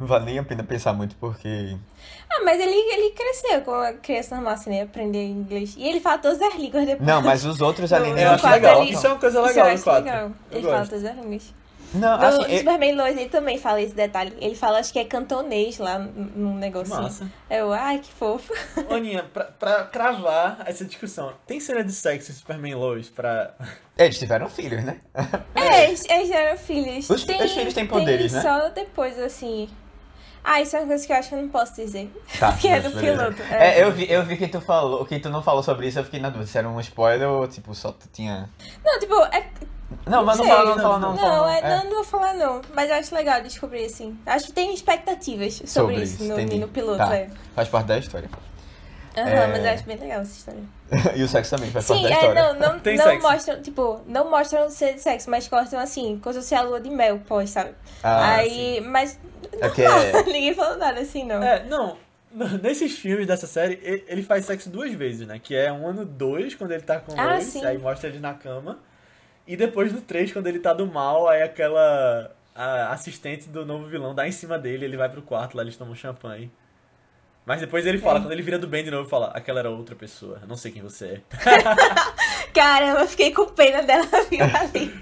Não 0.00 0.06
vale 0.06 0.24
nem 0.24 0.38
a 0.38 0.42
pena 0.42 0.64
pensar 0.64 0.92
muito, 0.94 1.14
porque. 1.16 1.76
Ah, 2.32 2.42
mas 2.44 2.58
ele, 2.58 2.72
ele 2.72 3.10
cresceu 3.10 3.60
com 3.60 3.72
a 3.74 3.92
criança 3.92 4.34
normal, 4.34 4.54
assim, 4.54 4.70
né? 4.70 4.82
Aprender 4.82 5.22
inglês. 5.26 5.74
E 5.76 5.86
ele 5.86 6.00
fala 6.00 6.16
todas 6.18 6.40
as 6.40 6.54
línguas 6.54 6.86
depois. 6.86 7.06
Não, 7.06 7.20
mas 7.20 7.44
os 7.44 7.60
outros 7.60 7.92
alienígenas. 7.92 8.42
Eu 8.42 8.48
acho 8.48 8.54
legal. 8.54 8.84
Isso 8.84 9.06
é 9.06 9.10
uma 9.10 9.18
coisa 9.18 9.42
legal 9.42 9.70
no 9.76 9.82
quadro. 9.82 10.04
Legal. 10.04 10.32
Ele 10.50 10.62
fala 10.62 10.86
todas 10.86 11.04
as 11.04 11.16
línguas. 11.16 11.54
Não, 11.92 12.16
No 12.18 12.24
assim, 12.24 12.52
eu- 12.52 12.58
Superman 12.58 12.94
Lois 12.94 13.16
ele 13.18 13.28
também 13.28 13.58
fala 13.58 13.82
esse 13.82 13.92
detalhe. 13.96 14.32
Ele 14.40 14.54
fala, 14.54 14.78
acho 14.78 14.92
que 14.92 14.98
é 15.00 15.04
cantonês 15.04 15.76
lá 15.78 15.98
num 15.98 16.54
negócio. 16.54 16.94
Massa. 16.94 17.28
Eu, 17.50 17.72
ai, 17.72 17.98
que 17.98 18.12
fofo. 18.12 18.54
Aninha, 18.88 19.24
pra, 19.24 19.44
pra 19.46 19.84
cravar 19.86 20.62
essa 20.66 20.84
discussão, 20.84 21.32
tem 21.48 21.58
cena 21.58 21.82
de 21.82 21.90
sexo 21.92 22.30
em 22.30 22.34
Superman 22.36 22.76
Lois 22.76 23.08
pra. 23.08 23.54
eles 23.98 24.16
tiveram 24.20 24.48
filhos, 24.48 24.84
né? 24.84 25.00
É, 25.52 25.88
eles, 25.88 26.08
eles 26.08 26.30
eram 26.30 26.56
filhos. 26.56 27.10
Os- 27.10 27.24
os 27.24 27.52
filhos 27.52 27.74
têm 27.74 27.88
poderes, 27.88 28.32
né? 28.34 28.40
Só 28.40 28.68
depois, 28.68 29.18
assim. 29.18 29.68
Ah, 30.42 30.60
isso 30.60 30.76
é 30.76 30.80
uma 30.80 30.88
coisa 30.88 31.06
que 31.06 31.12
eu 31.12 31.16
acho 31.16 31.28
que 31.28 31.34
eu 31.34 31.42
não 31.42 31.48
posso 31.48 31.74
dizer. 31.76 32.10
Tá, 32.38 32.52
Porque 32.52 32.68
é 32.68 32.80
do 32.80 32.90
piloto. 32.90 33.42
É, 33.50 33.82
eu 33.82 33.92
vi, 33.92 34.10
eu 34.10 34.24
vi 34.24 34.36
que 34.36 34.48
tu 34.48 34.60
falou, 34.60 35.04
que 35.04 35.18
tu 35.18 35.28
não 35.28 35.42
falou 35.42 35.62
sobre 35.62 35.86
isso, 35.88 35.98
eu 35.98 36.04
fiquei 36.04 36.20
na 36.20 36.30
dúvida 36.30 36.50
se 36.50 36.56
era 36.58 36.68
um 36.68 36.80
spoiler 36.80 37.28
ou 37.28 37.46
tipo, 37.46 37.74
só 37.74 37.92
tu 37.92 38.08
tinha. 38.12 38.48
Não, 38.84 38.98
tipo, 38.98 39.14
é. 39.34 39.46
Não, 40.06 40.24
mas 40.24 40.38
não 40.38 40.44
sei. 40.44 40.54
fala, 40.54 40.70
não 40.74 40.82
fala, 40.82 40.98
não. 40.98 41.10
Não, 41.10 41.18
fala, 41.18 41.56
é, 41.56 41.76
não, 41.76 41.84
não 41.84 41.94
vou 41.96 42.04
falar 42.04 42.34
não. 42.34 42.60
Mas 42.74 42.88
eu 42.88 42.96
acho 42.96 43.14
legal 43.14 43.42
descobrir, 43.42 43.84
assim. 43.84 44.16
Acho 44.24 44.46
que 44.46 44.52
tem 44.52 44.72
expectativas 44.72 45.54
sobre, 45.54 45.68
Sobre 45.68 46.02
isso, 46.02 46.24
no, 46.24 46.36
no 46.58 46.68
piloto, 46.68 46.98
Tá. 46.98 47.16
é. 47.16 47.28
Faz 47.54 47.68
parte 47.68 47.86
da 47.86 47.98
história. 47.98 48.30
Aham, 49.16 49.28
É. 49.28 49.46
mas 49.48 49.64
eu 49.64 49.70
acho 49.70 49.84
bem 49.84 49.96
legal 49.98 50.20
essa 50.22 50.32
história. 50.38 50.62
e 51.16 51.22
o 51.22 51.28
sexo 51.28 51.56
também 51.56 51.70
faz 51.70 51.84
Sim, 51.84 51.94
parte 51.94 52.02
da 52.04 52.10
é, 52.10 52.12
história. 52.14 52.42
não, 52.54 52.58
não, 52.72 52.80
Tem 52.80 52.96
não 52.96 53.04
sexo. 53.04 53.28
mostram, 53.28 53.62
tipo, 53.62 54.00
não 54.06 54.30
mostram 54.30 54.70
cena 54.70 54.92
de 54.94 55.00
sexo, 55.00 55.30
mas 55.30 55.48
cortam 55.48 55.78
assim, 55.80 56.18
como 56.22 56.32
se 56.32 56.40
fosse 56.40 56.54
a 56.54 56.62
lua 56.62 56.80
de 56.80 56.90
mel, 56.90 57.18
pós, 57.26 57.50
sabe? 57.50 57.72
Ah, 58.02 58.36
Aí, 58.36 58.80
mas 58.80 59.18
É 59.60 59.68
que 59.70 59.82
não, 59.82 59.98
é- 59.98 60.22
ninguém 60.24 60.54
falou 60.54 60.76
nada 60.78 61.00
assim, 61.00 61.24
não. 61.24 61.42
É, 61.42 61.64
não. 61.64 61.96
Nesses 62.62 62.96
filmes 62.96 63.26
dessa 63.26 63.46
série, 63.48 63.80
ele 64.06 64.22
faz 64.22 64.44
sexo 64.44 64.70
duas 64.70 64.92
vezes, 64.92 65.26
né? 65.26 65.40
Que 65.42 65.56
é 65.56 65.72
um 65.72 65.92
no 65.92 66.04
dois, 66.04 66.54
quando 66.54 66.70
ele 66.70 66.82
tá 66.82 67.00
com 67.00 67.12
Ah, 67.20 67.40
sim. 67.40 67.64
aí 67.64 67.76
mostra 67.76 68.08
ele 68.08 68.20
na 68.20 68.34
cama. 68.34 68.78
E 69.46 69.56
depois 69.56 69.92
no 69.92 70.00
três, 70.00 70.32
quando 70.32 70.46
ele 70.46 70.60
tá 70.60 70.72
do 70.72 70.86
mal, 70.86 71.28
aí 71.28 71.42
aquela 71.42 72.30
a 72.54 72.92
assistente 72.92 73.48
do 73.48 73.64
novo 73.66 73.86
vilão 73.86 74.14
dá 74.14 74.28
em 74.28 74.32
cima 74.32 74.58
dele, 74.58 74.84
ele 74.84 74.96
vai 74.96 75.08
pro 75.08 75.22
quarto, 75.22 75.56
lá 75.56 75.62
eles 75.62 75.76
tomam 75.76 75.94
champanhe. 75.94 76.50
Mas 77.50 77.60
depois 77.60 77.84
ele 77.84 77.98
fala, 77.98 78.18
É. 78.18 78.22
quando 78.22 78.30
ele 78.32 78.42
vira 78.42 78.60
do 78.60 78.68
bem 78.68 78.84
de 78.84 78.92
novo, 78.92 79.08
fala, 79.08 79.32
aquela 79.34 79.58
era 79.58 79.68
outra 79.70 79.96
pessoa, 79.96 80.40
não 80.46 80.56
sei 80.56 80.70
quem 80.70 80.82
você 80.82 81.06
é. 81.06 81.20
Caramba, 82.54 83.00
eu 83.00 83.08
fiquei 83.08 83.32
com 83.32 83.44
pena 83.46 83.82
dela 83.82 84.06
viu 84.30 84.44
ali. 84.44 84.94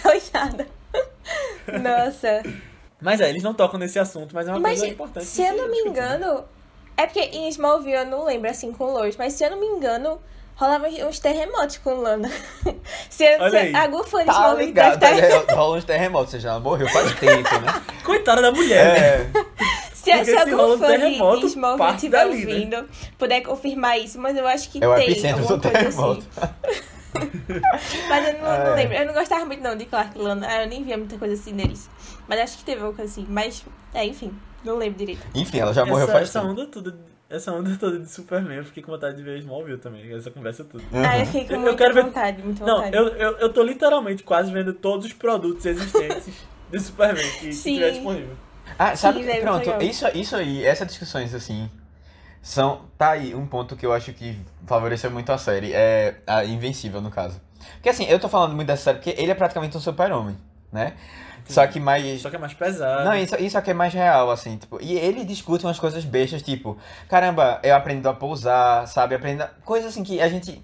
Coitada. 0.00 0.64
Nossa. 1.66 2.42
Mas 3.00 3.20
é, 3.20 3.28
eles 3.28 3.42
não 3.42 3.52
tocam 3.52 3.80
nesse 3.80 3.98
assunto, 3.98 4.32
mas 4.32 4.46
é 4.46 4.52
uma 4.52 4.60
Mas, 4.60 4.78
coisa 4.78 4.92
importante. 4.94 5.26
se 5.26 5.42
eu 5.42 5.56
não 5.56 5.66
me 5.68 5.74
discutida. 5.74 5.88
engano, 6.14 6.44
é 6.96 7.04
porque 7.06 7.20
em 7.20 7.48
Smallville 7.48 7.96
eu 7.96 8.06
não 8.06 8.24
lembro 8.24 8.48
assim 8.48 8.72
com 8.72 8.92
Lois, 8.92 9.16
mas 9.16 9.32
se 9.32 9.42
eu 9.44 9.50
não 9.50 9.58
me 9.58 9.66
engano, 9.66 10.20
rolava 10.54 10.86
uns 10.86 11.18
terremotos 11.18 11.78
com 11.78 11.94
Lana. 11.94 12.30
se 13.10 13.24
eu, 13.24 13.40
Olha 13.40 13.50
se 13.50 13.56
aí. 13.56 13.74
a 13.74 13.86
Gu 13.88 14.04
for 14.04 14.20
de 14.20 14.26
Tá 14.26 14.32
Smallville 14.34 14.66
ligado, 14.66 14.98
deve 15.00 15.20
estar. 15.26 15.52
é, 15.52 15.54
rola 15.54 15.78
uns 15.78 15.84
terremotos, 15.84 16.30
seja, 16.30 16.50
ela 16.50 16.60
morreu 16.60 16.88
faz 16.90 17.12
tempo, 17.18 17.58
né? 17.58 17.82
Coitada 18.04 18.40
da 18.40 18.52
mulher, 18.52 19.00
né? 19.34 19.42
Se, 20.12 20.18
Porque 20.18 20.24
se 20.24 20.44
se 20.44 20.50
algum 20.52 20.74
um 20.74 20.78
fã 20.78 20.98
de- 21.40 21.46
Smallville 21.46 21.94
estiver 21.94 22.18
dali, 22.26 22.44
né? 22.44 22.52
ouvindo, 22.54 22.88
puder 23.18 23.40
confirmar 23.42 23.98
isso, 24.00 24.20
mas 24.20 24.36
eu 24.36 24.46
acho 24.46 24.70
que 24.70 24.78
é 24.78 24.80
tem 25.14 25.30
alguma 25.32 25.58
coisa 25.58 25.60
terremoto. 25.60 26.24
assim. 26.36 26.48
Mas 28.08 28.28
eu 28.28 28.32
não, 28.34 28.42
não 28.42 28.50
É. 28.72 28.74
lembro. 28.74 28.94
Eu 28.96 29.06
não 29.06 29.14
gostava 29.14 29.44
muito 29.44 29.62
não 29.62 29.74
de 29.76 29.86
Clark 29.86 30.16
Lana. 30.18 30.46
Ah, 30.48 30.62
Eu 30.62 30.68
nem 30.68 30.84
via 30.84 30.96
muita 30.96 31.16
coisa 31.18 31.34
assim 31.34 31.52
deles. 31.54 31.88
Mas 32.28 32.38
acho 32.40 32.58
que 32.58 32.64
teve 32.64 32.80
alguma 32.82 32.94
coisa 32.96 33.10
assim. 33.10 33.26
Mas, 33.28 33.64
é, 33.94 34.04
enfim. 34.06 34.32
Não 34.62 34.76
lembro 34.76 34.98
direito. 34.98 35.22
Enfim, 35.34 35.58
ela 35.58 35.72
já 35.72 35.84
morreu 35.86 36.04
essa, 36.04 36.12
faz 36.12 36.28
essa 36.28 36.40
tempo. 36.40 36.52
onda 36.52 36.66
toda, 36.66 36.96
essa 37.30 37.52
onda 37.52 37.76
toda 37.80 37.98
de 37.98 38.08
Superman, 38.10 38.58
eu 38.58 38.64
fiquei 38.64 38.82
com 38.82 38.92
vontade 38.92 39.16
de 39.16 39.22
ver 39.22 39.38
Smallville 39.38 39.78
também, 39.78 40.12
essa 40.14 40.30
conversa 40.30 40.64
toda. 40.64 40.84
Ah, 40.92 41.18
eu 41.18 41.26
fiquei 41.26 41.44
com 41.46 41.54
Eu 41.54 41.60
muita 41.60 41.76
quero 41.76 41.94
ver- 41.94 42.04
vontade, 42.04 42.42
muita 42.42 42.64
Não, 42.66 42.76
vontade. 42.76 42.96
eu, 42.96 43.06
eu, 43.08 43.32
eu 43.38 43.52
tô 43.52 43.62
literalmente 43.62 44.22
quase 44.22 44.52
vendo 44.52 44.72
todos 44.74 45.06
os 45.06 45.12
produtos 45.12 45.64
existentes 45.64 46.34
de 46.70 46.80
Superman 46.80 47.24
que, 47.40 47.48
que 47.50 47.56
tiver 47.56 47.90
disponível. 47.92 48.36
Ah, 48.78 48.96
sabe, 48.96 49.18
Sim, 49.20 49.24
que- 49.24 49.30
é 49.30 49.44
muito 49.44 49.64
pronto, 49.64 49.84
isso, 49.84 50.06
isso 50.14 50.36
aí, 50.36 50.64
essas 50.64 50.86
discussões 50.88 51.34
assim, 51.34 51.70
são, 52.42 52.82
tá 52.96 53.10
aí 53.10 53.34
um 53.34 53.46
ponto 53.46 53.76
que 53.76 53.84
eu 53.86 53.92
acho 53.92 54.12
que 54.12 54.38
favoreceu 54.66 55.10
muito 55.10 55.30
a 55.32 55.38
série, 55.38 55.72
é 55.72 56.16
a 56.26 56.44
Invencível 56.44 57.00
no 57.00 57.10
caso. 57.10 57.40
Porque 57.74 57.88
assim, 57.88 58.04
eu 58.06 58.18
tô 58.18 58.28
falando 58.28 58.54
muito 58.54 58.68
dessa 58.68 58.84
série 58.84 58.98
porque 58.98 59.14
ele 59.20 59.30
é 59.30 59.34
praticamente 59.34 59.76
um 59.76 59.80
super-homem, 59.80 60.36
né? 60.72 60.94
Só 61.46 61.66
que 61.66 61.80
mais... 61.80 62.20
Só 62.20 62.28
que 62.30 62.36
é 62.36 62.38
mais 62.38 62.52
pesado. 62.52 63.04
Não, 63.04 63.16
isso, 63.16 63.34
isso 63.36 63.56
aqui 63.56 63.70
é 63.70 63.74
mais 63.74 63.94
real, 63.94 64.30
assim, 64.30 64.58
tipo, 64.58 64.78
e 64.82 64.98
ele 64.98 65.24
discute 65.24 65.64
umas 65.64 65.78
coisas 65.78 66.04
bestas, 66.04 66.42
tipo, 66.42 66.76
caramba, 67.08 67.58
eu 67.62 67.74
aprendo 67.74 68.06
a 68.08 68.12
pousar, 68.14 68.86
sabe, 68.86 69.14
aprendo 69.14 69.42
a... 69.42 69.46
coisas 69.64 69.92
assim 69.92 70.04
que 70.04 70.20
a 70.20 70.28
gente, 70.28 70.62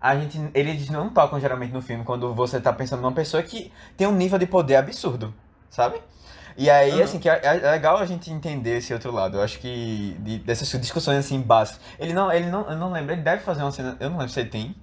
a 0.00 0.14
gente, 0.16 0.38
eles 0.54 0.90
não 0.90 1.08
tocam 1.08 1.40
geralmente 1.40 1.72
no 1.72 1.80
filme 1.80 2.04
quando 2.04 2.34
você 2.34 2.60
tá 2.60 2.72
pensando 2.74 3.00
numa 3.00 3.12
pessoa 3.12 3.42
que 3.42 3.72
tem 3.96 4.06
um 4.06 4.12
nível 4.12 4.38
de 4.38 4.46
poder 4.46 4.76
absurdo, 4.76 5.32
sabe? 5.70 5.98
E 6.58 6.68
aí, 6.68 6.90
Aham. 6.90 7.02
assim, 7.04 7.18
que 7.20 7.28
é, 7.30 7.40
é 7.44 7.70
legal 7.70 7.98
a 7.98 8.04
gente 8.04 8.30
entender 8.32 8.78
esse 8.78 8.92
outro 8.92 9.12
lado, 9.12 9.36
eu 9.36 9.42
acho 9.42 9.60
que 9.60 10.16
de- 10.18 10.40
dessas 10.40 10.68
discussões, 10.80 11.18
assim, 11.18 11.40
básicas, 11.40 11.80
ele 12.00 12.12
não, 12.12 12.32
ele 12.32 12.46
não, 12.50 12.68
eu 12.68 12.76
não 12.76 12.90
lembro, 12.90 13.12
ele 13.12 13.22
deve 13.22 13.42
fazer 13.44 13.62
uma 13.62 13.70
cena, 13.70 13.96
eu 14.00 14.10
não 14.10 14.18
lembro 14.18 14.32
se 14.32 14.40
ele 14.40 14.50
tem, 14.50 14.74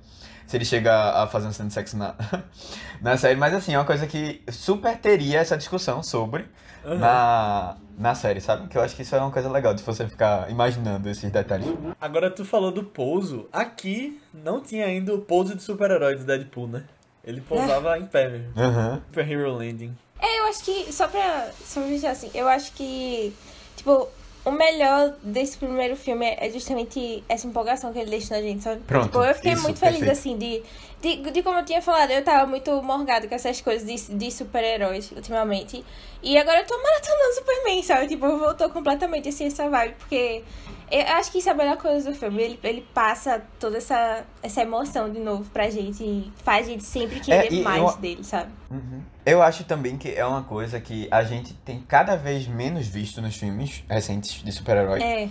se 0.47 0.55
ele 0.55 0.63
chega 0.63 0.93
a 1.21 1.27
fazer 1.27 1.47
uma 1.47 1.51
cena 1.53 1.67
de 1.67 1.73
sexo 1.73 1.97
na, 1.97 2.15
na 3.01 3.17
série, 3.17 3.37
mas 3.37 3.53
assim, 3.53 3.73
é 3.73 3.77
uma 3.77 3.83
coisa 3.85 4.07
que 4.07 4.41
super 4.49 4.97
teria 4.97 5.39
essa 5.39 5.57
discussão 5.57 6.01
sobre 6.01 6.45
Aham. 6.85 6.97
na, 6.97 7.75
na 7.97 8.15
série, 8.15 8.39
sabe? 8.39 8.69
Que 8.69 8.77
eu 8.77 8.81
acho 8.81 8.95
que 8.95 9.01
isso 9.01 9.13
é 9.13 9.19
uma 9.19 9.31
coisa 9.31 9.49
legal 9.51 9.73
de 9.73 9.83
você 9.83 10.07
ficar 10.07 10.49
imaginando 10.49 11.09
esses 11.09 11.29
detalhes. 11.29 11.67
Agora 11.99 12.31
tu 12.31 12.45
falou 12.45 12.71
do 12.71 12.83
pouso. 12.85 13.49
Aqui 13.51 14.21
não 14.33 14.61
tinha 14.61 14.85
ainda 14.85 15.13
o 15.13 15.19
pouso 15.19 15.53
de 15.55 15.61
super-herói 15.61 16.15
do 16.15 16.23
Deadpool, 16.23 16.67
né? 16.67 16.83
Ele 17.21 17.41
pousava 17.41 17.97
em 17.99 18.05
pé 18.05 18.29
mesmo. 18.29 18.53
Aham. 18.55 19.01
Super 19.07 19.29
Hero 19.29 19.51
Landing. 19.57 19.93
É, 20.25 20.39
eu 20.39 20.45
acho 20.45 20.63
que, 20.63 20.91
só 20.91 21.07
pra, 21.07 21.49
só 21.65 21.79
pra 21.81 21.89
dizer 21.89 22.07
assim, 22.07 22.31
eu 22.33 22.47
acho 22.47 22.71
que, 22.73 23.33
tipo, 23.75 24.07
o 24.43 24.51
melhor 24.51 25.15
desse 25.23 25.57
primeiro 25.57 25.95
filme 25.95 26.25
é 26.39 26.49
justamente 26.51 27.23
essa 27.27 27.47
empolgação 27.47 27.91
que 27.93 27.99
ele 27.99 28.09
deixa 28.11 28.35
na 28.35 28.41
gente, 28.41 28.63
sabe? 28.63 28.81
Pronto, 28.87 29.05
Tipo, 29.07 29.23
eu 29.23 29.35
fiquei 29.35 29.53
isso, 29.53 29.63
muito 29.63 29.79
feliz, 29.79 29.99
perfeito. 29.99 30.19
assim, 30.19 30.37
de, 30.37 30.63
de, 31.01 31.31
de 31.31 31.43
como 31.43 31.59
eu 31.59 31.65
tinha 31.65 31.81
falado, 31.81 32.11
eu 32.11 32.23
tava 32.23 32.45
muito 32.47 32.71
morgada 32.83 33.27
com 33.27 33.35
essas 33.35 33.59
coisas 33.61 33.87
de, 33.87 34.15
de 34.17 34.31
super-heróis 34.31 35.11
ultimamente. 35.11 35.83
E 36.23 36.37
agora 36.37 36.59
eu 36.61 36.65
tô 36.65 36.75
maratonando 36.81 37.33
Superman, 37.35 37.83
sabe? 37.83 38.07
Tipo, 38.07 38.37
voltou 38.37 38.69
completamente 38.69 39.29
assim 39.29 39.45
essa 39.47 39.69
vibe, 39.69 39.95
porque 39.99 40.43
eu 40.91 41.01
acho 41.15 41.31
que 41.31 41.39
isso 41.39 41.49
é 41.49 41.51
a 41.51 41.55
melhor 41.55 41.77
coisa 41.77 42.09
do 42.11 42.15
filme. 42.17 42.41
Ele, 42.41 42.59
ele 42.63 42.87
passa 42.93 43.41
toda 43.59 43.77
essa, 43.77 44.23
essa 44.43 44.61
emoção 44.61 45.11
de 45.11 45.19
novo 45.19 45.49
pra 45.51 45.69
gente 45.69 46.03
e 46.03 46.31
faz 46.43 46.67
a 46.67 46.69
gente 46.71 46.83
sempre 46.83 47.19
querer 47.19 47.51
e 47.51 47.61
mais 47.61 47.81
eu- 47.81 47.97
dele, 47.97 48.23
sabe? 48.23 48.51
Uhum. 48.69 49.01
Eu 49.25 49.41
acho 49.41 49.63
também 49.63 49.97
que 49.97 50.09
é 50.13 50.25
uma 50.25 50.43
coisa 50.43 50.79
que 50.79 51.07
a 51.11 51.23
gente 51.23 51.53
tem 51.53 51.79
cada 51.81 52.15
vez 52.15 52.47
menos 52.47 52.87
visto 52.87 53.21
nos 53.21 53.35
filmes 53.35 53.83
recentes 53.89 54.43
de 54.43 54.51
super-herói. 54.51 55.01
É. 55.01 55.29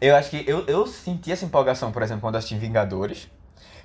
Eu 0.00 0.16
acho 0.16 0.30
que 0.30 0.44
eu, 0.46 0.64
eu 0.66 0.86
senti 0.86 1.30
essa 1.32 1.44
empolgação, 1.44 1.92
por 1.92 2.02
exemplo, 2.02 2.22
quando 2.22 2.34
eu 2.34 2.38
assisti 2.38 2.56
Vingadores. 2.56 3.28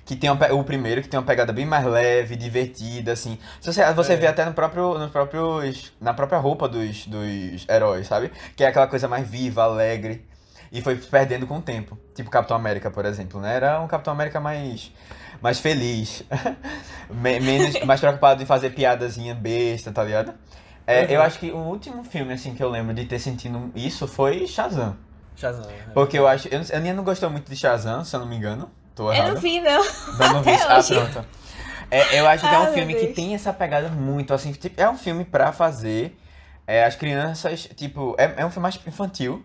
Que 0.04 0.16
tem 0.16 0.28
uma 0.28 0.52
o 0.52 0.64
primeiro 0.64 1.00
que 1.00 1.08
tem 1.08 1.16
uma 1.16 1.24
pegada 1.24 1.52
bem 1.52 1.64
mais 1.64 1.84
leve, 1.86 2.34
divertida, 2.34 3.12
assim. 3.12 3.38
Você, 3.60 3.84
você 3.92 4.14
É. 4.14 4.16
vê 4.16 4.26
até 4.26 4.44
no 4.44 4.52
próprio, 4.52 4.98
nos 4.98 5.12
próprios, 5.12 5.92
na 6.00 6.12
própria 6.12 6.40
roupa 6.40 6.68
dos, 6.68 7.06
dos 7.06 7.64
heróis, 7.68 8.08
sabe? 8.08 8.32
Que 8.56 8.64
é 8.64 8.66
aquela 8.66 8.88
coisa 8.88 9.06
mais 9.06 9.24
viva, 9.28 9.62
alegre. 9.62 10.26
E 10.72 10.80
foi 10.80 10.96
perdendo 10.96 11.46
com 11.46 11.58
o 11.58 11.62
tempo. 11.62 11.98
Tipo 12.14 12.30
Capitão 12.30 12.56
América, 12.56 12.90
por 12.90 13.04
exemplo, 13.04 13.38
né? 13.40 13.56
Era 13.56 13.78
um 13.80 13.86
Capitão 13.86 14.12
América 14.14 14.40
mais, 14.40 14.90
mais 15.42 15.60
feliz. 15.60 16.24
Me- 17.10 17.38
Menos, 17.40 17.78
mais 17.84 18.00
preocupado 18.00 18.42
em 18.42 18.46
fazer 18.46 18.70
piadazinha 18.70 19.34
besta, 19.34 19.92
tá 19.92 20.02
ligado? 20.02 20.32
É, 20.86 21.02
Uhum. 21.02 21.06
Eu 21.10 21.22
acho 21.22 21.38
que 21.38 21.50
o 21.50 21.58
último 21.58 22.02
filme, 22.04 22.32
assim, 22.32 22.54
que 22.54 22.62
eu 22.64 22.70
lembro 22.70 22.94
de 22.94 23.04
ter 23.04 23.18
sentido 23.18 23.70
isso 23.74 24.08
foi 24.08 24.46
Shazam. 24.48 24.96
Shazam. 25.36 25.64
né? 25.66 25.74
Porque 25.94 26.18
eu 26.18 26.26
acho. 26.26 26.48
Eu, 26.48 26.58
não- 26.60 26.66
a 26.72 26.76
Aninha 26.76 26.94
não 26.94 27.04
gostou 27.04 27.28
muito 27.30 27.48
de 27.50 27.56
Shazam, 27.56 28.04
se 28.04 28.16
eu 28.16 28.20
não 28.20 28.26
me 28.26 28.36
engano. 28.36 28.70
Tô 28.94 29.08
Eu 29.08 29.14
errado. 29.14 29.34
não 29.34 29.40
vi, 29.40 29.60
não. 29.60 29.84
Não, 30.18 30.32
não 30.34 30.42
vi. 30.42 30.50
até 30.52 30.64
Ah, 30.64 30.82
pronto. 30.82 31.26
É, 31.90 32.18
eu 32.20 32.26
acho 32.26 32.42
que 32.48 32.54
é 32.54 32.56
Ah, 32.56 32.60
um 32.60 32.64
meu 32.64 32.72
filme 32.72 32.94
que 32.94 33.04
Deus. 33.04 33.14
tem 33.14 33.34
essa 33.34 33.52
pegada 33.52 33.88
muito, 33.90 34.32
assim. 34.32 34.52
Tipo, 34.52 34.80
é 34.80 34.88
um 34.88 34.96
filme 34.96 35.24
pra 35.24 35.52
fazer 35.52 36.18
é, 36.66 36.84
as 36.84 36.96
crianças. 36.96 37.68
Tipo, 37.76 38.14
é, 38.18 38.34
é 38.38 38.46
um 38.46 38.50
filme 38.50 38.62
mais 38.62 38.80
infantil. 38.86 39.44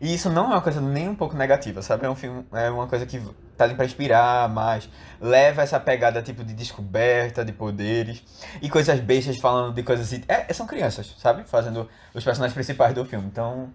E 0.00 0.14
isso 0.14 0.28
não 0.30 0.44
é 0.44 0.48
uma 0.48 0.60
coisa 0.60 0.80
nem 0.80 1.08
um 1.08 1.14
pouco 1.14 1.36
negativa, 1.36 1.80
sabe? 1.82 2.04
É 2.06 2.10
um 2.10 2.14
filme. 2.14 2.46
É 2.52 2.70
uma 2.70 2.86
coisa 2.86 3.06
que 3.06 3.20
tá 3.56 3.64
ali 3.64 3.74
pra 3.74 3.84
inspirar 3.84 4.48
mais. 4.48 4.88
Leva 5.20 5.62
essa 5.62 5.80
pegada, 5.80 6.22
tipo, 6.22 6.44
de 6.44 6.52
descoberta, 6.52 7.44
de 7.44 7.52
poderes. 7.52 8.22
E 8.60 8.68
coisas 8.68 9.00
bestas 9.00 9.38
falando 9.38 9.74
de 9.74 9.82
coisas 9.82 10.06
assim. 10.06 10.22
É, 10.28 10.52
são 10.52 10.66
crianças, 10.66 11.14
sabe? 11.18 11.44
Fazendo 11.44 11.88
os 12.14 12.22
personagens 12.22 12.54
principais 12.54 12.94
do 12.94 13.04
filme. 13.04 13.26
Então. 13.26 13.72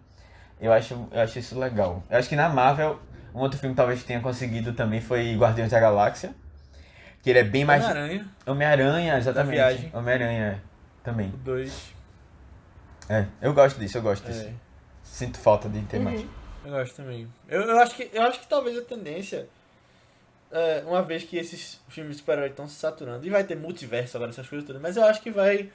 Eu 0.60 0.72
acho, 0.72 1.08
eu 1.12 1.22
acho 1.22 1.40
isso 1.40 1.58
legal. 1.58 2.04
Eu 2.08 2.20
acho 2.20 2.30
que 2.30 2.36
na 2.36 2.48
Marvel, 2.48 3.00
um 3.34 3.40
outro 3.40 3.58
filme 3.58 3.74
que 3.74 3.78
talvez 3.78 4.04
tenha 4.04 4.20
conseguido 4.20 4.74
também 4.74 5.02
foi 5.02 5.36
Guardiões 5.36 5.72
da 5.72 5.80
Galáxia. 5.80 6.36
Que 7.24 7.32
ele 7.32 7.40
é 7.40 7.44
bem 7.44 7.66
mais. 7.66 7.84
Homem-Aranha, 7.84 8.28
Homem-Aranha, 8.46 9.18
exatamente. 9.18 9.90
Homem-Aranha 9.92 10.62
também. 11.04 11.30
o 11.30 11.38
2. 11.38 11.94
É, 13.10 13.26
eu 13.42 13.54
gosto 13.54 13.80
disso, 13.80 13.98
eu 13.98 14.02
gosto 14.04 14.26
disso. 14.26 14.46
É, 14.46 14.54
Sinto 15.12 15.38
falta 15.40 15.68
de 15.68 15.82
ter 15.82 16.00
mais. 16.00 16.22
Uhum. 16.22 16.30
eu 16.64 16.72
gosto 16.72 16.96
também. 16.96 17.28
Eu, 17.50 17.62
eu, 17.64 17.80
acho 17.80 17.96
que, 17.96 18.10
eu 18.14 18.22
acho 18.24 18.40
que 18.40 18.48
talvez 18.48 18.78
a 18.78 18.82
tendência, 18.82 19.50
é, 20.50 20.84
uma 20.88 21.02
vez 21.02 21.26
que 21.26 21.36
esses 21.36 21.82
filmes 21.90 22.14
de 22.14 22.20
super-herói 22.20 22.48
estão 22.48 22.66
se 22.66 22.76
saturando, 22.76 23.28
e 23.28 23.30
vai 23.30 23.44
ter 23.44 23.58
multiverso 23.58 24.16
agora, 24.16 24.32
essas 24.32 24.48
coisas 24.48 24.66
todas, 24.66 24.82
mas 24.82 24.96
eu 24.96 25.04
acho 25.04 25.22
que 25.22 25.30
vai 25.30 25.70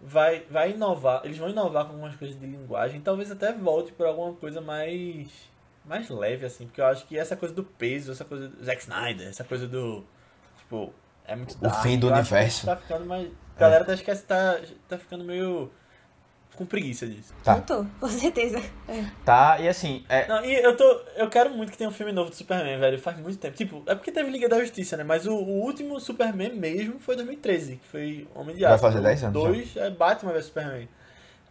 vai, 0.00 0.46
vai 0.50 0.70
inovar, 0.72 1.20
eles 1.22 1.36
vão 1.36 1.50
inovar 1.50 1.84
com 1.84 1.92
algumas 1.92 2.16
coisas 2.16 2.38
de 2.40 2.46
linguagem, 2.46 3.02
talvez 3.02 3.30
até 3.30 3.52
volte 3.52 3.92
para 3.92 4.08
alguma 4.08 4.32
coisa 4.32 4.60
mais 4.60 5.28
mais 5.84 6.08
leve 6.08 6.46
assim, 6.46 6.66
porque 6.66 6.80
eu 6.80 6.86
acho 6.86 7.06
que 7.06 7.18
essa 7.18 7.36
coisa 7.36 7.54
do 7.54 7.62
peso, 7.62 8.10
essa 8.10 8.24
coisa 8.24 8.48
do 8.48 8.64
Zack 8.64 8.80
Snyder, 8.80 9.28
essa 9.28 9.44
coisa 9.44 9.68
do 9.68 10.02
tipo, 10.58 10.94
é 11.26 11.36
muito 11.36 11.58
O 11.60 11.70
fim 11.82 11.98
do 11.98 12.08
universo. 12.08 12.64
Tá 12.64 12.76
ficando 12.76 13.04
mais 13.04 13.30
a 13.54 13.60
galera 13.60 13.84
tá, 13.84 13.92
esquece, 13.92 14.24
tá, 14.24 14.58
tá 14.88 14.96
ficando 14.96 15.24
meio 15.24 15.70
com 16.62 16.66
preguiça 16.66 17.06
disso. 17.06 17.34
Tá. 17.44 17.56
Não 17.56 17.62
tô, 17.62 17.86
com 18.00 18.08
certeza. 18.08 18.58
É. 18.88 19.04
Tá, 19.24 19.58
e 19.60 19.68
assim, 19.68 20.04
é, 20.08 20.26
Não, 20.26 20.44
e 20.44 20.54
eu 20.54 20.76
tô. 20.76 20.84
Eu 21.16 21.28
quero 21.28 21.50
muito 21.50 21.70
que 21.72 21.78
tenha 21.78 21.90
um 21.90 21.92
filme 21.92 22.12
novo 22.12 22.30
do 22.30 22.36
Superman, 22.36 22.78
velho. 22.78 22.98
Faz 22.98 23.18
muito 23.18 23.38
tempo. 23.38 23.56
Tipo, 23.56 23.82
é 23.86 23.94
porque 23.94 24.10
teve 24.10 24.30
Liga 24.30 24.48
da 24.48 24.58
Justiça, 24.60 24.96
né? 24.96 25.04
Mas 25.04 25.26
o, 25.26 25.34
o 25.34 25.60
último 25.62 25.98
Superman 26.00 26.54
mesmo 26.54 26.98
foi 27.00 27.16
2013, 27.16 27.76
que 27.76 27.86
foi 27.88 28.28
Homem 28.34 28.56
de 28.56 28.62
Vai 28.62 28.72
Aço. 28.72 28.82
fazer 28.82 28.98
O 28.98 29.02
10 29.02 29.24
anos, 29.24 29.42
Dois 29.42 29.76
é 29.76 29.90
Batman 29.90 30.32
vs 30.32 30.46
Superman. 30.46 30.88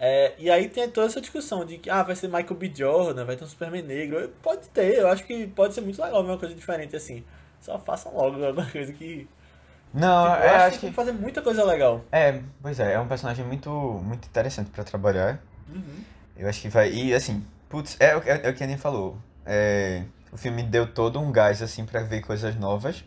É, 0.04 0.34
e 0.40 0.50
aí 0.50 0.68
tem 0.68 0.90
toda 0.90 1.06
essa 1.06 1.22
discussão 1.22 1.64
de 1.64 1.78
que 1.78 1.88
ah, 1.88 2.02
vai 2.02 2.16
ser 2.16 2.28
Michael 2.28 2.56
B. 2.56 2.72
Jordan, 2.74 3.24
vai 3.24 3.36
ter 3.36 3.44
um 3.44 3.48
Superman 3.48 3.84
negro. 3.84 4.34
Pode 4.42 4.68
ter, 4.70 4.96
eu 4.98 5.08
acho 5.08 5.24
que 5.24 5.46
pode 5.48 5.76
ser 5.76 5.82
muito 5.82 6.02
legal 6.02 6.24
ver 6.24 6.32
uma 6.32 6.40
coisa 6.40 6.56
diferente 6.56 6.96
assim. 6.96 7.24
Só 7.60 7.78
façam 7.78 8.12
logo 8.16 8.44
alguma 8.44 8.66
coisa 8.66 8.92
que. 8.92 9.28
Não, 9.94 10.24
tipo, 10.32 10.38
eu 10.44 10.44
é, 10.44 10.56
acho, 10.56 10.66
acho 10.66 10.66
que 10.66 10.72
tem 10.72 10.80
que 10.80 10.88
que 10.90 10.94
fazer 10.94 11.12
muita 11.14 11.42
coisa 11.42 11.64
legal. 11.66 12.02
é, 12.12 12.40
pois 12.62 12.80
é, 12.80 12.94
é 12.94 13.00
um 13.00 13.08
personagem 13.08 13.46
muito 13.46 13.70
muito 14.04 14.26
interessante 14.28 14.70
pra 14.70 14.84
trabalhar. 14.84 15.40
Uhum. 15.74 16.04
Eu 16.38 16.50
acho 16.50 16.62
que 16.62 16.70
vai. 16.70 16.90
E 16.92 17.14
assim, 17.14 17.46
putz, 17.70 17.98
é, 18.00 18.16
o 18.16 18.22
que- 18.22 18.30
é, 18.30 18.50
o 18.50 18.54
que 18.54 18.64
a 18.64 18.66
Aninha 18.66 18.78
falou. 18.78 19.18
É, 19.46 20.04
o 20.32 20.38
filme 20.38 20.64
deu 20.64 20.88
todo 20.88 21.20
um 21.20 21.32
gás, 21.32 21.62
assim, 21.62 21.86
pra 21.86 22.02
ver 22.02 22.22
coisas 22.22 22.56
novas, 22.56 23.04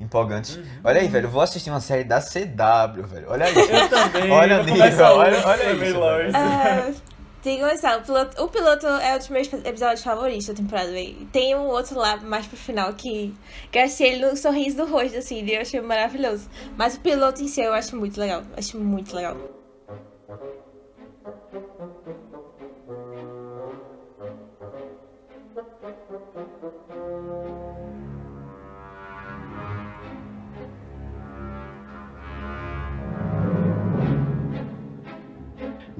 empolgantes. 0.00 0.56
Uhum. 0.56 0.64
Olha 0.82 1.00
aí, 1.00 1.08
velho, 1.08 1.26
eu 1.26 1.30
vou 1.30 1.40
assistir 1.40 1.70
uma 1.70 1.80
série 1.80 2.04
da 2.04 2.20
CW, 2.20 3.06
velho. 3.06 3.26
Olha 3.30 3.48
isso. 3.50 3.70
Eu 3.70 3.88
também. 3.88 4.30
Olha 4.30 4.60
o 4.60 4.64
nível, 4.64 5.04
olha- 5.06 5.46
olha 5.46 5.72
isso, 5.72 7.02
Que 7.44 7.58
começar. 7.58 7.98
O 7.98 8.02
piloto, 8.02 8.42
o 8.42 8.48
piloto 8.48 8.86
é 8.86 9.14
um 9.14 9.18
dos 9.18 9.28
meus 9.28 9.52
episódios 9.52 10.02
favoritos 10.02 10.46
da 10.46 10.54
temporada, 10.54 10.90
velho. 10.90 11.26
Tem 11.30 11.54
um 11.54 11.66
outro 11.66 11.98
lá 11.98 12.16
mais 12.16 12.46
pro 12.46 12.56
final 12.56 12.94
que, 12.94 13.34
que 13.70 13.78
eu 13.78 13.82
achei 13.82 14.14
ele 14.14 14.24
no 14.24 14.34
sorriso 14.34 14.78
do 14.78 14.86
rosto, 14.86 15.18
assim, 15.18 15.44
e 15.44 15.54
eu 15.54 15.60
achei 15.60 15.78
maravilhoso. 15.82 16.48
Mas 16.74 16.94
o 16.94 17.00
piloto 17.00 17.42
em 17.42 17.46
si 17.46 17.60
eu 17.60 17.74
acho 17.74 17.94
muito 17.98 18.18
legal. 18.18 18.42
Acho 18.56 18.78
muito 18.78 19.14
legal. 19.14 19.36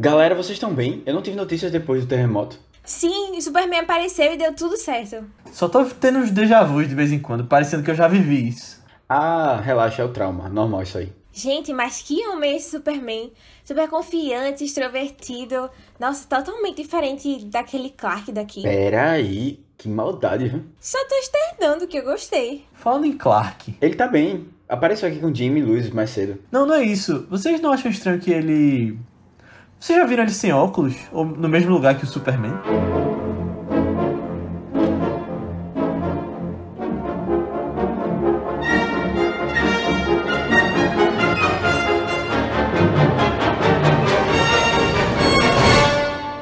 Galera, 0.05 0.35
vocês 0.35 0.57
estão 0.57 0.75
bem? 0.75 1.03
Eu 1.07 1.15
não 1.15 1.23
tive 1.23 1.35
notícias 1.35 1.73
depois 1.73 2.03
do 2.03 2.07
terremoto. 2.07 2.59
Sim, 2.85 3.39
o 3.39 3.41
Superman 3.41 3.81
apareceu 3.81 4.35
e 4.35 4.37
deu 4.37 4.55
tudo 4.55 4.77
certo. 4.77 5.25
Só 5.51 5.67
tô 5.67 5.83
tendo 5.87 6.19
uns 6.19 6.31
déjà 6.31 6.63
vus 6.63 6.87
de 6.87 6.95
vez 6.95 7.11
em 7.11 7.19
quando, 7.19 7.47
parecendo 7.47 7.83
que 7.83 7.91
eu 7.91 7.95
já 7.95 8.07
vivi 8.07 8.49
isso. 8.49 8.85
Ah, 9.09 9.59
relaxa, 9.65 10.03
é 10.03 10.05
o 10.05 10.11
trauma. 10.11 10.51
Normal 10.51 10.83
isso 10.83 10.99
aí. 10.99 11.11
Gente, 11.33 11.73
mas 11.73 12.03
que 12.03 12.23
homem 12.27 12.53
é 12.53 12.57
esse 12.57 12.73
Superman? 12.73 13.33
Super 13.65 13.89
confiante, 13.89 14.63
extrovertido. 14.63 15.71
Nossa, 15.99 16.29
totalmente 16.29 16.83
diferente 16.83 17.43
daquele 17.47 17.89
Clark 17.89 18.31
daqui. 18.31 18.61
Pera 18.61 19.13
aí, 19.13 19.65
que 19.79 19.89
maldade, 19.89 20.51
viu? 20.51 20.65
Só 20.79 20.99
tô 21.09 21.15
externando 21.15 21.87
que 21.87 21.97
eu 21.97 22.05
gostei. 22.05 22.67
Falando 22.75 23.07
em 23.07 23.17
Clark. 23.17 23.75
Ele 23.81 23.95
tá 23.95 24.07
bem. 24.07 24.49
Apareceu 24.69 25.09
aqui 25.09 25.19
com 25.19 25.35
Jimmy 25.35 25.61
e 25.61 25.65
Luz 25.65 25.89
mais 25.89 26.11
cedo. 26.11 26.39
Não, 26.53 26.67
não 26.67 26.75
é 26.75 26.85
isso. 26.85 27.27
Vocês 27.31 27.59
não 27.63 27.73
acham 27.73 27.91
estranho 27.91 28.21
que 28.21 28.31
ele. 28.31 28.99
Vocês 29.85 29.99
já 29.99 30.07
viram 30.07 30.23
ele 30.23 30.33
sem 30.33 30.51
óculos? 30.51 30.97
Ou 31.13 31.27
no 31.27 31.47
mesmo 31.47 31.71
lugar 31.71 31.95
que 31.99 32.05
o 32.05 32.07
Superman? 32.07 32.53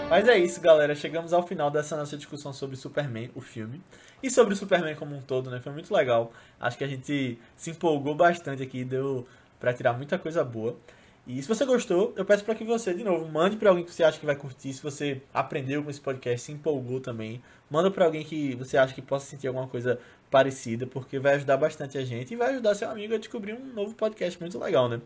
Mas 0.09 0.28
é 0.28 0.39
isso, 0.39 0.60
galera. 0.60 0.94
Chegamos 0.94 1.32
ao 1.32 1.44
final 1.44 1.69
dessa 1.69 1.97
nossa 1.97 2.16
discussão 2.16 2.52
sobre 2.52 2.77
Superman, 2.77 3.28
o 3.35 3.40
filme. 3.40 3.82
E 4.23 4.31
sobre 4.31 4.55
o 4.55 4.56
Superman 4.56 4.94
como 4.94 5.16
um 5.16 5.20
todo, 5.20 5.51
né? 5.51 5.59
Foi 5.59 5.73
muito 5.73 5.93
legal. 5.93 6.32
Acho 6.60 6.78
que 6.78 6.85
a 6.85 6.89
gente 6.89 7.40
se 7.56 7.70
empolgou 7.70 8.14
bastante 8.14 8.62
aqui, 8.62 8.85
deu 8.85 9.27
pra 9.59 9.74
tirar 9.74 9.94
muita 9.94 10.16
coisa 10.16 10.44
boa. 10.44 10.77
E 11.27 11.40
se 11.40 11.47
você 11.47 11.65
gostou, 11.65 12.12
eu 12.16 12.24
peço 12.24 12.44
para 12.44 12.55
que 12.55 12.65
você, 12.65 12.93
de 12.93 13.05
novo, 13.05 13.31
mande 13.31 13.57
para 13.57 13.70
alguém 13.70 13.85
que 13.85 13.93
você 13.93 14.03
acha 14.03 14.19
que 14.19 14.27
vai 14.27 14.35
curtir. 14.35 14.73
Se 14.73 14.82
você 14.82 15.23
aprendeu 15.32 15.82
com 15.82 15.89
esse 15.89 16.01
podcast, 16.01 16.47
se 16.47 16.53
empolgou 16.53 17.01
também, 17.01 17.40
manda 17.70 17.90
para 17.93 18.05
alguém 18.05 18.24
que 18.24 18.57
você 18.57 18.77
acha 18.77 18.93
que 18.93 19.01
possa 19.01 19.27
sentir 19.27 19.47
alguma 19.47 19.69
coisa 19.69 20.01
parecida, 20.28 20.85
porque 20.86 21.20
vai 21.20 21.35
ajudar 21.35 21.57
bastante 21.59 21.97
a 21.97 22.05
gente 22.05 22.32
e 22.32 22.36
vai 22.36 22.51
ajudar 22.51 22.74
seu 22.74 22.90
amigo 22.90 23.15
a 23.15 23.19
descobrir 23.19 23.53
um 23.53 23.73
novo 23.73 23.94
podcast 23.94 24.40
muito 24.40 24.59
legal, 24.59 24.89
né? 24.89 25.01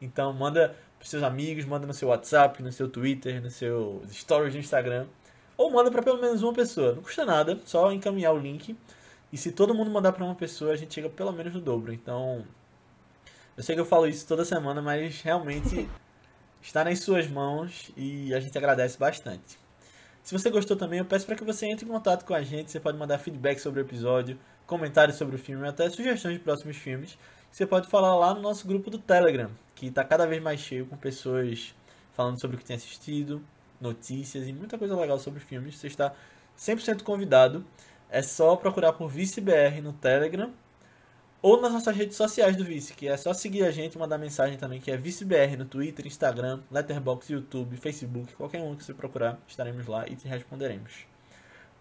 Então 0.00 0.32
manda 0.32 0.76
pros 0.98 1.08
seus 1.08 1.22
amigos, 1.22 1.64
manda 1.64 1.86
no 1.86 1.94
seu 1.94 2.08
WhatsApp, 2.08 2.62
no 2.62 2.70
seu 2.70 2.88
Twitter, 2.88 3.40
no 3.40 3.50
seu 3.50 4.02
stories 4.10 4.52
do 4.52 4.58
Instagram, 4.58 5.06
ou 5.56 5.70
manda 5.70 5.90
para 5.90 6.02
pelo 6.02 6.20
menos 6.20 6.42
uma 6.42 6.52
pessoa. 6.52 6.92
Não 6.94 7.02
custa 7.02 7.24
nada, 7.24 7.58
só 7.64 7.90
encaminhar 7.92 8.34
o 8.34 8.38
link. 8.38 8.76
E 9.32 9.36
se 9.38 9.52
todo 9.52 9.74
mundo 9.74 9.90
mandar 9.90 10.12
para 10.12 10.24
uma 10.24 10.34
pessoa, 10.34 10.72
a 10.72 10.76
gente 10.76 10.92
chega 10.94 11.08
pelo 11.08 11.32
menos 11.32 11.54
no 11.54 11.60
dobro. 11.60 11.92
Então, 11.92 12.44
eu 13.62 13.64
sei 13.64 13.76
que 13.76 13.80
eu 13.80 13.86
falo 13.86 14.08
isso 14.08 14.26
toda 14.26 14.44
semana, 14.44 14.82
mas 14.82 15.22
realmente 15.22 15.88
está 16.60 16.82
nas 16.82 16.98
suas 16.98 17.28
mãos 17.28 17.92
e 17.96 18.34
a 18.34 18.40
gente 18.40 18.58
agradece 18.58 18.98
bastante. 18.98 19.56
Se 20.20 20.36
você 20.36 20.50
gostou 20.50 20.76
também, 20.76 20.98
eu 20.98 21.04
peço 21.04 21.24
para 21.24 21.36
que 21.36 21.44
você 21.44 21.66
entre 21.66 21.84
em 21.84 21.88
contato 21.88 22.24
com 22.24 22.34
a 22.34 22.42
gente. 22.42 22.72
Você 22.72 22.80
pode 22.80 22.98
mandar 22.98 23.18
feedback 23.18 23.60
sobre 23.60 23.80
o 23.80 23.84
episódio, 23.84 24.36
comentários 24.66 25.16
sobre 25.16 25.36
o 25.36 25.38
filme, 25.38 25.64
até 25.68 25.88
sugestões 25.88 26.34
de 26.34 26.40
próximos 26.40 26.76
filmes. 26.76 27.16
Você 27.52 27.64
pode 27.64 27.86
falar 27.86 28.16
lá 28.16 28.34
no 28.34 28.40
nosso 28.40 28.66
grupo 28.66 28.90
do 28.90 28.98
Telegram, 28.98 29.52
que 29.76 29.86
está 29.86 30.02
cada 30.02 30.26
vez 30.26 30.42
mais 30.42 30.58
cheio 30.58 30.84
com 30.86 30.96
pessoas 30.96 31.72
falando 32.14 32.40
sobre 32.40 32.56
o 32.56 32.58
que 32.58 32.64
tem 32.64 32.74
assistido, 32.74 33.40
notícias 33.80 34.48
e 34.48 34.52
muita 34.52 34.76
coisa 34.76 34.96
legal 34.96 35.20
sobre 35.20 35.38
filmes. 35.38 35.76
Você 35.76 35.86
está 35.86 36.12
100% 36.58 37.04
convidado. 37.04 37.64
É 38.10 38.22
só 38.22 38.56
procurar 38.56 38.94
por 38.94 39.08
ViceBR 39.08 39.80
no 39.80 39.92
Telegram 39.92 40.52
ou 41.42 41.60
nas 41.60 41.72
nossas 41.72 41.94
redes 41.96 42.16
sociais 42.16 42.56
do 42.56 42.64
Vice, 42.64 42.94
que 42.94 43.08
é 43.08 43.16
só 43.16 43.34
seguir 43.34 43.64
a 43.64 43.70
gente 43.72 43.94
e 43.94 43.98
mandar 43.98 44.16
mensagem 44.16 44.56
também, 44.56 44.80
que 44.80 44.90
é 44.90 44.96
ViceBR 44.96 45.56
no 45.58 45.64
Twitter, 45.64 46.06
Instagram, 46.06 46.60
Letterboxd, 46.70 47.32
YouTube, 47.34 47.76
Facebook, 47.76 48.32
qualquer 48.34 48.62
um 48.62 48.76
que 48.76 48.84
você 48.84 48.94
procurar, 48.94 49.38
estaremos 49.48 49.86
lá 49.86 50.06
e 50.08 50.14
te 50.14 50.28
responderemos. 50.28 51.04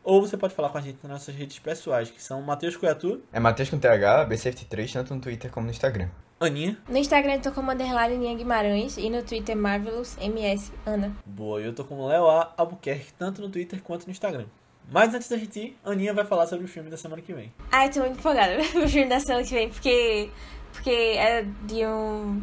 Ou 0.03 0.19
você 0.19 0.35
pode 0.35 0.55
falar 0.55 0.69
com 0.69 0.79
a 0.79 0.81
gente 0.81 0.97
nas 1.03 1.11
nossas 1.11 1.35
redes 1.35 1.59
pessoais, 1.59 2.09
que 2.09 2.21
são 2.21 2.41
Matheus 2.41 2.75
Coiatu, 2.75 3.21
É 3.31 3.39
Matheus 3.39 3.69
com 3.69 3.77
TH, 3.77 4.27
B73, 4.27 4.91
tanto 4.93 5.13
no 5.13 5.21
Twitter 5.21 5.51
como 5.51 5.65
no 5.67 5.71
Instagram. 5.71 6.09
Aninha, 6.39 6.75
No 6.89 6.97
Instagram 6.97 7.33
eu 7.35 7.41
tô 7.43 7.51
como 7.51 7.69
underline 7.71 8.15
Aninha 8.15 8.35
Guimarães 8.35 8.97
e 8.97 9.11
no 9.11 9.21
Twitter 9.21 9.55
Marvelous 9.55 10.17
MS 10.19 10.71
Ana. 10.88 11.15
boa, 11.23 11.61
eu 11.61 11.71
tô 11.71 11.83
com 11.83 12.03
Léo 12.07 12.27
A. 12.27 12.51
Albuquerque, 12.57 13.13
tanto 13.13 13.43
no 13.43 13.49
Twitter 13.49 13.79
quanto 13.83 14.05
no 14.07 14.11
Instagram. 14.11 14.45
Mas 14.89 15.13
antes 15.13 15.29
da 15.29 15.37
gente 15.37 15.59
ir, 15.59 15.77
Aninha 15.83 16.13
vai 16.13 16.25
falar 16.25 16.47
sobre 16.47 16.65
o 16.65 16.67
filme 16.67 16.89
da 16.89 16.97
semana 16.97 17.21
que 17.21 17.33
vem. 17.33 17.51
Ai, 17.71 17.89
tô 17.89 18.01
muito 18.01 18.19
empolgada 18.19 18.57
pro 18.71 18.87
filme 18.87 19.09
da 19.09 19.19
semana 19.19 19.43
que 19.43 19.53
vem, 19.53 19.69
porque, 19.69 20.29
porque 20.73 20.89
é 20.89 21.45
de 21.63 21.85
um. 21.85 22.41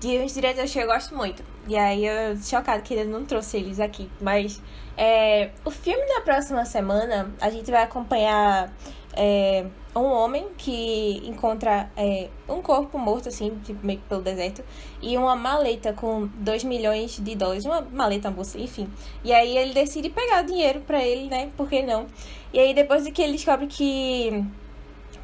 De 0.00 0.18
uns 0.18 0.34
diretores 0.34 0.72
que 0.72 0.78
eu 0.80 0.86
gosto 0.86 1.14
muito. 1.14 1.44
E 1.68 1.76
aí 1.76 2.04
eu 2.04 2.36
tô 2.36 2.42
chocada 2.42 2.82
que 2.82 2.92
ele 2.92 3.04
não 3.04 3.24
trouxe 3.24 3.58
eles 3.58 3.78
aqui. 3.78 4.10
Mas 4.20 4.60
é, 4.96 5.50
o 5.64 5.70
filme 5.70 6.04
da 6.14 6.20
próxima 6.22 6.64
semana, 6.64 7.32
a 7.40 7.48
gente 7.50 7.70
vai 7.70 7.82
acompanhar 7.82 8.72
é, 9.14 9.66
um 9.94 10.04
homem 10.04 10.48
que 10.56 11.22
encontra 11.24 11.90
é, 11.96 12.28
um 12.48 12.62
corpo 12.62 12.98
morto, 12.98 13.28
assim, 13.28 13.50
tipo, 13.64 13.84
meio 13.84 14.00
pelo 14.08 14.22
deserto, 14.22 14.64
e 15.02 15.16
uma 15.16 15.36
maleta 15.36 15.92
com 15.92 16.28
2 16.34 16.64
milhões 16.64 17.18
de 17.18 17.34
dólares, 17.34 17.64
uma 17.64 17.82
maleta, 17.82 18.28
uma 18.28 18.34
bolsa, 18.34 18.58
enfim. 18.58 18.88
E 19.22 19.32
aí 19.32 19.56
ele 19.56 19.74
decide 19.74 20.08
pegar 20.08 20.42
o 20.42 20.46
dinheiro 20.46 20.80
pra 20.80 21.04
ele, 21.04 21.28
né? 21.28 21.50
Por 21.56 21.68
que 21.68 21.82
não? 21.82 22.06
E 22.52 22.58
aí 22.58 22.72
depois 22.74 23.04
de 23.04 23.10
que 23.10 23.20
ele 23.20 23.32
descobre 23.32 23.66
que 23.66 24.44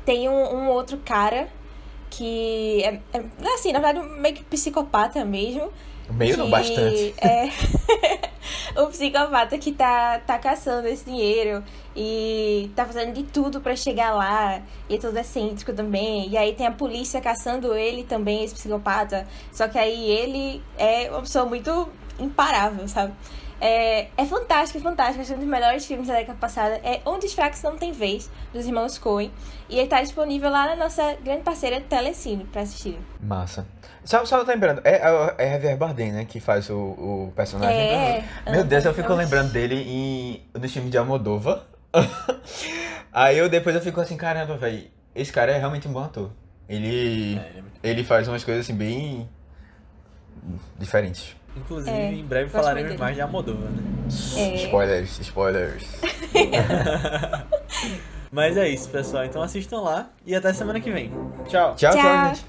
tem 0.05 0.28
um, 0.28 0.32
um 0.32 0.69
outro 0.69 0.99
cara 1.05 1.49
que 2.11 2.82
é, 2.82 3.01
é, 3.12 3.24
assim, 3.55 3.73
na 3.73 3.81
verdade, 3.81 4.07
meio 4.20 4.35
que 4.35 4.45
psicopata 4.45 5.24
mesmo. 5.24 5.70
Meio 6.10 6.36
não, 6.36 6.47
que 6.47 6.51
bastante. 6.51 7.14
É 7.18 7.51
o 8.80 8.86
psicopata 8.86 9.59
que 9.59 9.72
tá, 9.72 10.20
tá 10.20 10.39
caçando 10.39 10.89
esse 10.89 11.05
dinheiro 11.05 11.62
e 11.94 12.70
tá 12.74 12.85
fazendo 12.85 13.12
de 13.12 13.24
tudo 13.24 13.60
pra 13.60 13.76
chegar 13.76 14.12
lá. 14.12 14.62
E 14.89 14.94
é 14.94 14.98
todo 14.98 15.16
excêntrico 15.16 15.72
também. 15.72 16.28
E 16.28 16.36
aí 16.36 16.55
tem 16.55 16.66
a 16.66 16.72
polícia 16.72 17.20
caçando 17.20 17.74
ele 17.74 18.05
também, 18.05 18.44
esse 18.44 18.55
psicopata. 18.55 19.26
Só 19.52 19.68
que 19.68 19.78
aí 19.78 20.10
ele 20.10 20.62
é 20.76 21.10
uma 21.10 21.20
pessoa 21.20 21.44
muito 21.44 21.89
imparável, 22.18 22.89
sabe? 22.89 23.12
É, 23.60 24.09
é 24.16 24.24
fantástico, 24.24 24.78
é 24.78 24.82
fantástico. 24.82 25.20
Acho 25.20 25.30
que 25.30 25.36
um 25.36 25.40
dos 25.40 25.48
melhores 25.48 25.85
filmes 25.85 26.06
da 26.09 26.14
década 26.14 26.39
passada. 26.39 26.80
É 26.85 27.01
Um 27.06 27.18
dos 27.18 27.32
Fracos 27.35 27.62
Não 27.62 27.76
Tem 27.76 27.90
Vez, 27.93 28.30
dos 28.52 28.66
irmãos 28.66 28.98
Coen. 28.98 29.32
E 29.68 29.78
ele 29.78 29.89
tá 29.89 30.01
disponível 30.01 30.48
lá 30.51 30.66
na 30.66 30.76
nossa 30.76 31.14
grande 31.24 31.43
parceira 31.43 31.80
Telecine 31.80 32.44
pra 32.44 32.62
assistir. 32.62 32.98
Massa. 33.20 33.66
Só, 34.05 34.24
só 34.24 34.43
lembrando, 34.43 34.80
é, 34.85 34.97
é, 34.97 35.35
é 35.39 35.51
Javier 35.52 35.76
Bardem, 35.76 36.12
né, 36.12 36.24
que 36.24 36.40
faz 36.40 36.70
o, 36.70 36.76
o 36.78 37.32
personagem. 37.36 37.76
É. 37.78 38.24
Meu 38.51 38.64
Deus, 38.64 38.85
eu 38.85 38.94
fico 38.94 39.12
lembrando 39.12 39.52
dele 39.52 39.74
em, 39.74 40.43
no 40.59 40.68
filme 40.68 40.89
de 40.89 40.97
Almodóvar. 40.97 41.64
Aí 43.12 43.36
eu 43.39 43.48
depois 43.48 43.74
eu 43.74 43.82
fico 43.82 44.01
assim, 44.01 44.16
caramba, 44.16 44.56
velho, 44.56 44.89
esse 45.14 45.32
cara 45.32 45.52
é 45.52 45.59
realmente 45.59 45.86
um 45.89 45.93
bom 45.93 46.05
ator. 46.05 46.30
Ele, 46.68 47.36
É, 47.36 47.48
ele 47.51 47.59
é 47.59 47.62
muito- 47.62 47.78
ele 47.82 48.05
faz 48.05 48.28
umas 48.28 48.44
coisas 48.44 48.64
assim 48.64 48.74
bem 48.74 49.28
diferentes. 50.78 51.36
Inclusive, 51.64 51.90
É, 51.97 52.12
em 52.12 52.24
breve 52.24 52.51
falaremos 52.51 52.97
mais 52.97 53.14
de 53.14 53.20
Almodóvar, 53.20 53.70
né? 53.70 53.82
É. 54.36 54.55
Spoilers, 54.64 55.18
spoilers. 55.20 55.85
Mas 58.30 58.56
é 58.56 58.68
isso, 58.68 58.89
pessoal. 58.90 59.24
Então 59.24 59.43
assistam 59.43 59.80
lá 59.80 60.10
e 60.26 60.35
até 60.35 60.52
semana 60.52 60.80
que 60.80 60.90
vem. 60.90 61.10
Tchau. 61.47 61.74
Tchau, 61.76 61.93
tchau, 61.93 62.02
Tchau. 62.02 62.26
gente. 62.35 62.44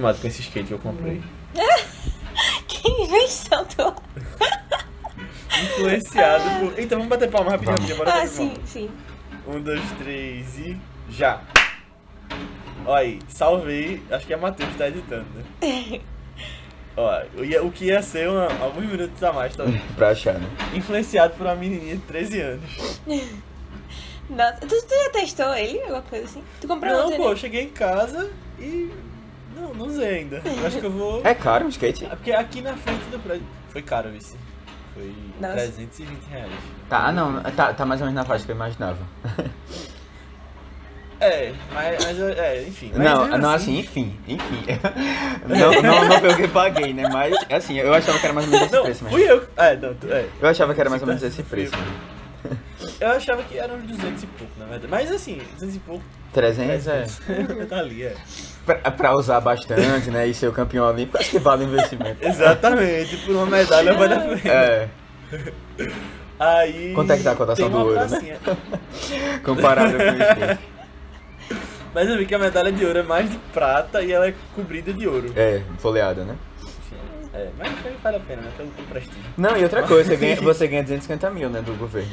Animado 0.00 0.20
com 0.20 0.26
esse 0.26 0.40
skate 0.40 0.68
que 0.68 0.74
eu 0.74 0.78
comprei. 0.78 1.20
Que 2.66 2.88
invenção 2.88 3.64
tua. 3.66 3.94
Influenciado 5.62 6.44
por. 6.60 6.78
Então 6.78 6.96
vamos 6.98 7.08
bater 7.08 7.30
palma 7.30 7.50
rapidinho, 7.50 7.74
rapidinho. 7.76 7.98
Bora 7.98 8.22
Ah, 8.22 8.26
sim, 8.26 8.48
palma. 8.50 8.66
sim. 8.66 8.90
Um, 9.46 9.60
dois, 9.60 9.82
três 9.98 10.58
e. 10.58 10.80
Já! 11.10 11.42
Olha 12.86 13.00
aí, 13.02 13.18
salvei. 13.28 14.02
Acho 14.10 14.26
que 14.26 14.32
é 14.32 14.36
a 14.36 14.38
Matheus 14.38 14.70
que 14.70 14.78
tá 14.78 14.88
editando, 14.88 15.26
né? 15.34 16.00
Ó, 16.96 17.20
eu 17.36 17.66
o 17.66 17.70
que 17.72 17.86
ia 17.86 18.00
ser 18.02 18.28
uma- 18.28 18.48
alguns 18.62 18.86
minutos 18.86 19.22
a 19.22 19.32
mais, 19.32 19.54
talvez. 19.54 19.80
pra 19.96 20.10
achar, 20.10 20.34
né? 20.34 20.48
Influenciado 20.74 21.34
por 21.34 21.46
uma 21.46 21.54
menininha 21.54 21.96
de 21.96 22.02
13 22.02 22.40
anos. 22.40 22.70
Nossa, 24.30 24.60
tu, 24.60 24.68
tu 24.68 24.94
já 25.04 25.10
testou 25.10 25.52
ele? 25.54 25.80
Alguma 25.82 26.02
coisa 26.02 26.24
assim? 26.24 26.42
Tu 26.60 26.66
comprou 26.66 26.90
Não, 26.92 27.06
ontem, 27.06 27.16
pô, 27.18 27.24
eu 27.24 27.30
né? 27.30 27.36
cheguei 27.36 27.62
em 27.64 27.70
casa 27.70 28.30
e. 28.58 28.90
Não, 29.80 29.86
não 29.86 29.94
usei 29.94 30.18
ainda. 30.18 30.42
Eu 30.44 30.66
acho 30.66 30.78
que 30.78 30.86
eu 30.86 30.90
vou. 30.90 31.20
É 31.24 31.34
caro 31.34 31.64
um 31.66 31.68
skate? 31.68 32.04
É 32.04 32.08
Porque 32.08 32.32
aqui 32.32 32.60
na 32.60 32.74
frente 32.76 33.04
do 33.10 33.18
prédio. 33.18 33.46
Foi 33.70 33.82
caro, 33.82 34.10
vice. 34.10 34.36
Foi 34.94 35.12
Nossa. 35.40 35.54
320 35.54 36.18
reais. 36.30 36.50
Tá, 36.88 37.06
ah, 37.06 37.12
não, 37.12 37.40
tá, 37.42 37.72
tá 37.72 37.86
mais 37.86 38.00
ou 38.00 38.06
menos 38.06 38.20
na 38.20 38.24
faixa 38.26 38.44
que 38.44 38.50
eu 38.50 38.56
imaginava. 38.56 38.98
É, 41.22 41.52
mas, 41.74 42.02
mas 42.02 42.18
é, 42.18 42.62
enfim. 42.66 42.92
Mas 42.96 43.04
Não, 43.04 43.28
não, 43.36 43.50
assim, 43.50 43.78
enfim, 43.78 44.18
enfim. 44.26 44.64
Não, 45.46 45.82
não, 45.82 46.08
não 46.08 46.18
foi 46.18 46.30
o 46.32 46.36
que 46.36 46.48
paguei, 46.48 46.94
né? 46.94 47.06
Mas, 47.12 47.34
assim, 47.52 47.76
eu 47.76 47.92
achava 47.92 48.18
que 48.18 48.24
era 48.24 48.32
mais 48.32 48.46
ou 48.46 48.52
menos 48.52 48.66
esse 48.68 48.74
Não, 48.74 48.82
preço 48.84 49.04
fui 49.04 49.20
mesmo. 49.20 49.34
eu. 49.34 49.48
É, 49.62 49.76
não, 49.76 49.94
tu- 49.94 50.10
é. 50.10 50.26
Eu 50.40 50.48
achava 50.48 50.72
que 50.74 50.80
era 50.80 50.88
mais 50.88 51.02
ou 51.02 51.08
menos 51.08 51.20
Tá, 51.20 51.28
esse 51.28 51.42
fui 51.42 51.44
preço. 51.44 51.76
né? 51.76 51.86
Eu 53.00 53.10
achava 53.10 53.42
que 53.42 53.58
era 53.58 53.72
uns 53.72 53.84
200 53.84 54.22
e 54.22 54.26
pouco, 54.26 54.52
na 54.58 54.66
verdade. 54.66 54.88
Mas 54.88 55.10
assim, 55.10 55.40
200 55.54 55.76
e 55.76 55.78
pouco. 55.80 56.04
300 56.32 56.86
é. 56.86 57.04
tá 57.68 57.76
ali, 57.80 58.04
é. 58.04 58.14
Pra, 58.64 58.90
pra 58.90 59.16
usar 59.16 59.40
bastante, 59.40 60.10
né? 60.10 60.26
E 60.26 60.34
ser 60.34 60.48
o 60.48 60.52
campeão 60.52 60.86
olímpico, 60.86 61.18
acho 61.18 61.30
que 61.30 61.38
vale 61.38 61.64
o 61.64 61.68
investimento. 61.68 62.18
Exatamente, 62.24 63.16
por 63.18 63.34
uma 63.36 63.46
medalha 63.46 63.94
vale 63.94 64.14
a 64.14 64.20
pena. 64.20 64.50
É, 64.50 64.88
Aí. 66.38 66.92
Quanto 66.94 67.12
é 67.12 67.16
que 67.18 67.22
tá 67.22 67.32
a 67.32 67.36
cotação 67.36 67.68
do 67.68 67.78
ouro, 67.78 67.94
né? 67.94 68.38
comparado 69.44 69.92
com 69.92 70.02
o 70.02 70.22
skate. 70.22 70.60
Mas 71.94 72.08
eu 72.08 72.16
vi 72.16 72.24
que 72.24 72.34
a 72.34 72.38
medalha 72.38 72.72
de 72.72 72.84
ouro 72.84 72.98
é 73.00 73.02
mais 73.02 73.30
de 73.30 73.36
prata 73.52 74.02
e 74.02 74.12
ela 74.12 74.28
é 74.28 74.34
cobrida 74.54 74.92
de 74.92 75.06
ouro. 75.06 75.32
É, 75.36 75.60
folheada, 75.78 76.24
né? 76.24 76.36
É, 77.32 77.48
mas 77.56 77.78
foi- 77.78 77.96
vale 78.02 78.16
a 78.16 78.20
pena, 78.20 78.42
né? 78.42 78.52
Pelo, 78.56 78.70
pelo 78.70 78.88
prestígio. 78.88 79.22
Não, 79.38 79.56
e 79.56 79.62
outra 79.62 79.82
coisa, 79.84 80.10
você 80.10 80.16
ganha, 80.16 80.36
você 80.42 80.66
ganha 80.68 80.82
250 80.82 81.30
mil, 81.30 81.48
né, 81.48 81.62
do 81.62 81.74
governo. 81.74 82.10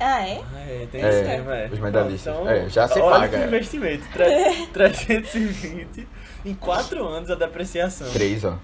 Ah, 0.00 0.24
é? 0.28 0.40
Ah, 0.54 0.60
é, 0.60 0.88
tem 0.92 1.02
É, 1.02 1.08
isso 1.10 1.28
mesmo, 1.28 1.50
é. 1.50 1.68
os 1.72 1.78
medalhistas. 1.80 2.32
Então, 2.32 2.48
É, 2.48 2.68
já 2.68 2.86
se 2.86 3.00
olha 3.00 3.20
paga, 3.22 3.36
que 3.38 3.42
é. 3.42 3.46
investimento. 3.48 4.04
Tre- 4.12 4.66
320 4.72 6.06
em 6.44 6.54
4 6.54 7.04
anos 7.04 7.28
a 7.30 7.34
depreciação. 7.34 8.08
Três, 8.12 8.44
ó. 8.44 8.56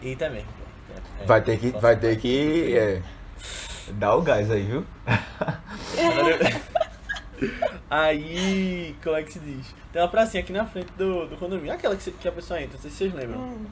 E 0.00 0.16
também. 0.16 0.46
é, 1.20 1.26
Vai 1.26 1.42
ter 1.42 1.58
que, 1.58 1.70
vai 1.72 1.94
ter 1.96 2.16
que 2.18 2.74
é, 2.74 3.02
dar 3.92 4.14
o 4.16 4.22
gás 4.22 4.50
aí, 4.50 4.62
viu? 4.62 4.86
Aí, 7.90 8.94
como 9.02 9.16
é 9.16 9.22
que 9.22 9.32
se 9.32 9.38
diz? 9.38 9.66
Tem 9.92 10.02
uma 10.02 10.08
pracinha 10.08 10.42
aqui 10.42 10.52
na 10.52 10.66
frente 10.66 10.90
do, 10.96 11.26
do 11.26 11.36
condomínio, 11.36 11.72
aquela 11.72 11.96
que, 11.96 12.10
que 12.10 12.28
a 12.28 12.32
pessoa 12.32 12.60
entra, 12.60 12.74
não 12.74 12.80
sei 12.82 12.90
se 12.90 12.96
vocês 12.98 13.14
lembram. 13.14 13.38
Hum. 13.40 13.66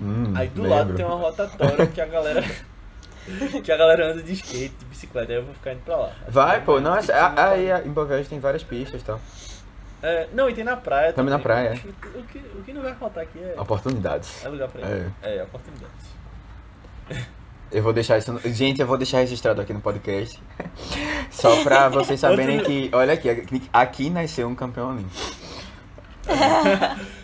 Hum, 0.00 0.32
Aí 0.36 0.48
do 0.48 0.62
lembro. 0.62 0.76
lado 0.78 0.94
tem 0.94 1.04
uma 1.06 1.16
rotatória 1.16 1.86
que 1.86 2.00
a 2.00 2.06
galera. 2.06 2.42
que 3.64 3.72
a 3.72 3.76
galera 3.76 4.12
anda 4.12 4.22
de 4.22 4.32
skate, 4.34 4.74
de 4.78 4.84
bicicleta, 4.84 5.32
aí 5.32 5.38
eu 5.38 5.44
vou 5.44 5.54
ficar 5.54 5.72
indo 5.72 5.80
pra 5.84 5.96
lá. 5.96 6.12
Vai, 6.28 6.60
pô, 6.62 6.80
não, 6.80 6.94
essa- 6.96 7.14
a- 7.14 7.48
aí 7.50 7.68
em 7.84 7.90
Boa 7.90 8.06
Viagem 8.06 8.26
tem 8.26 8.38
várias 8.38 8.62
pistas 8.62 9.00
e 9.00 9.04
tal. 9.04 9.20
É, 10.02 10.28
não, 10.34 10.48
e 10.50 10.54
tem 10.54 10.62
na 10.62 10.76
praia 10.76 11.12
Também 11.12 11.32
na 11.32 11.38
praia, 11.38 11.72
O 12.14 12.22
que, 12.24 12.38
o 12.38 12.62
que 12.62 12.72
não 12.72 12.82
vai 12.82 12.94
faltar 12.94 13.22
aqui 13.24 13.38
é, 13.42 13.58
Oportunidades. 13.58 14.44
é 14.44 14.48
lugar 14.48 14.68
pra 14.68 14.82
ir. 14.82 15.12
É, 15.22 15.42
oportunidades. 15.42 16.06
Eu 17.70 17.82
vou 17.82 17.92
deixar 17.92 18.18
isso. 18.18 18.38
Gente, 18.44 18.80
eu 18.80 18.86
vou 18.86 18.96
deixar 18.96 19.18
registrado 19.18 19.60
aqui 19.60 19.72
no 19.72 19.80
podcast. 19.80 20.40
Só 21.30 21.62
pra 21.62 21.88
vocês 21.88 22.18
saberem 22.20 22.60
que. 22.60 22.90
Olha 22.92 23.14
aqui, 23.14 23.28
aqui, 23.28 23.62
aqui 23.72 24.10
nasceu 24.10 24.48
um 24.48 24.54
campeão 24.54 24.90
olímpico. 24.90 25.36